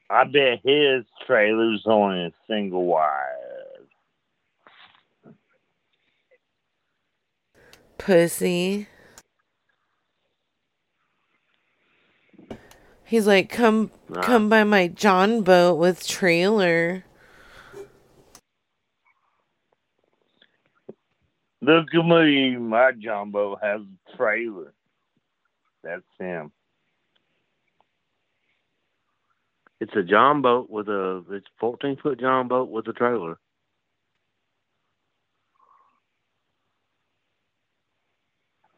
I 0.07 0.25
bet 0.25 0.59
his 0.63 1.03
trailer's 1.25 1.81
only 1.87 2.25
a 2.25 2.31
single 2.47 2.85
wide. 2.85 3.33
Pussy. 7.97 8.87
He's 13.03 13.25
like, 13.25 13.49
come, 13.49 13.89
come 14.21 14.49
by 14.49 14.63
my 14.63 14.87
John 14.89 15.41
boat 15.41 15.79
with 15.79 16.07
trailer. 16.07 17.03
Look 21.63 21.95
at 21.95 22.05
me, 22.05 22.57
my 22.57 22.91
jumbo 22.91 23.55
has 23.55 23.79
a 23.79 24.17
trailer. 24.17 24.73
That's 25.81 26.03
him. 26.19 26.51
It's 29.79 29.95
a 29.95 30.03
John 30.03 30.41
boat 30.41 30.69
with 30.69 30.89
a 30.89 31.23
it's 31.31 31.47
fourteen 31.61 31.95
foot 32.03 32.19
John 32.19 32.49
boat 32.49 32.69
with 32.69 32.85
a 32.89 32.93
trailer. 32.93 33.37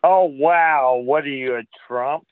Oh 0.04 0.26
wow, 0.26 1.02
what 1.04 1.24
are 1.24 1.30
you, 1.30 1.56
a 1.56 1.64
Trump? 1.88 2.28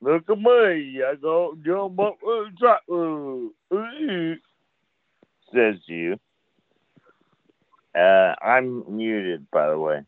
Look 0.00 0.28
at 0.28 0.36
me, 0.36 1.00
I 1.04 1.14
go 1.14 1.54
with 1.54 1.78
a 2.24 2.50
trailer. 2.58 4.36
Says 5.54 5.76
you. 5.86 6.18
Uh, 7.98 8.34
I'm 8.40 8.84
muted, 8.96 9.50
by 9.50 9.68
the 9.70 9.78
way. 9.78 10.02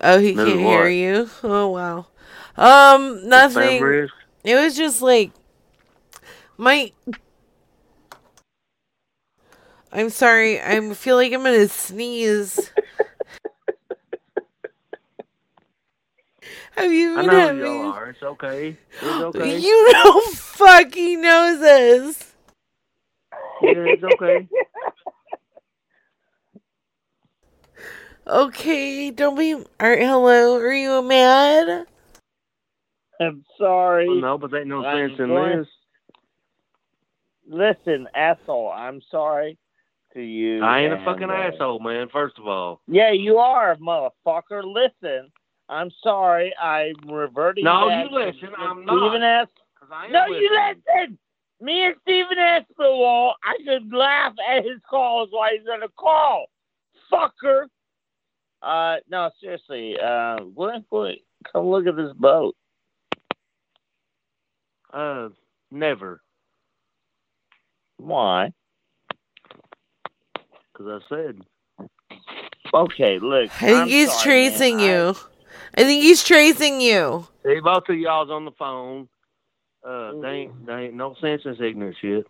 Oh, 0.00 0.18
he 0.18 0.34
can't 0.34 0.60
hear 0.60 0.88
you. 0.88 1.28
Oh 1.42 1.68
wow. 1.68 2.06
Um, 2.56 3.28
nothing. 3.28 4.08
It 4.44 4.54
was 4.54 4.76
just 4.76 5.02
like 5.02 5.32
my. 6.56 6.92
I'm 9.92 10.10
sorry. 10.10 10.60
I 10.60 10.80
feel 10.94 11.16
like 11.16 11.32
I'm 11.32 11.42
gonna 11.42 11.68
sneeze. 11.68 12.70
Have 16.76 16.92
you 16.92 17.16
been 17.16 17.18
I 17.18 17.26
know 17.26 17.38
having? 17.40 17.62
y'all 17.62 17.92
are. 17.92 18.10
It's 18.10 18.22
okay. 18.22 18.76
It's 19.02 19.02
okay. 19.02 19.58
You 19.58 19.92
know, 19.92 20.20
fucking 20.20 21.20
knows 21.20 21.58
this. 21.60 22.32
Yeah, 23.60 23.70
it's 23.70 24.04
okay. 24.04 24.46
Okay, 28.28 29.10
don't 29.10 29.36
be. 29.38 29.54
Are, 29.80 29.96
hello, 29.96 30.56
are 30.56 30.72
you 30.74 31.00
mad? 31.02 31.86
I'm 33.20 33.44
sorry. 33.58 34.06
Well, 34.08 34.20
no, 34.20 34.38
but 34.38 34.50
there 34.50 34.60
ain't 34.60 34.68
no 34.68 34.84
I'm 34.84 35.08
sense 35.08 35.18
in 35.20 35.28
going- 35.28 35.58
this. 35.58 35.68
Listen, 37.50 38.06
asshole, 38.14 38.70
I'm 38.70 39.00
sorry 39.10 39.56
to 40.12 40.20
you. 40.20 40.62
I 40.62 40.80
ain't 40.80 40.92
a 40.92 41.02
fucking 41.02 41.30
uh, 41.30 41.32
asshole, 41.32 41.80
man. 41.80 42.08
First 42.12 42.38
of 42.38 42.46
all, 42.46 42.82
Yeah, 42.86 43.12
you 43.12 43.38
are, 43.38 43.74
motherfucker. 43.76 44.62
Listen, 44.62 45.32
I'm 45.70 45.90
sorry. 46.02 46.54
I'm 46.60 46.92
reverting. 47.10 47.64
No, 47.64 47.88
back 47.88 48.10
you 48.10 48.18
listen, 48.18 48.50
to 48.50 48.56
I'm 48.58 48.82
Stephen 48.84 49.20
not. 49.22 49.42
S. 49.44 49.48
'Cause 49.80 49.88
I 49.90 50.04
ain't 50.04 50.12
No, 50.12 50.26
you 50.26 50.50
listen. 50.50 51.18
Me 51.62 51.86
and 51.86 51.94
Stephen 52.02 52.36
Espinwall, 52.38 53.32
I 53.42 53.56
could 53.64 53.92
laugh 53.92 54.34
at 54.48 54.64
his 54.64 54.78
calls 54.88 55.30
while 55.32 55.50
he's 55.50 55.66
on 55.72 55.82
a 55.82 55.88
call. 55.98 56.46
Fucker. 57.10 57.64
Uh, 58.62 58.96
no, 59.08 59.30
seriously. 59.40 59.96
Uh, 59.98 60.38
what, 60.54 60.82
what, 60.88 61.14
come 61.52 61.66
look 61.66 61.86
at 61.86 61.96
this 61.96 62.12
boat. 62.14 62.56
Uh, 64.92 65.28
never. 65.70 66.20
Why? 67.98 68.52
Because 70.72 71.02
I 71.02 71.08
said. 71.08 71.40
Okay, 72.72 73.18
look. 73.18 73.50
I 73.62 73.66
think 73.66 73.78
I'm 73.78 73.88
he's 73.88 74.12
sorry, 74.12 74.22
tracing 74.24 74.76
man. 74.78 74.86
you. 74.86 75.14
I 75.76 75.84
think 75.84 76.02
he's 76.02 76.22
tracing 76.24 76.80
you. 76.80 77.26
See, 77.44 77.60
both 77.60 77.88
of 77.88 77.96
y'all's 77.98 78.30
on 78.30 78.44
the 78.44 78.52
phone. 78.52 79.08
Uh, 79.84 79.88
Mm-hmm. 79.88 80.20
they 80.22 80.28
ain't, 80.28 80.66
they 80.66 80.72
ain't 80.86 80.94
no 80.94 81.14
sense 81.20 81.42
in 81.44 81.52
this 81.52 81.60
ignorant 81.60 81.96
shit. 82.00 82.26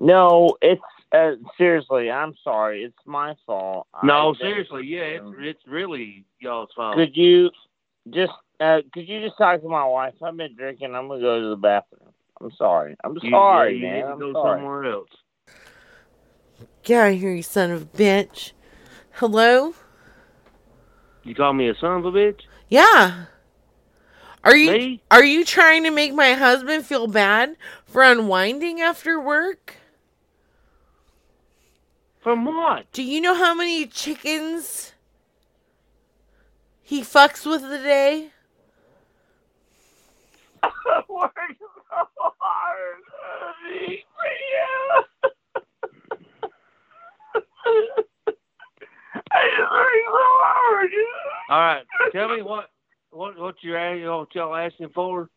No, 0.00 0.56
it's 0.62 0.80
uh, 1.14 1.32
seriously. 1.56 2.10
I'm 2.10 2.34
sorry. 2.42 2.82
It's 2.84 2.96
my 3.06 3.34
fault. 3.46 3.86
No, 4.02 4.34
seriously, 4.38 4.82
yeah, 4.86 5.00
it's 5.02 5.26
it's 5.38 5.66
really 5.66 6.24
y'all's 6.40 6.70
fault. 6.74 6.96
Could 6.96 7.16
you 7.16 7.50
just 8.10 8.32
uh, 8.60 8.78
could 8.92 9.08
you 9.08 9.20
just 9.20 9.38
talk 9.38 9.62
to 9.62 9.68
my 9.68 9.84
wife? 9.84 10.14
I've 10.22 10.36
been 10.36 10.56
drinking. 10.56 10.94
I'm 10.94 11.08
gonna 11.08 11.20
go 11.20 11.40
to 11.40 11.48
the 11.50 11.56
bathroom. 11.56 12.12
I'm 12.40 12.50
sorry. 12.58 12.96
I'm 13.04 13.16
You- 13.22 13.30
sorry, 13.30 13.74
yeah, 13.74 13.80
you 13.80 13.86
man. 13.86 13.94
need 13.94 14.02
to 14.02 14.08
I'm 14.08 14.18
go 14.18 14.32
sorry. 14.32 14.58
somewhere 14.60 14.84
else. 14.86 15.08
Get 16.82 17.00
out 17.00 17.12
of 17.14 17.18
here, 17.20 17.32
you 17.32 17.42
son 17.42 17.70
of 17.70 17.82
a 17.82 17.86
bitch. 17.86 18.52
Hello? 19.12 19.74
You 21.22 21.34
call 21.34 21.52
me 21.54 21.68
a 21.68 21.74
son 21.76 21.98
of 21.98 22.04
a 22.04 22.12
bitch? 22.12 22.40
Yeah. 22.68 23.26
Are 24.42 24.54
you 24.56 24.72
Me? 24.72 25.02
are 25.10 25.24
you 25.24 25.44
trying 25.44 25.84
to 25.84 25.90
make 25.90 26.12
my 26.12 26.34
husband 26.34 26.84
feel 26.84 27.06
bad 27.06 27.56
for 27.86 28.02
unwinding 28.02 28.80
after 28.80 29.18
work? 29.18 29.76
From 32.24 32.46
what? 32.46 32.90
Do 32.92 33.02
you 33.02 33.20
know 33.20 33.34
how 33.34 33.54
many 33.54 33.84
chickens 33.86 34.94
he 36.82 37.02
fucks 37.02 37.44
with 37.44 37.62
a 37.64 37.76
day? 37.76 38.30
anything 43.68 43.98
for 44.16 44.30
you. 44.40 45.04
I 49.30 49.48
just 49.50 49.70
work 49.70 49.92
so 50.06 50.22
hard. 50.40 50.90
All 51.50 51.58
right, 51.58 51.84
tell 52.12 52.34
me 52.34 52.40
what 52.40 52.70
what 53.10 53.38
what 53.38 53.56
you're 53.60 53.76
asking, 53.76 54.06
what 54.06 54.34
y'all 54.34 54.56
asking 54.56 54.88
for? 54.94 55.28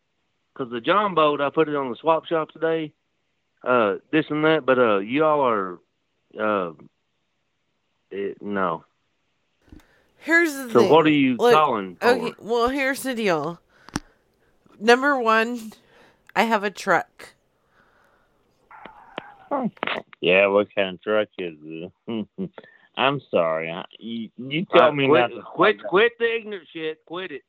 Because 0.54 0.72
the 0.72 0.80
John 0.80 1.14
boat, 1.14 1.42
I 1.42 1.50
put 1.50 1.68
it 1.68 1.76
on 1.76 1.90
the 1.90 1.96
swap 2.00 2.24
shop 2.24 2.48
today. 2.50 2.94
Uh, 3.62 3.96
this 4.10 4.24
and 4.30 4.42
that, 4.46 4.64
but 4.64 4.78
uh, 4.78 5.00
y'all 5.00 5.46
are 5.46 5.80
uh, 6.38 6.72
it, 8.10 8.40
no. 8.42 8.84
Here's 10.18 10.52
the 10.52 10.68
So 10.70 10.80
thing. 10.80 10.90
what 10.90 11.06
are 11.06 11.10
you 11.10 11.36
Look, 11.36 11.52
calling 11.52 11.96
for? 12.00 12.08
Okay, 12.08 12.34
well, 12.40 12.68
here's 12.68 13.02
the 13.04 13.14
deal. 13.14 13.60
Number 14.80 15.18
one, 15.18 15.72
I 16.34 16.42
have 16.44 16.64
a 16.64 16.70
truck. 16.70 17.30
Yeah, 20.20 20.48
what 20.48 20.74
kind 20.74 20.94
of 20.96 21.02
truck 21.02 21.28
is 21.38 21.54
it? 21.62 21.92
I'm 22.96 23.20
sorry. 23.30 23.70
I- 23.70 23.84
You, 24.00 24.30
you 24.36 24.64
tell 24.64 24.88
Uh, 24.88 24.92
me 24.92 25.06
quit, 25.06 25.20
not 25.20 25.28
to. 25.30 25.42
quit, 25.42 25.82
quit 25.84 26.12
the 26.18 26.36
ignorant 26.36 26.66
shit. 26.72 26.98
Quit 27.06 27.30
it. 27.30 27.42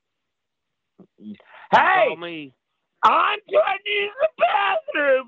Hey! 1.72 2.16
Me. 2.16 2.54
I'm 3.02 3.40
trying 3.50 3.80
to 3.84 3.90
use 3.90 4.12
the 4.22 4.30
bathroom. 4.38 5.28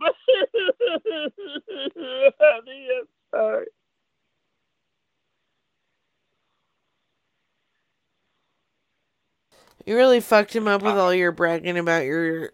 Honey, 3.33 3.65
You 9.85 9.95
really 9.95 10.19
fucked 10.19 10.55
him 10.55 10.67
up 10.67 10.83
with 10.83 10.97
all 10.97 11.13
your 11.13 11.31
bragging 11.31 11.77
about 11.77 12.05
your 12.05 12.51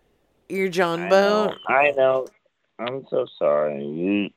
your 0.48 0.70
John 0.70 1.02
I 1.02 1.10
boat. 1.10 1.48
know, 1.68 1.74
I 1.76 1.92
know. 1.92 2.28
I'm 2.80 3.06
so 3.10 3.26
sorry. 3.38 4.34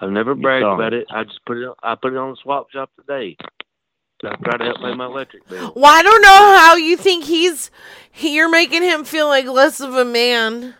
I've 0.00 0.10
never 0.10 0.34
bragged 0.34 0.64
don't. 0.64 0.74
about 0.74 0.92
it. 0.92 1.06
I 1.10 1.22
just 1.24 1.44
put 1.44 1.56
it. 1.58 1.68
I 1.82 1.94
put 1.94 2.12
it 2.12 2.16
on 2.16 2.30
the 2.30 2.36
swap 2.42 2.70
shop 2.72 2.90
today. 2.98 3.36
I 4.24 4.34
try 4.36 4.56
to 4.56 4.64
help 4.64 4.78
pay 4.78 4.94
my 4.94 5.06
electric 5.06 5.48
bill. 5.48 5.72
Well, 5.74 5.92
I 5.92 6.02
don't 6.02 6.22
know 6.22 6.56
how 6.58 6.76
you 6.76 6.96
think 6.96 7.24
he's. 7.24 7.70
He, 8.10 8.34
you're 8.36 8.48
making 8.50 8.82
him 8.82 9.04
feel 9.04 9.26
like 9.28 9.46
less 9.46 9.80
of 9.80 9.94
a 9.94 10.04
man. 10.04 10.74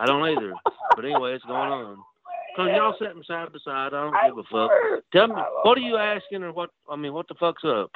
I 0.00 0.06
don't 0.06 0.26
either. 0.26 0.54
But 0.96 1.04
anyway, 1.04 1.34
it's 1.34 1.44
going 1.44 1.70
on. 1.70 1.98
Cause 2.56 2.70
y'all 2.74 2.96
sitting 2.98 3.22
side 3.26 3.52
by 3.52 3.58
side. 3.64 3.94
I 3.94 4.10
don't 4.10 4.14
give 4.26 4.38
a 4.38 4.42
fuck. 4.44 4.70
Tell 5.12 5.28
me, 5.28 5.34
what 5.62 5.78
are 5.78 5.82
you 5.82 5.96
asking, 5.96 6.42
or 6.42 6.52
what? 6.52 6.70
I 6.90 6.96
mean, 6.96 7.12
what 7.12 7.28
the 7.28 7.34
fuck's 7.34 7.62
up? 7.64 7.92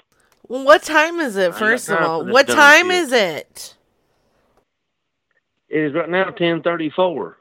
Well, 0.47 0.65
what 0.65 0.83
time 0.83 1.19
is 1.19 1.37
it? 1.37 1.55
First 1.55 1.89
of 1.89 1.99
all, 2.01 2.25
what 2.25 2.47
time 2.47 2.91
shit. 2.91 3.03
is 3.03 3.13
it? 3.13 3.77
It 5.71 5.81
is 5.81 5.95
right 5.95 6.09
now 6.09 6.25
ten 6.31 6.63
thirty 6.63 6.91
four. 6.91 7.39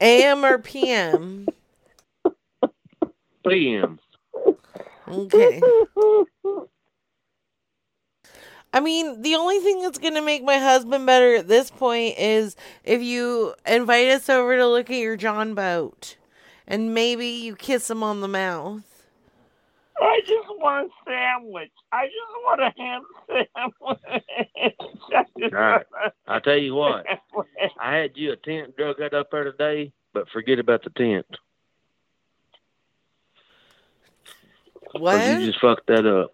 A.M. 0.00 0.44
or 0.44 0.58
P.M. 0.58 1.46
P.M. 3.48 3.98
Okay. 5.08 5.60
I 8.72 8.80
mean, 8.80 9.22
the 9.22 9.34
only 9.34 9.58
thing 9.58 9.82
that's 9.82 9.98
going 9.98 10.14
to 10.14 10.22
make 10.22 10.44
my 10.44 10.58
husband 10.58 11.04
better 11.04 11.34
at 11.34 11.48
this 11.48 11.70
point 11.70 12.16
is 12.18 12.54
if 12.84 13.02
you 13.02 13.54
invite 13.66 14.08
us 14.08 14.28
over 14.28 14.56
to 14.56 14.68
look 14.68 14.90
at 14.90 14.96
your 14.96 15.16
John 15.16 15.54
boat 15.54 16.16
and 16.68 16.94
maybe 16.94 17.26
you 17.26 17.56
kiss 17.56 17.90
him 17.90 18.02
on 18.02 18.20
the 18.20 18.28
mouth. 18.28 18.82
I 20.00 20.20
just 20.20 20.48
want 20.50 20.88
a 20.88 21.10
sandwich. 21.10 21.72
I 21.92 22.06
just 22.06 22.16
want 22.44 22.60
a 22.60 22.72
ham 22.78 23.02
sandwich. 23.26 24.76
I 25.14 25.24
just 25.38 25.54
All 25.54 25.60
right. 25.60 25.84
want 25.92 26.12
a 26.28 26.32
I 26.32 26.38
tell 26.38 26.56
you 26.56 26.74
what, 26.74 27.06
I 27.80 27.96
had 27.96 28.12
you 28.14 28.32
a 28.32 28.36
tent 28.36 28.76
drug 28.76 29.00
out 29.00 29.14
up 29.14 29.30
there 29.32 29.44
today, 29.44 29.92
but 30.14 30.28
forget 30.30 30.58
about 30.60 30.84
the 30.84 30.90
tent. 30.90 31.26
'Cause 34.92 35.00
What? 35.00 35.26
You 35.26 35.46
just 35.46 35.60
fucked 35.60 35.86
that 35.88 36.06
up. 36.06 36.32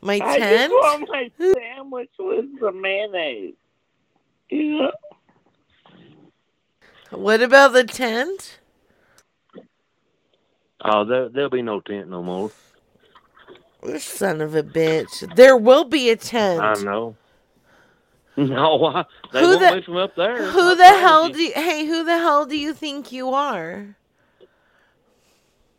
My 0.00 0.14
I 0.22 0.38
tent? 0.38 0.70
just 0.70 0.72
want 0.72 1.08
my 1.10 1.30
sandwich 1.38 2.10
with 2.18 2.44
the 2.60 2.72
mayonnaise. 2.72 3.54
Yeah. 4.50 4.90
What 7.10 7.40
about 7.42 7.72
the 7.72 7.84
tent? 7.84 8.58
Oh, 10.84 11.04
there 11.04 11.28
there'll 11.28 11.50
be 11.50 11.62
no 11.62 11.80
tent 11.80 12.08
no 12.10 12.22
more. 12.22 12.50
You 13.84 13.98
Son 13.98 14.40
of 14.40 14.54
a 14.54 14.62
bitch. 14.62 15.34
There 15.36 15.56
will 15.56 15.84
be 15.84 16.10
a 16.10 16.16
tent. 16.16 16.60
I 16.60 16.74
know. 16.82 17.16
No, 18.36 18.84
I, 18.84 19.04
they 19.32 19.40
Who 19.40 19.46
won't 19.48 19.60
the- 19.60 19.76
be 19.80 19.82
from 19.84 19.96
up 19.96 20.14
there. 20.16 20.50
Who 20.50 20.60
I 20.60 20.74
the 20.74 20.84
hell 20.84 21.28
you. 21.28 21.32
do 21.34 21.40
you, 21.42 21.52
hey, 21.54 21.86
who 21.86 22.04
the 22.04 22.18
hell 22.18 22.44
do 22.46 22.58
you 22.58 22.74
think 22.74 23.10
you 23.12 23.30
are? 23.30 23.96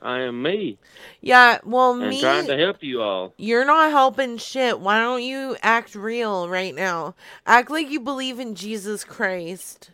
I 0.01 0.19
am 0.21 0.41
me, 0.43 0.77
Yeah, 1.21 1.59
well, 1.63 1.93
and 1.93 2.09
me. 2.09 2.19
trying 2.19 2.47
to 2.47 2.57
help 2.57 2.77
you 2.81 3.01
all. 3.01 3.33
You're 3.37 3.65
not 3.65 3.89
helping 3.91 4.37
shit. 4.37 4.79
Why 4.79 4.99
don't 4.99 5.23
you 5.23 5.57
act 5.61 5.95
real 5.95 6.47
right 6.47 6.73
now? 6.75 7.15
Act 7.45 7.71
like 7.71 7.89
you 7.89 7.99
believe 7.99 8.39
in 8.39 8.55
Jesus 8.55 9.03
Christ. 9.03 9.89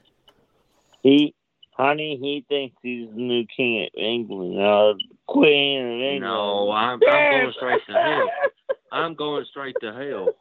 He, 1.04 1.34
honey, 1.72 2.18
he 2.22 2.46
thinks 2.50 2.76
he's 2.82 3.10
the 3.10 3.22
new 3.22 3.46
king 3.56 3.84
of 3.84 3.90
England, 3.98 4.60
uh, 4.60 4.94
queen 5.28 5.82
of 5.82 5.92
England. 5.92 6.22
No, 6.22 6.72
I'm, 6.72 7.02
I'm 7.04 7.32
going 7.32 7.54
straight 7.58 7.82
to 7.88 7.94
hell. 7.94 8.30
I'm 8.92 9.16
going 9.16 9.46
straight 9.50 9.76
to 9.82 9.94
hell. 9.94 10.34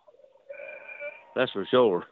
That's 1.37 1.53
for 1.53 1.67
sure. 1.71 2.05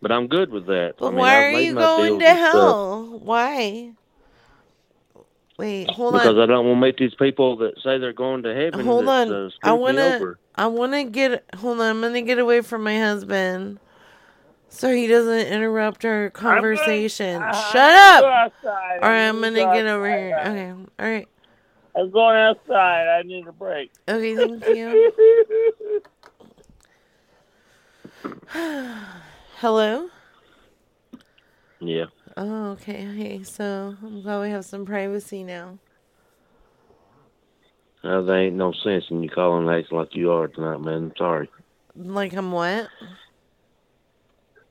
But 0.00 0.12
I'm 0.12 0.28
good 0.28 0.50
with 0.50 0.66
that. 0.66 0.94
But 0.98 1.06
I 1.06 1.10
mean, 1.10 1.18
why 1.18 1.38
I've 1.38 1.44
are 1.54 1.60
you 1.60 1.74
going 1.74 2.20
to 2.20 2.26
and 2.28 2.38
stuff 2.38 2.38
hell? 2.38 3.18
Why? 3.22 3.92
Wait, 5.58 5.90
hold 5.90 6.14
because 6.14 6.28
on. 6.28 6.34
Because 6.34 6.42
I 6.42 6.46
don't 6.46 6.66
want 6.66 6.80
to 6.80 6.86
meet 6.86 6.96
these 6.98 7.14
people 7.16 7.56
that 7.58 7.74
say 7.82 7.98
they're 7.98 8.12
going 8.12 8.44
to 8.44 8.54
heaven. 8.54 8.86
Hold 8.86 9.06
that, 9.06 9.28
on. 9.28 9.32
Uh, 9.46 9.50
I 9.62 9.72
wanna. 9.72 10.36
I 10.54 10.66
wanna 10.66 11.04
get 11.04 11.44
hold 11.56 11.80
on, 11.80 11.86
I'm 11.86 12.00
gonna 12.00 12.22
get 12.22 12.38
away 12.38 12.60
from 12.62 12.84
my 12.84 12.98
husband. 12.98 13.78
So 14.70 14.92
he 14.92 15.06
doesn't 15.06 15.46
interrupt 15.48 16.04
our 16.04 16.30
conversation. 16.30 17.42
uh, 17.42 17.52
Shut 17.52 18.20
go 18.20 18.28
up! 18.28 18.52
outside. 18.52 18.96
Alright, 18.96 19.02
I 19.02 19.28
I'm 19.28 19.40
gonna 19.40 19.56
get 19.72 19.84
go 19.84 19.96
over 19.96 20.08
here. 20.08 20.38
Okay. 20.40 20.74
Alright. 21.00 21.28
I'm 21.96 22.10
going 22.10 22.36
outside. 22.36 23.08
I 23.08 23.22
need 23.22 23.46
a 23.46 23.52
break. 23.52 23.90
Okay, 24.08 24.36
thank 24.36 24.66
you. 24.76 26.02
Hello? 29.56 30.08
Yeah. 31.80 32.06
Oh, 32.40 32.70
okay. 32.70 33.04
Hey, 33.16 33.42
so 33.42 33.96
I'm 34.00 34.22
glad 34.22 34.42
we 34.42 34.50
have 34.50 34.64
some 34.64 34.86
privacy 34.86 35.42
now. 35.42 35.78
Uh, 38.04 38.20
there 38.22 38.44
ain't 38.44 38.54
no 38.54 38.72
sense 38.72 39.06
in 39.10 39.24
you 39.24 39.28
calling 39.28 39.68
acting 39.68 39.98
like 39.98 40.14
you 40.14 40.30
are 40.30 40.46
tonight, 40.46 40.80
man. 40.80 40.94
I'm 40.94 41.12
sorry. 41.18 41.50
Like 41.96 42.34
I'm 42.34 42.52
what? 42.52 42.90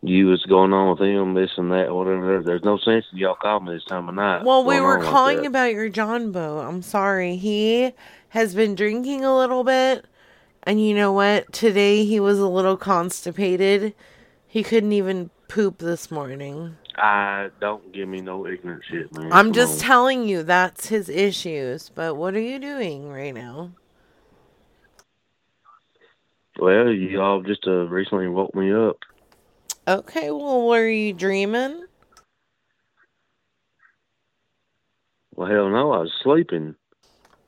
You 0.01 0.27
was 0.27 0.45
going 0.45 0.71
on 0.71 0.91
with 0.91 1.05
him, 1.05 1.33
this 1.33 1.51
and 1.57 1.69
that, 1.73 1.93
whatever. 1.93 2.41
There's 2.41 2.63
no 2.63 2.77
sense 2.77 3.03
in 3.11 3.17
y'all 3.17 3.35
calling 3.35 3.65
me 3.65 3.73
this 3.73 3.83
time 3.83 4.07
of 4.07 4.15
night. 4.15 4.45
Well, 4.45 4.63
we 4.63 4.79
were 4.79 4.99
on 4.99 5.03
like 5.03 5.11
calling 5.11 5.45
about 5.45 5.73
your 5.73 5.89
John 5.89 6.31
boat. 6.31 6.61
I'm 6.61 6.81
sorry. 6.81 7.35
He 7.35 7.91
has 8.29 8.55
been 8.55 8.75
drinking 8.75 9.25
a 9.25 9.35
little 9.35 9.65
bit. 9.65 10.05
And 10.63 10.81
you 10.81 10.95
know 10.95 11.11
what? 11.11 11.51
Today 11.51 12.05
he 12.05 12.21
was 12.21 12.39
a 12.39 12.47
little 12.47 12.77
constipated. 12.77 13.93
He 14.47 14.63
couldn't 14.63 14.93
even 14.93 15.31
poop 15.47 15.79
this 15.79 16.11
morning. 16.11 16.77
I 16.95 17.49
don't 17.59 17.91
give 17.93 18.07
me 18.09 18.21
no 18.21 18.47
ignorant 18.47 18.83
shit, 18.89 19.13
man. 19.15 19.31
I'm 19.31 19.47
Come 19.47 19.53
just 19.53 19.81
on. 19.81 19.87
telling 19.87 20.27
you 20.27 20.43
that's 20.43 20.87
his 20.87 21.09
issues. 21.09 21.89
But 21.89 22.15
what 22.15 22.33
are 22.35 22.41
you 22.41 22.59
doing 22.59 23.09
right 23.09 23.33
now? 23.33 23.71
Well, 26.59 26.89
you 26.91 27.21
all 27.21 27.41
just 27.41 27.67
uh, 27.67 27.87
recently 27.87 28.27
woke 28.27 28.55
me 28.55 28.73
up. 28.73 28.97
Okay, 29.87 30.31
well, 30.31 30.67
were 30.67 30.87
you 30.89 31.13
dreaming? 31.13 31.85
Well, 35.35 35.47
hell 35.47 35.69
no, 35.69 35.91
I 35.91 35.99
was 35.99 36.11
sleeping. 36.23 36.75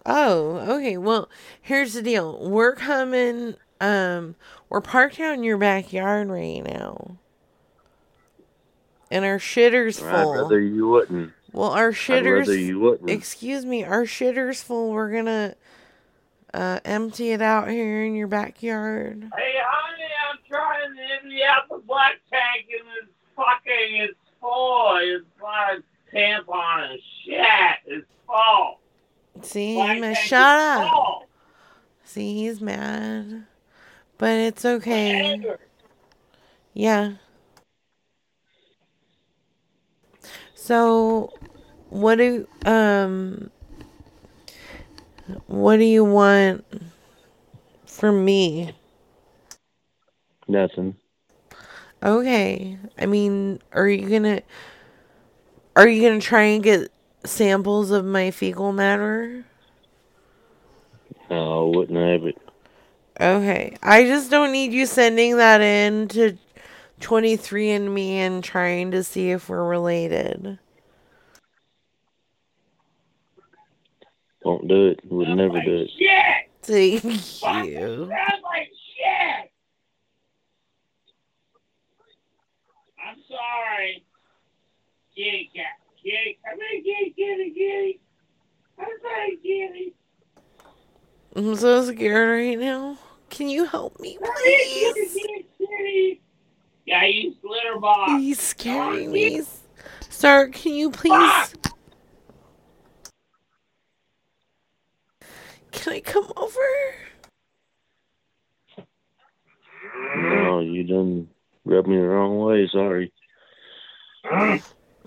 Oh, 0.06 0.58
okay. 0.76 0.98
Well, 0.98 1.28
here's 1.62 1.94
the 1.94 2.02
deal. 2.02 2.50
We're 2.50 2.76
coming 2.76 3.56
um 3.82 4.36
we're 4.70 4.82
parked 4.82 5.20
out 5.20 5.34
in 5.36 5.44
your 5.44 5.58
backyard 5.58 6.30
right 6.30 6.62
now. 6.64 7.18
And 9.12 9.26
our 9.26 9.40
shitter's 9.40 10.02
I'd 10.02 10.24
full. 10.24 10.34
rather 10.36 10.60
you 10.60 10.88
wouldn't. 10.88 11.34
Well, 11.52 11.72
our 11.72 11.90
I'd 11.90 11.94
shitter's 11.96 12.48
rather 12.48 12.60
you 12.60 12.80
wouldn't. 12.80 13.10
Excuse 13.10 13.66
me, 13.66 13.84
our 13.84 14.04
shitter's 14.04 14.62
full. 14.62 14.92
We're 14.92 15.12
gonna 15.12 15.56
uh 16.54 16.80
empty 16.86 17.32
it 17.32 17.42
out 17.42 17.70
here 17.70 18.04
in 18.06 18.16
your 18.16 18.28
backyard. 18.28 19.22
Hey, 19.36 19.54
honey, 19.62 20.04
I'm 20.32 20.38
trying 20.48 20.96
to 20.96 21.02
empty 21.16 21.44
out 21.44 21.68
the 21.70 21.78
black 21.88 22.14
tank 22.32 22.68
and 22.72 22.88
it's 23.02 23.12
fucking, 23.36 23.96
it's 23.96 24.18
full. 24.40 24.98
It's 25.02 25.26
like 25.42 25.82
tampon 26.14 26.92
and 26.92 27.00
shit. 27.26 27.78
It's 27.88 28.08
full. 28.28 28.80
See, 29.42 29.76
Black 29.76 29.94
he's 29.96 30.02
mad. 30.02 30.16
tank 30.16 30.28
Shut 30.28 30.60
up. 30.60 30.92
full. 30.92 31.26
See, 32.04 32.34
he's 32.44 32.62
mad. 32.62 33.46
But 34.18 34.32
it's 34.34 34.66
okay. 34.66 35.42
Yeah. 36.74 37.14
So, 40.70 41.34
what 41.90 42.18
do 42.20 42.48
um 42.64 43.50
what 45.48 45.78
do 45.78 45.84
you 45.84 46.06
want 46.06 46.64
from 47.88 48.24
me? 48.24 48.76
Nothing. 50.48 50.96
Okay. 52.04 52.78
I 53.00 53.08
mean, 53.08 53.64
are 53.74 53.88
you 53.88 54.08
going 54.08 54.22
to 54.22 54.44
are 55.76 55.88
you 55.88 56.04
going 56.08 56.20
to 56.20 56.24
try 56.28 56.44
and 56.44 56.62
get 56.62 56.92
samples 57.26 57.90
of 57.90 58.06
my 58.06 58.30
fecal 58.30 58.72
matter? 58.72 59.46
No, 61.32 61.70
wouldn't 61.70 61.98
have 61.98 62.28
it. 62.28 62.38
Okay. 63.20 63.76
I 63.82 64.04
just 64.04 64.30
don't 64.30 64.52
need 64.52 64.72
you 64.72 64.86
sending 64.86 65.38
that 65.38 65.62
in 65.62 66.10
to 66.10 66.38
23andMe 67.00 68.10
and 68.16 68.44
trying 68.44 68.92
to 68.92 69.04
see 69.04 69.32
if 69.32 69.50
we're 69.50 69.64
related. 69.64 70.60
Don't 74.44 74.68
do 74.68 74.88
it. 74.88 75.00
Would 75.06 75.30
never 75.30 75.62
do 75.62 75.86
it. 75.88 75.92
Thank 76.62 77.04
you. 77.04 77.12
Sounds 77.12 78.10
like 78.44 78.70
shit. 78.96 79.52
I'm 83.06 83.18
sorry. 83.28 84.04
Kitty 85.16 85.52
cat. 85.56 85.66
Kitty. 86.04 86.40
Come 86.48 86.60
here, 86.60 86.82
kitty, 86.84 87.14
kitty, 87.18 87.50
kitty. 87.52 88.00
I'm 88.80 88.88
sorry, 89.02 89.38
kitty. 89.44 89.94
I'm 91.36 91.56
so 91.56 91.84
scared 91.92 92.30
right 92.30 92.58
now. 92.58 92.98
Can 93.30 93.50
you 93.50 93.66
help 93.66 94.00
me, 94.00 94.18
please? 94.18 94.28
Come 94.28 94.44
here, 94.44 94.94
please? 94.94 95.14
kitty, 95.14 95.28
kitty, 95.28 95.46
kitty. 95.58 96.22
Yeah, 96.90 97.06
you 97.06 97.36
glitter 97.44 97.78
box. 97.80 98.14
He's 98.14 98.42
scaring 98.42 99.12
me. 99.12 99.44
Sir, 100.10 100.48
can 100.48 100.74
you 100.74 100.90
please? 100.90 101.54
Can 105.72 105.94
I 105.94 106.00
come 106.00 106.32
over? 106.36 106.60
No, 110.18 110.62
you 110.62 110.84
done 110.84 111.30
rubbed 111.64 111.88
me 111.88 111.98
the 111.98 112.08
wrong 112.08 112.40
way. 112.40 112.68
Sorry. 112.72 113.14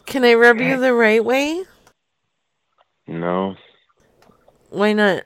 Can 0.07 0.25
I 0.25 0.35
rub 0.35 0.61
you 0.61 0.79
the 0.79 0.95
right 0.95 1.25
way? 1.25 1.65
No. 3.09 3.57
Why 4.71 4.93
not? 4.93 5.25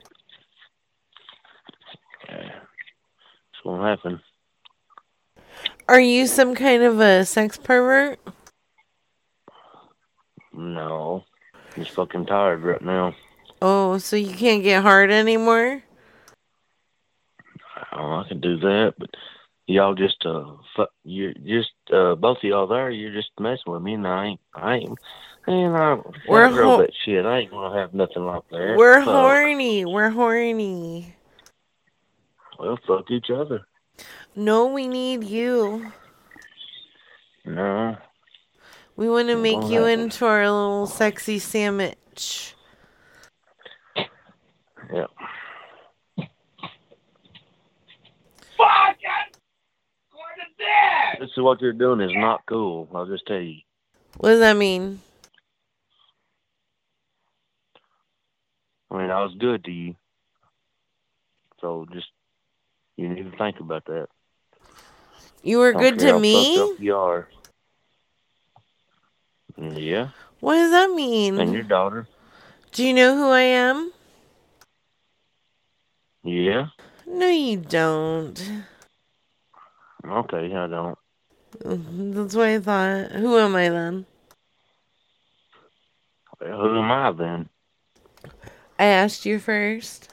It's 2.30 3.62
gonna 3.62 3.90
happen. 3.90 4.22
Are 5.88 6.00
you 6.00 6.26
some 6.26 6.54
kind 6.54 6.82
of 6.82 6.98
a 6.98 7.24
sex 7.24 7.56
pervert? 7.56 8.18
No. 10.52 11.24
I'm 11.76 11.84
just 11.84 11.94
fucking 11.94 12.26
tired 12.26 12.62
right 12.64 12.82
now. 12.82 13.14
Oh, 13.62 13.98
so 13.98 14.16
you 14.16 14.34
can't 14.34 14.62
get 14.62 14.82
hard 14.82 15.10
anymore? 15.10 15.82
Oh, 17.92 18.22
I 18.24 18.24
can 18.28 18.40
do 18.40 18.58
that, 18.58 18.94
but 18.98 19.10
y'all 19.66 19.94
just 19.94 20.24
uh, 20.26 20.44
fu- 20.74 20.86
you're 21.04 21.34
just 21.34 21.70
uh, 21.92 22.14
both 22.14 22.38
of 22.38 22.44
y'all 22.44 22.66
there. 22.66 22.90
You're 22.90 23.14
just 23.14 23.30
messing 23.38 23.72
with 23.72 23.82
me, 23.82 23.94
and 23.94 24.06
I 24.06 24.26
ain't, 24.26 24.40
I 24.54 24.74
ain't, 24.74 24.98
and 25.46 25.76
I, 25.76 25.98
We're 26.28 26.46
I 26.46 26.50
ho- 26.50 26.78
that 26.78 26.92
shit. 27.04 27.24
I 27.24 27.38
ain't 27.38 27.50
gonna 27.50 27.78
have 27.78 27.94
nothing 27.94 28.26
like 28.26 28.42
that. 28.50 28.74
We're 28.76 29.00
Fuck. 29.00 29.14
horny. 29.14 29.84
We're 29.84 30.10
horny. 30.10 31.14
Well, 32.58 32.78
fuck 32.86 33.10
each 33.10 33.30
other. 33.30 33.66
No, 34.34 34.66
we 34.66 34.86
need 34.86 35.24
you. 35.24 35.92
No. 37.44 37.96
We 38.96 39.08
want 39.08 39.28
to 39.28 39.36
make 39.36 39.62
you 39.70 39.80
happen. 39.82 40.00
into 40.00 40.26
our 40.26 40.50
little 40.50 40.86
sexy 40.86 41.38
sandwich. 41.38 42.54
Yeah. 44.92 45.06
Fuck! 48.56 48.96
I'm 49.06 49.32
going 50.12 50.36
to 50.38 50.48
bed. 50.58 51.20
This 51.20 51.30
is 51.36 51.42
what 51.42 51.60
you're 51.60 51.72
doing 51.72 52.00
is 52.00 52.12
not 52.14 52.46
cool. 52.46 52.88
I'll 52.94 53.06
just 53.06 53.26
tell 53.26 53.40
you. 53.40 53.60
What 54.18 54.30
does 54.30 54.40
that 54.40 54.56
mean? 54.56 55.00
I 58.90 58.98
mean, 58.98 59.10
I 59.10 59.22
was 59.22 59.34
good 59.38 59.64
to 59.64 59.70
you. 59.70 59.94
So 61.60 61.86
just 61.92 62.06
you 62.96 63.08
need 63.08 63.30
to 63.30 63.36
think 63.36 63.60
about 63.60 63.84
that. 63.86 64.08
You 65.42 65.58
were 65.58 65.72
good 65.72 65.98
to 66.00 66.18
me? 66.18 66.74
You 66.78 66.96
are. 66.96 67.28
Yeah, 69.58 70.08
What 70.40 70.56
does 70.56 70.70
that 70.70 70.90
mean? 70.90 71.38
and 71.38 71.52
your 71.52 71.62
daughter. 71.62 72.06
Do 72.72 72.84
you 72.84 72.92
know 72.92 73.16
who 73.16 73.30
I 73.30 73.40
am? 73.40 73.90
Yeah. 76.22 76.66
No, 77.06 77.28
you 77.28 77.56
don't. 77.56 78.38
Okay, 80.06 80.54
I 80.54 80.66
don't. 80.66 80.98
That's 81.64 82.34
what 82.34 82.48
I 82.48 82.58
thought. 82.58 83.12
Who 83.12 83.38
am 83.38 83.56
I 83.56 83.68
then? 83.70 84.06
Who 86.40 86.78
am 86.78 86.90
I 86.90 87.12
then? 87.12 87.48
I 88.78 88.84
asked 88.84 89.24
you 89.24 89.38
first. 89.38 90.10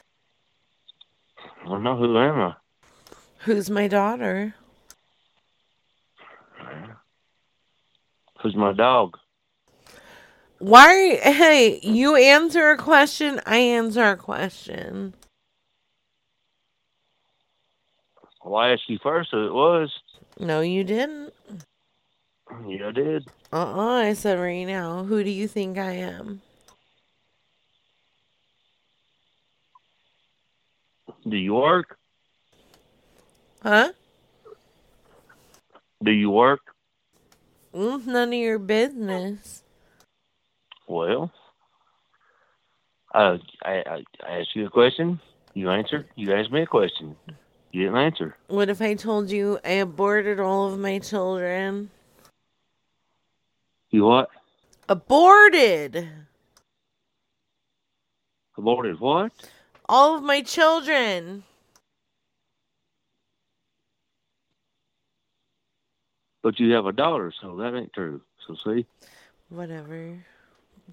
Well, 1.66 1.80
no, 1.80 1.96
who 1.96 2.16
am 2.18 2.40
I? 2.40 2.54
Who's 3.44 3.68
my 3.68 3.88
daughter? 3.88 4.54
Who's 8.40 8.56
my 8.56 8.72
dog? 8.72 9.18
Why? 10.58 11.16
Hey, 11.22 11.78
you 11.82 12.16
answer 12.16 12.70
a 12.70 12.78
question, 12.78 13.42
I 13.44 13.58
answer 13.58 14.02
a 14.04 14.16
question. 14.16 15.12
Well, 18.42 18.56
I 18.56 18.70
asked 18.70 18.88
you 18.88 18.98
first 19.02 19.30
who 19.30 19.46
it 19.46 19.52
was. 19.52 19.92
No, 20.40 20.62
you 20.62 20.82
didn't. 20.82 21.34
Yeah, 22.66 22.88
I 22.88 22.92
did. 22.92 23.28
Uh 23.52 23.56
uh 23.56 23.92
I 24.08 24.14
said 24.14 24.38
right 24.38 24.64
now. 24.64 25.04
Who 25.04 25.22
do 25.22 25.30
you 25.30 25.48
think 25.48 25.76
I 25.76 25.92
am? 25.92 26.40
Do 31.28 31.36
you 31.36 31.54
work? 31.54 31.98
Huh? 33.64 33.92
Do 36.02 36.10
you 36.10 36.30
work? 36.30 36.60
Mm, 37.74 38.06
none 38.06 38.28
of 38.28 38.34
your 38.34 38.58
business. 38.58 39.62
Well, 40.86 41.32
uh, 43.14 43.38
I, 43.64 43.72
I, 43.72 44.04
I 44.22 44.40
asked 44.40 44.54
you 44.54 44.66
a 44.66 44.70
question. 44.70 45.18
You 45.54 45.70
answered. 45.70 46.06
You 46.14 46.34
asked 46.34 46.52
me 46.52 46.60
a 46.60 46.66
question. 46.66 47.16
You 47.72 47.84
didn't 47.84 47.96
answer. 47.96 48.36
What 48.48 48.68
if 48.68 48.82
I 48.82 48.92
told 48.92 49.30
you 49.30 49.58
I 49.64 49.70
aborted 49.70 50.38
all 50.38 50.70
of 50.70 50.78
my 50.78 50.98
children? 50.98 51.88
You 53.90 54.04
what? 54.04 54.28
Aborted! 54.90 56.06
Aborted 58.58 59.00
what? 59.00 59.32
All 59.88 60.16
of 60.16 60.22
my 60.22 60.42
children! 60.42 61.44
But 66.44 66.60
you 66.60 66.72
have 66.74 66.84
a 66.84 66.92
daughter, 66.92 67.32
so 67.40 67.56
that 67.56 67.74
ain't 67.74 67.94
true. 67.94 68.20
So 68.46 68.54
see, 68.62 68.84
Whatever. 69.48 70.18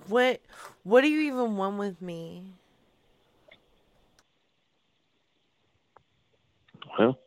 What 0.07 0.39
what 0.83 1.01
do 1.01 1.09
you 1.09 1.33
even 1.33 1.57
want 1.57 1.77
with 1.77 2.01
me? 2.01 2.53
well, 6.97 7.19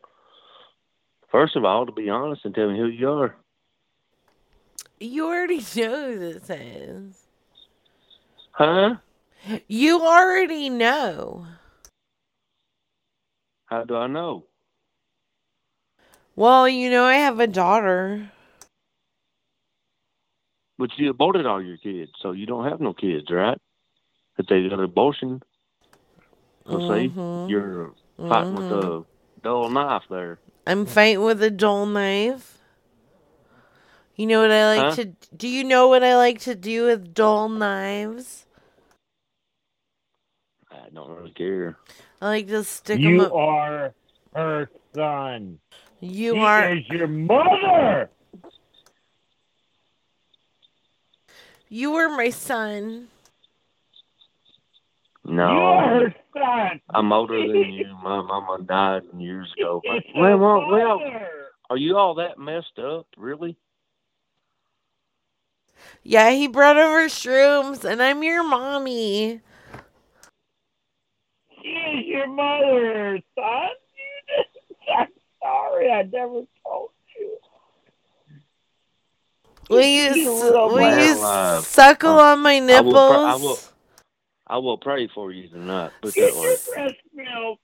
first 1.31 1.55
of 1.55 1.67
all, 1.67 1.85
to 1.85 1.93
be 1.93 2.09
honest 2.09 2.47
and 2.47 2.55
tell 2.55 2.73
me 2.73 2.79
who 2.79 2.87
you 2.87 3.11
are. 3.11 3.37
You 4.99 5.27
already 5.27 5.59
know 5.77 6.13
who 6.13 6.19
this 6.19 6.49
is. 6.49 7.27
Huh? 8.53 8.95
You 9.69 10.01
already 10.01 10.71
know. 10.71 11.47
How 13.67 13.85
do 13.85 13.97
I 13.97 14.07
know? 14.07 14.45
Well, 16.37 16.69
you 16.69 16.91
know 16.91 17.05
I 17.05 17.15
have 17.15 17.39
a 17.41 17.47
daughter. 17.47 18.31
But 20.79 20.91
you 20.99 21.11
aborted 21.11 21.47
all 21.47 21.63
your 21.63 21.77
kids, 21.77 22.11
so 22.21 22.33
you 22.33 22.47
don't 22.47 22.65
have 22.69 22.81
no 22.81 22.93
kids, 22.93 23.31
right? 23.31 23.59
If 24.39 24.47
they 24.47 24.69
got 24.69 24.79
an 24.79 24.85
abortion, 24.85 25.41
so 26.67 26.79
Mhm. 26.79 26.89
see, 26.89 27.13
you're 27.47 27.93
fighting 28.19 28.57
with 28.57 28.71
a 28.73 29.05
dull 29.43 29.69
knife 29.71 30.03
there. 30.11 30.41
I'm 30.67 30.85
fighting 30.87 31.23
with 31.23 31.41
a 31.43 31.51
dull 31.51 31.87
knife. 31.87 32.59
You 34.17 34.27
know 34.27 34.41
what 34.41 34.51
I 34.51 34.77
like 34.77 34.97
Huh? 34.97 34.97
to 34.97 35.05
do 35.37 35.49
you 35.49 35.63
know 35.65 35.89
what 35.89 36.03
I 36.03 36.17
like 36.17 36.41
to 36.41 36.55
do 36.55 36.87
with 36.87 37.15
dull 37.15 37.49
knives? 37.49 38.47
I 40.71 40.89
don't 40.93 41.11
really 41.11 41.33
care. 41.33 41.77
I 42.21 42.27
like 42.27 42.47
to 42.49 42.65
stick 42.65 43.01
them 43.01 43.13
You 43.13 43.33
are 43.33 43.95
her 44.35 44.71
son. 44.95 45.59
You 46.05 46.35
she 46.35 46.41
are. 46.41 46.75
is 46.75 46.89
your 46.91 47.07
mother. 47.07 48.11
You 51.69 51.93
were 51.93 52.11
my 52.11 52.29
son. 52.29 53.09
No, 55.25 55.51
You 55.51 55.59
are 55.59 56.01
her 56.01 56.15
son. 56.35 56.81
I'm 56.93 57.11
older 57.11 57.41
than 57.41 57.73
you. 57.73 57.87
My 58.03 58.21
mama 58.21 58.63
died 58.67 59.03
years 59.19 59.51
ago. 59.59 59.81
It's 59.85 60.07
well, 60.15 60.37
well, 60.37 60.69
well, 60.71 61.01
are 61.71 61.79
you 61.79 61.97
all 61.97 62.15
that 62.17 62.39
messed 62.39 62.79
up? 62.79 63.07
Really? 63.17 63.57
Yeah, 66.03 66.31
he 66.33 66.47
brought 66.47 66.77
over 66.77 67.07
shrooms, 67.07 67.83
and 67.85 68.03
I'm 68.03 68.23
your 68.23 68.43
mommy. 68.47 69.41
She 71.63 71.69
is 71.69 72.07
your 72.07 72.29
mother, 72.29 73.21
son. 73.35 73.69
I'm 75.55 75.71
sorry, 75.71 75.91
I 75.91 76.03
never 76.03 76.43
told 76.67 76.91
you. 77.19 77.37
Will 79.71 79.81
you, 79.81 80.15
You're 80.15 80.69
will 80.69 80.81
you 80.81 81.15
Well, 81.15 81.25
uh, 81.25 81.61
suckle 81.63 82.19
on 82.19 82.41
my 82.41 82.55
I 82.55 82.59
will, 82.59 82.93
nipples? 82.93 82.93
pr- 82.93 83.27
I 83.27 83.37
will. 83.37 83.59
I 84.47 84.59
will 84.59 84.79
pray 84.79 85.09
for 85.15 85.33
you 85.33 85.49
tonight. 85.49 85.93
Put 86.03 86.15
Get 86.15 86.27
that 86.27 86.35
your 86.35 86.43
way. 86.43 86.57
breast 86.69 86.95
milk. 87.15 87.59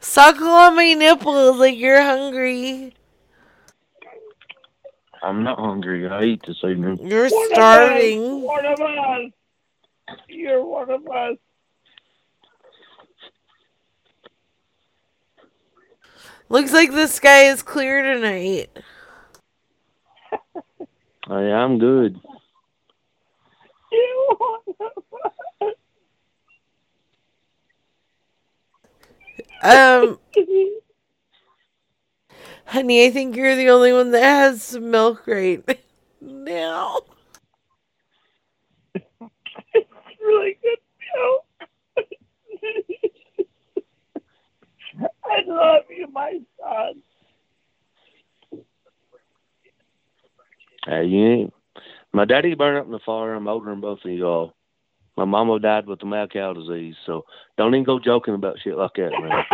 Suckle 0.00 0.48
on 0.48 0.76
my 0.76 0.94
nipples 0.94 1.58
like 1.58 1.76
you're 1.76 2.00
hungry. 2.02 2.94
I'm 5.22 5.42
not 5.42 5.58
hungry. 5.58 6.08
I 6.08 6.22
eat 6.24 6.42
this 6.46 6.56
evening. 6.64 6.98
You're 7.02 7.28
One 7.28 7.46
of 7.46 7.52
us, 7.52 7.56
starving. 7.58 8.40
One 8.42 8.66
of 8.66 8.80
us. 8.80 9.32
You're 10.28 10.64
one 10.64 10.90
of 10.90 11.06
us. 11.08 11.36
Looks 16.50 16.72
like 16.72 16.90
the 16.90 17.06
sky 17.06 17.44
is 17.44 17.62
clear 17.62 18.02
tonight. 18.02 18.70
Oh, 21.32 21.38
good. 21.78 22.20
One 24.36 24.60
of 24.80 25.04
us. 25.62 25.74
Um, 29.62 30.18
honey, 32.66 33.06
I 33.06 33.10
think 33.10 33.36
you're 33.36 33.54
the 33.54 33.68
only 33.70 33.92
one 33.92 34.10
that 34.10 34.22
has 34.22 34.62
some 34.64 34.90
milk 34.90 35.24
right 35.28 35.62
now. 36.20 36.98
It's 39.72 40.20
really 40.20 40.58
good 40.60 40.78
milk. 41.14 41.39
I 45.30 45.42
love 45.46 45.84
you, 45.88 46.08
my 46.12 46.40
son. 46.58 47.02
Hey, 50.86 51.04
you 51.06 51.26
ain't. 51.26 51.54
My 52.12 52.24
daddy 52.24 52.54
burned 52.54 52.78
up 52.78 52.86
in 52.86 52.92
the 52.92 52.98
fire. 53.04 53.34
I'm 53.34 53.46
older 53.46 53.70
than 53.70 53.80
both 53.80 54.00
of 54.04 54.10
y'all. 54.10 54.54
My 55.16 55.24
mama 55.24 55.58
died 55.60 55.86
with 55.86 56.00
the 56.00 56.06
mad 56.06 56.32
cow 56.32 56.52
disease, 56.52 56.96
so 57.06 57.24
don't 57.56 57.74
even 57.74 57.84
go 57.84 57.98
joking 57.98 58.34
about 58.34 58.58
shit 58.62 58.76
like 58.76 58.94
that, 58.94 59.10
man. 59.20 59.44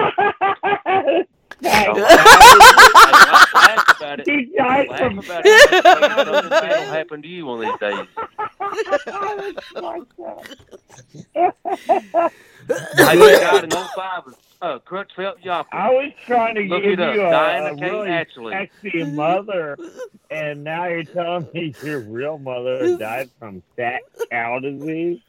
Don't 1.63 1.99
laugh, 1.99 3.97
about 3.97 4.21
it. 4.21 4.27
Died 4.57 4.89
Laugh 4.89 4.99
from 4.99 5.19
about 5.19 5.43
it. 5.45 5.83
Something 5.83 6.51
bad 6.51 6.87
will 6.87 6.93
happen 6.93 7.23
to 7.23 7.29
you 7.29 7.47
one 7.47 7.65
of 7.65 7.73
these 7.73 7.81
days. 7.81 8.07
Hey, 12.69 13.17
they 13.19 13.39
died 13.39 13.65
in 13.65 13.71
05. 13.71 14.23
Uh, 14.63 14.79
Creutzfeldt 14.87 15.43
Yocker. 15.45 15.67
I 15.71 15.91
was 15.91 16.13
trying 16.25 16.55
to 16.55 16.63
Look 16.63 16.83
give 16.83 16.93
it 16.93 17.01
up. 17.01 17.15
you 17.15 17.27
a, 17.27 17.31
Diana 17.31 17.73
a 17.75 17.77
Kate 17.77 17.93
really 17.93 18.09
Ashley. 18.09 18.53
sexy 18.53 19.05
mother, 19.05 19.77
and 20.31 20.65
now 20.65 20.87
you're 20.87 21.05
telling 21.05 21.47
me 21.53 21.75
your 21.85 22.01
real 22.01 22.39
mother 22.39 22.97
died 22.97 23.31
from 23.39 23.63
fat 23.77 24.01
cow 24.31 24.59
disease. 24.59 25.21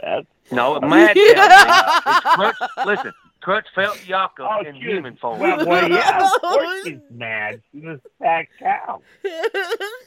That's 0.00 0.26
No, 0.52 0.78
mad 0.80 1.16
cow. 1.16 2.20
crutch, 2.36 2.56
listen, 2.86 3.12
Creutzfeldt 3.42 4.04
Yocker 4.06 4.40
Oh, 4.40 4.60
in 4.66 4.74
shoot. 4.74 4.82
human 4.90 5.16
form. 5.16 5.38
well, 5.38 5.64
well, 5.64 5.88
yeah, 5.88 6.24
of 6.26 6.40
course 6.40 6.84
she's 6.84 6.98
mad. 7.10 7.62
She's 7.72 7.84
a 7.84 8.00
fat 8.18 8.46
cow. 8.58 9.00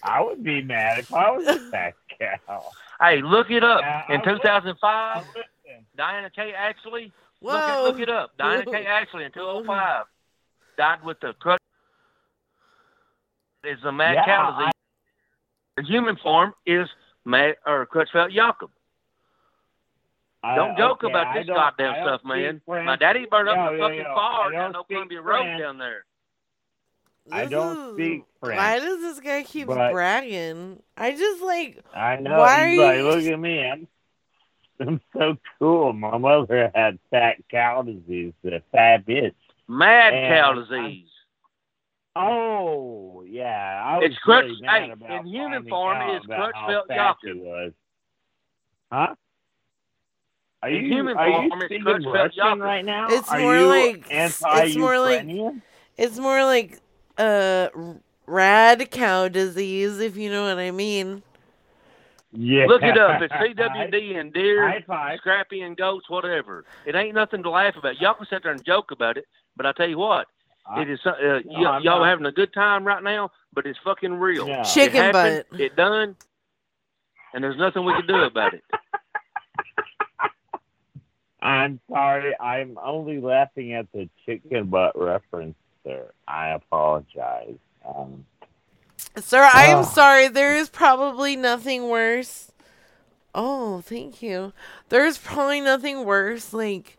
I 0.04 0.22
would 0.22 0.44
be 0.44 0.62
mad 0.62 1.00
if 1.00 1.14
I 1.14 1.32
was 1.32 1.48
a 1.48 1.58
fat 1.72 1.94
cow. 2.20 2.64
Hey, 3.00 3.22
look 3.22 3.50
it 3.50 3.64
up. 3.64 3.82
Now, 3.82 4.04
In 4.10 4.22
I'm 4.22 4.26
2005, 4.26 5.26
Diana 5.96 6.30
K. 6.30 6.54
Ashley, 6.54 7.12
look 7.42 7.54
it, 7.56 7.58
Whoa. 7.74 7.84
look 7.84 8.00
it 8.00 8.10
up. 8.10 8.38
Diana 8.38 8.66
K. 8.66 8.86
Ashley 8.86 9.24
in 9.24 9.32
2005 9.32 10.06
died 10.78 11.04
with 11.04 11.20
the 11.22 11.34
crutch. 11.40 11.60
Is 13.64 13.78
the 13.84 13.92
mad 13.92 14.16
Yeah, 14.16 14.26
cow 14.26 14.58
disease. 14.60 14.72
The 15.78 15.84
human 15.84 16.18
form 16.18 16.54
is 16.66 16.88
mad 17.26 17.56
or 17.66 17.86
Creutzfeldt 17.86 18.34
Jakob. 18.34 18.72
I- 20.44 20.56
Don't 20.56 20.76
joke 20.78 21.04
okay, 21.04 21.12
about 21.12 21.34
this 21.36 21.46
goddamn 21.48 22.04
stuff, 22.04 22.22
man. 22.26 22.62
French. 22.66 22.86
My 22.86 22.96
daddy 22.96 23.26
burned 23.30 23.50
up 23.50 23.56
Yo, 23.58 23.72
the 23.72 23.78
yo, 23.78 23.84
fucking 23.84 23.98
yo, 24.00 24.16
fire 24.16 24.48
I 24.48 24.52
down 24.52 24.72
don't 24.72 24.74
no 24.74 24.84
Columbia 24.84 25.22
Road 25.22 25.42
French. 25.44 25.62
down 25.62 25.78
there. 25.78 26.06
I 27.32 27.46
don't 27.46 27.94
speak 27.94 28.24
French. 28.40 28.58
Why 28.58 28.80
does 28.80 29.00
this 29.02 29.20
guy 29.20 29.44
keep 29.44 29.68
but- 29.68 29.92
bragging? 29.92 30.82
I 30.98 31.12
just 31.12 31.42
like. 31.44 31.84
I 31.94 32.16
know. 32.18 32.40
Why 32.40 32.70
He's 32.72 32.80
are 32.80 32.84
like, 32.86 32.98
you- 32.98 33.04
look 33.10 33.24
at 33.34 33.40
me. 33.40 33.64
I'm, 33.70 33.88
I'm 34.80 35.02
so 35.14 35.38
cool. 35.60 35.94
My 35.94 36.18
mother 36.18 36.72
had 36.74 36.98
fat 37.12 37.36
cow 37.52 37.84
disease, 37.84 38.34
the 38.44 38.64
fat 38.72 39.06
bitch. 39.06 39.36
Mad 39.68 40.14
And 40.16 40.34
cow 40.34 40.52
I'm- 40.54 40.66
disease. 40.66 41.08
Oh, 42.16 43.24
yeah. 43.28 43.82
I 43.86 43.98
was 44.00 44.10
It's 44.10 44.18
crutch- 44.20 44.46
really 44.46 44.62
mad 44.62 44.84
hey, 44.84 44.92
about 44.92 45.20
in 45.22 45.26
human 45.28 45.68
form 45.70 45.98
out 45.98 46.16
is 46.18 46.26
about 46.26 46.54
how 46.56 46.68
Creutzfeldt 46.68 46.88
fat 46.88 47.16
she 47.22 47.28
Jakob. 47.30 47.42
was. 47.44 47.72
Huh? 48.92 49.16
Are 50.64 50.70
you, 50.70 50.94
human 50.94 51.18
are 51.18 51.28
you 51.28 51.50
form, 51.50 51.62
it's 51.62 51.66
speaking 51.66 51.86
Creutzfeldt 51.86 52.36
Russian 52.38 52.60
right 52.60 52.86
now? 52.86 53.08
It's 53.10 53.30
are 53.30 53.40
more 53.40 53.58
you 53.58 53.66
like 53.68 54.06
it's 54.10 54.42
more 54.78 55.00
like 55.00 55.28
it's 55.98 56.18
more 56.20 56.44
like 56.44 56.80
uh 57.18 57.70
rad 58.28 58.92
cow 58.92 59.28
disease, 59.28 60.00
if 60.00 60.16
you 60.18 60.30
know 60.32 60.44
what 60.48 60.60
I 60.60 60.72
mean. 60.72 61.24
Yeah. 62.34 62.66
Look 62.68 62.84
it 62.84 62.98
up. 62.98 63.22
It's 63.22 63.34
CWD 63.60 64.18
and 64.20 64.32
deer, 64.34 64.68
High 64.68 64.84
five. 64.88 65.20
scrapie 65.20 65.64
and 65.64 65.76
goats, 65.76 66.10
whatever. 66.10 66.64
It 66.86 66.96
ain't 66.96 67.16
nothing 67.16 67.44
to 67.44 67.50
laugh 67.50 67.76
about. 67.76 68.00
Y'all 68.00 68.14
can 68.14 68.26
sit 68.30 68.44
there 68.44 68.52
and 68.54 68.64
joke 68.64 68.92
about 68.92 69.18
it, 69.18 69.26
but 69.58 69.66
I 69.66 69.74
tell 69.74 69.90
you 69.90 69.98
what, 69.98 70.28
it 70.78 70.90
is. 70.90 71.00
Uh, 71.06 71.12
y- 71.20 71.66
I'm 71.66 71.84
y'all 71.84 72.00
not. 72.00 72.08
having 72.08 72.26
a 72.28 72.32
good 72.32 72.54
time 72.54 72.86
right 72.86 73.04
now, 73.04 73.32
but 73.54 73.66
it's 73.66 73.80
fucking 73.84 74.14
real. 74.14 74.48
Yeah. 74.48 74.64
Chicken 74.64 74.96
it 74.96 75.16
happened, 75.16 75.44
butt. 75.52 75.60
It 75.60 75.76
done, 75.76 76.16
and 77.34 77.44
there's 77.44 77.58
nothing 77.58 77.84
we 77.84 77.94
can 77.94 78.08
do 78.08 78.22
about 78.24 78.54
it. 78.54 78.64
I'm 81.42 81.80
sorry. 81.90 82.34
I'm 82.40 82.78
only 82.84 83.20
laughing 83.20 83.74
at 83.74 83.92
the 83.94 84.08
chicken 84.26 84.68
butt 84.68 84.98
reference 85.00 85.56
there. 85.84 86.12
I 86.28 86.50
apologize. 86.50 87.58
Um, 87.86 88.26
Sir, 89.18 89.50
I 89.52 89.66
am 89.66 89.80
Ah. 89.80 89.84
sorry. 89.84 90.28
There 90.28 90.56
is 90.56 90.70
probably 90.70 91.36
nothing 91.36 91.90
worse. 91.90 92.52
Oh, 93.34 93.82
thank 93.82 94.22
you. 94.22 94.54
There's 94.90 95.18
probably 95.18 95.62
nothing 95.62 96.06
worse, 96.06 96.54
like 96.54 96.98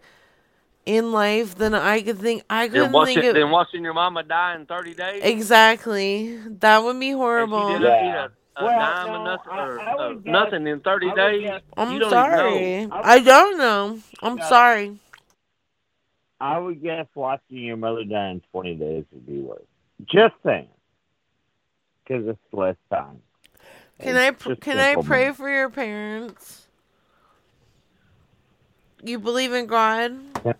in 0.85 1.13
life, 1.13 1.55
than 1.55 1.75
I 1.75 2.03
could 2.03 2.19
think. 2.19 2.43
I 2.51 2.69
couldn't 2.69 2.91
watching, 2.93 3.15
think 3.17 3.27
of 3.29 3.35
then 3.35 3.51
watching 3.51 3.85
your 3.85 3.95
mama 3.95 4.23
die 4.25 4.57
in 4.57 4.67
30 4.67 4.95
days. 4.95 5.23
exactly. 5.23 6.39
That 6.61 6.83
would 6.83 6.99
be 6.99 7.11
And 7.11 7.17
she 7.17 7.19
horrible. 7.19 7.69
didn't 7.69 7.83
Yeah. 7.83 8.29
Eat 8.57 8.61
a, 8.61 8.63
a 8.63 8.65
Well, 8.67 8.79
dime 8.79 9.07
no, 9.09 9.15
of 9.17 9.25
nothing, 9.25 9.53
I- 9.53 9.67
or, 9.67 9.81
I 9.81 9.95
would 10.09 10.29
uh, 10.29 10.31
nothing 10.31 10.67
in 10.67 10.81
30 10.81 11.13
days. 11.15 11.43
guess- 11.43 11.63
I'm 11.77 11.99
don't 11.99 12.11
sorry. 12.11 12.87
Know. 12.87 13.01
I 13.03 13.19
don't 13.21 13.59
know. 13.59 13.99
I'm 14.23 14.39
Yeah. 14.39 14.49
sorry. 14.49 14.99
I 16.41 16.59
would 16.59 16.83
guess 16.83 17.07
watching 17.15 17.59
your 17.59 17.77
mother 17.77 18.05
die 18.05 18.31
in 18.31 18.41
20 18.51 18.75
days 18.75 19.05
would 19.13 19.27
be 19.27 19.41
worse. 19.41 19.63
Just 20.07 20.35
saying. 20.45 20.69
Because 22.05 22.27
it's 22.27 22.39
less 22.53 22.77
time. 22.91 23.23
Can 24.01 24.17
It's 24.17 24.45
I 24.47 24.55
can 24.57 24.79
I 24.79 25.01
pray 25.01 25.27
math. 25.29 25.37
for 25.37 25.49
your 25.49 25.71
parents? 25.71 26.67
You 29.05 29.21
believe 29.21 29.53
in 29.53 29.67
God? 29.67 30.17
Yeah. 30.45 30.53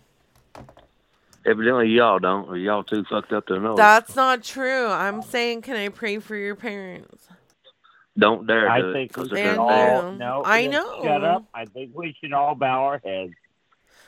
Evidently, 1.45 1.89
y'all 1.89 2.19
don't, 2.19 2.47
or 2.47 2.55
y'all 2.55 2.83
too 2.85 3.03
fucked 3.09 3.33
up 3.33 3.47
to 3.47 3.59
know. 3.59 3.75
That's 3.75 4.15
not 4.15 4.43
true. 4.43 4.87
I'm 4.87 5.21
saying, 5.21 5.63
can 5.63 5.75
I 5.75 5.89
pray 5.89 6.19
for 6.19 6.37
your 6.37 6.55
parents? 6.55 7.27
Don't 8.17 8.45
dare 8.45 8.69
I 8.69 8.81
do 8.81 8.89
it, 8.89 8.93
think 8.93 9.11
we 9.11 9.23
'cause 9.23 9.29
should 9.29 9.37
they're 9.37 9.55
Thank 9.55 9.59
all, 9.59 10.11
no, 10.13 10.43
I 10.45 10.67
know. 10.67 11.01
Shut 11.03 11.23
up. 11.23 11.45
I 11.53 11.65
think 11.65 11.91
we 11.95 12.15
should 12.21 12.31
all 12.33 12.53
bow 12.53 12.83
our 12.85 12.97
heads 12.99 13.33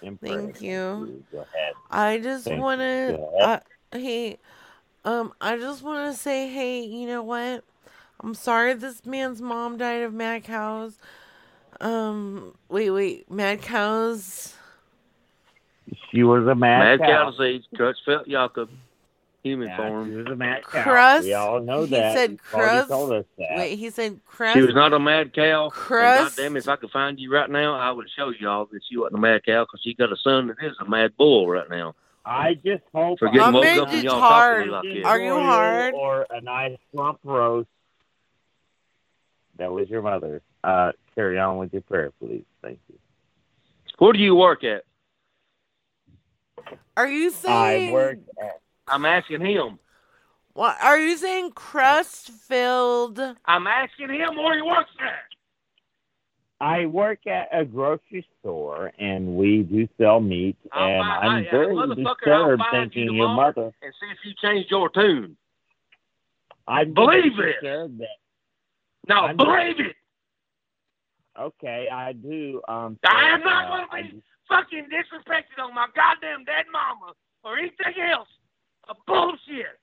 in. 0.02 0.18
Thank 0.18 0.62
you. 0.62 1.24
Go 1.32 1.40
ahead. 1.40 1.74
I 1.90 2.20
just 2.20 2.46
Thank 2.46 2.58
you. 2.58 2.62
want 2.64 2.82
to. 2.82 3.20
Uh, 3.40 3.60
hey, 3.94 4.38
um, 5.06 5.34
I 5.42 5.58
just 5.58 5.82
want 5.82 6.12
to 6.14 6.18
say, 6.20 6.48
hey, 6.50 6.82
you 6.82 7.08
know 7.08 7.24
what? 7.24 7.64
I'm 8.20 8.36
sorry 8.36 8.74
this 8.76 9.06
man's 9.06 9.42
mom 9.42 9.78
died 9.78 10.04
of 10.04 10.14
mad 10.14 10.44
cows. 10.44 10.98
Um, 11.82 12.54
wait, 12.70 12.92
wait, 12.92 13.30
mad 13.32 13.62
cows. 13.64 14.56
She 16.12 16.24
was 16.24 16.48
a 16.48 16.56
mad, 16.56 17.00
Mad 17.00 17.00
cow. 17.00 17.26
cow 17.26 17.32
disease, 17.32 17.64
Creutzfeldt 17.76 18.28
Jakob, 18.28 18.70
human 19.46 19.76
form. 19.78 20.10
She 20.10 20.16
was 20.16 20.26
a 20.28 20.36
mad 20.36 20.64
cow. 20.64 20.84
Crust. 20.84 21.24
We 21.26 21.34
all 21.34 21.60
know 21.62 21.86
that. 21.86 21.88
he 21.88 21.96
that. 21.96 22.14
said 22.16 22.32
You've 22.32 22.42
crust. 22.42 22.90
told 22.90 23.12
us 23.12 23.26
that. 23.38 23.58
Wait, 23.58 23.78
he 23.78 23.90
said 23.92 24.20
crust. 24.26 24.56
She 24.56 24.62
was 24.62 24.74
not 24.74 24.92
a 24.94 25.00
mad 25.00 25.34
cow. 25.34 25.70
Crust. 25.70 26.40
And 26.40 26.54
goddamn, 26.54 26.58
if 26.58 26.68
I 26.68 26.76
could 26.76 26.90
find 26.90 27.20
you 27.20 27.32
right 27.32 27.50
now, 27.50 27.76
I 27.76 27.92
would 27.92 28.08
show 28.16 28.32
y'all 28.40 28.66
that 28.72 28.82
she 28.90 28.98
wasn't 28.98 29.18
a 29.18 29.22
mad 29.22 29.46
cow 29.46 29.64
because 29.64 29.82
she 29.84 29.94
got 29.94 30.12
a 30.12 30.18
son 30.18 30.48
that 30.48 30.58
is 30.62 30.74
a 30.80 30.90
mad 30.90 31.16
bull 31.16 31.48
right 31.48 31.70
now. 31.70 31.94
I 32.26 32.56
just 32.56 32.84
hope 32.92 33.20
For 33.20 33.28
getting 33.28 33.42
I'm 33.42 33.54
woke 33.54 33.64
very 33.64 33.80
up 33.80 33.90
and 33.90 34.04
y'all 34.04 34.20
talking 34.20 34.60
to 34.62 34.66
me 34.66 34.72
like 34.72 34.84
this. 34.84 35.06
Are 35.06 35.20
you 35.20 35.32
Royal 35.32 35.44
hard? 35.44 35.94
Or 35.94 36.26
a 36.32 36.42
nice 36.42 36.78
plump 36.94 37.20
roast. 37.24 37.70
That 39.58 39.72
was 39.72 39.88
your 39.90 40.02
mother. 40.02 40.42
Uh, 40.64 40.94
carry 41.14 41.38
on 41.38 41.58
with 41.58 41.72
your 41.72 41.84
prayer, 41.84 42.12
please. 42.20 42.46
Thank 42.64 42.80
you. 42.90 42.98
Where 44.00 44.12
do 44.12 44.20
you 44.20 44.36
work 44.36 44.64
at? 44.64 44.84
Are 46.98 47.08
you 47.08 47.30
saying? 47.30 47.90
I 47.90 47.94
work 47.94 48.18
at. 48.42 48.60
I'm 48.88 49.06
asking 49.06 49.42
him. 49.42 49.80
What 50.54 50.78
are 50.82 50.98
you 51.00 51.18
saying? 51.18 51.52
Crust 51.52 52.30
filled. 52.30 53.20
I'm 53.46 53.68
asking 53.68 54.10
him 54.14 54.36
where 54.38 54.56
he 54.56 54.62
works 54.62 54.92
at. 55.02 55.20
I 56.62 56.86
work 56.86 57.28
at 57.28 57.50
a 57.52 57.66
grocery 57.66 58.26
store, 58.40 58.94
and 58.98 59.36
we 59.36 59.64
do 59.64 59.88
sell 59.98 60.22
meat. 60.22 60.56
I'll 60.72 60.88
and 60.88 61.00
buy- 61.02 61.18
I'm 61.18 61.46
I- 61.46 61.52
very 61.52 61.76
motherfucker, 61.76 62.08
I'll 62.08 62.16
disturbed 62.16 62.64
find 62.72 62.96
you 62.96 63.02
thinking 63.02 63.16
your 63.18 63.28
mother. 63.36 63.72
And 63.82 63.94
see 64.00 64.08
if 64.12 64.18
you 64.24 64.34
changed 64.42 64.72
your 64.72 64.90
tune. 64.90 65.36
I 66.68 66.86
Believe 66.86 67.38
it. 67.40 67.58
that. 67.62 68.08
No, 69.10 69.16
I'm- 69.26 69.38
believe 69.38 69.80
it. 69.82 69.96
Okay, 71.38 71.90
I 71.90 72.14
do. 72.14 72.62
Um, 72.70 72.98
I 73.06 73.30
am 73.32 73.42
not 73.42 73.66
uh, 73.66 73.86
going 73.88 74.08
to 74.08 74.14
be 74.16 74.24
fucking 74.48 74.86
disrespected 74.90 75.62
on 75.62 75.74
my 75.76 75.88
goddamn 75.94 76.46
dead 76.46 76.66
mama 76.72 77.12
or 77.44 77.58
anything 77.58 78.02
else. 78.02 78.30
A 78.90 78.94
bullshit. 79.08 79.80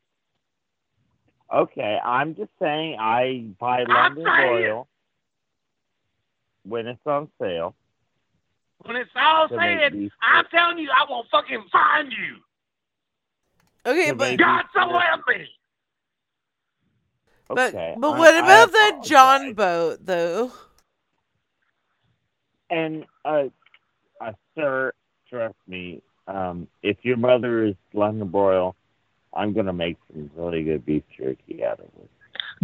Okay, 1.53 1.99
I'm 2.03 2.35
just 2.35 2.51
saying 2.61 2.97
I 2.99 3.47
buy 3.59 3.85
London 3.85 4.25
saying- 4.25 4.51
Royal 4.51 4.89
when 6.65 6.87
it's 6.87 7.05
on 7.07 7.31
sale. 7.41 7.75
When 8.85 8.97
it's 8.97 9.11
all 9.15 9.49
To 9.49 9.57
said, 9.57 9.93
I'm 10.23 10.45
telling 10.47 10.79
you, 10.79 10.91
I 10.91 11.05
will 11.09 11.25
fucking 11.31 11.65
find 11.71 12.11
you. 12.13 12.37
Okay, 13.87 14.09
To 14.11 14.15
but 14.15 14.31
make 14.31 14.39
God 14.41 14.63
these- 14.63 14.71
so 14.73 14.99
help 14.99 15.27
me. 15.29 15.49
but 17.49 17.59
Okay, 17.75 17.95
but 17.99 18.09
I- 18.15 18.19
what 18.19 18.35
I 18.35 18.39
about 18.39 18.73
that 18.73 18.89
apologize. 18.91 19.09
John 19.11 19.53
boat 19.55 19.99
though? 20.07 20.53
And 22.71 23.07
uh, 23.25 23.45
uh, 24.21 24.33
sir, 24.55 24.93
trust 25.29 25.57
me, 25.67 26.03
um, 26.27 26.67
if 26.83 27.05
your 27.05 27.19
mother 27.19 27.65
is 27.67 27.75
London 27.93 28.29
Broil, 28.29 28.75
I'm 29.35 29.53
gonna 29.53 29.73
make 29.73 29.97
some 30.13 30.31
really 30.37 30.63
good 30.63 30.85
beef 30.85 31.03
jerky 31.17 31.65
out 31.65 31.81
of 31.81 31.87
it. 31.87 32.11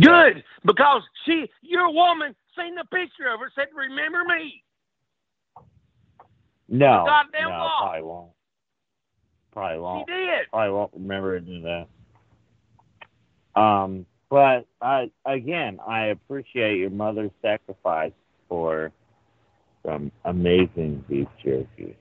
Good, 0.00 0.44
because 0.64 1.02
she, 1.24 1.50
your 1.62 1.92
woman, 1.92 2.34
seen 2.56 2.74
the 2.74 2.84
picture 2.84 3.28
of 3.32 3.40
her, 3.40 3.50
said, 3.54 3.68
"Remember 3.74 4.24
me." 4.24 4.62
No, 6.68 7.04
goddamn 7.06 7.50
no, 7.50 7.58
wall. 7.58 7.78
probably 7.80 8.02
won't. 8.02 8.30
Probably 9.52 9.78
won't. 9.78 10.08
She 10.08 10.14
did. 10.14 10.50
Probably 10.50 10.72
won't 10.72 10.92
remember 10.94 11.40
to 11.40 11.44
do 11.44 11.62
that. 11.62 13.60
Um, 13.60 14.06
but 14.30 14.66
I 14.80 15.10
again, 15.24 15.78
I 15.86 16.06
appreciate 16.06 16.78
your 16.78 16.90
mother's 16.90 17.30
sacrifice 17.40 18.12
for 18.48 18.92
some 19.84 20.12
amazing 20.24 21.04
beef 21.08 21.28
jerky. 21.42 21.96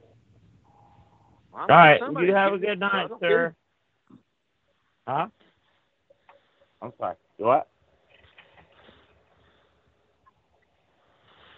Well, 0.00 1.41
All 1.54 1.66
right, 1.68 2.00
you 2.20 2.34
have 2.34 2.54
a 2.54 2.58
good 2.58 2.80
night, 2.80 3.08
don't 3.08 3.20
sir. 3.20 3.54
Huh? 5.06 5.26
I'm 6.80 6.92
sorry. 6.98 7.16
What? 7.36 7.68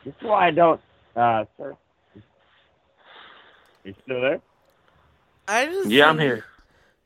This 0.04 0.14
is 0.14 0.22
why 0.22 0.48
I 0.48 0.50
don't, 0.50 0.80
uh, 1.16 1.44
sir. 1.56 1.76
You 3.84 3.94
still 4.04 4.20
there? 4.20 4.40
I 5.46 5.66
just 5.66 5.90
Yeah, 5.90 6.08
I'm 6.08 6.18
here. 6.18 6.44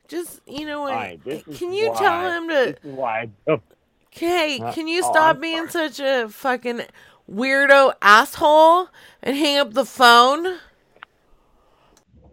Just 0.07 0.41
you 0.47 0.65
know 0.65 0.81
what? 0.81 0.93
Alright, 0.93 1.23
this 1.23 1.43
is 1.47 1.57
can 1.59 1.73
you 1.73 1.89
why- 1.89 1.99
tell 1.99 2.31
him 2.31 2.47
to? 2.49 2.55
This 2.81 2.91
is 2.91 2.97
why 2.97 3.19
I 3.21 3.29
don't. 3.45 3.63
Hey, 4.11 4.57
Huh? 4.57 4.71
can 4.73 4.87
you 4.87 5.03
Oh, 5.03 5.11
stop 5.11 5.35
I'm 5.35 5.41
being 5.41 5.67
such 5.69 5.99
a 5.99 6.27
fucking 6.29 6.81
weirdo 7.29 7.93
asshole 8.01 8.89
and 9.21 9.37
hang 9.37 9.59
up 9.59 9.73
the 9.73 9.85
phone? 9.85 10.59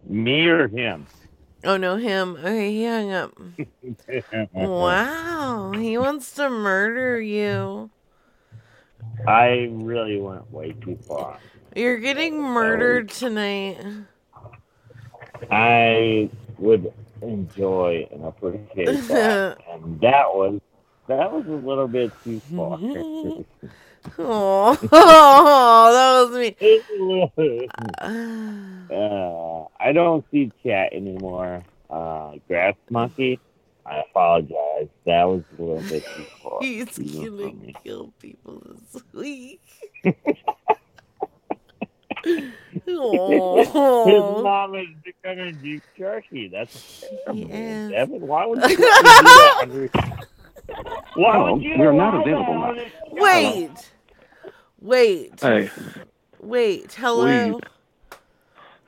Me 0.09 0.47
or 0.47 0.67
him? 0.67 1.05
Oh 1.63 1.77
no, 1.77 1.97
him. 1.97 2.37
Okay, 2.37 2.71
he 2.71 2.85
hung 2.85 3.11
up. 3.11 3.37
Wow, 4.53 5.71
he 5.75 5.97
wants 5.97 6.33
to 6.35 6.49
murder 6.49 7.19
you. 7.19 7.89
I 9.27 9.69
really 9.71 10.19
went 10.19 10.51
way 10.51 10.73
too 10.73 10.97
far. 11.07 11.39
You're 11.75 11.97
getting 11.97 12.41
murdered 12.41 13.09
tonight. 13.09 13.77
I 15.51 16.29
would 16.57 16.93
enjoy 17.21 18.07
and 18.11 18.25
appreciate 18.25 19.07
that, 19.07 19.57
and 19.69 19.99
that 20.01 20.33
was 20.33 20.59
that 21.07 21.31
was 21.31 21.45
a 21.47 21.67
little 21.67 21.87
bit 21.87 22.11
too 22.23 22.39
far. 22.55 22.79
Oh, 24.19 24.75
that 25.91 26.29
was 26.29 26.37
me. 26.37 26.55
uh, 28.91 29.65
I 29.79 29.91
don't 29.93 30.25
see 30.31 30.51
chat 30.63 30.93
anymore. 30.93 31.63
Uh, 31.89 32.33
Grass 32.47 32.75
Monkey, 32.89 33.39
I 33.85 34.01
apologize. 34.09 34.87
That 35.05 35.23
was 35.25 35.43
a 35.57 35.61
little 35.61 35.81
bit 35.83 36.03
too 36.15 36.25
far. 36.43 36.57
He's 36.61 36.99
even 36.99 37.59
gonna 37.59 37.73
kill 37.83 38.13
people 38.19 38.61
this 38.93 39.03
week. 39.13 39.61
oh. 42.87 43.63
His 44.05 44.43
mom 44.43 44.75
is 44.75 44.87
gonna 45.23 45.51
do 45.53 45.79
turkey. 45.97 46.49
That's 46.49 46.69
terrible. 47.25 47.49
Yes. 47.49 47.91
Evan, 47.95 48.21
why 48.27 48.45
would 48.45 48.61
you 48.63 48.77
do 48.77 48.77
that? 48.77 49.89
Why 51.15 51.33
Hello, 51.33 51.39
would 51.39 51.63
you 51.63 51.75
we 51.77 51.85
are 51.85 51.93
not 51.93 52.13
available 52.15 52.53
now. 52.53 52.69
on 52.69 52.75
this? 52.75 52.91
Wait. 53.11 53.91
Wait. 54.81 55.39
Hey, 55.41 55.69
Wait. 56.39 56.93
Hello. 56.93 57.59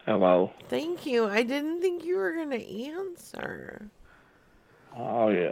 Hello. 0.06 0.52
Thank 0.70 1.06
you. 1.06 1.26
I 1.28 1.44
didn't 1.44 1.82
think 1.82 2.04
you 2.06 2.18
were 2.18 2.34
gonna 2.34 2.56
answer. 2.56 3.90
Oh 4.96 5.30
yeah. 5.30 5.52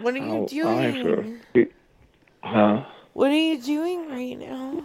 What 0.00 0.14
are 0.14 0.18
you 0.18 0.46
I'll 0.64 0.78
answer. 0.78 1.22
doing? 1.52 1.68
Huh? 2.42 2.84
What 3.14 3.30
are 3.30 3.34
you 3.34 3.60
doing 3.60 4.08
right 4.10 4.38
now? 4.38 4.82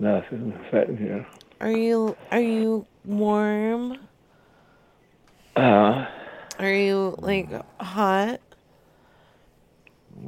Nothing. 0.00 0.58
Sitting 0.70 0.96
here. 0.96 1.26
Are 1.60 1.70
you 1.72 2.16
are 2.30 2.40
you 2.40 2.86
warm? 3.04 3.98
Uh, 5.56 6.06
Are 6.58 6.72
you 6.72 7.16
like 7.18 7.48
hot? 7.80 8.40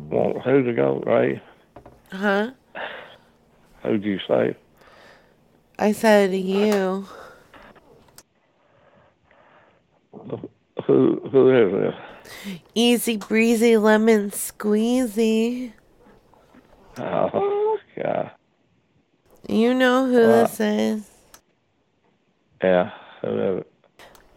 want 0.09 0.43
who 0.43 0.63
to 0.65 0.73
go, 0.73 1.01
Ray? 1.07 1.41
Huh? 2.11 2.51
Who'd 3.83 4.05
you 4.05 4.19
say? 4.29 4.57
I 5.79 5.93
said 5.93 6.35
you. 6.35 7.07
Who 10.87 11.21
who 11.31 11.51
is 11.51 11.73
this? 11.73 12.61
Easy 12.75 13.17
breezy 13.17 13.77
lemon 13.77 14.31
squeezy. 14.31 15.73
Oh 16.99 17.79
God. 17.97 18.31
You 19.49 19.75
know 19.75 20.07
who 20.07 20.19
this 20.19 20.61
is. 20.61 21.11
Yeah. 22.63 22.91
Who 23.23 23.29
is 23.29 23.61
it? 23.61 23.73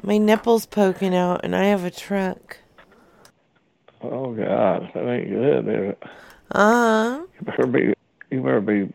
My 0.02 0.18
nipple's 0.18 0.66
poking 0.66 1.16
out 1.16 1.42
and 1.44 1.56
I 1.56 1.66
have 1.66 1.84
a 1.84 1.92
truck. 1.92 2.58
Oh 4.02 4.34
God, 4.34 4.92
that 4.94 5.08
ain't 5.08 5.30
good, 5.30 5.68
is 5.68 5.90
it? 5.92 6.04
Uh 6.52 7.18
huh. 7.20 7.26
You 7.40 7.46
better 7.46 7.68
be 7.68 7.94
you 8.32 8.42
better 8.42 8.62
be 8.62 8.94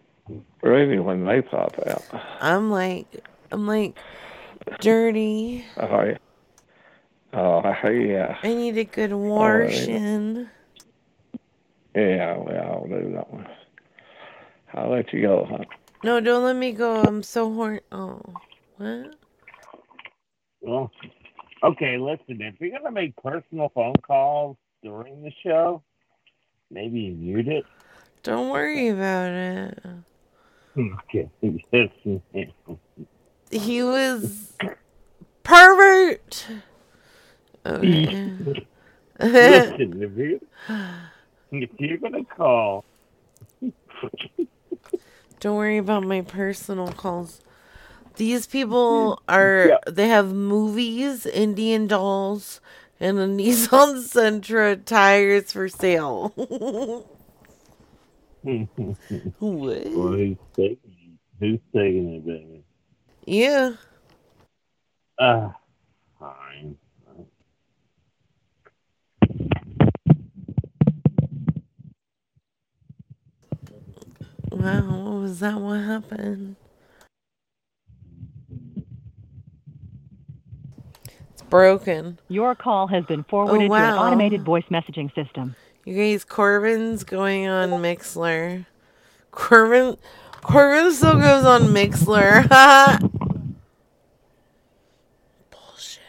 ready 0.63 0.99
when 0.99 1.25
they 1.25 1.43
pop 1.43 1.75
out. 1.87 2.05
I'm 2.41 2.71
like 2.71 3.25
I'm 3.51 3.67
like 3.67 3.99
dirty. 4.81 5.65
Oh 5.77 6.03
yeah. 6.03 6.19
Oh 7.33 7.63
yeah. 7.89 8.39
I 8.43 8.49
need 8.49 8.79
a 8.79 8.85
good 8.85 9.11
yeah. 9.11 9.17
washing. 9.17 10.49
Yeah, 11.95 12.37
well, 12.37 12.63
I'll 12.63 12.87
do 12.87 13.13
that 13.13 13.33
one. 13.33 13.49
I'll 14.75 14.91
let 14.91 15.13
you 15.13 15.23
go, 15.23 15.47
huh? 15.51 15.65
No, 16.05 16.21
don't 16.21 16.45
let 16.45 16.55
me 16.55 16.73
go. 16.73 17.03
I'm 17.03 17.23
so 17.23 17.53
horny. 17.53 17.81
Oh, 17.91 18.23
what? 18.77 19.17
Well, 20.61 20.91
okay, 21.65 21.97
listen, 21.97 22.41
if 22.41 22.55
you're 22.61 22.79
gonna 22.79 22.93
make 22.93 23.17
personal 23.17 23.71
phone 23.75 23.97
calls 24.07 24.57
during 24.83 25.23
the 25.23 25.33
show, 25.43 25.83
maybe 26.71 27.11
mute 27.11 27.49
it. 27.49 27.65
Don't 28.23 28.51
worry 28.51 28.89
about 28.89 29.33
it. 29.33 29.79
Okay. 30.79 31.29
he 33.51 33.83
was 33.83 34.53
pervert. 35.43 36.47
Okay. 37.67 38.31
Listen, 39.21 40.03
if 40.03 40.17
you 40.17 40.41
if 41.51 41.71
you're 41.79 41.99
gonna 41.99 42.25
call, 42.25 42.85
Don't 45.41 45.57
worry 45.57 45.79
about 45.79 46.05
my 46.05 46.21
personal 46.23 46.93
calls. 46.93 47.41
These 48.17 48.47
people 48.47 49.21
are 49.29 49.79
they 49.87 50.09
have 50.09 50.33
movies, 50.33 51.27
Indian 51.27 51.87
dolls, 51.87 52.61
and 53.01 53.19
a 53.19 53.27
Nissan 53.27 54.03
Sentra 54.03 54.85
tires 54.85 55.53
for 55.53 55.69
sale. 55.69 57.05
what? 58.43 58.97
What? 59.39 59.86
Well, 59.86 60.12
who's 60.12 60.36
taking 60.56 60.78
it? 60.85 61.19
Who's 61.40 61.60
taking 61.74 62.15
it, 62.15 62.27
baby? 62.27 62.65
yeah. 63.27 63.73
Ah, 65.20 65.55
fine. 66.20 66.77
Wow, 74.51 75.05
what 75.05 75.20
was 75.20 75.40
that? 75.40 75.60
What 75.60 75.81
happened? 75.81 76.56
It's 81.32 81.43
broken. 81.43 82.19
Your 82.28 82.55
call 82.55 82.86
has 82.89 83.05
been 83.05 83.24
forwarded 83.24 83.70
to 83.70 83.77
an 83.77 83.94
automated 83.94 84.44
voice 84.44 84.65
messaging 84.70 85.15
system. 85.15 85.55
You 85.89 85.94
guys, 85.94 86.23
Corbin's 86.23 87.02
going 87.02 87.48
on 87.48 87.70
Mixlr. 87.70 88.66
Corbin, 89.31 89.97
Corbin 90.43 90.93
still 90.93 91.19
goes 91.19 91.47
on 91.47 91.62
Mixlr. 91.69 92.47
Bullshit. 95.51 96.02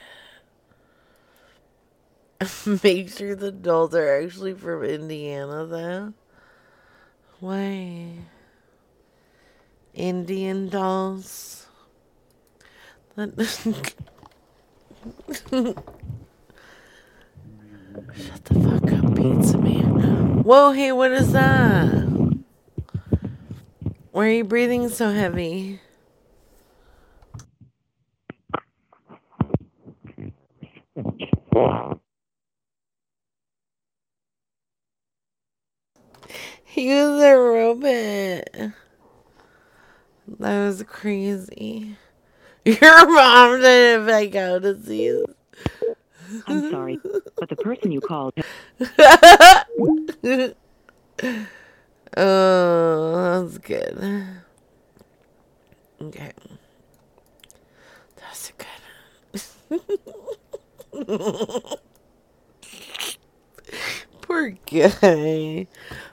Make 2.84 3.10
sure 3.10 3.36
the 3.36 3.54
dolls 3.54 3.96
are 3.96 4.22
actually 4.22 4.54
from 4.54 4.84
Indiana, 4.84 5.66
though. 5.66 6.14
Why? 7.40 8.16
Indian 9.94 10.68
dolls. 10.68 11.68
That. 13.16 13.94
Shut 18.16 18.46
the 18.46 18.54
fuck 18.56 18.92
up, 18.94 19.16
pizza 19.16 19.58
man. 19.58 20.44
Whoa, 20.44 20.72
hey, 20.72 20.92
what 20.92 21.12
is 21.12 21.32
that? 21.34 22.10
Why 24.12 24.28
are 24.28 24.32
you 24.32 24.44
breathing 24.44 24.90
so 24.90 25.12
heavy? 25.12 25.80
He 36.66 36.90
was 36.90 37.22
a 37.22 37.36
robot. 37.36 38.74
That 40.40 40.66
was 40.66 40.84
crazy. 40.84 41.98
Your 42.66 43.08
mom 43.12 43.62
didn't 43.62 44.06
make 44.06 44.36
out 44.36 44.62
disease. 44.64 45.26
I'm 46.48 46.70
sorry, 46.72 47.00
but 47.38 47.50
the 47.50 47.56
person 47.56 47.92
you 47.92 48.02
called. 48.02 48.34
oh, 52.18 53.44
that's 53.44 53.58
good. 53.60 54.28
Okay. 56.02 56.32
That's 58.18 58.52
good. 58.58 59.82
Poor 64.22 64.50
guy. 64.72 65.68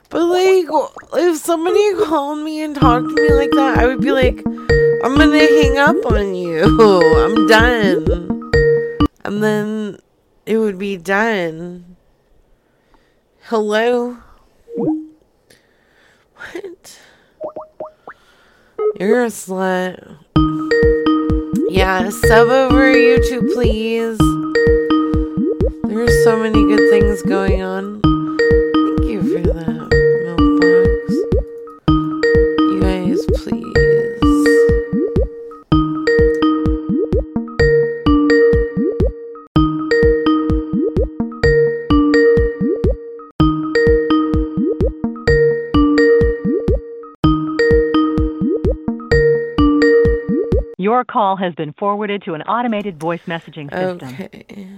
But 0.09 0.23
like, 0.23 0.65
if 1.13 1.37
somebody 1.37 1.95
called 2.05 2.39
me 2.39 2.63
and 2.63 2.75
talked 2.75 3.07
to 3.07 3.13
me 3.15 3.29
like 3.33 3.51
that, 3.51 3.77
I 3.77 3.85
would 3.85 4.01
be 4.01 4.11
like, 4.11 4.43
I'm 5.03 5.15
gonna 5.15 5.39
hang 5.39 5.77
up 5.77 6.05
on 6.05 6.33
you. 6.33 6.63
I'm 7.17 7.47
done. 7.47 8.51
And 9.23 9.43
then 9.43 9.99
it 10.47 10.57
would 10.57 10.79
be 10.79 10.95
done. 10.95 11.97
Hello? 13.43 14.17
What? 16.35 16.99
You're 18.97 19.25
a 19.25 19.27
slut. 19.27 20.17
Yeah, 21.69 22.09
sub 22.09 22.47
over 22.47 22.93
YouTube, 22.93 23.53
please. 23.53 24.17
There's 25.83 26.23
so 26.23 26.37
many 26.41 26.63
good 26.63 26.89
things 26.89 27.21
going 27.23 27.61
on. 27.61 28.01
Your 50.87 51.03
call 51.03 51.35
has 51.35 51.53
been 51.53 51.73
forwarded 51.73 52.21
to 52.21 52.33
an 52.33 52.43
automated 52.43 52.97
voice 52.97 53.19
messaging 53.27 53.69
system. 53.69 54.07
Okay. 54.07 54.69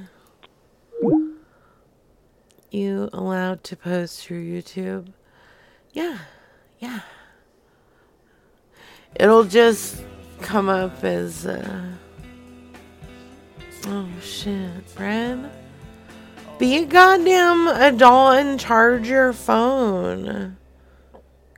You 2.71 3.11
allowed 3.13 3.63
to 3.65 3.75
post 3.75 4.25
through 4.25 4.43
YouTube? 4.43 5.13
Yeah, 5.93 6.17
yeah. 6.79 7.01
It'll 9.13 9.43
just 9.43 10.01
come 10.41 10.67
up 10.67 11.03
as 11.03 11.45
uh 11.45 11.91
Oh 13.85 14.09
shit, 14.19 14.89
Fred. 14.89 15.51
Be 16.57 16.77
a 16.77 16.85
goddamn 16.87 17.67
adult 17.67 18.37
and 18.37 18.59
charge 18.59 19.07
your 19.07 19.31
phone. 19.31 20.57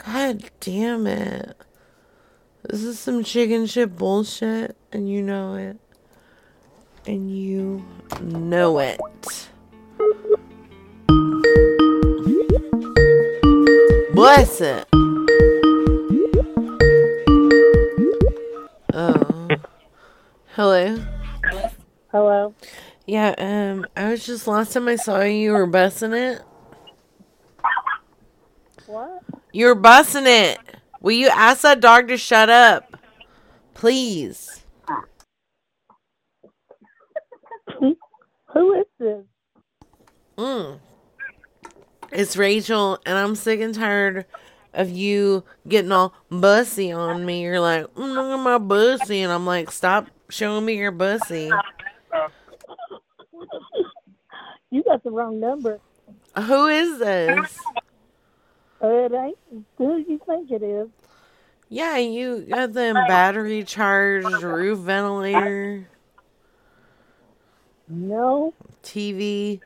God 0.06 0.44
damn 0.60 1.08
it. 1.08 1.56
This 2.64 2.84
is 2.84 3.00
some 3.00 3.24
chicken 3.24 3.66
shit 3.66 3.98
bullshit, 3.98 4.76
and 4.92 5.10
you 5.10 5.24
know 5.24 5.56
it. 5.56 5.78
And 7.08 7.36
you 7.36 7.84
know 8.22 8.78
it. 8.78 9.00
Bless 14.14 14.62
it. 14.62 14.88
Oh. 18.94 19.48
Hello. 20.50 21.04
Hello. 22.12 22.54
Yeah, 23.08 23.34
um, 23.40 23.88
I 23.98 24.12
was 24.12 24.26
just 24.26 24.46
last 24.46 24.74
time 24.74 24.88
I 24.88 24.98
saw 24.98 25.22
you, 25.22 25.34
you 25.34 25.52
were 25.54 25.68
bussing 25.68 26.14
it. 26.14 26.44
What? 28.86 29.24
You 29.52 29.66
were 29.66 29.76
bussing 29.76 30.28
it. 30.28 30.60
Will 31.02 31.14
you 31.14 31.30
ask 31.30 31.62
that 31.62 31.80
dog 31.80 32.08
to 32.10 32.18
shut 32.18 32.50
up? 32.50 32.96
Please. 33.74 34.64
Who 38.54 38.74
is 38.74 38.86
this? 39.00 39.24
Mm. 40.38 40.80
It's 42.12 42.38
Rachel, 42.38 43.00
and 43.06 43.18
I'm 43.18 43.36
sick 43.36 43.62
and 43.62 43.74
tired 43.74 44.26
of 44.74 44.90
you 44.90 45.44
getting 45.68 45.92
all 45.92 46.14
bussy 46.30 46.92
on 46.92 47.26
me. 47.26 47.42
You're 47.42 47.60
like, 47.60 47.86
mm, 47.96 48.14
look 48.14 48.40
at 48.40 48.44
my 48.44 48.58
bussy, 48.58 49.22
and 49.22 49.32
I'm 49.32 49.46
like, 49.46 49.72
stop 49.72 50.08
showing 50.30 50.66
me 50.66 50.78
your 50.78 50.92
bussy. 50.92 51.50
You 54.70 54.84
got 54.84 55.04
the 55.04 55.12
wrong 55.12 55.40
number. 55.40 55.80
Who 56.38 56.68
is 56.68 57.00
this? 57.00 57.58
Uh, 58.84 58.88
it 58.88 59.11
ain't 59.14 59.38
who 59.77 59.98
you 59.98 60.19
think 60.26 60.51
it 60.51 60.64
is. 60.64 60.90
Yeah, 61.69 61.98
you 61.98 62.42
got 62.50 62.74
the 62.74 62.93
battery 63.08 63.64
charged 63.64 64.43
roof 64.43 64.80
ventilator, 64.80 65.88
No. 67.88 68.53
TV, 68.84 69.61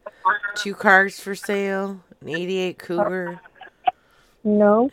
two 0.55 0.75
cars 0.75 1.19
for 1.19 1.33
sale, 1.33 2.01
an 2.21 2.29
88 2.29 2.77
Cougar. 2.77 3.41
No. 4.43 4.91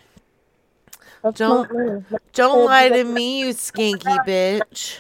That's 1.22 1.38
Don't 1.38 2.04
don't 2.32 2.64
lie 2.64 2.88
to 2.88 3.04
me, 3.04 3.40
you 3.40 3.48
skanky 3.48 4.16
bitch. 4.26 4.98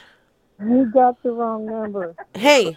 You 0.60 0.90
got 0.92 1.20
the 1.22 1.32
wrong 1.32 1.66
number. 1.66 2.14
Hey, 2.34 2.76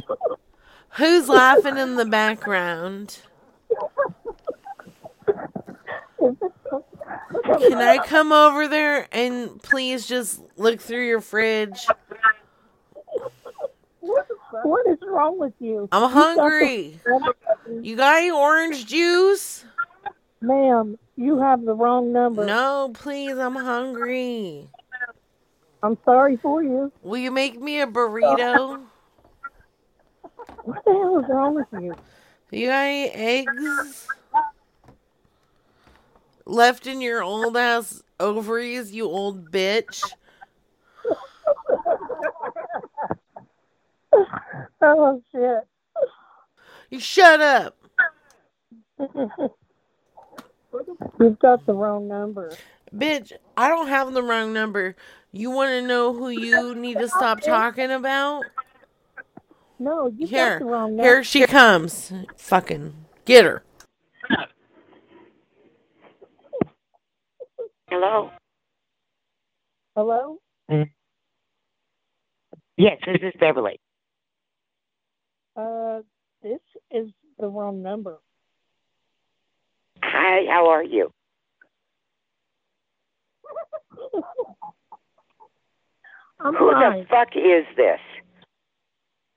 who's 0.91 1.30
laughing 1.30 1.77
in 1.77 1.95
the 1.95 2.06
background? 2.06 3.19
Can 7.60 7.78
I 7.78 8.00
come 8.06 8.32
over 8.32 8.68
there 8.68 9.08
and 9.12 9.62
please 9.62 10.08
just 10.08 10.42
look 10.58 10.80
through 10.80 11.06
your 11.06 11.22
fridge? 11.22 11.86
What 14.64 14.88
is 14.88 14.98
wrong 15.06 15.38
with 15.38 15.54
you? 15.60 15.90
I'm 15.92 16.04
You 16.04 16.08
got 16.10 16.14
the- 16.36 16.42
hungry. 16.42 17.00
You 17.82 17.95
got 17.95 18.18
any 18.18 18.32
orange 18.32 18.86
juice? 18.86 19.66
Ma'am, 20.42 20.98
you 21.16 21.40
have 21.40 21.64
the 21.66 21.74
wrong 21.74 22.12
number. 22.14 22.45
No, 22.45 22.92
please. 22.94 23.38
I'm 23.38 23.56
hungry. 23.56 24.70
I'm 25.84 25.98
sorry 26.06 26.38
for 26.38 26.64
you. 26.64 26.92
Will 27.04 27.18
you 27.18 27.32
make 27.32 27.60
me 27.60 27.82
a 27.82 27.88
burrito? 27.88 28.82
What 30.64 30.84
the 30.86 30.92
hell 30.94 31.20
is 31.20 31.26
wrong 31.30 31.56
with 31.56 31.68
you? 31.74 31.95
You 32.52 32.68
got 32.68 32.74
any 32.86 33.10
eggs 33.10 34.08
left 36.45 36.88
in 36.88 37.01
your 37.01 37.24
old 37.24 37.57
ass 37.57 38.01
ovaries, 38.19 38.91
you 38.93 39.06
old 39.06 39.51
bitch? 39.51 40.03
Oh 44.82 45.22
shit. 45.32 45.67
You 46.90 46.99
shut 46.99 47.41
up. 47.41 47.77
You've 51.19 51.40
got 51.40 51.65
the 51.65 51.74
wrong 51.74 52.07
number. 52.07 52.51
Bitch, 52.95 53.32
I 53.57 53.67
don't 53.67 53.88
have 53.88 54.14
the 54.14 54.24
wrong 54.24 54.53
number. 54.53 54.95
You 55.32 55.51
want 55.51 55.69
to 55.72 55.82
know 55.82 56.14
who 56.14 56.30
you 56.30 56.75
need 56.75 56.99
to 56.99 57.09
stop 57.09 57.41
talking 57.41 57.91
about? 57.91 58.45
No, 59.80 60.07
you 60.07 60.27
got 60.27 60.30
Here, 60.30 60.59
the 60.59 60.65
wrong 60.65 60.95
number. 60.95 61.03
here 61.03 61.24
she 61.24 61.45
comes. 61.45 62.14
Fucking 62.38 62.93
get 63.25 63.43
her. 63.43 63.64
Hello. 67.98 68.30
Hello? 69.95 70.38
Yes, 72.75 72.98
this 73.06 73.22
is 73.22 73.32
Beverly. 73.40 73.80
Uh, 75.56 75.99
this 76.43 76.59
is 76.91 77.07
the 77.40 77.48
wrong 77.48 77.82
number. 77.82 78.17
Hi, 80.03 80.45
how 80.51 80.67
are 80.72 80.83
you? 80.83 81.09
I'm 86.41 86.53
Who 86.53 86.74
fine. 86.74 86.99
the 86.99 87.06
fuck 87.09 87.30
is 87.38 87.64
this? 87.77 88.01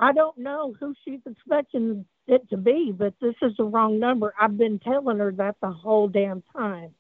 I 0.01 0.13
don't 0.13 0.37
know 0.37 0.75
who 0.81 0.97
she's 1.05 1.21
expecting 1.31 2.05
it 2.27 2.51
to 2.51 2.57
be, 2.57 2.93
but 2.93 3.15
this 3.21 3.37
is 3.41 3.53
the 3.57 3.63
wrong 3.63 4.01
number. 4.01 4.35
I've 4.41 4.59
been 4.59 4.81
telling 4.81 5.19
her 5.21 5.31
that 5.37 5.55
the 5.63 5.71
whole 5.71 6.09
damn 6.09 6.43
time. 6.57 6.93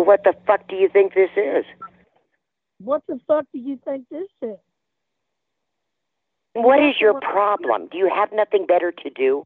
Well, 0.00 0.06
what 0.06 0.24
the 0.24 0.32
fuck 0.46 0.66
do 0.66 0.76
you 0.76 0.88
think 0.88 1.12
this 1.12 1.28
is? 1.36 1.66
What 2.78 3.02
the 3.06 3.20
fuck 3.28 3.44
do 3.52 3.58
you 3.58 3.78
think 3.84 4.06
this 4.10 4.30
is? 4.40 4.56
What 6.54 6.82
is 6.82 6.94
your 6.98 7.20
problem? 7.20 7.88
Do 7.92 7.98
you 7.98 8.08
have 8.08 8.30
nothing 8.32 8.64
better 8.64 8.92
to 8.92 9.10
do? 9.10 9.44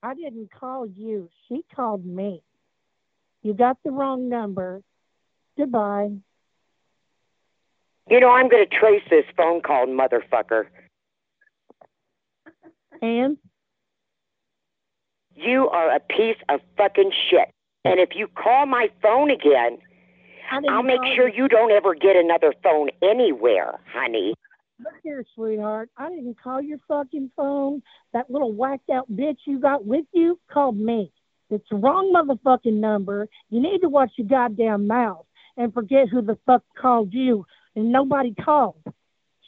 I 0.00 0.14
didn't 0.14 0.52
call 0.52 0.86
you. 0.86 1.28
She 1.48 1.64
called 1.74 2.06
me. 2.06 2.44
You 3.42 3.52
got 3.52 3.78
the 3.84 3.90
wrong 3.90 4.28
number. 4.28 4.80
Goodbye. 5.58 6.10
You 8.08 8.20
know, 8.20 8.30
I'm 8.30 8.48
going 8.48 8.64
to 8.64 8.76
trace 8.78 9.02
this 9.10 9.24
phone 9.36 9.60
call, 9.60 9.86
motherfucker. 9.86 10.66
And 13.02 13.38
You 15.34 15.68
are 15.68 15.96
a 15.96 15.98
piece 15.98 16.38
of 16.48 16.60
fucking 16.76 17.10
shit. 17.28 17.52
And 17.84 17.98
if 17.98 18.10
you 18.14 18.28
call 18.28 18.66
my 18.66 18.88
phone 19.02 19.30
again, 19.30 19.78
I'll 20.68 20.82
make 20.82 21.00
sure 21.14 21.28
you. 21.28 21.44
you 21.44 21.48
don't 21.48 21.70
ever 21.70 21.94
get 21.94 22.16
another 22.16 22.52
phone 22.62 22.90
anywhere, 23.02 23.80
honey. 23.92 24.34
Look 24.82 24.94
here, 25.02 25.24
sweetheart. 25.34 25.90
I 25.96 26.08
didn't 26.08 26.40
call 26.42 26.60
your 26.60 26.78
fucking 26.88 27.30
phone. 27.36 27.82
That 28.12 28.30
little 28.30 28.52
whacked 28.52 28.90
out 28.90 29.10
bitch 29.10 29.38
you 29.46 29.60
got 29.60 29.84
with 29.84 30.06
you 30.12 30.38
called 30.50 30.76
me. 30.76 31.12
It's 31.50 31.68
the 31.70 31.76
wrong 31.76 32.12
motherfucking 32.14 32.74
number. 32.74 33.28
You 33.50 33.60
need 33.60 33.80
to 33.80 33.88
watch 33.88 34.12
your 34.16 34.26
goddamn 34.26 34.86
mouth 34.86 35.26
and 35.56 35.74
forget 35.74 36.08
who 36.08 36.22
the 36.22 36.38
fuck 36.46 36.62
called 36.78 37.12
you. 37.12 37.46
And 37.76 37.92
nobody 37.92 38.34
called. 38.34 38.82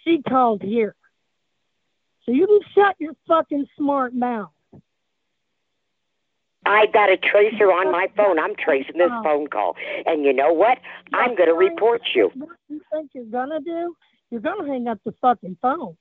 She 0.05 0.23
called 0.23 0.62
here. 0.62 0.94
So 2.25 2.33
you 2.33 2.47
can 2.47 2.61
shut 2.75 2.97
your 2.99 3.15
fucking 3.27 3.67
smart 3.77 4.15
mouth. 4.15 4.51
I 6.65 6.86
got 6.86 7.10
a 7.10 7.16
tracer 7.16 7.66
on 7.73 7.91
my 7.91 8.08
phone. 8.16 8.39
I'm 8.39 8.55
tracing 8.57 8.99
this 8.99 9.10
oh. 9.10 9.23
phone 9.23 9.47
call. 9.49 9.76
And 10.07 10.24
you 10.24 10.32
know 10.32 10.52
what? 10.52 10.78
I'm 11.12 11.34
going 11.34 11.49
to 11.49 11.55
report 11.55 12.02
you. 12.15 12.31
What 12.34 12.50
you 12.68 12.81
think 12.92 13.10
you're 13.15 13.24
gonna 13.24 13.60
do? 13.60 13.94
You're 14.31 14.41
gonna 14.41 14.66
hang 14.66 14.89
up 14.89 14.99
the 15.05 15.15
fucking 15.20 15.58
phone. 15.60 15.97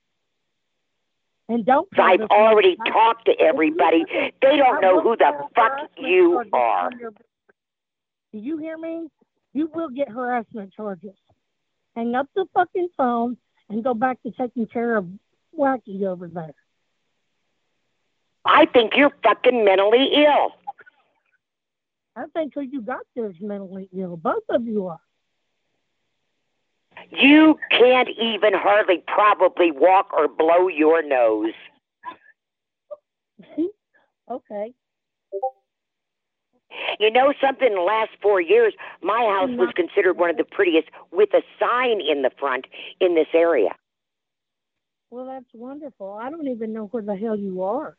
And 1.48 1.66
don't. 1.66 1.88
I've 1.98 2.20
already 2.30 2.76
number. 2.76 2.92
talked 2.92 3.26
to 3.26 3.32
everybody. 3.38 4.04
They 4.40 4.56
don't 4.56 4.80
know 4.80 5.02
who 5.02 5.16
the 5.16 5.32
fuck 5.54 5.90
you 5.98 6.42
are. 6.52 6.90
Do 6.90 8.38
you 8.38 8.56
hear 8.56 8.78
me? 8.78 9.08
You 9.52 9.70
will 9.74 9.90
get 9.90 10.08
harassment 10.08 10.72
charges. 10.72 11.16
Hang 11.94 12.14
up 12.14 12.28
the 12.34 12.46
fucking 12.54 12.88
phone 12.96 13.36
and 13.68 13.84
go 13.84 13.92
back 13.92 14.22
to 14.22 14.30
taking 14.30 14.66
care 14.66 14.96
of 14.96 15.06
Wacky 15.58 16.04
over 16.04 16.28
there. 16.28 16.54
I 18.44 18.66
think 18.66 18.92
you're 18.96 19.12
fucking 19.22 19.64
mentally 19.64 20.10
ill. 20.16 20.52
I 22.16 22.24
think 22.34 22.54
who 22.54 22.60
you 22.60 22.82
got 22.82 23.00
there 23.14 23.30
is 23.30 23.36
mentally 23.40 23.88
ill. 23.96 24.16
Both 24.16 24.42
of 24.48 24.66
you 24.66 24.88
are. 24.88 25.00
You 27.10 27.58
can't 27.70 28.08
even 28.10 28.52
hardly 28.54 29.02
probably 29.06 29.70
walk 29.70 30.12
or 30.12 30.28
blow 30.28 30.68
your 30.68 31.02
nose. 31.02 31.54
Okay. 34.30 34.72
You 36.98 37.10
know 37.10 37.34
something? 37.40 37.66
In 37.66 37.74
the 37.74 37.80
last 37.80 38.10
four 38.22 38.40
years, 38.40 38.72
my 39.02 39.18
house 39.18 39.50
was 39.58 39.70
considered 39.74 40.16
one 40.16 40.30
of 40.30 40.36
the 40.36 40.44
prettiest 40.44 40.88
with 41.10 41.30
a 41.34 41.42
sign 41.58 42.00
in 42.00 42.22
the 42.22 42.30
front 42.38 42.66
in 43.00 43.14
this 43.14 43.26
area. 43.34 43.70
Well, 45.10 45.26
that's 45.26 45.52
wonderful. 45.52 46.12
I 46.12 46.30
don't 46.30 46.48
even 46.48 46.72
know 46.72 46.84
where 46.86 47.02
the 47.02 47.16
hell 47.16 47.36
you 47.36 47.62
are. 47.62 47.96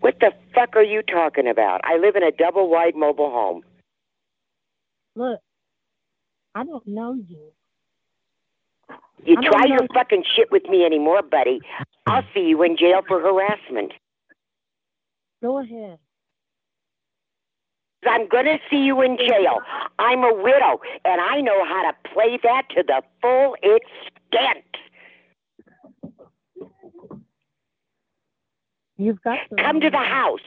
What 0.00 0.20
the 0.20 0.32
fuck 0.54 0.76
are 0.76 0.82
you 0.82 1.02
talking 1.02 1.48
about? 1.48 1.80
I 1.84 1.98
live 1.98 2.16
in 2.16 2.22
a 2.22 2.30
double 2.30 2.68
wide 2.68 2.94
mobile 2.94 3.30
home. 3.30 3.62
Look, 5.16 5.40
I 6.54 6.64
don't 6.64 6.86
know 6.86 7.14
you. 7.14 7.52
You 9.24 9.36
I 9.38 9.48
try 9.48 9.64
your 9.66 9.86
fucking 9.92 10.24
shit 10.36 10.50
with 10.52 10.64
me 10.64 10.84
anymore, 10.84 11.22
buddy. 11.22 11.60
I'll 12.06 12.22
see 12.32 12.40
you 12.40 12.62
in 12.62 12.76
jail 12.76 13.00
for 13.06 13.20
harassment. 13.20 13.92
Go 15.42 15.58
ahead. 15.58 15.98
I'm 18.06 18.28
going 18.28 18.46
to 18.46 18.58
see 18.70 18.84
you 18.84 19.02
in 19.02 19.16
jail. 19.18 19.58
I'm 19.98 20.22
a 20.22 20.32
widow, 20.32 20.80
and 21.04 21.20
I 21.20 21.40
know 21.40 21.64
how 21.64 21.90
to 21.90 22.10
play 22.12 22.38
that 22.42 22.62
to 22.76 22.84
the 22.86 23.02
full 23.20 23.56
extent. 23.62 24.64
You've 28.98 29.22
got 29.22 29.38
to 29.48 29.56
Come 29.62 29.80
to 29.80 29.90
the 29.90 29.96
house. 29.96 30.40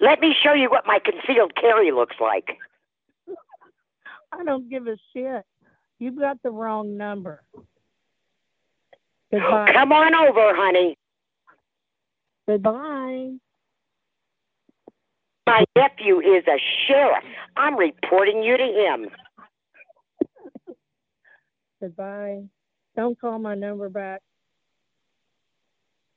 Let 0.00 0.20
me 0.20 0.34
show 0.42 0.52
you 0.52 0.68
what 0.68 0.84
my 0.86 0.98
concealed 0.98 1.54
carry 1.54 1.92
looks 1.92 2.16
like. 2.20 2.58
I 4.32 4.44
don't 4.44 4.68
give 4.68 4.88
a 4.88 4.96
shit. 5.12 5.44
You've 6.00 6.18
got 6.18 6.42
the 6.42 6.50
wrong 6.50 6.96
number. 6.96 7.40
Goodbye. 9.30 9.72
Come 9.72 9.92
on 9.92 10.14
over, 10.14 10.54
honey. 10.56 10.98
Goodbye. 12.48 13.30
My 15.46 15.64
nephew 15.76 16.20
is 16.20 16.44
a 16.48 16.58
sheriff. 16.86 17.24
I'm 17.56 17.76
reporting 17.76 18.42
you 18.42 18.56
to 18.56 18.64
him. 18.64 19.08
Goodbye. 21.80 22.42
Don't 22.96 23.20
call 23.20 23.38
my 23.38 23.54
number 23.54 23.88
back. 23.88 24.22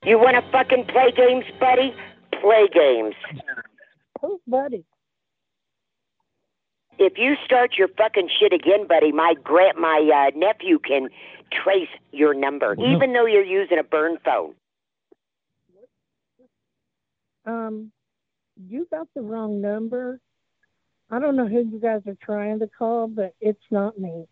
You 0.07 0.17
want 0.17 0.37
to 0.41 0.51
fucking 0.53 0.85
play 0.85 1.11
games, 1.11 1.43
buddy? 1.59 1.93
Play 2.39 2.69
games. 2.73 3.13
Who's 4.21 4.39
buddy? 4.47 4.85
If 6.97 7.17
you 7.17 7.35
start 7.43 7.71
your 7.77 7.89
fucking 7.89 8.29
shit 8.39 8.53
again, 8.53 8.87
buddy, 8.87 9.11
my 9.11 9.33
gra- 9.43 9.77
my 9.77 10.29
uh, 10.29 10.31
nephew 10.33 10.79
can 10.79 11.09
trace 11.51 11.89
your 12.13 12.33
number, 12.33 12.73
even 12.79 13.11
though 13.11 13.25
you're 13.25 13.43
using 13.43 13.79
a 13.79 13.83
burn 13.83 14.17
phone. 14.23 14.53
Um, 17.45 17.91
you 18.55 18.87
got 18.89 19.07
the 19.13 19.21
wrong 19.21 19.59
number. 19.59 20.21
I 21.11 21.19
don't 21.19 21.35
know 21.35 21.49
who 21.49 21.59
you 21.69 21.79
guys 21.81 22.01
are 22.07 22.17
trying 22.21 22.59
to 22.59 22.67
call, 22.67 23.07
but 23.09 23.35
it's 23.41 23.59
not 23.71 23.99
me. 23.99 24.25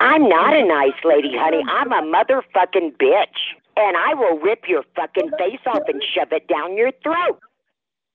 I'm 0.00 0.28
not 0.28 0.54
a 0.54 0.64
nice 0.66 0.98
lady, 1.04 1.32
honey. 1.36 1.62
I'm 1.68 1.92
a 1.92 2.02
motherfucking 2.02 2.96
bitch. 2.96 3.54
And 3.78 3.96
I 3.96 4.14
will 4.14 4.40
rip 4.40 4.64
your 4.66 4.82
fucking 4.96 5.30
face 5.38 5.60
off 5.64 5.82
and 5.86 6.02
shove 6.14 6.32
it 6.32 6.48
down 6.48 6.76
your 6.76 6.90
throat. 7.00 7.38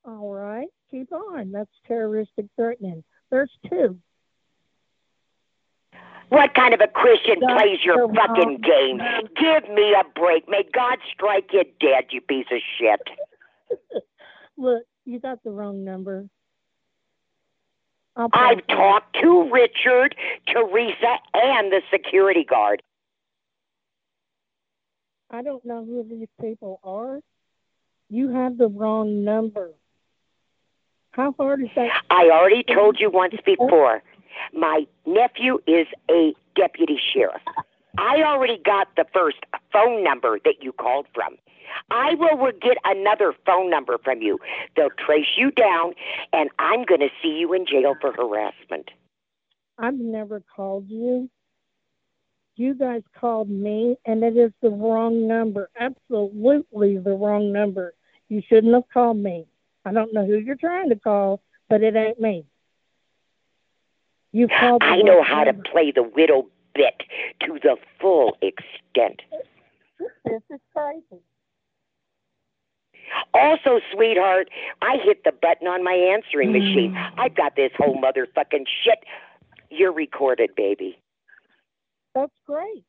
All 0.04 0.30
right, 0.30 0.68
keep 0.90 1.10
on. 1.10 1.52
That's 1.52 1.70
terroristic 1.88 2.46
threatening. 2.54 3.02
There's 3.30 3.50
two. 3.70 3.98
What 6.28 6.54
kind 6.54 6.74
of 6.74 6.80
a 6.80 6.88
Christian 6.88 7.40
plays 7.40 7.78
your 7.82 8.12
fucking 8.12 8.60
game? 8.60 8.98
Give 9.36 9.70
me 9.72 9.94
a 9.94 10.04
break. 10.18 10.48
May 10.48 10.64
God 10.74 10.98
strike 11.12 11.50
you 11.52 11.64
dead, 11.80 12.06
you 12.10 12.20
piece 12.20 12.46
of 12.50 12.60
shit. 12.78 13.00
Look, 14.58 14.82
you 15.06 15.18
got 15.18 15.42
the 15.44 15.50
wrong 15.50 15.82
number. 15.84 16.28
I've 18.16 18.66
talked 18.68 19.16
to 19.22 19.50
Richard, 19.50 20.14
Teresa, 20.46 21.16
and 21.34 21.72
the 21.72 21.80
security 21.90 22.44
guard. 22.44 22.82
I 25.30 25.42
don't 25.42 25.64
know 25.64 25.84
who 25.84 26.06
these 26.08 26.28
people 26.40 26.80
are. 26.84 27.20
You 28.08 28.30
have 28.30 28.58
the 28.58 28.68
wrong 28.68 29.24
number. 29.24 29.70
How 31.12 31.34
hard 31.38 31.62
is 31.62 31.68
that? 31.76 31.90
I 32.10 32.30
already 32.30 32.64
told 32.64 32.98
you 32.98 33.10
once 33.10 33.34
before. 33.44 34.02
My 34.52 34.86
nephew 35.06 35.58
is 35.66 35.86
a 36.10 36.34
deputy 36.56 36.98
sheriff. 37.12 37.42
I 37.98 38.22
already 38.22 38.58
got 38.64 38.88
the 38.96 39.06
first 39.12 39.38
phone 39.72 40.02
number 40.02 40.38
that 40.44 40.56
you 40.62 40.72
called 40.72 41.06
from. 41.14 41.36
I 41.90 42.14
will 42.14 42.50
get 42.60 42.76
another 42.84 43.34
phone 43.46 43.70
number 43.70 43.98
from 44.02 44.22
you. 44.22 44.38
They'll 44.76 44.90
trace 44.90 45.36
you 45.36 45.50
down, 45.50 45.94
and 46.32 46.50
I'm 46.58 46.84
going 46.84 47.00
to 47.00 47.10
see 47.22 47.30
you 47.30 47.52
in 47.52 47.66
jail 47.66 47.94
for 48.00 48.12
harassment. 48.12 48.90
I've 49.78 49.94
never 49.94 50.42
called 50.54 50.86
you. 50.88 51.30
You 52.56 52.74
guys 52.74 53.02
called 53.18 53.50
me, 53.50 53.96
and 54.06 54.22
it 54.22 54.36
is 54.36 54.52
the 54.62 54.70
wrong 54.70 55.26
number. 55.26 55.70
Absolutely 55.78 56.98
the 56.98 57.12
wrong 57.12 57.52
number. 57.52 57.94
You 58.28 58.42
shouldn't 58.48 58.74
have 58.74 58.88
called 58.92 59.16
me. 59.16 59.46
I 59.84 59.92
don't 59.92 60.14
know 60.14 60.24
who 60.24 60.36
you're 60.36 60.54
trying 60.54 60.88
to 60.90 60.96
call, 60.96 61.40
but 61.68 61.82
it 61.82 61.96
ain't 61.96 62.20
me. 62.20 62.44
You 64.32 64.48
called. 64.48 64.82
I 64.82 64.98
know 64.98 65.22
how 65.22 65.44
to 65.44 65.52
play 65.52 65.90
the 65.90 66.02
widow 66.02 66.46
bit 66.74 67.02
to 67.40 67.58
the 67.62 67.76
full 68.00 68.36
extent. 68.40 69.22
This 70.24 70.42
is 70.50 70.60
crazy. 70.74 71.22
Also, 73.32 73.80
sweetheart, 73.92 74.48
I 74.80 74.96
hit 75.02 75.24
the 75.24 75.32
button 75.32 75.66
on 75.66 75.84
my 75.84 75.92
answering 75.92 76.52
machine. 76.52 76.92
Mm. 76.92 77.12
I've 77.18 77.34
got 77.34 77.56
this 77.56 77.70
whole 77.76 78.00
motherfucking 78.00 78.66
shit. 78.82 79.04
You're 79.70 79.92
recorded, 79.92 80.54
baby. 80.56 80.98
That's 82.14 82.32
great. 82.46 82.84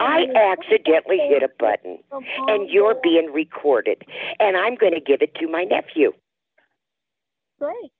I 0.00 0.26
accidentally 0.34 1.18
hit 1.18 1.42
a 1.42 1.48
button, 1.58 1.98
and 2.48 2.70
you're 2.70 2.96
being 3.02 3.30
recorded, 3.32 4.02
and 4.40 4.56
I'm 4.56 4.76
going 4.76 4.94
to 4.94 5.00
give 5.00 5.20
it 5.20 5.34
to 5.36 5.46
my 5.46 5.64
nephew. 5.64 6.12
Great. 7.58 7.92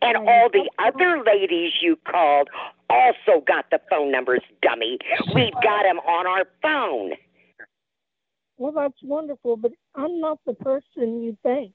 And 0.00 0.16
all 0.16 0.48
the 0.50 0.68
other 0.78 1.22
ladies 1.24 1.72
you 1.80 1.98
called 2.10 2.48
also 2.90 3.44
got 3.46 3.70
the 3.70 3.80
phone 3.90 4.10
numbers, 4.10 4.40
dummy. 4.62 4.98
We've 5.34 5.54
got 5.54 5.82
them 5.82 5.98
on 5.98 6.26
our 6.26 6.44
phone. 6.62 7.12
Well, 8.56 8.72
that's 8.72 9.00
wonderful, 9.02 9.56
but 9.56 9.72
I'm 9.94 10.20
not 10.20 10.38
the 10.46 10.54
person 10.54 11.22
you 11.22 11.36
think. 11.42 11.72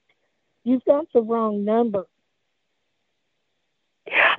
You've 0.64 0.84
got 0.84 1.06
the 1.14 1.22
wrong 1.22 1.64
number. 1.64 2.04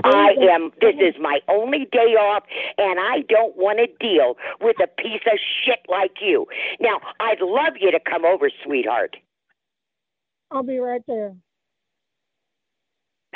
I 0.05 0.35
am. 0.53 0.71
This 0.81 0.95
is 0.99 1.15
my 1.19 1.39
only 1.49 1.87
day 1.91 2.15
off, 2.15 2.43
and 2.77 2.99
I 2.99 3.21
don't 3.27 3.55
want 3.57 3.79
to 3.79 3.87
deal 3.99 4.37
with 4.61 4.77
a 4.81 4.87
piece 4.87 5.21
of 5.25 5.39
shit 5.63 5.79
like 5.89 6.17
you. 6.21 6.47
Now, 6.79 6.99
I'd 7.19 7.41
love 7.41 7.73
you 7.79 7.91
to 7.91 7.99
come 7.99 8.25
over, 8.25 8.49
sweetheart. 8.63 9.17
I'll 10.51 10.63
be 10.63 10.79
right 10.79 11.01
there. 11.07 11.35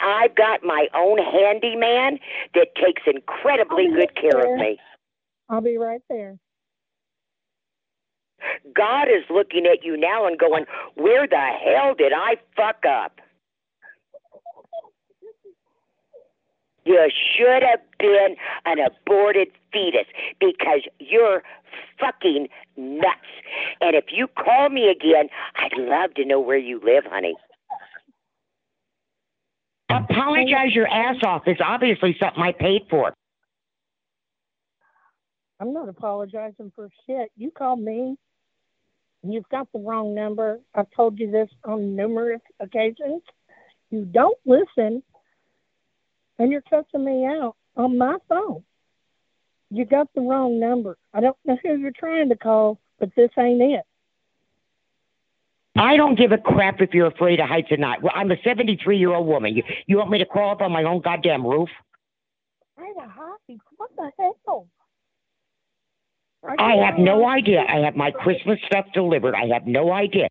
I've 0.01 0.35
got 0.35 0.63
my 0.63 0.87
own 0.95 1.17
handyman 1.17 2.19
that 2.55 2.67
takes 2.75 3.01
incredibly 3.05 3.87
good 3.89 4.15
care 4.15 4.39
of 4.39 4.59
me. 4.59 4.77
I'll 5.49 5.61
be 5.61 5.77
right 5.77 6.01
there. 6.09 6.37
God 8.73 9.07
is 9.09 9.23
looking 9.29 9.65
at 9.65 9.83
you 9.83 9.97
now 9.97 10.25
and 10.25 10.37
going, 10.39 10.65
Where 10.95 11.27
the 11.27 11.35
hell 11.35 11.95
did 11.95 12.13
I 12.13 12.37
fuck 12.55 12.85
up? 12.85 13.19
You 16.89 17.07
should 17.37 17.61
have 17.61 17.81
been 17.99 18.35
an 18.65 18.79
aborted 18.79 19.49
fetus 19.71 20.07
because 20.39 20.81
you're 20.97 21.43
fucking 21.99 22.47
nuts. 22.77 23.19
And 23.79 23.95
if 23.95 24.05
you 24.11 24.27
call 24.27 24.69
me 24.69 24.89
again, 24.89 25.29
I'd 25.55 25.77
love 25.77 26.15
to 26.15 26.25
know 26.25 26.39
where 26.39 26.57
you 26.57 26.81
live, 26.83 27.03
honey. 27.05 27.35
Apologize 29.91 30.73
your 30.73 30.87
ass 30.87 31.17
off. 31.21 31.43
It's 31.45 31.61
obviously 31.63 32.17
something 32.19 32.41
I 32.41 32.53
paid 32.53 32.87
for. 32.89 33.13
I'm 35.59 35.73
not 35.73 35.89
apologizing 35.89 36.71
for 36.75 36.89
shit. 37.05 37.31
You 37.37 37.51
called 37.51 37.81
me. 37.81 38.15
You've 39.21 39.49
got 39.49 39.71
the 39.73 39.79
wrong 39.79 40.15
number. 40.15 40.59
I've 40.73 40.89
told 40.95 41.19
you 41.19 41.29
this 41.29 41.49
on 41.65 41.95
numerous 41.95 42.41
occasions. 42.59 43.21
You 43.91 44.05
don't 44.05 44.37
listen, 44.43 45.03
and 46.39 46.51
you're 46.51 46.61
cussing 46.61 47.05
me 47.05 47.25
out 47.25 47.55
on 47.75 47.97
my 47.97 48.17
phone. 48.27 48.63
You 49.69 49.85
got 49.85 50.07
the 50.15 50.21
wrong 50.21 50.59
number. 50.59 50.97
I 51.13 51.19
don't 51.19 51.37
know 51.45 51.57
who 51.61 51.75
you're 51.75 51.91
trying 51.91 52.29
to 52.29 52.35
call, 52.35 52.79
but 52.99 53.09
this 53.15 53.29
ain't 53.37 53.61
it. 53.61 53.83
I 55.75 55.95
don't 55.95 56.17
give 56.17 56.31
a 56.31 56.37
crap 56.37 56.81
if 56.81 56.93
you're 56.93 57.07
afraid 57.07 57.39
of 57.39 57.47
heights 57.47 57.71
or 57.71 57.77
not. 57.77 58.01
Well, 58.01 58.11
I'm 58.15 58.31
a 58.31 58.35
73 58.43 58.97
year 58.97 59.13
old 59.13 59.27
woman. 59.27 59.55
You, 59.55 59.63
you 59.85 59.97
want 59.97 60.09
me 60.09 60.17
to 60.17 60.25
crawl 60.25 60.51
up 60.51 60.61
on 60.61 60.71
my 60.71 60.83
own 60.83 61.01
goddamn 61.01 61.45
roof? 61.45 61.69
Hey, 62.77 62.91
the 62.95 63.07
hockey. 63.07 63.59
What 63.77 63.91
the 63.95 64.11
hell? 64.17 64.67
I 66.57 66.75
have 66.85 66.97
no 66.97 67.27
idea. 67.27 67.63
I 67.67 67.79
have 67.79 67.95
my 67.95 68.11
Christmas 68.11 68.59
stuff 68.65 68.85
delivered. 68.93 69.35
I 69.35 69.47
have 69.53 69.67
no 69.67 69.91
idea. 69.91 70.29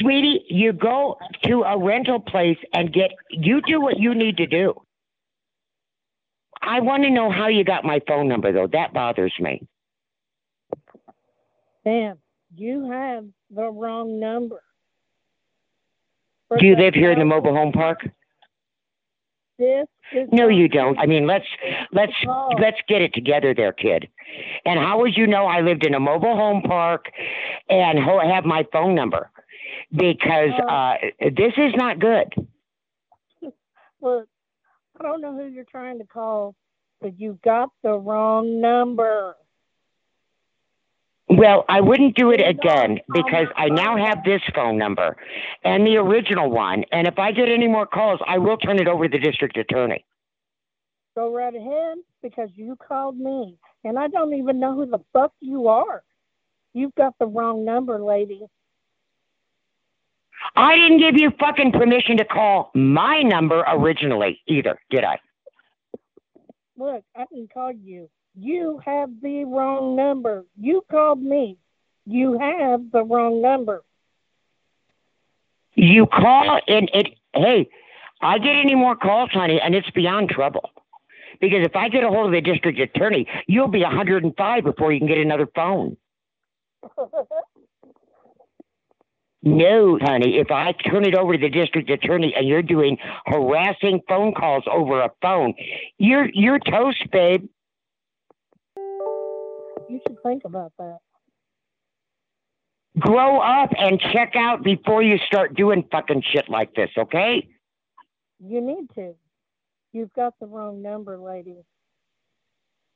Sweetie, 0.00 0.44
you 0.48 0.72
go 0.72 1.18
to 1.44 1.62
a 1.62 1.78
rental 1.78 2.20
place 2.20 2.58
and 2.72 2.92
get, 2.92 3.10
you 3.30 3.60
do 3.66 3.80
what 3.80 3.98
you 3.98 4.14
need 4.14 4.36
to 4.36 4.46
do. 4.46 4.74
I 6.60 6.80
want 6.80 7.04
to 7.04 7.10
know 7.10 7.30
how 7.30 7.48
you 7.48 7.64
got 7.64 7.84
my 7.84 8.00
phone 8.06 8.28
number, 8.28 8.52
though. 8.52 8.68
That 8.72 8.92
bothers 8.92 9.32
me. 9.40 9.66
Sam, 11.84 12.18
you 12.54 12.90
have 12.90 13.24
the 13.50 13.70
wrong 13.70 14.20
number. 14.20 14.60
Do 16.58 16.66
you 16.66 16.76
live 16.76 16.94
here 16.94 17.12
in 17.12 17.18
the 17.18 17.24
mobile 17.24 17.54
home 17.54 17.72
park? 17.72 18.00
No, 20.32 20.48
you 20.48 20.68
don't. 20.68 20.98
I 20.98 21.06
mean, 21.06 21.26
let's 21.26 21.44
let's 21.92 22.12
oh. 22.26 22.50
let's 22.60 22.78
get 22.88 23.02
it 23.02 23.12
together, 23.12 23.54
there, 23.54 23.72
kid. 23.72 24.08
And 24.64 24.78
how 24.78 24.98
would 25.00 25.16
you 25.16 25.26
know 25.26 25.46
I 25.46 25.60
lived 25.60 25.84
in 25.84 25.94
a 25.94 26.00
mobile 26.00 26.36
home 26.36 26.62
park 26.62 27.06
and 27.68 27.98
ho- 27.98 28.20
have 28.20 28.44
my 28.44 28.64
phone 28.72 28.94
number? 28.94 29.30
Because 29.92 30.50
uh, 30.68 30.94
this 31.20 31.52
is 31.56 31.72
not 31.76 31.98
good. 31.98 32.32
Look, 34.00 34.28
I 34.98 35.02
don't 35.02 35.20
know 35.20 35.34
who 35.34 35.46
you're 35.46 35.64
trying 35.64 35.98
to 35.98 36.04
call, 36.04 36.54
but 37.00 37.18
you 37.18 37.38
got 37.44 37.70
the 37.82 37.98
wrong 37.98 38.60
number. 38.60 39.36
Well, 41.30 41.64
I 41.68 41.80
wouldn't 41.80 42.16
do 42.16 42.30
it 42.30 42.40
again 42.40 43.00
because 43.12 43.48
I 43.54 43.68
now 43.68 43.96
have 43.98 44.24
this 44.24 44.40
phone 44.54 44.78
number 44.78 45.16
and 45.62 45.86
the 45.86 45.96
original 45.98 46.50
one. 46.50 46.84
And 46.90 47.06
if 47.06 47.18
I 47.18 47.32
get 47.32 47.50
any 47.50 47.68
more 47.68 47.86
calls, 47.86 48.18
I 48.26 48.38
will 48.38 48.56
turn 48.56 48.80
it 48.80 48.88
over 48.88 49.06
to 49.06 49.10
the 49.10 49.22
district 49.22 49.58
attorney. 49.58 50.04
Go 51.14 51.34
right 51.34 51.54
ahead 51.54 51.98
because 52.22 52.48
you 52.54 52.76
called 52.76 53.18
me, 53.18 53.58
and 53.84 53.98
I 53.98 54.08
don't 54.08 54.34
even 54.34 54.58
know 54.58 54.74
who 54.74 54.86
the 54.86 55.00
fuck 55.12 55.32
you 55.40 55.68
are. 55.68 56.02
You've 56.74 56.94
got 56.94 57.14
the 57.18 57.26
wrong 57.26 57.64
number, 57.64 58.00
lady. 58.00 58.42
I 60.56 60.76
didn't 60.76 60.98
give 60.98 61.16
you 61.16 61.30
fucking 61.38 61.72
permission 61.72 62.16
to 62.18 62.24
call 62.24 62.70
my 62.74 63.22
number 63.22 63.64
originally 63.68 64.40
either, 64.46 64.78
did 64.90 65.04
I? 65.04 65.18
Look, 66.76 67.04
I 67.16 67.24
didn't 67.30 67.52
call 67.52 67.72
you. 67.72 68.08
You 68.36 68.80
have 68.84 69.10
the 69.20 69.44
wrong 69.44 69.96
number. 69.96 70.44
You 70.56 70.84
called 70.90 71.20
me. 71.20 71.58
You 72.06 72.38
have 72.38 72.90
the 72.92 73.04
wrong 73.04 73.42
number. 73.42 73.82
You 75.74 76.06
call 76.06 76.60
and 76.66 76.90
it, 76.94 77.18
hey, 77.34 77.68
I 78.20 78.38
get 78.38 78.56
any 78.56 78.74
more 78.74 78.96
calls, 78.96 79.30
honey, 79.30 79.60
and 79.60 79.74
it's 79.74 79.90
beyond 79.90 80.30
trouble. 80.30 80.70
Because 81.40 81.64
if 81.64 81.76
I 81.76 81.88
get 81.88 82.02
a 82.02 82.08
hold 82.08 82.26
of 82.26 82.32
the 82.32 82.40
district 82.40 82.78
attorney, 82.80 83.26
you'll 83.46 83.68
be 83.68 83.82
105 83.82 84.64
before 84.64 84.92
you 84.92 84.98
can 84.98 85.08
get 85.08 85.18
another 85.18 85.48
phone. 85.54 85.96
No, 89.56 89.98
honey. 90.00 90.38
If 90.38 90.50
I 90.50 90.72
turn 90.72 91.04
it 91.04 91.14
over 91.14 91.32
to 91.32 91.38
the 91.38 91.48
district 91.48 91.88
attorney 91.90 92.34
and 92.36 92.46
you're 92.46 92.62
doing 92.62 92.98
harassing 93.26 94.00
phone 94.08 94.34
calls 94.34 94.64
over 94.70 95.00
a 95.00 95.10
phone, 95.22 95.54
you're 95.98 96.28
you're 96.32 96.58
toast, 96.58 97.02
babe. 97.10 97.48
You 98.76 100.00
should 100.06 100.22
think 100.22 100.44
about 100.44 100.72
that. 100.78 100.98
grow 102.98 103.40
up 103.40 103.70
and 103.78 104.00
check 104.12 104.34
out 104.36 104.62
before 104.62 105.02
you 105.02 105.18
start 105.26 105.54
doing 105.54 105.84
fucking 105.90 106.22
shit 106.32 106.48
like 106.48 106.74
this, 106.74 106.90
okay? 106.98 107.48
You 108.40 108.60
need 108.60 108.88
to. 108.96 109.14
You've 109.92 110.12
got 110.12 110.34
the 110.40 110.46
wrong 110.46 110.82
number, 110.82 111.18
lady. 111.18 111.56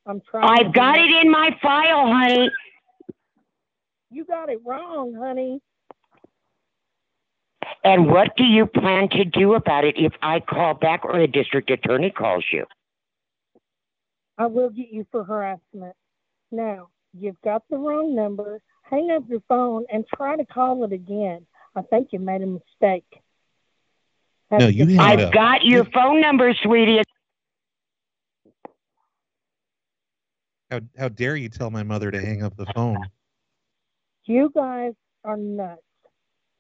I'm 0.06 0.20
trying. 0.30 0.66
I've 0.66 0.74
got 0.74 0.98
it 0.98 1.10
in 1.24 1.30
my 1.30 1.56
file, 1.62 2.12
honey. 2.12 2.50
You 4.10 4.24
got 4.24 4.50
it 4.50 4.60
wrong, 4.64 5.14
honey. 5.14 5.60
And 7.84 8.08
what 8.08 8.36
do 8.36 8.44
you 8.44 8.66
plan 8.66 9.08
to 9.10 9.24
do 9.24 9.54
about 9.54 9.84
it 9.84 9.96
if 9.98 10.12
I 10.22 10.40
call 10.40 10.74
back 10.74 11.04
or 11.04 11.20
the 11.20 11.26
district 11.26 11.70
attorney 11.70 12.10
calls 12.10 12.44
you? 12.52 12.64
I 14.38 14.46
will 14.46 14.70
get 14.70 14.90
you 14.90 15.06
for 15.10 15.24
harassment. 15.24 15.94
Now, 16.50 16.88
you've 17.18 17.40
got 17.42 17.62
the 17.70 17.76
wrong 17.76 18.14
number. 18.14 18.60
Hang 18.82 19.10
up 19.10 19.24
your 19.28 19.42
phone 19.48 19.84
and 19.92 20.04
try 20.14 20.36
to 20.36 20.44
call 20.44 20.84
it 20.84 20.92
again. 20.92 21.46
I 21.74 21.82
think 21.82 22.08
you 22.12 22.18
made 22.18 22.42
a 22.42 22.46
mistake. 22.46 23.04
No, 24.50 24.68
you 24.68 25.00
I've 25.00 25.20
up. 25.20 25.32
got 25.32 25.64
your 25.64 25.84
phone 25.86 26.20
number, 26.20 26.52
sweetie. 26.62 27.02
How 30.70 30.80
how 30.98 31.08
dare 31.08 31.36
you 31.36 31.48
tell 31.48 31.70
my 31.70 31.82
mother 31.82 32.10
to 32.10 32.20
hang 32.20 32.42
up 32.42 32.56
the 32.56 32.66
phone? 32.74 32.98
You 34.24 34.50
guys 34.54 34.92
are 35.24 35.36
nuts. 35.36 35.80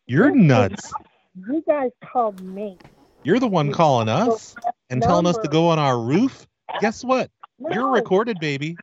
You're 0.06 0.34
nuts. 0.34 0.92
You 1.34 1.62
guys 1.66 1.90
called 2.04 2.40
me. 2.40 2.78
You're 3.24 3.38
the 3.38 3.48
one 3.48 3.72
calling 3.72 4.08
us 4.08 4.54
and 4.90 5.00
telling 5.00 5.26
us 5.26 5.38
to 5.38 5.48
go 5.48 5.68
on 5.68 5.78
our 5.78 5.98
roof. 5.98 6.46
Guess 6.80 7.04
what? 7.04 7.30
You're 7.70 7.90
recorded, 7.90 8.38
baby. 8.40 8.76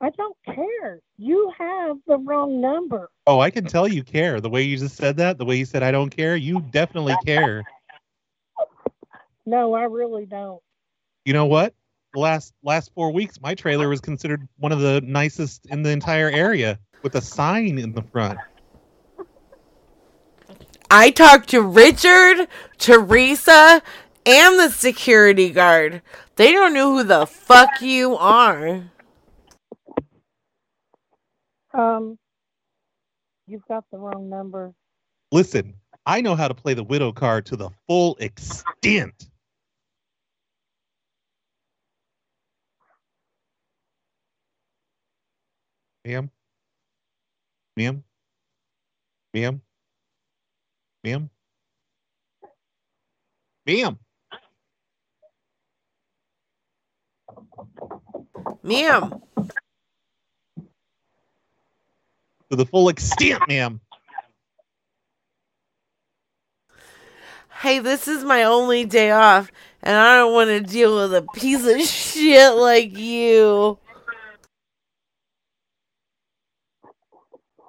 I 0.00 0.10
don't 0.10 0.36
care. 0.44 1.00
You 1.18 1.52
have 1.58 1.98
the 2.06 2.16
wrong 2.16 2.60
number. 2.60 3.10
Oh, 3.26 3.38
I 3.40 3.50
can 3.50 3.66
tell 3.66 3.86
you 3.86 4.02
care. 4.02 4.40
The 4.40 4.48
way 4.48 4.62
you 4.62 4.78
just 4.78 4.96
said 4.96 5.18
that, 5.18 5.38
the 5.38 5.44
way 5.44 5.56
you 5.56 5.66
said 5.66 5.82
I 5.82 5.90
don't 5.90 6.10
care, 6.10 6.36
you 6.36 6.60
definitely 6.70 7.14
care. 7.24 7.62
No, 9.44 9.74
I 9.74 9.84
really 9.84 10.26
don't. 10.26 10.62
You 11.24 11.34
know 11.34 11.46
what? 11.46 11.74
The 12.14 12.20
last 12.20 12.54
last 12.62 12.92
four 12.94 13.12
weeks, 13.12 13.40
my 13.40 13.54
trailer 13.54 13.88
was 13.88 14.00
considered 14.00 14.48
one 14.58 14.72
of 14.72 14.80
the 14.80 15.00
nicest 15.02 15.66
in 15.66 15.82
the 15.82 15.90
entire 15.90 16.30
area 16.30 16.78
with 17.02 17.14
a 17.14 17.20
sign 17.20 17.78
in 17.78 17.92
the 17.92 18.02
front. 18.02 18.38
I 20.92 21.10
talked 21.12 21.50
to 21.50 21.62
Richard, 21.62 22.48
Teresa, 22.78 23.80
and 24.26 24.58
the 24.58 24.70
security 24.70 25.50
guard. 25.50 26.02
They 26.34 26.50
don't 26.50 26.74
know 26.74 26.92
who 26.92 27.04
the 27.04 27.26
fuck 27.26 27.80
you 27.80 28.16
are. 28.16 28.90
Um, 31.72 32.18
you've 33.46 33.64
got 33.68 33.84
the 33.92 33.98
wrong 33.98 34.28
number. 34.28 34.72
Listen, 35.30 35.74
I 36.06 36.20
know 36.20 36.34
how 36.34 36.48
to 36.48 36.54
play 36.54 36.74
the 36.74 36.82
widow 36.82 37.12
card 37.12 37.46
to 37.46 37.56
the 37.56 37.70
full 37.86 38.16
extent. 38.16 39.30
Ma'am? 46.04 46.30
Ma'am? 47.76 48.02
Ma'am? 49.32 49.62
Ma'am? 51.04 51.30
Ma'am? 53.66 53.98
Ma'am. 58.62 59.22
To 62.50 62.56
the 62.56 62.66
full 62.66 62.88
extent, 62.88 63.42
ma'am. 63.48 63.80
Hey, 67.62 67.78
this 67.78 68.08
is 68.08 68.24
my 68.24 68.42
only 68.42 68.84
day 68.84 69.10
off, 69.12 69.52
and 69.82 69.96
I 69.96 70.16
don't 70.16 70.34
want 70.34 70.48
to 70.48 70.60
deal 70.60 70.96
with 70.96 71.14
a 71.14 71.22
piece 71.34 71.64
of 71.66 71.80
shit 71.82 72.54
like 72.56 72.98
you. 72.98 73.78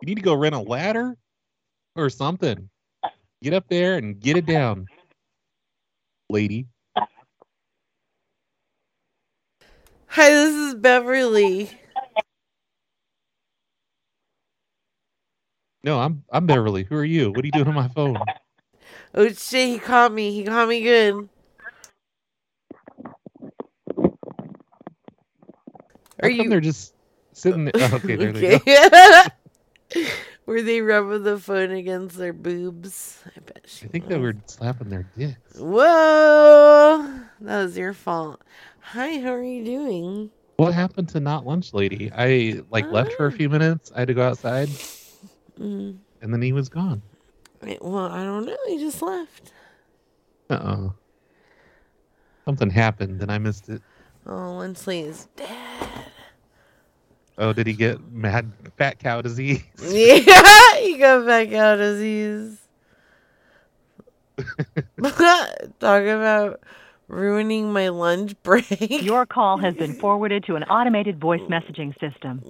You 0.01 0.07
need 0.07 0.15
to 0.15 0.21
go 0.21 0.33
rent 0.33 0.55
a 0.55 0.59
ladder 0.59 1.15
or 1.95 2.09
something. 2.09 2.70
Get 3.43 3.53
up 3.53 3.65
there 3.69 3.97
and 3.97 4.19
get 4.19 4.37
it 4.37 4.45
down, 4.45 4.85
lady. 6.29 6.67
Hi, 10.09 10.29
this 10.29 10.53
is 10.55 10.75
Beverly. 10.75 11.71
No, 15.83 15.99
I'm 15.99 16.23
I'm 16.31 16.45
Beverly. 16.45 16.83
Who 16.83 16.95
are 16.95 17.03
you? 17.03 17.31
What 17.31 17.43
are 17.43 17.47
you 17.47 17.51
doing 17.51 17.67
on 17.67 17.73
my 17.73 17.87
phone? 17.87 18.17
Oh 19.15 19.27
shit, 19.29 19.69
he 19.69 19.79
caught 19.79 20.13
me. 20.13 20.31
He 20.33 20.43
caught 20.43 20.69
me 20.69 20.83
good. 20.83 21.27
How 26.21 26.29
come 26.29 26.49
they're 26.49 26.61
just 26.61 26.93
sitting 27.33 27.65
there? 27.65 27.73
Oh, 27.79 27.95
okay, 27.95 28.17
there 28.17 28.33
they 28.33 28.45
go. 28.45 28.59
Were 30.51 30.61
they 30.61 30.81
rubbing 30.81 31.23
the 31.23 31.39
phone 31.39 31.71
against 31.71 32.17
their 32.17 32.33
boobs? 32.33 33.23
I 33.25 33.39
bet 33.39 33.63
she 33.67 33.85
I 33.85 33.87
think 33.87 34.09
they 34.09 34.17
were 34.17 34.35
slapping 34.47 34.89
their 34.89 35.07
dicks. 35.17 35.57
Whoa! 35.57 37.21
That 37.39 37.63
was 37.63 37.77
your 37.77 37.93
fault. 37.93 38.41
Hi, 38.81 39.19
how 39.21 39.31
are 39.31 39.41
you 39.41 39.63
doing? 39.63 40.29
What 40.57 40.73
happened 40.73 41.07
to 41.09 41.21
not 41.21 41.45
lunch 41.47 41.73
lady? 41.73 42.11
I 42.13 42.63
like 42.69 42.91
left 42.91 43.13
for 43.13 43.27
a 43.27 43.31
few 43.31 43.47
minutes. 43.47 43.93
I 43.95 43.99
had 43.99 44.09
to 44.09 44.13
go 44.13 44.27
outside, 44.27 44.67
Mm, 45.57 45.99
and 46.21 46.33
then 46.33 46.41
he 46.41 46.51
was 46.51 46.67
gone. 46.67 47.01
wait, 47.61 47.81
well, 47.81 48.11
I 48.11 48.25
don't 48.25 48.45
know. 48.45 48.57
He 48.67 48.77
just 48.77 49.01
left. 49.01 49.53
Uh 50.49 50.59
oh. 50.61 50.93
Something 52.43 52.71
happened 52.71 53.21
and 53.21 53.31
I 53.31 53.37
missed 53.37 53.69
it. 53.69 53.81
Oh, 54.25 54.59
Linsley 54.59 55.05
is 55.07 55.29
dead. 55.37 56.10
Oh, 57.37 57.53
did 57.53 57.67
he 57.67 57.73
get 57.73 57.99
mad 58.11 58.51
fat 58.77 58.99
cow 58.99 59.21
disease? 59.21 59.63
Yeah, 59.81 60.75
he 60.77 60.97
got 60.97 61.25
fat 61.25 61.49
cow 61.49 61.75
disease. 61.75 62.57
he's 64.37 65.11
talking 65.79 66.09
about 66.09 66.59
ruining 67.07 67.71
my 67.73 67.89
lunch 67.89 68.41
break. 68.43 69.03
Your 69.03 69.25
call 69.25 69.57
has 69.57 69.75
been 69.75 69.93
forwarded 69.95 70.45
to 70.45 70.55
an 70.55 70.63
automated 70.63 71.19
voice 71.19 71.41
messaging 71.41 71.93
system. 71.99 72.41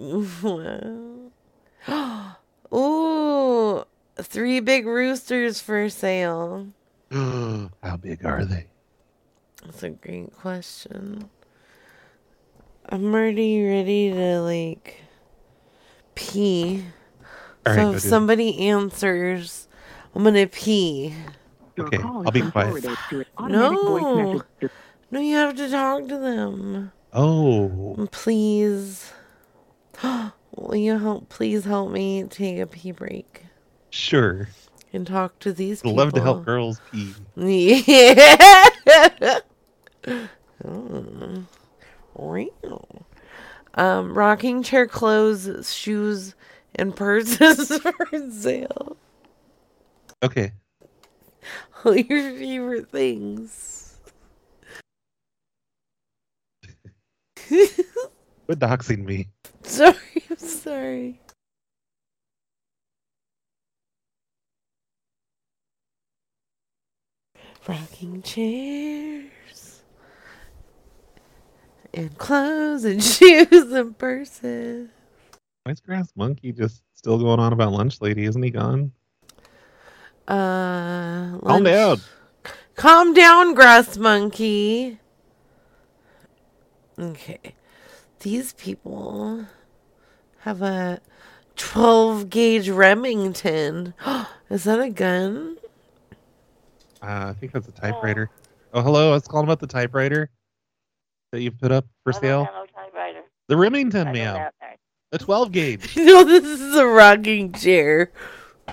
Ooh, 2.73 3.83
three 4.17 4.59
big 4.59 4.85
roosters 4.85 5.59
for 5.59 5.89
sale. 5.89 6.67
How 7.11 7.97
big 7.99 8.25
are 8.25 8.45
they? 8.45 8.67
That's 9.63 9.83
a 9.83 9.89
great 9.89 10.33
question. 10.33 11.29
I'm 12.89 13.13
already 13.13 13.63
ready 13.65 14.11
to 14.11 14.41
like 14.41 15.01
pee. 16.15 16.83
All 17.65 17.73
right, 17.73 17.75
so 17.75 17.81
go 17.81 17.95
if 17.95 18.01
do 18.01 18.07
it. 18.07 18.09
somebody 18.09 18.67
answers, 18.69 19.67
I'm 20.15 20.23
gonna 20.23 20.47
pee. 20.47 21.13
Okay, 21.79 21.99
I'll 21.99 22.31
be 22.31 22.41
quiet. 22.41 22.85
No, 23.39 24.41
no, 25.11 25.19
you 25.19 25.35
have 25.35 25.55
to 25.55 25.69
talk 25.69 26.07
to 26.07 26.17
them. 26.17 26.91
Oh, 27.13 28.07
Please. 28.11 29.11
Will 30.55 30.75
you 30.75 30.97
help? 30.97 31.29
Please 31.29 31.63
help 31.65 31.91
me 31.91 32.23
take 32.25 32.59
a 32.59 32.67
pee 32.67 32.91
break 32.91 33.43
sure. 33.89 34.49
and 34.91 35.07
talk 35.07 35.39
to 35.39 35.53
these 35.53 35.81
people. 35.81 35.95
love 35.95 36.13
to 36.13 36.21
help 36.21 36.45
girls 36.45 36.79
pee. 36.91 37.13
Yeah. 37.85 39.39
Mm. 40.63 41.45
Wow. 42.21 42.85
Um, 43.73 44.13
rocking 44.13 44.61
chair 44.61 44.85
clothes, 44.85 45.73
shoes, 45.73 46.35
and 46.75 46.95
purses 46.95 47.75
for 47.79 48.31
sale. 48.31 48.95
Okay. 50.21 50.51
All 51.85 51.95
your 51.95 52.31
favorite 52.37 52.91
things. 52.91 53.97
Quit 57.47 58.59
doxing 58.59 59.03
me. 59.03 59.27
Sorry, 59.63 59.95
I'm 60.29 60.37
sorry. 60.37 61.19
Rocking 67.67 68.21
chairs 68.21 69.31
and 71.93 72.17
clothes 72.17 72.83
and 72.85 73.03
shoes 73.03 73.71
and 73.71 73.97
purses. 73.97 74.89
Why 75.63 75.71
is 75.73 75.79
Grass 75.79 76.11
Monkey 76.15 76.51
just 76.51 76.83
still 76.93 77.17
going 77.19 77.39
on 77.39 77.53
about 77.53 77.71
lunch 77.71 78.01
lady? 78.01 78.25
Isn't 78.25 78.41
he 78.41 78.49
gone? 78.49 78.91
Uh, 80.27 81.37
Calm 81.39 81.63
down. 81.63 82.01
Calm 82.75 83.13
down, 83.13 83.53
grass 83.53 83.97
monkey. 83.97 84.99
Okay. 86.97 87.55
These 88.21 88.53
people 88.53 89.45
have 90.39 90.61
a 90.61 91.01
12 91.57 92.29
gauge 92.29 92.69
Remington. 92.69 93.93
Is 94.49 94.63
that 94.63 94.79
a 94.79 94.89
gun? 94.89 95.57
Uh, 97.01 97.27
I 97.29 97.33
think 97.33 97.51
that's 97.51 97.67
a 97.67 97.71
typewriter. 97.71 98.29
Oh, 98.73 98.81
hello. 98.81 99.11
I 99.11 99.13
was 99.13 99.27
calling 99.27 99.45
about 99.45 99.59
the 99.59 99.67
typewriter 99.67 100.29
that 101.31 101.41
you 101.41 101.51
put 101.51 101.71
up 101.71 101.85
for 102.03 102.13
sale. 102.13 102.45
Hello, 102.51 102.65
typewriter. 102.75 103.21
The 103.47 103.57
Remington, 103.57 104.07
I 104.07 104.11
know 104.11 104.19
ma'am. 104.19 104.33
that 104.35 104.53
thing. 104.59 104.77
The 105.11 105.17
12 105.17 105.51
gauge. 105.51 105.95
no, 105.97 106.23
this 106.23 106.43
is 106.43 106.75
a 106.75 106.85
rocking 106.85 107.51
chair. 107.53 108.11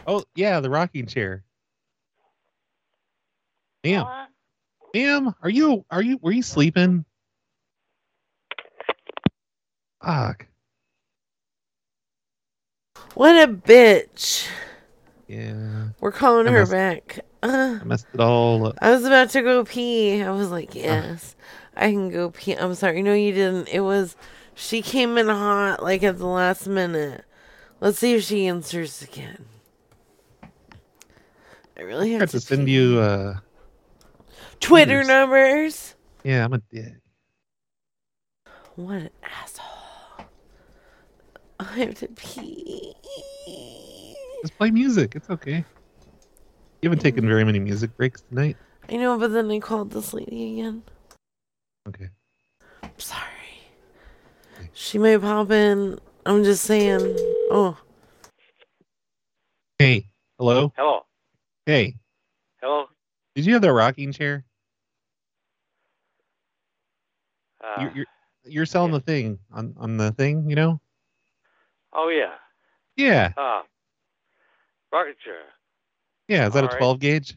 Oh, 0.06 0.22
yeah, 0.34 0.60
the 0.60 0.70
rocking 0.70 1.06
chair. 1.06 1.44
Ma'am. 3.84 4.06
Ma'am, 4.94 5.34
are 5.42 5.50
you 5.50 5.84
are 5.90 6.02
you 6.02 6.18
were 6.22 6.32
you 6.32 6.42
sleeping? 6.42 7.04
Fuck. 10.04 10.46
What 13.14 13.36
a 13.36 13.52
bitch. 13.52 14.48
Yeah. 15.26 15.88
We're 16.00 16.12
calling 16.12 16.48
I 16.48 16.52
her 16.52 16.58
messed- 16.60 16.72
back. 16.72 17.20
Uh, 17.42 17.78
I 17.80 17.84
messed 17.84 18.06
it 18.12 18.20
all 18.20 18.66
up. 18.66 18.78
I 18.80 18.90
was 18.90 19.04
about 19.04 19.30
to 19.30 19.42
go 19.42 19.64
pee. 19.64 20.22
I 20.22 20.30
was 20.30 20.50
like, 20.50 20.74
yes, 20.74 21.36
I 21.78 21.92
can 21.92 22.10
go 22.10 22.30
pee. 22.30 22.54
I'm 22.54 22.74
sorry. 22.74 23.02
No, 23.02 23.14
you 23.14 23.32
didn't. 23.32 23.68
It 23.68 23.80
was, 23.80 24.16
she 24.54 24.82
came 24.82 25.16
in 25.16 25.28
hot, 25.28 25.82
like 25.82 26.02
at 26.02 26.18
the 26.18 26.26
last 26.26 26.66
minute. 26.66 27.24
Let's 27.80 27.98
see 28.00 28.14
if 28.14 28.24
she 28.24 28.46
answers 28.48 29.00
again. 29.02 29.44
I 31.78 31.82
really 31.82 32.08
I 32.08 32.12
have 32.14 32.22
have 32.22 32.30
to 32.32 32.40
to 32.40 32.44
send 32.44 32.68
you 32.68 32.98
uh 32.98 33.36
Twitter 34.58 35.04
numbers. 35.04 35.94
yeah, 36.24 36.44
I'm 36.44 36.52
a 36.52 36.58
dick. 36.58 36.94
What 38.74 38.96
an 38.96 39.10
asshole. 39.22 40.26
I 41.60 41.64
have 41.64 41.94
to 41.96 42.08
pee. 42.08 42.94
Just 44.42 44.56
play 44.58 44.72
music. 44.72 45.14
It's 45.14 45.30
okay. 45.30 45.64
You 46.82 46.90
haven't 46.90 47.02
taken 47.02 47.26
very 47.26 47.44
many 47.44 47.60
music 47.60 47.96
breaks 47.96 48.22
tonight. 48.22 48.56
I 48.88 48.96
know, 48.96 49.16
but 49.18 49.32
then 49.32 49.50
I 49.50 49.60
called 49.60 49.92
this 49.92 50.12
lady 50.12 50.58
again. 50.60 50.82
Okay. 51.88 52.08
I'm 52.82 52.90
sorry. 52.98 53.22
She 54.74 54.98
may 54.98 55.16
pop 55.16 55.50
in. 55.50 55.98
I'm 56.26 56.44
just 56.44 56.64
saying. 56.64 57.16
Oh, 57.50 57.78
Hey, 59.78 60.10
hello? 60.38 60.72
Hello. 60.76 61.00
Hey, 61.64 61.94
Hello. 62.60 62.86
did 63.36 63.46
you 63.46 63.52
have 63.52 63.62
the 63.62 63.72
rocking 63.72 64.12
chair? 64.12 64.44
Uh, 67.62 67.80
you're, 67.82 67.92
you're 67.94 68.06
you're 68.44 68.66
selling 68.66 68.90
the 68.92 69.00
thing 69.00 69.38
on 69.52 69.74
on 69.78 69.96
the 69.96 70.10
thing, 70.12 70.48
you 70.50 70.56
know? 70.56 70.80
oh 71.92 72.08
yeah. 72.08 72.34
Yeah. 72.96 73.32
Uh, 73.36 73.62
rocket 74.92 75.16
chair. 75.24 75.42
Yeah, 76.26 76.48
is 76.48 76.54
that 76.54 76.64
All 76.64 76.70
a 76.70 76.72
right. 76.72 76.78
12 76.78 77.00
gauge? 77.00 77.34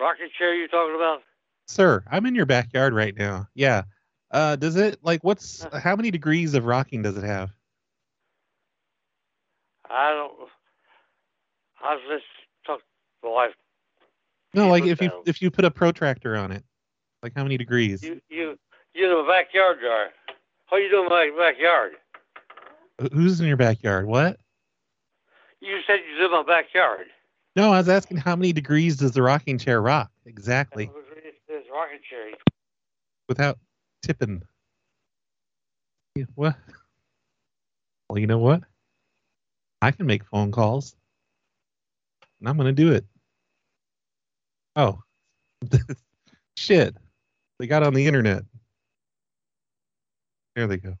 Rocket 0.00 0.30
chair 0.36 0.54
you're 0.54 0.68
talking 0.68 0.94
about? 0.94 1.22
Sir, 1.66 2.02
I'm 2.10 2.26
in 2.26 2.34
your 2.34 2.46
backyard 2.46 2.94
right 2.94 3.16
now. 3.16 3.48
Yeah. 3.54 3.82
Uh 4.30 4.56
does 4.56 4.76
it 4.76 4.98
like 5.02 5.22
what's 5.22 5.64
how 5.72 5.96
many 5.96 6.10
degrees 6.10 6.54
of 6.54 6.64
rocking 6.64 7.02
does 7.02 7.16
it 7.16 7.24
have? 7.24 7.50
I 9.88 10.10
don't. 10.10 10.32
I 11.82 11.98
just 12.08 12.24
talk 12.66 12.78
to 12.78 12.84
the 13.22 13.30
wife. 13.30 13.52
No, 14.54 14.68
like 14.68 14.84
if 14.84 15.00
you 15.00 15.10
if 15.26 15.40
you 15.42 15.50
put 15.50 15.64
a 15.64 15.70
protractor 15.70 16.36
on 16.36 16.52
it. 16.52 16.64
Like 17.22 17.32
how 17.34 17.42
many 17.42 17.56
degrees? 17.56 18.02
You 18.02 18.20
you 18.28 18.58
you 18.92 19.04
in 19.04 19.10
the 19.10 19.30
backyard, 19.30 19.78
jar. 19.80 20.08
What 20.68 20.78
you 20.78 20.90
doing 20.90 21.04
in 21.04 21.10
my 21.10 21.30
backyard? 21.38 21.92
Who's 23.12 23.40
in 23.40 23.46
your 23.46 23.56
backyard? 23.56 24.06
What? 24.06 24.38
You 25.60 25.78
said 25.86 26.00
you 26.08 26.22
live 26.22 26.32
in 26.32 26.46
my 26.46 26.62
backyard. 26.62 27.06
No, 27.56 27.72
I 27.72 27.78
was 27.78 27.88
asking 27.88 28.16
how 28.16 28.34
many 28.34 28.52
degrees 28.52 28.96
does 28.96 29.12
the 29.12 29.22
rocking 29.22 29.58
chair 29.58 29.80
rock 29.80 30.10
exactly 30.26 30.90
it's 31.64 31.68
rocket 31.70 32.02
chair. 32.02 32.32
without 33.28 33.58
tipping. 34.02 34.42
What? 36.34 36.56
Well, 38.08 38.18
you 38.18 38.26
know 38.26 38.38
what? 38.38 38.62
I 39.82 39.90
can 39.90 40.06
make 40.06 40.24
phone 40.24 40.52
calls. 40.52 40.94
And 42.40 42.48
I'm 42.48 42.56
going 42.56 42.74
to 42.74 42.82
do 42.82 42.92
it. 42.92 43.04
Oh. 44.76 45.00
Shit. 46.56 46.96
They 47.58 47.66
got 47.66 47.82
on 47.82 47.94
the 47.94 48.06
internet. 48.06 48.44
There 50.54 50.66
they 50.66 50.76
go. 50.76 50.96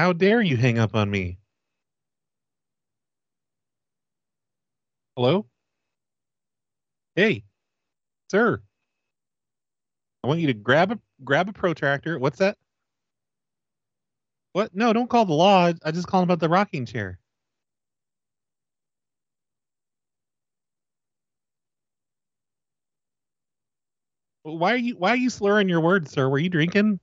How 0.00 0.14
dare 0.14 0.40
you 0.40 0.56
hang 0.56 0.78
up 0.78 0.94
on 0.94 1.10
me? 1.10 1.36
Hello? 5.14 5.44
Hey, 7.16 7.44
sir. 8.30 8.62
I 10.24 10.26
want 10.26 10.40
you 10.40 10.46
to 10.46 10.54
grab 10.54 10.92
a 10.92 10.98
grab 11.22 11.50
a 11.50 11.52
protractor. 11.52 12.18
What's 12.18 12.38
that? 12.38 12.56
What? 14.54 14.74
No, 14.74 14.94
don't 14.94 15.10
call 15.10 15.26
the 15.26 15.34
law. 15.34 15.70
I 15.84 15.90
just 15.90 16.06
call 16.06 16.22
about 16.22 16.40
the 16.40 16.48
rocking 16.48 16.86
chair. 16.86 17.18
Why 24.44 24.72
are 24.72 24.76
you 24.76 24.96
why 24.96 25.10
are 25.10 25.16
you 25.16 25.28
slurring 25.28 25.68
your 25.68 25.82
words, 25.82 26.10
sir? 26.10 26.26
Were 26.26 26.38
you 26.38 26.48
drinking? 26.48 27.00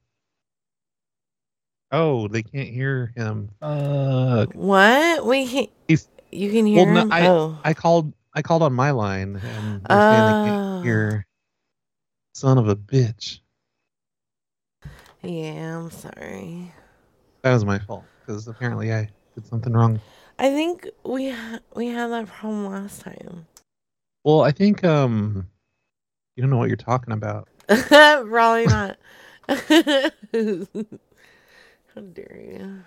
Oh, 1.92 2.28
they 2.28 2.44
can't 2.44 2.68
hear 2.70 3.14
him. 3.16 3.50
Fuck. 3.62 4.52
what? 4.54 5.26
We 5.26 5.48
can. 5.48 5.68
He's, 5.88 6.08
You 6.32 6.52
can 6.52 6.66
hear 6.66 6.86
well, 6.86 7.06
no. 7.06 7.14
I 7.16 7.28
oh, 7.28 7.58
I 7.64 7.74
called 7.74 8.14
I 8.34 8.42
called 8.42 8.62
on 8.62 8.74
my 8.74 8.92
line 8.92 9.36
and 9.42 9.84
they're 9.86 10.12
saying 10.12 10.26
they 10.26 10.34
Oh. 10.34 10.44
can't 10.44 10.86
hear. 10.86 11.26
Son 12.34 12.58
of 12.58 12.68
a 12.68 12.76
bitch. 12.76 13.40
yeah. 15.24 15.78
I'm 15.80 15.90
sorry. 15.92 16.72
That 17.42 17.54
was 17.54 17.64
my 17.66 17.80
fault 17.80 18.04
because 18.26 18.48
apparently 18.48 18.94
I 18.94 19.10
did 19.36 19.46
something 19.48 19.74
wrong. 19.74 20.00
I 20.40 20.50
think 20.50 20.88
we 21.04 21.30
ha- 21.32 21.60
we 21.76 21.88
had 21.88 22.08
that 22.12 22.28
problem 22.28 22.68
last 22.68 23.02
time. 23.02 23.48
Well, 24.24 24.42
I 24.42 24.52
think 24.52 24.84
um, 24.84 25.48
you 26.36 26.42
don't 26.42 26.50
know 26.52 26.58
what 26.58 26.68
you're 26.68 26.76
talking 26.78 27.14
about. 27.14 27.48
Probably 27.68 28.66
not. 28.66 28.98
How 31.98 32.04
dare 32.04 32.40
you? 32.40 32.80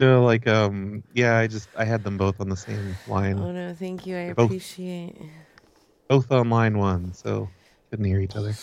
No, 0.00 0.22
like 0.22 0.46
um, 0.46 1.02
yeah, 1.14 1.38
I 1.38 1.46
just 1.46 1.66
I 1.78 1.86
had 1.86 2.04
them 2.04 2.18
both 2.18 2.42
on 2.42 2.50
the 2.50 2.56
same 2.56 2.94
line, 3.08 3.38
Oh 3.38 3.50
no, 3.50 3.72
thank 3.72 4.04
you. 4.04 4.16
I 4.18 4.24
They're 4.24 4.32
appreciate. 4.32 5.16
both 6.10 6.30
on 6.30 6.50
line 6.50 6.76
one, 6.76 7.14
so 7.14 7.48
couldn't 7.88 8.04
hear 8.04 8.20
each 8.20 8.36
other. 8.36 8.54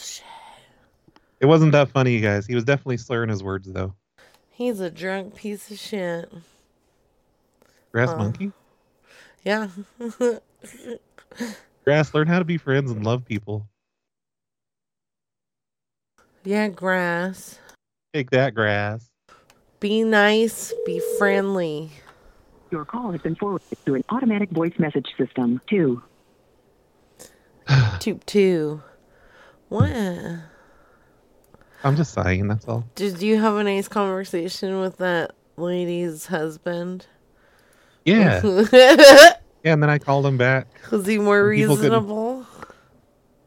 It 1.40 1.48
wasn't 1.48 1.72
that 1.72 1.90
funny, 1.90 2.14
you 2.14 2.22
guys. 2.22 2.46
He 2.46 2.54
was 2.54 2.64
definitely 2.64 2.98
slurring 2.98 3.30
his 3.32 3.42
words 3.42 3.68
though. 3.74 3.96
He's 4.52 4.80
a 4.80 4.92
drunk 4.92 5.34
piece 5.34 5.72
of 5.72 5.80
shit. 5.80 6.32
Grass 7.92 8.16
monkey, 8.16 8.52
Yeah. 9.44 9.70
grass, 11.86 12.14
learn 12.14 12.28
how 12.28 12.38
to 12.38 12.46
be 12.46 12.60
friends 12.60 12.92
and 12.92 13.04
love 13.04 13.26
people. 13.26 13.68
yeah, 16.44 16.68
grass. 16.68 17.58
Take 18.14 18.30
that, 18.30 18.54
grass. 18.54 19.10
Be 19.80 20.04
nice. 20.04 20.74
Be 20.86 21.02
friendly. 21.18 21.92
Your 22.72 22.84
call 22.86 23.12
has 23.12 23.22
been 23.22 23.36
forwarded 23.36 23.78
to 23.86 23.96
an 23.96 24.04
automatic 24.10 24.50
voice 24.50 24.74
message 24.78 25.08
system. 25.18 25.62
Two. 25.70 26.02
Toop 27.68 28.26
two. 28.26 28.82
What? 29.70 29.92
I'm 31.84 31.96
just 31.96 32.14
sighing. 32.14 32.48
That's 32.48 32.68
all. 32.68 32.86
Did 32.96 33.22
you 33.22 33.40
have 33.40 33.56
a 33.56 33.64
nice 33.64 33.88
conversation 33.88 34.80
with 34.80 34.98
that 34.98 35.32
lady's 35.58 36.26
husband? 36.26 37.06
Yeah. 38.04 38.42
yeah, 38.74 39.34
and 39.64 39.84
then 39.84 39.90
I 39.90 39.98
called 40.00 40.26
him 40.26 40.38
back. 40.38 40.68
Was 40.92 41.06
he 41.06 41.18
more 41.20 41.50
And 41.52 41.60
people 41.60 41.76
couldn't- 41.76 41.92
reasonable? 41.92 42.46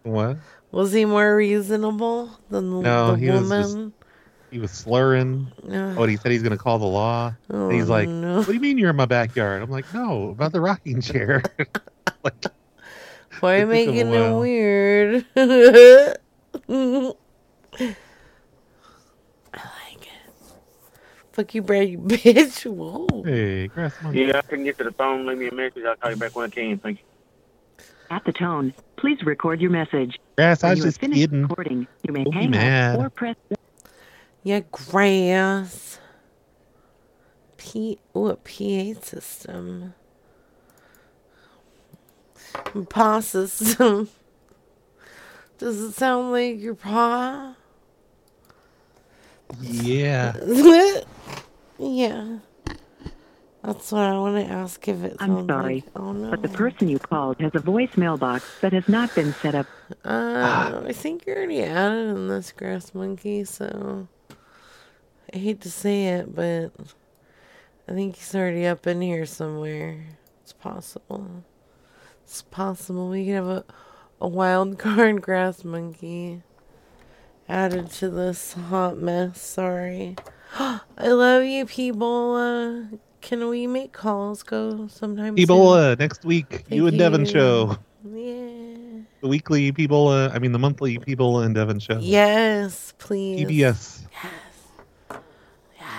What? 0.02 0.36
Was 0.70 0.92
he 0.92 1.04
more 1.04 1.34
reasonable 1.36 2.30
than 2.48 2.70
the, 2.70 2.80
No, 2.80 3.12
the 3.12 3.18
he 3.18 3.30
was 3.30 3.40
woman? 3.42 3.92
Just 4.50 4.52
he 4.52 4.58
was 4.60 4.70
slurring. 4.70 5.50
Ugh. 5.64 5.72
Oh, 5.98 6.02
and 6.02 6.10
he 6.10 6.16
said 6.16 6.32
he's 6.32 6.42
gonna 6.42 6.58
call 6.58 6.78
the 6.78 6.86
law. 6.86 7.32
and 7.48 7.72
he's 7.72 7.88
Oh, 7.88 7.92
like, 7.92 8.08
no. 8.08 8.38
"What 8.38 8.46
do 8.46 8.52
you 8.54 8.60
mean 8.60 8.78
you're 8.78 8.90
in 8.90 8.96
my 8.96 9.06
backyard?" 9.06 9.62
I'm 9.62 9.70
like, 9.70 9.92
"No, 9.94 10.30
about 10.30 10.52
the 10.52 10.60
rocking 10.60 11.00
chair." 11.10 11.42
Why 13.40 13.54
It 13.56 13.60
took 13.60 13.62
him 13.62 13.68
a 13.70 13.72
making 13.72 13.96
it 14.12 14.38
weird? 14.38 15.24
I 19.54 19.58
like 19.58 20.02
it. 20.02 20.32
Fuck 21.32 21.54
you, 21.54 21.62
Brad, 21.62 21.88
you 21.88 21.98
bitch. 21.98 22.66
Whoa. 22.66 23.22
hey, 23.24 23.68
grass 23.68 23.94
monkey. 24.02 24.20
Yeah, 24.24 24.38
I 24.38 24.42
couldn't 24.42 24.64
get 24.66 24.76
to 24.78 24.84
the 24.84 24.92
phone. 24.92 25.26
Leave 25.26 25.38
me 25.38 25.48
a 25.48 25.54
message. 25.54 25.84
I'll 25.88 25.96
call 25.96 26.10
you 26.10 26.16
back 26.16 26.36
when 26.36 26.46
I 26.46 26.48
can. 26.50 26.78
Thank 26.78 26.98
you. 26.98 27.04
At 28.10 28.24
the 28.24 28.32
tone, 28.32 28.74
please 28.96 29.22
record 29.22 29.60
your 29.60 29.70
message. 29.70 30.18
Grass, 30.36 30.64
I 30.64 30.70
was 30.70 30.80
you 30.80 30.84
just 30.86 31.00
kidding. 31.00 31.42
recording, 31.42 31.86
you 32.02 32.12
may 32.12 32.24
Don't 32.24 32.32
hang 32.34 32.50
mad. 32.50 32.96
up 32.98 33.06
or 33.06 33.10
press 33.10 33.36
Yeah, 34.42 34.60
grass. 34.70 35.98
P. 37.56 37.98
Ooh, 38.16 38.28
a 38.28 38.36
PA 38.36 39.00
system. 39.00 39.94
Paw 42.88 43.20
system. 43.20 44.08
Does 45.58 45.78
it 45.80 45.92
sound 45.92 46.32
like 46.32 46.58
your 46.58 46.74
pa? 46.74 47.54
Yeah. 49.60 50.34
yeah. 51.78 52.38
That's 53.62 53.92
what 53.92 54.00
I 54.00 54.16
want 54.18 54.46
to 54.46 54.50
ask 54.50 54.88
if 54.88 55.04
it 55.04 55.16
I'm 55.18 55.46
sorry, 55.46 55.74
like. 55.74 55.84
Oh 55.94 56.12
no. 56.12 56.30
but 56.30 56.40
the 56.40 56.48
person 56.48 56.88
you 56.88 56.98
called 56.98 57.38
has 57.40 57.54
a 57.54 57.58
voicemail 57.58 58.18
box 58.18 58.44
that 58.62 58.72
has 58.72 58.88
not 58.88 59.14
been 59.14 59.34
set 59.34 59.54
up. 59.54 59.66
Uh, 60.02 60.80
I 60.86 60.92
think 60.92 61.26
you're 61.26 61.36
already 61.36 61.62
added 61.62 62.08
in 62.16 62.28
this 62.28 62.52
grass 62.52 62.94
monkey, 62.94 63.44
so 63.44 64.08
I 65.32 65.38
hate 65.38 65.60
to 65.62 65.70
say 65.70 66.06
it, 66.08 66.34
but 66.34 66.72
I 67.88 67.92
think 67.92 68.16
he's 68.16 68.34
already 68.34 68.66
up 68.66 68.86
in 68.86 69.00
here 69.00 69.26
somewhere. 69.26 70.04
It's 70.42 70.52
possible. 70.52 71.44
It's 72.24 72.42
possible 72.42 73.08
we 73.08 73.26
could 73.26 73.34
have 73.34 73.48
a, 73.48 73.64
a 74.20 74.28
wild 74.28 74.78
card 74.78 75.22
grass 75.22 75.64
monkey 75.64 76.42
added 77.48 77.90
to 77.92 78.10
this 78.10 78.54
hot 78.54 78.98
mess. 78.98 79.40
Sorry. 79.40 80.16
I 80.58 80.80
love 80.98 81.44
you, 81.44 81.66
people. 81.66 82.88
Can 83.20 83.48
we 83.48 83.66
make 83.66 83.92
calls 83.92 84.42
go 84.42 84.88
sometime 84.88 85.34
People, 85.36 85.74
soon? 85.74 85.98
next 85.98 86.24
week, 86.24 86.64
you 86.70 86.86
and 86.86 86.98
Devin 86.98 87.26
show. 87.26 87.76
Yeah. 88.04 89.02
The 89.20 89.28
weekly 89.28 89.70
people, 89.72 90.08
I 90.08 90.38
mean 90.38 90.52
the 90.52 90.58
monthly 90.58 90.98
people 90.98 91.40
and 91.40 91.54
Devin 91.54 91.78
show. 91.80 91.98
Yes, 92.00 92.94
please. 92.98 93.46
PBS. 93.46 94.06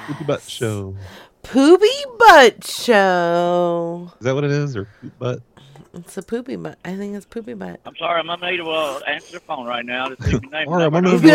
Poopy 0.07 0.23
Butt 0.25 0.41
Show. 0.43 0.95
Poopy 1.43 1.87
butt 2.19 2.63
show. 2.63 4.11
Is 4.19 4.25
that 4.25 4.35
what 4.35 4.43
it 4.43 4.51
is, 4.51 4.75
or 4.75 4.87
poop 5.01 5.17
butt? 5.19 5.41
It's 5.93 6.17
a 6.17 6.21
poopy 6.21 6.55
butt. 6.55 6.77
I 6.85 6.95
think 6.95 7.15
it's 7.15 7.25
poopy 7.25 7.55
butt. 7.55 7.81
I'm 7.85 7.95
sorry, 7.97 8.19
I'm 8.19 8.29
unable 8.29 8.65
to 8.65 8.71
uh, 8.71 8.99
answer 9.07 9.33
the 9.33 9.39
phone 9.41 9.65
right 9.65 9.85
now 9.85 10.07
to 10.07 10.23
see 10.23 10.31
your 10.31 10.41
name. 10.41 10.67
All 10.67 10.75
right, 10.75 10.85
I'm 10.85 11.03
number. 11.03 11.27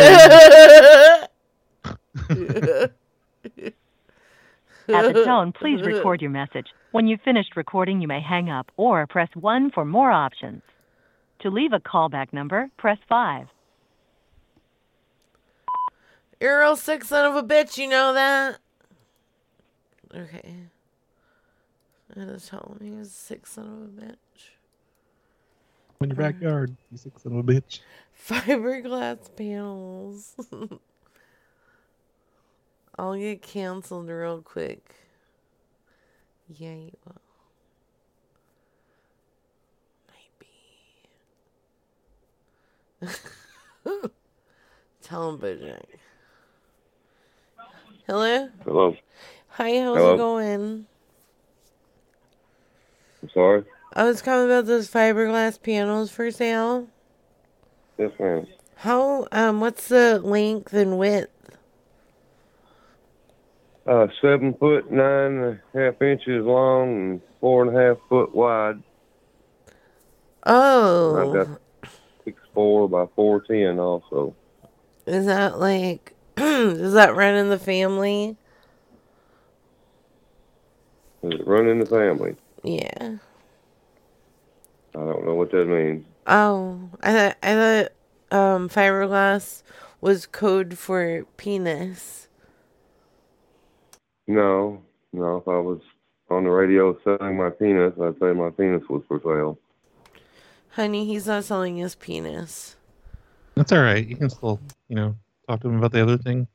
At 4.88 5.12
the 5.12 5.24
tone, 5.24 5.52
please 5.52 5.82
record 5.84 6.22
your 6.22 6.30
message. 6.30 6.68
When 6.92 7.08
you've 7.08 7.20
finished 7.22 7.56
recording, 7.56 8.00
you 8.00 8.08
may 8.08 8.20
hang 8.20 8.48
up 8.48 8.70
or 8.76 9.06
press 9.06 9.28
1 9.34 9.72
for 9.72 9.84
more 9.84 10.10
options. 10.10 10.62
To 11.40 11.50
leave 11.50 11.72
a 11.72 11.80
callback 11.80 12.32
number, 12.32 12.70
press 12.78 12.98
5. 13.08 13.48
You're 16.46 16.60
a 16.60 16.64
real 16.64 16.76
sick 16.76 17.02
son 17.02 17.24
of 17.24 17.34
a 17.34 17.42
bitch, 17.42 17.76
you 17.76 17.88
know 17.88 18.12
that? 18.12 18.58
Okay. 20.14 20.54
I 22.14 22.20
just 22.20 22.50
told 22.50 22.76
him 22.78 22.86
he 22.86 22.96
was 22.96 23.08
a 23.08 23.10
sick 23.10 23.48
son 23.48 23.64
of 23.64 23.82
a 23.82 24.06
bitch. 24.06 24.50
In 26.00 26.10
your 26.10 26.16
mm. 26.16 26.20
backyard, 26.20 26.76
you 26.92 26.98
sick 26.98 27.18
son 27.18 27.32
of 27.32 27.38
a 27.38 27.52
bitch. 27.52 27.80
Fiberglass 28.28 29.34
panels. 29.36 30.36
I'll 32.96 33.16
get 33.16 33.42
canceled 33.42 34.08
real 34.08 34.40
quick. 34.40 34.94
Yeah, 36.48 36.74
you 36.74 36.92
will. 37.04 37.16
Maybe. 43.02 44.10
Tell 45.02 45.30
him, 45.30 45.38
Bojack. 45.38 45.82
Hello? 48.06 48.48
Hello. 48.64 48.96
Hi, 49.48 49.80
how's 49.80 49.96
Hello. 49.96 50.14
it 50.14 50.16
going? 50.18 50.86
I'm 53.20 53.30
sorry. 53.34 53.64
I 53.94 54.04
was 54.04 54.22
calling 54.22 54.46
about 54.46 54.66
those 54.66 54.88
fiberglass 54.88 55.60
panels 55.60 56.12
for 56.12 56.30
sale. 56.30 56.86
Yes, 57.98 58.12
ma'am. 58.20 58.46
How, 58.76 59.26
um, 59.32 59.60
what's 59.60 59.88
the 59.88 60.20
length 60.20 60.72
and 60.72 60.98
width? 60.98 61.30
Uh, 63.86 64.06
seven 64.20 64.54
foot 64.54 64.88
nine 64.90 65.32
and 65.32 65.60
a 65.74 65.78
half 65.78 66.00
inches 66.00 66.44
long 66.44 67.10
and 67.10 67.20
four 67.40 67.66
and 67.66 67.76
a 67.76 67.80
half 67.80 67.96
foot 68.08 68.32
wide. 68.34 68.82
Oh. 70.44 71.16
I've 71.16 71.48
got 71.48 71.60
six 72.24 72.40
four 72.54 72.88
by 72.88 73.06
four 73.16 73.40
ten 73.40 73.80
also. 73.80 74.34
Is 75.06 75.26
that 75.26 75.58
like, 75.58 76.15
does 76.76 76.92
that 76.92 77.16
run 77.16 77.34
in 77.34 77.48
the 77.48 77.58
family? 77.58 78.36
Does 81.22 81.40
it 81.40 81.46
run 81.46 81.66
in 81.66 81.78
the 81.78 81.86
family? 81.86 82.36
Yeah. 82.62 83.16
I 84.94 84.98
don't 84.98 85.24
know 85.24 85.34
what 85.34 85.50
that 85.52 85.66
means. 85.66 86.04
Oh, 86.26 86.90
I 87.02 87.12
thought, 87.12 87.36
I 87.42 87.54
thought, 87.54 88.36
um, 88.36 88.68
fiberglass 88.68 89.62
was 90.00 90.26
code 90.26 90.76
for 90.76 91.24
penis. 91.36 92.28
No, 94.26 94.82
no. 95.12 95.38
If 95.38 95.48
I 95.48 95.58
was 95.58 95.80
on 96.30 96.44
the 96.44 96.50
radio 96.50 96.98
selling 97.04 97.36
my 97.36 97.50
penis, 97.50 97.94
I'd 98.00 98.18
say 98.18 98.32
my 98.32 98.50
penis 98.50 98.82
was 98.88 99.02
for 99.08 99.20
sale. 99.22 99.58
Honey, 100.70 101.06
he's 101.06 101.26
not 101.26 101.44
selling 101.44 101.76
his 101.76 101.94
penis. 101.94 102.76
That's 103.54 103.72
all 103.72 103.80
right. 103.80 104.06
You 104.06 104.16
can 104.16 104.28
still, 104.28 104.60
you 104.88 104.96
know, 104.96 105.16
talk 105.48 105.60
to 105.60 105.68
him 105.68 105.78
about 105.78 105.92
the 105.92 106.02
other 106.02 106.18
thing. 106.18 106.46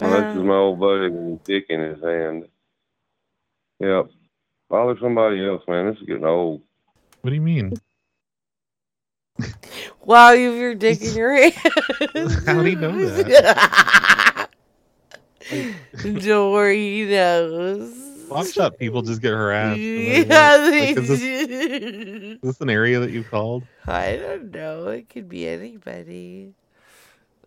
Well, 0.00 0.10
this 0.20 0.36
is 0.36 0.42
my 0.42 0.54
old 0.56 0.80
buddy 0.80 1.08
with 1.08 1.30
his 1.30 1.38
dick 1.44 1.66
in 1.68 1.80
his 1.80 2.02
hand. 2.02 2.48
Yep. 3.80 4.10
Bother 4.68 4.98
somebody 5.00 5.44
else, 5.46 5.62
man. 5.68 5.86
This 5.86 5.98
is 6.00 6.06
getting 6.06 6.24
old. 6.24 6.62
What 7.20 7.30
do 7.30 7.36
you 7.36 7.42
mean? 7.42 7.72
Wow, 10.04 10.32
you 10.32 10.50
have 10.50 10.58
your 10.58 10.74
dick 10.74 11.00
in 11.00 11.14
your 11.14 11.32
hand. 11.34 11.54
How 12.46 12.62
do 12.62 12.68
you 12.68 12.76
know 12.76 13.06
that? 13.06 14.50
Don't 16.02 16.52
worry, 16.52 16.76
he 16.76 17.04
knows. 17.06 17.94
Swap 18.26 18.46
shop 18.46 18.78
people 18.78 19.00
just 19.00 19.22
get 19.22 19.32
harassed. 19.32 19.80
Yeah, 19.80 20.58
they 20.58 20.94
Like, 20.94 20.98
is, 20.98 21.08
this, 21.08 21.20
do. 21.20 22.32
is 22.34 22.40
this 22.42 22.60
an 22.60 22.68
area 22.68 23.00
that 23.00 23.10
you 23.12 23.24
called? 23.24 23.64
I 23.86 24.16
don't 24.16 24.50
know. 24.52 24.88
It 24.88 25.08
could 25.08 25.28
be 25.28 25.48
anybody. 25.48 26.52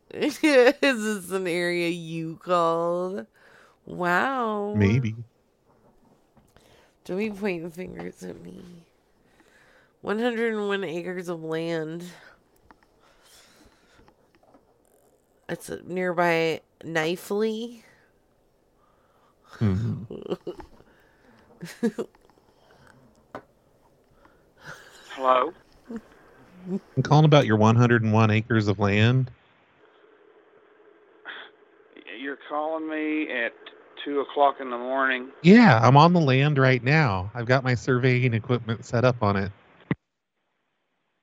Is 0.13 0.39
this 0.39 1.31
an 1.31 1.47
area 1.47 1.89
you 1.89 2.39
called? 2.43 3.25
Wow. 3.85 4.73
Maybe. 4.75 5.15
Don't 7.05 7.17
be 7.17 7.29
pointing 7.29 7.71
fingers 7.71 8.23
at 8.23 8.41
me. 8.41 8.61
101 10.01 10.83
acres 10.83 11.29
of 11.29 11.43
land. 11.43 12.03
It's 15.49 15.71
nearby 15.85 16.61
Knifley. 16.83 17.83
Mhm. 19.59 20.37
Hello? 25.11 25.53
I'm 26.69 27.03
calling 27.03 27.25
about 27.25 27.45
your 27.45 27.57
101 27.57 28.29
acres 28.29 28.67
of 28.67 28.77
land. 28.77 29.31
You're 32.19 32.35
calling 32.47 32.87
me 32.89 33.29
at 33.31 33.53
2 34.05 34.19
o'clock 34.21 34.55
in 34.59 34.69
the 34.69 34.77
morning. 34.77 35.29
Yeah, 35.41 35.79
I'm 35.81 35.97
on 35.97 36.13
the 36.13 36.19
land 36.19 36.57
right 36.57 36.83
now. 36.83 37.31
I've 37.33 37.45
got 37.45 37.63
my 37.63 37.75
surveying 37.75 38.33
equipment 38.33 38.85
set 38.85 39.03
up 39.05 39.21
on 39.21 39.35
it. 39.35 39.51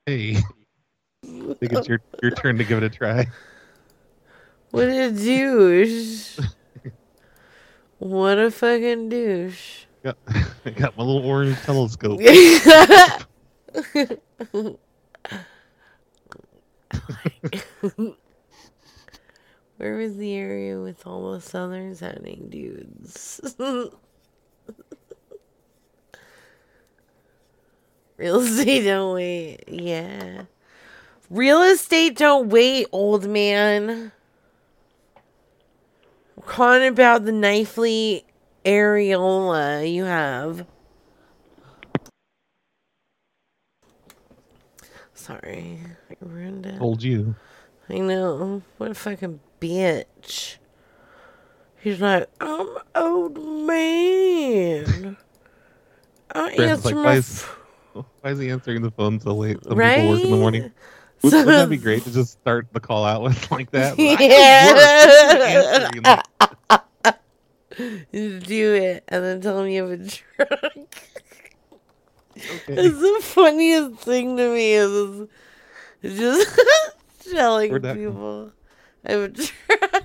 Hey. 0.06 0.36
I 1.24 1.54
think 1.54 1.72
it's 1.72 1.88
your, 1.88 2.00
your 2.22 2.32
turn 2.32 2.58
to 2.58 2.64
give 2.64 2.78
it 2.78 2.84
a 2.84 2.90
try. 2.90 3.26
What 4.70 4.88
a 4.88 5.10
douche. 5.10 6.38
what 7.98 8.38
a 8.38 8.50
fucking 8.50 9.08
douche. 9.08 9.84
Got, 10.02 10.18
I 10.66 10.70
got 10.70 10.96
my 10.98 11.04
little 11.04 11.24
orange 11.24 11.56
telescope. 11.62 12.20
Where 19.84 19.96
was 19.96 20.16
the 20.16 20.32
area 20.32 20.80
with 20.80 21.06
all 21.06 21.32
the 21.32 21.42
southern 21.42 21.94
sounding 21.94 22.48
dudes? 22.48 23.54
Real 28.16 28.40
estate 28.40 28.84
don't 28.84 29.12
wait. 29.12 29.64
Yeah. 29.68 30.44
Real 31.28 31.60
estate 31.60 32.16
don't 32.16 32.48
wait, 32.48 32.86
old 32.92 33.26
man. 33.28 34.10
We're 36.36 36.46
calling 36.46 36.88
about 36.88 37.26
the 37.26 37.32
Knifley 37.32 38.22
areola 38.64 39.92
you 39.92 40.04
have. 40.04 40.66
Sorry, 45.12 45.78
I 46.10 46.16
ruined 46.22 46.64
it. 46.64 46.78
Told 46.78 47.02
you. 47.02 47.34
I 47.90 47.98
know. 47.98 48.62
What 48.78 48.90
a 48.90 48.94
fucking 48.94 49.40
bitch. 49.68 50.57
He's 51.81 52.01
like, 52.01 52.28
I'm 52.41 52.68
old 52.94 53.36
man. 53.67 55.17
I 56.34 56.49
answer 56.51 56.89
like, 56.89 56.94
my 56.94 57.05
why 57.05 57.15
is, 57.17 57.43
why 57.93 58.31
is 58.31 58.39
he 58.39 58.51
answering 58.51 58.83
the 58.83 58.91
phone 58.91 59.20
so 59.20 59.34
late? 59.34 59.62
Some 59.65 59.76
people 59.78 60.09
work 60.09 60.20
in 60.23 60.31
the 60.31 60.36
morning. 60.36 60.62
Would, 60.62 60.73
So- 61.31 61.39
wouldn't 61.39 61.47
that 61.47 61.70
be 61.70 61.76
great 61.78 62.02
to 62.05 62.12
just 62.12 62.33
start 62.33 62.67
the 62.73 62.81
call 62.81 63.05
out 63.05 63.23
with 63.23 63.51
like 63.51 63.70
that? 63.70 63.99
Yeah. 66.05 66.23
Do 67.76 68.75
it 68.75 69.05
and 69.09 69.25
then 69.25 69.41
tell 69.41 69.60
him 69.60 69.68
you 69.68 69.83
have 69.89 70.01
a 70.01 70.09
truck. 70.09 70.75
It's 72.36 72.99
the 72.99 73.18
funniest 73.23 73.97
thing 74.01 74.36
to 74.36 74.52
me 74.52 74.73
is 74.75 75.28
just 76.02 76.60
telling 77.33 77.81
that- 77.81 77.97
people 77.97 78.52
I 79.07 79.12
have 79.12 79.20
a 79.23 79.28
truck. 79.28 80.05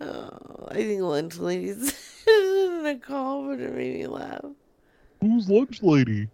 oh, 0.00 0.68
I 0.68 0.74
think 0.74 1.02
lunch 1.02 1.36
ladies 1.38 2.22
in 2.26 2.86
a 2.86 2.96
call, 2.96 3.48
but 3.48 3.60
it 3.60 3.72
made 3.74 3.94
me 4.00 4.06
laugh. 4.06 4.44
Who's 5.20 5.48
lunch 5.48 5.82
lady? 5.82 6.28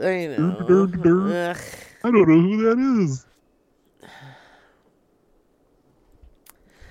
I 0.00 0.26
know. 0.26 0.64
Dur, 0.68 0.86
dur, 0.86 1.02
dur. 1.02 1.50
Ugh. 1.50 1.56
I 2.04 2.10
don't 2.10 2.28
know 2.28 2.40
who 2.40 2.62
that 2.62 2.78
is. 3.02 3.26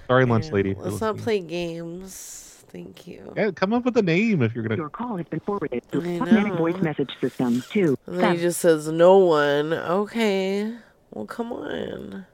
Sorry, 0.07 0.25
lunch 0.25 0.51
lady. 0.51 0.73
for 0.73 0.83
Let's 0.83 1.01
not 1.01 1.15
listening. 1.15 1.23
play 1.23 1.39
games. 1.41 2.63
Thank 2.69 3.07
you. 3.07 3.33
Yeah, 3.37 3.51
come 3.51 3.71
up 3.73 3.85
with 3.85 3.95
a 3.97 4.01
name 4.01 4.41
if 4.41 4.53
you're 4.53 4.63
gonna. 4.63 4.75
Your 4.75 4.89
call 4.89 5.15
has 5.17 5.25
been 5.27 5.39
forwarded 5.39 5.83
to 5.91 6.01
I 6.01 6.19
automatic 6.19 6.53
voice 6.53 6.75
message 6.81 7.11
system. 7.21 7.63
Two. 7.69 7.97
And 8.07 8.19
then 8.19 8.35
he 8.35 8.41
just 8.41 8.59
says 8.59 8.89
no 8.89 9.17
one. 9.19 9.71
Okay. 9.73 10.73
Well, 11.11 11.25
come 11.25 11.51
on. 11.53 12.25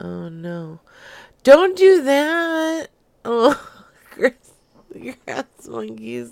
Oh 0.00 0.28
no. 0.28 0.80
Don't 1.42 1.76
do 1.76 2.02
that. 2.02 2.88
Oh, 3.24 3.60
grass, 4.10 5.44
monkeys 5.66 6.30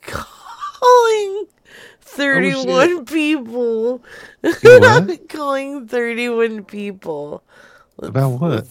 calling 0.00 1.46
31 2.00 3.04
people. 3.04 4.02
what? 4.62 5.28
calling 5.28 5.86
31 5.88 6.64
people. 6.64 7.42
Let's, 7.96 8.10
About 8.10 8.40
what? 8.40 8.50
Let's 8.50 8.70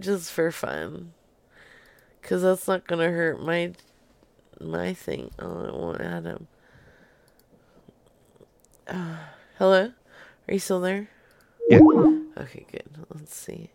just 0.00 0.32
for 0.32 0.50
fun. 0.50 1.12
Cause 2.22 2.42
that's 2.42 2.68
not 2.68 2.86
gonna 2.86 3.10
hurt 3.10 3.42
my 3.42 3.72
my 4.60 4.94
thing. 4.94 5.30
Oh, 5.38 5.64
it 5.64 5.74
won't 5.74 6.00
add 6.00 6.24
him. 6.24 6.46
Uh, 8.86 9.16
hello, 9.62 9.92
are 10.48 10.54
you 10.54 10.58
still 10.58 10.80
there? 10.80 11.08
Yeah. 11.68 11.78
Okay, 12.36 12.66
good. 12.72 12.82
Let's 13.14 13.36
see. 13.36 13.70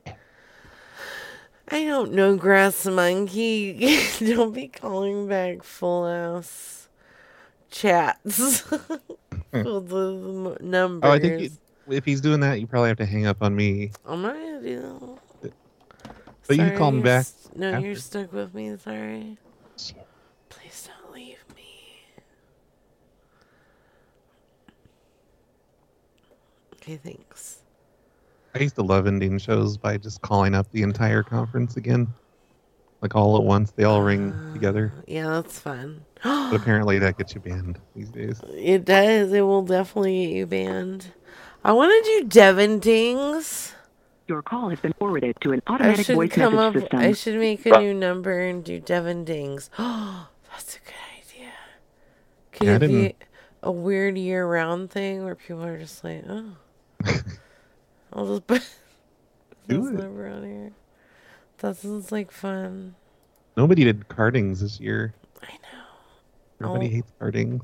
I 1.70 1.86
don't 1.86 2.12
know, 2.12 2.36
grass 2.36 2.86
monkey. 2.86 3.98
don't 4.20 4.54
be 4.54 4.68
calling 4.68 5.30
back 5.30 5.64
full 5.64 6.06
ass 6.06 6.90
chats. 7.72 8.70
with 9.54 9.88
the 9.88 10.58
numbers. 10.60 11.10
Oh, 11.10 11.14
I 11.14 11.20
think 11.20 11.40
you, 11.40 11.52
if 11.88 12.04
he's 12.04 12.20
doing 12.20 12.42
that, 12.42 12.60
you 12.60 12.68
probably 12.68 12.90
have 12.90 12.98
to 12.98 13.06
hang 13.06 13.26
up 13.26 13.42
on 13.42 13.56
me. 13.56 13.92
I'm 14.06 14.22
not 14.22 14.34
gonna 14.34 14.62
do 14.62 15.20
that. 15.42 15.54
But 16.48 16.58
you 16.58 16.64
can 16.64 16.78
call 16.78 16.90
him 16.90 17.02
back. 17.02 17.28
No, 17.56 17.72
after. 17.72 17.88
you're 17.88 17.96
stuck 17.96 18.34
with 18.34 18.54
me. 18.54 18.76
Sorry. 18.76 19.38
Please 20.50 20.90
don't 20.90 21.14
leave 21.14 21.40
me. 21.56 22.04
Okay, 26.88 26.96
thanks. 27.04 27.64
I 28.56 28.60
used 28.60 28.76
to 28.76 28.82
love 28.82 29.08
ending 29.08 29.40
shows 29.40 29.76
by 29.76 29.98
just 29.98 30.22
calling 30.22 30.56
up 30.56 30.72
the 30.72 30.84
entire 30.84 31.22
conference 31.22 31.76
again, 31.76 32.08
like 33.02 33.14
all 33.14 33.36
at 33.36 33.44
once. 33.44 33.72
They 33.72 33.84
all 33.84 34.02
ring 34.02 34.34
ah, 34.34 34.54
together. 34.54 34.94
Yeah, 35.06 35.28
that's 35.28 35.60
fun. 35.60 36.06
But 36.24 36.54
apparently 36.56 36.98
that 37.00 37.18
gets 37.18 37.36
you 37.36 37.42
banned 37.42 37.78
these 37.94 38.10
days. 38.10 38.40
It 38.54 38.86
does. 38.86 39.34
It 39.34 39.42
will 39.42 39.64
definitely 39.64 40.28
get 40.28 40.36
you 40.38 40.46
banned. 40.46 41.08
I 41.62 41.74
want 41.74 41.92
to 41.92 42.22
do 42.22 42.28
Devin 42.30 42.80
Dings. 42.80 43.74
Your 44.30 44.42
call 44.42 44.70
has 44.70 44.80
been 44.80 44.94
forwarded 44.94 45.36
to 45.42 45.52
an 45.52 45.62
I 45.68 45.74
automatic 45.74 46.06
should 46.06 46.16
voice 46.16 46.32
come 46.32 46.56
message 46.56 46.76
up. 46.76 46.82
system. 46.84 47.00
I 47.02 47.12
should 47.12 47.36
make 47.36 47.66
a 47.66 47.80
new 47.80 47.94
number 47.94 48.40
and 48.40 48.64
do 48.64 48.80
Devin 48.80 49.26
Dings. 49.26 49.70
Oh, 49.78 50.30
that's 50.52 50.78
a 50.78 50.80
good 50.80 51.42
idea. 51.42 51.52
Could 52.54 52.66
Yeah, 52.66 52.76
it 52.76 52.80
be 52.88 53.16
a 53.62 53.72
weird 53.74 54.18
year-round 54.18 54.90
thing 54.90 55.26
where 55.26 55.36
people 55.36 55.66
are 55.66 55.78
just 55.78 56.02
like, 56.06 56.24
oh, 56.30 56.54
I'll 58.14 58.28
just 58.28 58.48
put 58.48 58.62
this 59.68 59.78
it. 59.88 59.94
number 59.94 60.28
on 60.28 60.44
here. 60.44 60.72
That 61.60 61.78
sounds 61.78 62.12
like 62.12 62.32
fun. 62.32 62.96
Nobody 63.56 63.84
did 63.84 64.08
cardings 64.08 64.62
this 64.62 64.80
year. 64.80 65.14
I 65.42 65.48
know. 65.64 66.68
Everybody 66.68 66.88
Oh. 66.88 66.92
hates 66.96 67.12
cardings. 67.20 67.64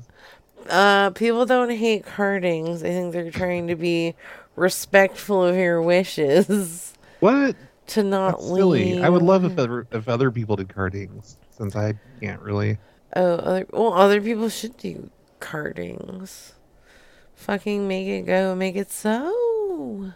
Uh, 0.68 1.10
people 1.10 1.44
don't 1.46 1.70
hate 1.70 2.04
cardings. 2.06 2.82
I 2.82 2.88
think 2.88 3.12
they're 3.12 3.30
trying 3.30 3.66
to 3.68 3.76
be 3.76 4.14
respectful 4.56 5.44
of 5.44 5.56
your 5.56 5.80
wishes. 5.82 6.94
What? 7.20 7.56
To 7.88 8.02
not 8.02 8.32
That's 8.38 8.46
silly. 8.46 9.02
I 9.02 9.08
would 9.08 9.22
love 9.22 9.44
if 9.44 9.58
other, 9.58 9.86
if 9.92 10.08
other 10.08 10.30
people 10.30 10.56
did 10.56 10.68
cardings, 10.74 11.36
since 11.50 11.76
I 11.76 11.94
can't 12.20 12.40
really. 12.40 12.78
Oh, 13.14 13.34
other 13.36 13.66
well, 13.72 13.92
other 13.92 14.20
people 14.20 14.48
should 14.48 14.76
do 14.78 15.10
cardings. 15.40 16.54
Fucking 17.34 17.86
make 17.86 18.06
it 18.06 18.22
go, 18.22 18.54
make 18.54 18.76
it 18.76 18.90
so. 18.90 20.12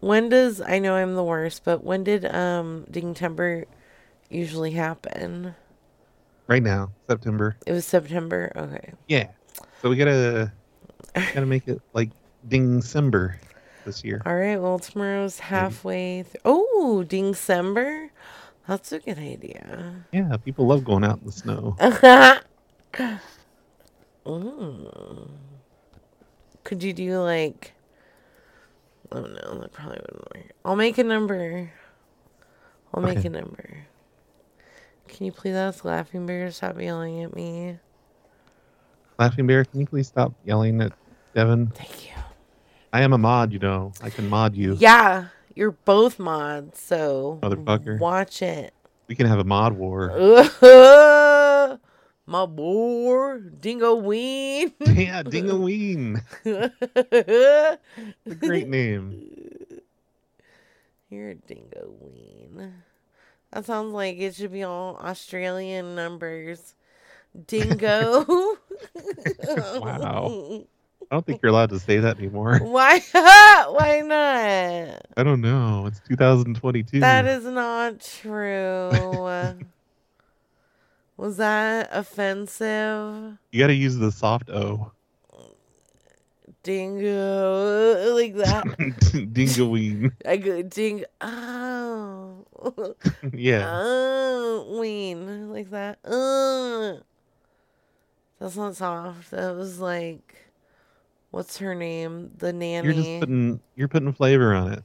When 0.00 0.28
does 0.28 0.60
I 0.60 0.78
know 0.78 0.94
I'm 0.94 1.14
the 1.14 1.24
worst, 1.24 1.64
but 1.64 1.82
when 1.82 2.04
did 2.04 2.24
um 2.24 2.84
Dingtember 2.90 3.64
usually 4.30 4.72
happen? 4.72 5.54
Right 6.46 6.62
now, 6.62 6.92
September. 7.08 7.56
It 7.66 7.72
was 7.72 7.84
September. 7.84 8.52
Okay. 8.54 8.92
Yeah. 9.08 9.28
So 9.82 9.88
we 9.90 9.96
gotta 9.96 10.52
gotta 11.14 11.46
make 11.46 11.68
it 11.68 11.80
like 11.92 12.10
Dingcember 12.48 13.34
this 13.84 14.04
year. 14.04 14.22
All 14.24 14.34
right. 14.36 14.56
Well, 14.56 14.78
tomorrow's 14.78 15.38
halfway. 15.38 16.22
Th- 16.22 16.36
oh, 16.44 17.04
Dingcember. 17.06 18.10
That's 18.66 18.92
a 18.92 18.98
good 18.98 19.18
idea. 19.18 20.04
Yeah, 20.12 20.36
people 20.36 20.66
love 20.66 20.84
going 20.84 21.02
out 21.04 21.20
in 21.20 21.26
the 21.26 21.32
snow. 21.32 21.76
Mm. 24.26 25.28
Could 26.68 26.82
you 26.82 26.92
do 26.92 27.18
like? 27.22 27.72
Oh 29.10 29.22
no, 29.22 29.58
that 29.60 29.72
probably 29.72 29.96
wouldn't 30.02 30.36
work. 30.36 30.52
I'll 30.66 30.76
make 30.76 30.98
a 30.98 31.02
number. 31.02 31.72
I'll 32.92 33.02
make 33.02 33.16
Okay. 33.20 33.28
a 33.28 33.30
number. 33.30 33.86
Can 35.08 35.24
you 35.24 35.32
please 35.32 35.54
ask 35.54 35.82
Laughing 35.86 36.26
Bear 36.26 36.44
to 36.44 36.52
stop 36.52 36.78
yelling 36.78 37.22
at 37.22 37.34
me? 37.34 37.78
Laughing 39.18 39.46
Bear, 39.46 39.64
can 39.64 39.80
you 39.80 39.86
please 39.86 40.08
stop 40.08 40.34
yelling 40.44 40.82
at 40.82 40.92
Devin? 41.34 41.68
Thank 41.68 42.04
you. 42.06 42.12
I 42.92 43.00
am 43.00 43.14
a 43.14 43.18
mod, 43.18 43.50
you 43.50 43.60
know. 43.60 43.92
I 44.02 44.10
can 44.10 44.28
mod 44.28 44.54
you. 44.54 44.76
Yeah, 44.78 45.28
you're 45.54 45.70
both 45.70 46.18
mods, 46.18 46.82
so 46.82 47.38
Motherfucker. 47.42 47.98
watch 47.98 48.42
it. 48.42 48.74
We 49.06 49.14
can 49.14 49.24
have 49.24 49.38
a 49.38 49.44
mod 49.44 49.72
war. 49.72 50.10
My 52.28 52.44
boy, 52.44 53.38
Dingo 53.38 53.94
Ween. 53.94 54.74
yeah, 54.80 55.22
Dingaween. 55.22 56.22
a 56.44 57.78
great 58.34 58.68
name. 58.68 59.80
You're 61.08 61.30
a 61.30 61.34
dingo 61.36 61.94
ween. 62.02 62.74
That 63.50 63.64
sounds 63.64 63.94
like 63.94 64.18
it 64.18 64.34
should 64.34 64.52
be 64.52 64.62
all 64.62 64.96
Australian 64.96 65.94
numbers. 65.94 66.74
Dingo. 67.46 68.26
Wow. 69.80 70.64
I 71.10 71.14
don't 71.14 71.24
think 71.24 71.40
you're 71.42 71.50
allowed 71.50 71.70
to 71.70 71.78
say 71.78 71.98
that 71.98 72.18
anymore. 72.18 72.58
Why? 72.58 73.00
Why 73.12 74.02
not? 74.04 75.06
I 75.16 75.22
don't 75.22 75.40
know. 75.40 75.86
It's 75.86 76.00
2022. 76.06 77.00
That 77.00 77.24
is 77.24 77.44
not 77.44 78.00
true. 78.00 78.90
Was 81.18 81.36
that 81.38 81.88
offensive? 81.90 83.38
You 83.50 83.58
got 83.58 83.66
to 83.66 83.74
use 83.74 83.96
the 83.96 84.12
soft 84.12 84.48
O. 84.50 84.92
Dingo, 86.62 88.14
like 88.14 88.36
that. 88.36 88.64
Dingaween. 89.32 90.12
I 90.24 90.36
go 90.36 90.62
ding. 90.62 91.04
Oh. 91.20 92.46
Yeah. 93.32 93.68
Oh, 93.70 94.78
ween 94.80 95.50
like 95.52 95.70
that. 95.70 95.98
Uh. 96.04 97.02
That's 98.38 98.56
not 98.56 98.76
soft. 98.76 99.30
That 99.32 99.56
was 99.56 99.80
like, 99.80 100.36
what's 101.30 101.58
her 101.58 101.74
name? 101.74 102.30
The 102.38 102.52
nanny. 102.52 102.86
You're 102.86 102.94
just 102.94 103.20
putting 103.20 103.60
you're 103.76 103.88
putting 103.88 104.12
flavor 104.12 104.54
on 104.54 104.72
it. 104.72 104.84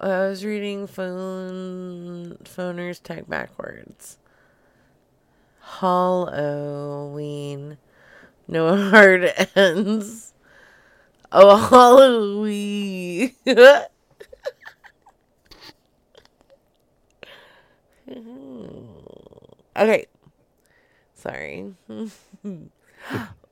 I 0.00 0.28
was 0.28 0.44
reading 0.44 0.86
phone 0.86 2.38
phoners 2.44 3.02
tag 3.02 3.28
backwards. 3.28 4.18
Halloween. 5.78 7.60
No 8.48 8.90
hard 8.90 9.32
ends. 9.54 10.32
Oh, 11.32 11.56
Halloween. 11.56 13.34
okay. 19.76 20.06
Sorry. 21.14 21.72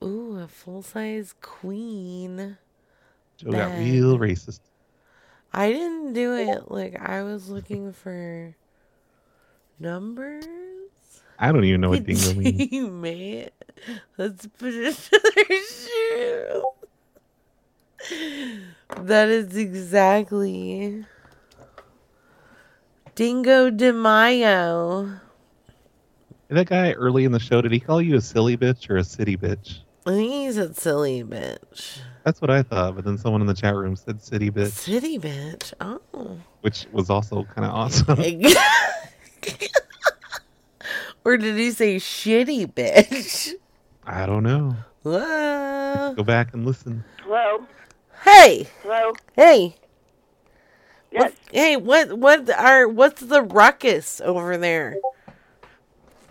Ooh, 0.02 0.38
a 0.38 0.48
full 0.48 0.82
size 0.82 1.34
queen. 1.40 2.58
Joe 3.36 3.52
got 3.52 3.78
real 3.78 4.18
racist. 4.18 4.60
I 5.52 5.70
didn't 5.72 6.12
do 6.12 6.34
it. 6.34 6.70
Like 6.70 7.00
I 7.00 7.22
was 7.22 7.48
looking 7.48 7.92
for 7.92 8.55
numbers. 9.78 10.44
I 11.39 11.52
don't 11.52 11.65
even 11.65 11.81
know 11.81 11.91
what 11.91 12.05
dingo 12.05 12.34
means. 12.41 12.73
Man, 12.91 13.50
let's 14.17 14.47
put 14.58 14.75
another 14.75 14.97
shoe. 15.70 16.65
That 19.02 19.28
is 19.28 19.57
exactly 19.57 21.05
Dingo 23.15 23.70
de 23.70 23.92
Mayo. 23.92 25.20
That 26.49 26.67
guy 26.67 26.92
early 26.92 27.25
in 27.25 27.33
the 27.33 27.39
show, 27.39 27.60
did 27.60 27.73
he 27.73 27.81
call 27.81 28.00
you 28.00 28.17
a 28.17 28.20
silly 28.20 28.57
bitch 28.57 28.89
or 28.89 28.97
a 28.97 29.05
city 29.05 29.36
bitch? 29.36 29.81
I 30.07 30.10
think 30.10 30.33
he 30.33 30.50
said 30.52 30.76
silly 30.76 31.23
bitch. 31.23 31.99
That's 32.25 32.41
what 32.41 32.50
I 32.50 32.62
thought, 32.62 32.97
but 32.97 33.05
then 33.05 33.18
someone 33.18 33.42
in 33.42 33.47
the 33.47 33.55
chat 33.55 33.75
room 33.75 33.97
said 33.97 34.23
city 34.23 34.50
bitch, 34.50 34.70
City 34.70 35.18
bitch. 35.18 35.75
Oh. 35.81 36.39
which 36.62 36.86
was 36.92 37.10
also 37.10 37.44
kind 37.44 37.67
of 37.67 37.75
awesome. 37.75 38.18
or 41.28 41.36
did 41.36 41.57
he 41.57 41.73
say 41.73 41.97
shitty 41.97 42.73
bitch? 42.73 43.52
I 44.07 44.24
don't 44.24 44.44
know. 44.44 44.76
Whoa. 45.02 46.15
Go 46.16 46.23
back 46.23 46.55
and 46.55 46.65
listen. 46.65 47.05
Hello. 47.23 47.66
Hey. 48.24 48.66
Hello. 48.82 49.12
Hey. 49.36 49.76
Yes. 51.12 51.23
What, 51.23 51.34
hey, 51.52 51.76
what 51.76 52.18
what 52.18 52.48
are 52.48 52.89
what's 52.89 53.20
the 53.20 53.42
ruckus 53.42 54.23
over 54.23 54.57
there? 54.57 54.97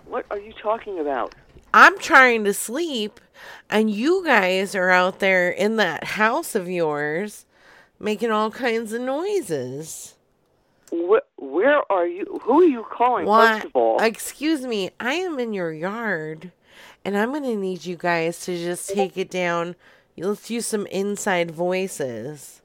What 0.05 0.25
are 0.31 0.39
you 0.39 0.51
talking 0.63 0.97
about? 0.97 1.35
I'm 1.75 1.99
trying 1.99 2.43
to 2.45 2.53
sleep 2.55 3.19
and 3.69 3.91
you 3.91 4.25
guys 4.25 4.73
are 4.73 4.89
out 4.89 5.19
there 5.19 5.51
in 5.51 5.75
that 5.75 6.05
house 6.05 6.55
of 6.55 6.67
yours 6.67 7.45
making 7.99 8.31
all 8.31 8.49
kinds 8.49 8.93
of 8.93 9.01
noises. 9.01 10.15
Where, 10.91 11.21
where 11.37 11.91
are 11.91 12.07
you? 12.07 12.39
Who 12.43 12.61
are 12.61 12.65
you 12.65 12.85
calling? 12.89 13.25
First 13.25 13.65
of 13.65 13.75
all, 13.75 14.01
Excuse 14.01 14.65
me, 14.65 14.91
I 14.99 15.13
am 15.13 15.39
in 15.39 15.53
your 15.53 15.71
yard 15.71 16.51
and 17.03 17.17
I'm 17.17 17.31
going 17.31 17.43
to 17.43 17.55
need 17.55 17.85
you 17.85 17.95
guys 17.95 18.39
to 18.45 18.57
just 18.57 18.89
take 18.89 19.17
it 19.17 19.29
down. 19.29 19.75
Let's 20.17 20.49
use 20.49 20.65
some 20.65 20.87
inside 20.87 21.51
voices. 21.51 22.61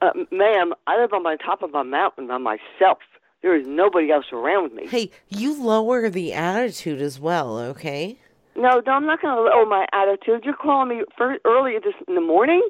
uh, 0.00 0.10
ma'am, 0.30 0.72
I 0.86 1.00
live 1.00 1.12
on 1.12 1.22
the 1.24 1.36
top 1.44 1.62
of 1.62 1.74
a 1.74 1.84
mountain 1.84 2.26
by 2.28 2.38
myself. 2.38 2.98
There 3.42 3.54
is 3.54 3.66
nobody 3.66 4.10
else 4.10 4.26
around 4.32 4.72
me. 4.74 4.86
Hey, 4.86 5.10
you 5.28 5.62
lower 5.62 6.08
the 6.08 6.32
attitude 6.32 7.00
as 7.00 7.20
well, 7.20 7.58
okay? 7.58 8.18
No, 8.56 8.82
no, 8.86 8.92
I'm 8.92 9.06
not 9.06 9.20
going 9.20 9.36
to 9.36 9.42
lower 9.42 9.66
my 9.66 9.86
attitude. 9.92 10.44
You're 10.44 10.54
calling 10.54 10.88
me 10.88 11.04
first, 11.18 11.40
early 11.44 11.74
this 11.78 11.94
in 12.08 12.14
the 12.14 12.20
morning. 12.22 12.66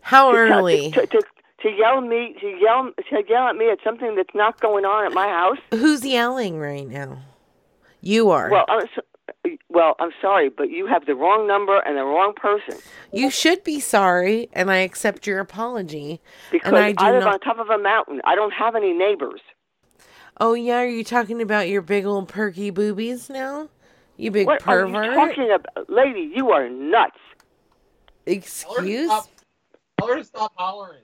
How 0.00 0.34
early? 0.34 0.90
To, 0.90 1.06
to, 1.06 1.06
to 1.06 1.22
yell 1.64 2.00
me 2.00 2.34
to 2.40 2.46
yell 2.60 2.92
to 3.10 3.22
yell 3.28 3.48
at 3.48 3.56
me 3.56 3.70
at 3.70 3.78
something 3.82 4.14
that's 4.14 4.34
not 4.34 4.60
going 4.60 4.84
on 4.84 5.06
at 5.06 5.12
my 5.12 5.26
house. 5.26 5.58
Who's 5.70 6.04
yelling 6.04 6.58
right 6.58 6.86
now? 6.86 7.18
You 8.00 8.30
are. 8.30 8.50
Well, 8.50 8.64
I'm 8.68 8.86
so, 8.94 9.02
well, 9.68 9.96
I'm 9.98 10.10
sorry, 10.20 10.48
but 10.48 10.70
you 10.70 10.86
have 10.86 11.06
the 11.06 11.14
wrong 11.14 11.46
number 11.46 11.78
and 11.80 11.96
the 11.96 12.04
wrong 12.04 12.32
person. 12.34 12.78
You 13.12 13.30
should 13.30 13.64
be 13.64 13.80
sorry, 13.80 14.48
and 14.52 14.70
I 14.70 14.78
accept 14.78 15.26
your 15.26 15.40
apology. 15.40 16.20
Because 16.50 16.68
and 16.68 16.76
I 16.76 16.92
do 16.92 17.04
live 17.04 17.24
not. 17.24 17.34
on 17.34 17.40
top 17.40 17.58
of 17.58 17.68
a 17.68 17.78
mountain. 17.78 18.20
I 18.24 18.34
don't 18.34 18.52
have 18.52 18.74
any 18.74 18.92
neighbors. 18.92 19.40
Oh 20.40 20.54
yeah, 20.54 20.78
are 20.78 20.86
you 20.86 21.02
talking 21.02 21.42
about 21.42 21.68
your 21.68 21.82
big 21.82 22.06
old 22.06 22.28
perky 22.28 22.70
boobies 22.70 23.28
now? 23.28 23.68
You 24.16 24.30
big 24.30 24.46
what 24.46 24.60
pervert. 24.60 24.94
are 24.94 25.04
you 25.04 25.14
talking 25.14 25.50
about, 25.52 25.90
lady? 25.90 26.32
You 26.34 26.50
are 26.50 26.68
nuts. 26.68 27.18
Excuse? 28.26 29.08
Tell 29.08 30.08
her 30.08 30.16
to 30.16 30.24
stop 30.24 30.52
hollering. 30.56 31.02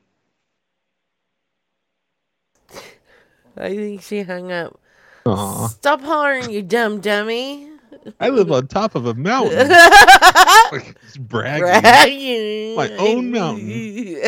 I 3.57 3.75
think 3.75 4.03
she 4.03 4.23
hung 4.23 4.51
up. 4.53 4.79
Aw. 5.27 5.69
Stop 5.69 6.03
hollering, 6.03 6.51
you 6.51 6.63
dumb 6.63 7.01
dummy. 7.01 7.71
I 8.21 8.29
live 8.29 8.53
on 8.53 8.67
top 8.67 8.95
of 8.95 9.07
a 9.07 9.15
mountain. 9.15 9.69
like, 10.73 10.97
bragging. 11.19 11.81
Bragging. 11.81 12.77
My 12.77 12.91
own 12.99 13.31
mountain. 13.31 14.21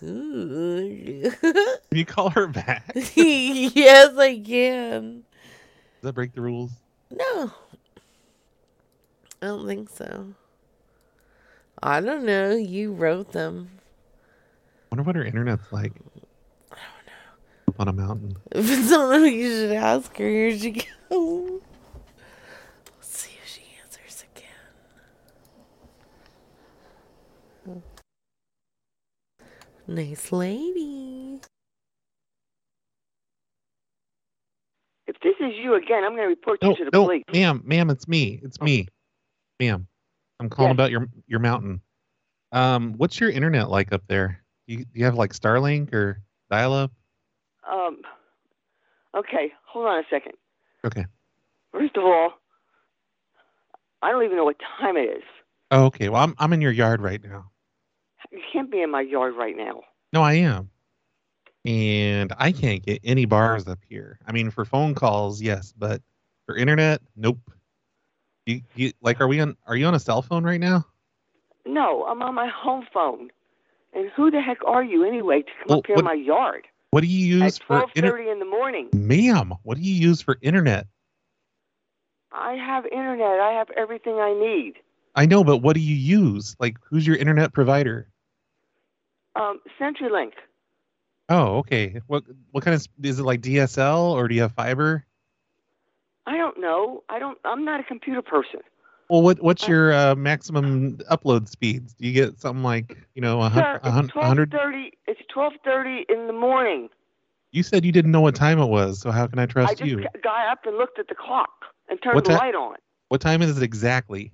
Can 0.00 1.30
you 1.90 2.04
call 2.06 2.30
her 2.30 2.46
back? 2.46 2.92
Yes, 3.16 4.16
I 4.16 4.38
can. 4.38 5.22
Does 6.00 6.02
that 6.02 6.14
break 6.14 6.34
the 6.34 6.40
rules? 6.40 6.70
No. 7.10 7.52
I 9.42 9.46
don't 9.46 9.66
think 9.66 9.88
so. 9.90 10.28
I 11.82 12.00
don't 12.00 12.24
know. 12.24 12.52
You 12.52 12.92
wrote 12.92 13.32
them. 13.32 13.70
I 14.92 14.96
wonder 14.96 15.02
what 15.02 15.16
her 15.16 15.24
internet's 15.24 15.72
like. 15.72 15.92
I 17.68 17.72
don't 17.72 17.76
know. 17.76 17.78
Up 17.80 17.80
on 17.80 17.88
a 17.88 17.92
mountain. 17.92 18.36
If 18.52 18.70
it's 18.70 18.88
something 18.88 19.34
you 19.34 19.50
should 19.50 19.72
ask 19.72 20.16
her, 20.16 20.28
here 20.28 20.56
she 20.58 20.70
goes. 20.72 21.60
Let's 22.96 23.08
see 23.08 23.32
if 23.42 23.48
she 23.48 23.62
answers 23.82 24.24
again. 24.36 24.62
Nice 29.86 30.32
lady. 30.32 31.40
If 35.06 35.16
this 35.22 35.34
is 35.40 35.52
you 35.62 35.74
again, 35.74 36.02
I'm 36.04 36.12
going 36.12 36.22
to 36.22 36.28
report 36.28 36.60
No, 36.62 36.70
you 36.70 36.76
to 36.76 36.84
the 36.86 36.90
no, 36.92 37.04
police. 37.06 37.24
ma'am, 37.32 37.62
ma'am, 37.64 37.90
it's 37.90 38.08
me. 38.08 38.40
It's 38.42 38.60
me, 38.60 38.88
ma'am. 39.60 39.86
I'm 40.40 40.48
calling 40.48 40.70
Yes. 40.70 40.76
about 40.76 40.90
your 40.90 41.08
your 41.26 41.40
mountain. 41.40 41.80
Um, 42.52 42.94
what's 42.96 43.20
your 43.20 43.30
internet 43.30 43.68
like 43.70 43.92
up 43.92 44.02
there? 44.08 44.42
You 44.66 44.78
do 44.78 44.84
you 44.94 45.04
have 45.04 45.14
like 45.16 45.32
Starlink 45.32 45.92
or 45.92 46.22
dial-up? 46.50 46.90
Um. 47.70 47.98
Okay, 49.16 49.52
hold 49.66 49.86
on 49.86 49.98
a 50.00 50.02
second. 50.10 50.32
Okay. 50.84 51.06
First 51.72 51.96
of 51.96 52.04
all, 52.04 52.32
I 54.02 54.10
don't 54.10 54.24
even 54.24 54.36
know 54.36 54.44
what 54.44 54.56
time 54.80 54.96
it 54.96 55.02
is. 55.18 55.22
Oh, 55.70 55.86
okay. 55.86 56.08
Well, 56.08 56.22
I'm 56.22 56.34
I'm 56.38 56.52
in 56.52 56.60
your 56.60 56.72
yard 56.72 57.00
right 57.00 57.22
now. 57.22 57.50
You 58.30 58.40
can't 58.52 58.70
be 58.70 58.82
in 58.82 58.90
my 58.90 59.00
yard 59.02 59.34
right 59.36 59.56
now. 59.56 59.82
No, 60.12 60.22
I 60.22 60.34
am. 60.34 60.70
And 61.64 62.32
I 62.36 62.52
can't 62.52 62.84
get 62.84 63.00
any 63.04 63.24
bars 63.24 63.66
up 63.68 63.78
here. 63.88 64.18
I 64.26 64.32
mean, 64.32 64.50
for 64.50 64.64
phone 64.64 64.94
calls, 64.94 65.40
yes, 65.40 65.72
but 65.76 66.02
for 66.46 66.56
internet, 66.56 67.00
nope. 67.16 67.38
You, 68.46 68.60
you 68.74 68.92
like 69.00 69.20
are 69.20 69.28
we 69.28 69.40
on 69.40 69.56
are 69.66 69.76
you 69.76 69.86
on 69.86 69.94
a 69.94 70.00
cell 70.00 70.20
phone 70.22 70.44
right 70.44 70.60
now? 70.60 70.84
No, 71.64 72.04
I'm 72.04 72.20
on 72.22 72.34
my 72.34 72.48
home 72.48 72.86
phone. 72.92 73.30
And 73.94 74.10
who 74.14 74.30
the 74.30 74.40
heck 74.42 74.58
are 74.66 74.84
you 74.84 75.04
anyway 75.04 75.42
to 75.42 75.50
come 75.60 75.66
Well, 75.68 75.78
up 75.78 75.86
here 75.86 75.94
what- 75.96 76.00
in 76.00 76.04
my 76.04 76.12
yard 76.24 76.66
What 76.94 77.02
do 77.02 77.08
you 77.08 77.38
use 77.38 77.56
at 77.56 77.62
for 77.64 77.66
twelve 77.66 77.90
inter- 77.96 78.10
thirty 78.12 78.30
in 78.30 78.38
the 78.38 78.44
morning? 78.44 78.88
Ma'am, 78.92 79.54
what 79.64 79.76
do 79.76 79.82
you 79.82 79.92
use 79.92 80.22
for 80.22 80.38
internet? 80.40 80.86
I 82.30 82.52
have 82.52 82.86
internet. 82.86 83.40
I 83.40 83.50
have 83.50 83.68
everything 83.76 84.20
I 84.20 84.32
need. 84.32 84.74
I 85.12 85.26
know, 85.26 85.42
but 85.42 85.56
what 85.56 85.74
do 85.74 85.80
you 85.80 85.96
use? 85.96 86.54
Like 86.60 86.76
who's 86.88 87.04
your 87.04 87.16
internet 87.16 87.52
provider? 87.52 88.06
Um, 89.34 89.58
CenturyLink. 89.76 90.34
Oh, 91.28 91.56
okay. 91.56 92.00
What 92.06 92.22
what 92.52 92.62
kind 92.62 92.76
of 92.76 92.86
is 93.02 93.18
it 93.18 93.24
like 93.24 93.40
DSL 93.40 94.12
or 94.12 94.28
do 94.28 94.36
you 94.36 94.42
have 94.42 94.52
fiber? 94.52 95.04
I 96.26 96.36
don't 96.36 96.60
know. 96.60 97.02
I 97.08 97.18
don't. 97.18 97.38
I'm 97.44 97.64
not 97.64 97.80
a 97.80 97.82
computer 97.82 98.22
person. 98.22 98.60
Well, 99.10 99.22
what 99.22 99.42
what's 99.42 99.68
your 99.68 99.92
uh, 99.92 100.14
maximum 100.14 100.96
upload 101.10 101.48
speeds? 101.48 101.94
Do 101.94 102.06
you 102.06 102.12
get 102.12 102.40
something 102.40 102.62
like 102.62 102.96
you 103.14 103.20
know 103.22 103.42
a 103.42 103.50
Sir, 103.50 103.54
hun- 103.54 103.64
a 103.64 103.76
it's 103.76 103.94
hun- 103.94 104.04
a 104.04 104.08
twelve 104.08 104.26
hundred? 104.26 104.50
thirty. 104.50 104.92
It's 105.06 105.20
twelve 105.32 105.52
thirty 105.64 106.06
in 106.08 106.26
the 106.26 106.32
morning. 106.32 106.88
You 107.52 107.62
said 107.62 107.84
you 107.84 107.92
didn't 107.92 108.10
know 108.10 108.20
what 108.20 108.34
time 108.34 108.58
it 108.58 108.66
was, 108.66 109.00
so 109.00 109.10
how 109.10 109.26
can 109.26 109.38
I 109.38 109.46
trust 109.46 109.70
I 109.70 109.74
just 109.74 109.88
you? 109.88 110.04
got 110.22 110.48
up 110.48 110.60
and 110.66 110.76
looked 110.76 110.98
at 110.98 111.08
the 111.08 111.14
clock 111.14 111.50
and 111.88 112.02
turned 112.02 112.16
What 112.16 112.24
the 112.24 112.32
light 112.32 112.54
on. 112.54 112.76
What 113.08 113.20
time 113.20 113.42
is 113.42 113.56
it 113.56 113.62
exactly? 113.62 114.32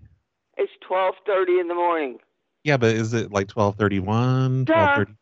It's 0.56 0.72
twelve 0.86 1.16
thirty 1.26 1.58
in 1.58 1.68
the 1.68 1.74
morning. 1.74 2.18
Yeah, 2.64 2.76
but 2.76 2.94
is 2.94 3.12
it 3.12 3.32
like 3.32 3.48
twelve 3.48 3.76
thirty 3.76 3.98
one, 3.98 4.66
Sir, 4.66 4.72
twelve 4.74 4.96
thirty? 4.96 5.12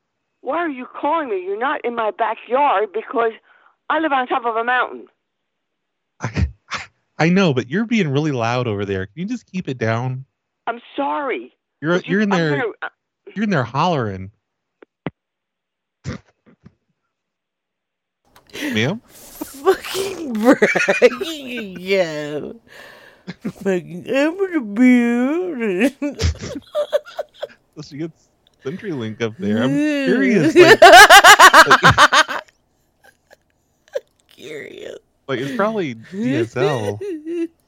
why 0.43 0.59
are 0.59 0.69
you 0.69 0.87
calling 0.87 1.31
me? 1.31 1.43
You're 1.43 1.59
not 1.59 1.85
in 1.85 1.95
my 1.95 2.11
backyard 2.11 2.91
because 2.93 3.33
I 3.91 3.99
live 4.01 4.13
on 4.13 4.27
top 4.27 4.45
of 4.45 4.57
a 4.57 4.65
mountain. 4.65 5.07
I 7.19 7.29
know, 7.29 7.53
but 7.53 7.69
you're 7.69 7.85
being 7.87 8.09
really 8.09 8.31
loud 8.33 8.67
over 8.67 8.85
there. 8.85 9.07
Can 9.07 9.15
you 9.17 9.27
just 9.27 9.47
keep 9.47 9.69
it 9.69 9.79
down? 9.79 10.25
I'm 10.67 10.81
sorry. 10.97 11.53
You're 11.81 11.95
But 11.97 12.07
you- 12.07 12.13
you're 12.13 12.21
in 12.23 12.29
there. 12.31 12.51
gonna- 12.59 12.73
uh, 12.83 12.89
You're 13.35 13.45
in 13.45 13.51
there 13.51 13.65
hollering. 13.65 14.31
Ma'am? 18.73 19.01
Fucking 19.07 20.33
bragging 20.33 21.77
again. 21.77 22.61
Fucking 23.43 24.07
I'm 24.09 24.37
the 24.39 24.61
beard. 24.75 25.95
So 27.77 27.83
she 27.83 27.99
gets 27.99 28.29
CenturyLink 28.65 29.21
up 29.21 29.35
there. 29.39 29.63
I'm 29.63 29.71
curious. 30.07 30.55
Like, 30.55 30.81
Curious. 34.29 34.99
Like 35.29 35.39
it's 35.41 35.55
probably 35.57 35.95
DSL. 35.95 36.99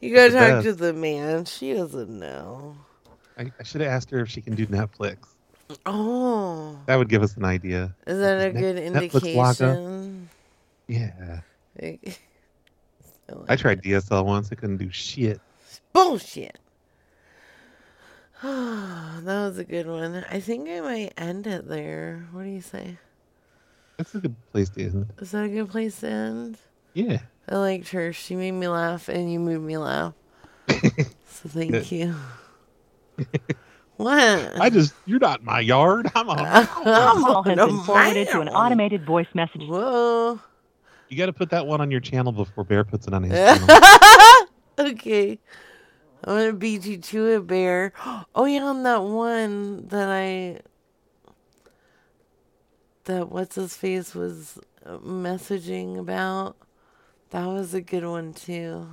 You 0.00 0.12
gotta 0.16 0.32
talk 0.32 0.64
to 0.64 0.72
the 0.72 0.92
man. 0.92 1.44
She 1.44 1.74
doesn't 1.74 2.10
know. 2.10 2.76
I, 3.38 3.52
I 3.60 3.62
should 3.62 3.82
have 3.82 3.90
asked 3.90 4.10
her 4.10 4.18
if 4.18 4.28
she 4.28 4.40
can 4.40 4.56
do 4.56 4.66
Netflix. 4.66 5.18
Oh, 5.86 6.76
That 6.86 6.96
would 6.96 7.08
give 7.08 7.22
us 7.22 7.36
an 7.36 7.44
idea. 7.44 7.94
is 8.04 8.18
that 8.18 8.40
a 8.50 8.52
Net- 8.52 8.60
good 8.60 8.78
indication? 8.78 10.28
Yeah. 10.88 11.42
Like, 11.80 12.20
I 13.48 13.54
tried 13.54 13.80
DSL 13.84 14.24
once. 14.26 14.48
I 14.50 14.56
couldn't 14.56 14.78
do 14.78 14.90
shit. 14.90 15.40
Bullshit. 15.92 16.58
that 18.42 19.22
was 19.24 19.58
a 19.58 19.64
good 19.64 19.86
one. 19.86 20.24
I 20.28 20.40
think 20.40 20.68
I 20.68 20.80
might 20.80 21.12
end 21.16 21.46
it 21.46 21.68
there. 21.68 22.26
What 22.32 22.42
do 22.42 22.48
you 22.48 22.60
say? 22.60 22.98
That's 23.98 24.16
a 24.16 24.18
good 24.18 24.34
place 24.50 24.68
to 24.70 24.82
end. 24.82 25.06
Is 25.18 25.30
that 25.30 25.44
a 25.44 25.48
good 25.48 25.70
place 25.70 26.00
to 26.00 26.08
end? 26.08 26.58
Yeah. 26.94 27.18
I 27.48 27.56
liked 27.56 27.88
her. 27.90 28.12
She 28.12 28.36
made 28.36 28.52
me 28.52 28.68
laugh, 28.68 29.08
and 29.08 29.32
you 29.32 29.40
made 29.40 29.58
me 29.58 29.76
laugh. 29.76 30.14
so 30.68 31.48
thank 31.48 31.90
you. 31.90 32.14
what? 33.96 34.60
I 34.60 34.70
just, 34.70 34.94
you're 35.06 35.18
not 35.18 35.40
in 35.40 35.46
my 35.46 35.60
yard. 35.60 36.10
I'm 36.14 36.28
a. 36.28 36.32
I'm 36.84 37.22
call 37.22 37.42
has 37.42 37.56
been 37.56 37.80
forwarded 37.80 38.28
to 38.28 38.40
an 38.40 38.48
automated 38.48 39.04
voice 39.04 39.26
message. 39.34 39.62
Whoa. 39.62 40.40
You 41.08 41.18
got 41.18 41.26
to 41.26 41.32
put 41.32 41.50
that 41.50 41.66
one 41.66 41.80
on 41.80 41.90
your 41.90 42.00
channel 42.00 42.32
before 42.32 42.64
Bear 42.64 42.84
puts 42.84 43.06
it 43.06 43.14
on 43.14 43.24
his 43.24 43.32
channel. 43.32 43.68
okay. 44.78 45.38
I'm 46.24 46.36
gonna 46.36 46.52
beat 46.52 46.86
you 46.86 46.98
to 46.98 47.26
it, 47.28 47.46
bear. 47.46 47.92
Oh 48.34 48.46
yeah, 48.46 48.62
on 48.62 48.82
that 48.84 49.02
one 49.02 49.88
that 49.88 50.08
I 50.08 50.60
that 53.04 53.30
what's 53.30 53.56
his 53.56 53.76
face 53.76 54.14
was 54.14 54.58
uh, 54.86 54.98
messaging 54.98 55.98
about. 55.98 56.56
That 57.32 57.46
was 57.46 57.72
a 57.72 57.80
good 57.80 58.04
one 58.04 58.34
too. 58.34 58.86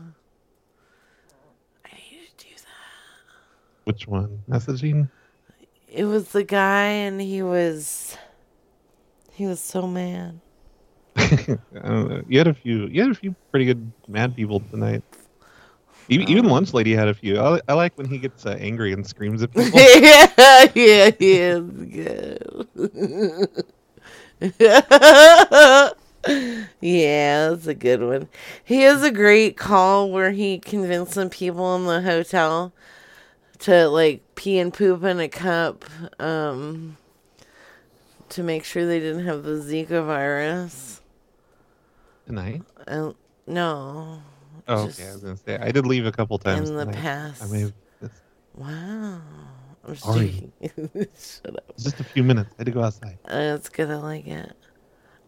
I 1.85 1.89
need 1.93 2.21
to 2.37 2.45
do 2.45 2.53
that. 2.55 3.83
Which 3.83 4.07
one? 4.07 4.41
Messaging? 4.49 5.09
It 5.89 6.05
was 6.05 6.29
the 6.29 6.45
guy, 6.45 6.85
and 6.85 7.19
he 7.19 7.43
was 7.43 8.17
he 9.33 9.45
was 9.45 9.59
so 9.59 9.85
mad. 9.87 10.39
I 11.17 11.57
don't 11.83 12.09
know. 12.09 12.23
You 12.29 12.37
had 12.37 12.47
a 12.47 12.53
few. 12.53 12.87
You 12.87 13.01
had 13.01 13.11
a 13.11 13.15
few 13.15 13.35
pretty 13.51 13.65
good 13.65 13.91
mad 14.07 14.37
people 14.37 14.61
tonight. 14.71 15.03
Even, 16.07 16.29
even 16.29 16.45
lunch 16.45 16.73
lady 16.73 16.95
had 16.95 17.09
a 17.09 17.13
few. 17.13 17.41
I, 17.41 17.59
I 17.67 17.73
like 17.73 17.97
when 17.97 18.07
he 18.07 18.19
gets 18.19 18.45
uh, 18.45 18.51
angry 18.57 18.93
and 18.93 19.05
screams 19.05 19.43
at 19.43 19.51
people. 19.55 19.79
yeah, 19.81 20.65
yeah, 20.73 21.11
he 21.19 21.33
is 21.33 21.61
good. 24.39 25.93
yeah, 26.27 27.49
that's 27.49 27.67
a 27.67 27.73
good 27.73 28.01
one. 28.01 28.27
He 28.63 28.81
has 28.81 29.03
a 29.03 29.11
great 29.11 29.57
call 29.57 30.11
where 30.11 30.31
he 30.31 30.59
convinced 30.59 31.13
some 31.13 31.29
people 31.29 31.75
in 31.75 31.85
the 31.85 32.01
hotel 32.01 32.73
to 33.59 33.87
like 33.87 34.21
pee 34.35 34.57
and 34.59 34.73
poop 34.73 35.03
in 35.03 35.19
a 35.19 35.27
cup 35.27 35.83
um 36.19 36.95
to 38.29 38.43
make 38.43 38.63
sure 38.63 38.85
they 38.85 38.99
didn't 38.99 39.25
have 39.25 39.43
the 39.43 39.51
Zika 39.55 40.05
virus. 40.05 41.01
Tonight? 42.25 42.61
Uh, 42.87 43.11
no. 43.47 44.21
Oh, 44.67 44.83
okay. 44.83 45.07
I 45.07 45.13
was 45.13 45.21
gonna 45.23 45.37
say 45.37 45.57
I 45.57 45.71
did 45.71 45.85
leave 45.87 46.05
a 46.05 46.11
couple 46.11 46.37
times 46.37 46.69
in 46.69 46.75
the 46.75 46.85
tonight. 46.85 47.01
past. 47.01 47.43
I. 47.53 47.55
It's, 47.55 47.73
Wow. 48.55 49.21
I'm 49.87 49.93
just 49.93 50.03
Sorry. 50.03 50.51
Shut 50.61 51.55
up. 51.55 51.77
just 51.77 51.99
a 51.99 52.03
few 52.03 52.23
minutes. 52.23 52.49
I 52.51 52.55
had 52.59 52.65
to 52.65 52.71
go 52.71 52.83
outside. 52.83 53.17
That's 53.25 53.69
good. 53.69 53.89
I 53.89 53.95
like 53.95 54.27
it. 54.27 54.51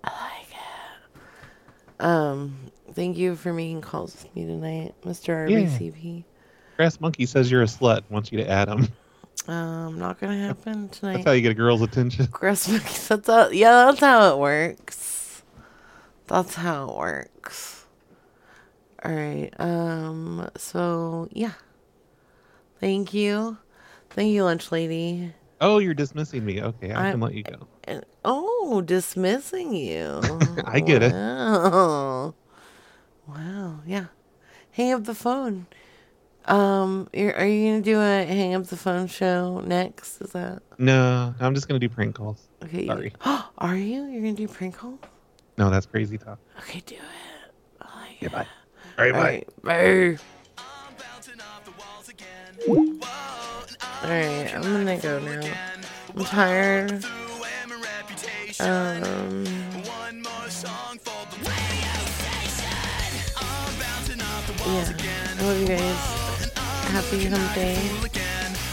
I 0.04 0.10
like 0.10 0.41
it. 0.41 0.41
Um, 2.02 2.58
thank 2.94 3.18
you 3.18 3.36
for 3.36 3.54
making 3.54 3.82
calls 3.82 4.16
with 4.16 4.36
me 4.36 4.46
tonight, 4.46 4.96
Mr. 5.04 5.50
Yeah. 5.50 5.60
RBCP. 5.60 6.24
Grass 6.78 7.00
Monkey 7.00 7.26
says 7.26 7.50
you're 7.52 7.62
a 7.62 7.66
slut. 7.66 8.02
Wants 8.10 8.32
you 8.32 8.40
to 8.40 8.50
add 8.50 8.68
him. 8.68 8.88
Um, 9.48 9.98
not 10.00 10.20
gonna 10.20 10.38
happen 10.38 10.90
tonight. 10.90 11.14
That's 11.14 11.26
how 11.26 11.32
you 11.32 11.42
get 11.42 11.52
a 11.52 11.56
girl's 11.56 11.82
attention. 11.82 12.28
Grass 12.32 12.68
monkey. 12.68 12.86
That's 13.08 13.28
how. 13.28 13.50
Yeah, 13.50 13.86
that's 13.86 14.00
how 14.00 14.34
it 14.34 14.40
works. 14.40 15.44
That's 16.28 16.56
how 16.56 16.90
it 16.90 16.96
works. 16.98 17.86
All 19.04 19.12
right. 19.12 19.50
Um. 19.60 20.48
So 20.58 21.28
yeah. 21.32 21.54
Thank 22.80 23.14
you. 23.14 23.58
Thank 24.12 24.32
you, 24.34 24.44
lunch 24.44 24.72
lady. 24.72 25.34
Oh, 25.60 25.78
you're 25.78 25.94
dismissing 25.94 26.44
me. 26.44 26.62
Okay, 26.62 26.92
I, 26.92 27.10
I- 27.10 27.12
can 27.12 27.20
let 27.20 27.34
you 27.36 27.44
go. 27.44 27.68
And, 27.86 28.06
oh, 28.24 28.82
dismissing 28.86 29.74
you. 29.74 30.22
I 30.66 30.80
get 30.80 31.02
it. 31.04 31.12
Wow. 31.14 32.34
Wow. 33.28 33.80
Yeah. 33.86 34.06
Hang 34.72 34.94
up 34.94 35.04
the 35.06 35.16
phone. 35.16 35.68
Um, 36.46 37.08
you're, 37.14 37.36
are 37.36 37.46
you 37.46 37.72
gonna 37.72 37.82
do 37.84 38.00
a 38.00 38.24
hang 38.26 38.56
up 38.56 38.66
the 38.66 38.78
phone 38.78 39.08
show 39.08 39.60
next? 39.62 40.22
Is 40.22 40.32
that 40.32 40.62
No, 40.80 41.36
I'm 41.40 41.54
just 41.54 41.68
gonna 41.68 41.80
do 41.80 41.88
prank 41.90 42.16
calls. 42.16 42.48
okay? 42.64 42.88
Sorry. 42.88 43.14
are 43.58 43.76
you? 43.76 44.06
You're 44.06 44.22
gonna 44.22 44.34
do 44.34 44.48
prank 44.48 44.76
calls? 44.78 45.00
No, 45.58 45.70
that's 45.70 45.86
crazy 45.86 46.18
talk. 46.18 46.40
Okay, 46.60 46.82
do 46.86 46.96
it. 46.96 47.02
Yeah, 48.22 48.30
bye. 48.30 48.48
All 48.98 49.06
right, 49.06 49.14
All 49.14 49.22
bye. 49.22 49.44
right, 49.64 50.18
bye. 50.18 50.18
All 54.04 54.10
right, 54.10 54.56
I'm 54.56 54.62
gonna 54.64 54.98
go 54.98 55.20
now. 55.20 55.54
I'm 56.16 56.26
tired. 56.26 57.06
Um. 58.62 59.44
Yeah, 64.68 64.94
I 65.38 65.44
love 65.44 65.60
you 65.60 65.68
guys. 65.68 66.52
Happy 66.92 67.26
hump 67.26 67.56
day. 67.56 67.76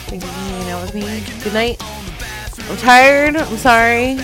Thank 0.08 0.22
you 0.22 0.28
for 0.28 0.34
hanging 0.34 0.70
out 0.70 0.82
with 0.82 0.94
me. 0.94 1.42
Good 1.42 1.54
night. 1.54 1.82
I'm 2.68 2.76
tired. 2.76 3.36
I'm 3.36 3.56
sorry. 3.56 4.18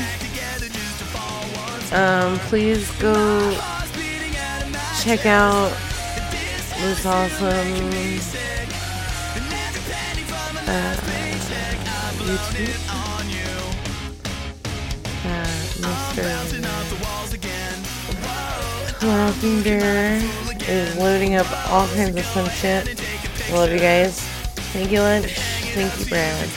Um, 1.93 2.39
please 2.51 2.91
go 3.01 3.53
check 5.01 5.25
out 5.25 5.71
this 6.81 7.07
awesome 7.07 7.49
uh, 10.67 10.97
YouTube. 12.19 13.14
Laughing 19.03 19.63
is 20.67 20.97
loading 20.97 21.35
up 21.35 21.47
all 21.71 21.89
kinds 21.89 22.17
of 22.17 22.25
fun 22.27 22.49
shit. 22.51 22.87
Love 23.51 23.73
you 23.73 23.81
guys. 23.81 24.21
Thank 24.73 24.93
you, 24.93 25.01
Lunch. 25.01 25.33
Thank 25.75 25.99
you, 25.99 26.07
Brad. 26.07 26.49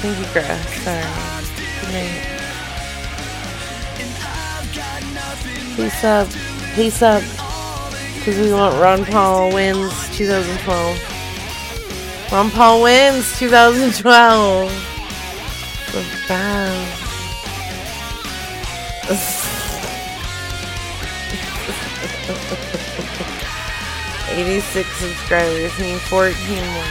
Thank 0.00 0.18
you, 0.18 0.26
Grass. 0.32 0.68
Sorry. 0.84 1.04
Peace 5.74 6.04
up. 6.04 6.28
Peace 6.76 7.02
up. 7.02 7.22
Because 8.14 8.38
we 8.38 8.52
want 8.52 8.80
Ron 8.80 9.04
Paul 9.04 9.52
wins 9.52 9.92
2012. 10.16 10.96
Ron 12.30 12.50
Paul 12.50 12.82
wins 12.84 13.36
2012. 13.40 14.97
86 24.30 24.88
subscribers 24.96 25.78
mean 25.78 25.98
14 25.98 26.34
more. 26.72 26.84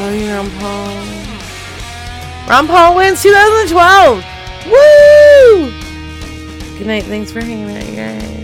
Love 0.00 0.14
you, 0.14 0.32
Ron 0.32 0.50
Paul. 0.58 0.88
Ron 2.48 2.66
Paul 2.66 2.96
wins 2.96 3.22
2012! 3.22 4.24
Woo! 4.66 5.70
Good 6.78 6.86
night. 6.86 7.04
Thanks 7.04 7.30
for 7.30 7.40
hanging 7.40 7.70
out, 7.76 7.86
you 7.86 7.96
guys. 7.96 8.41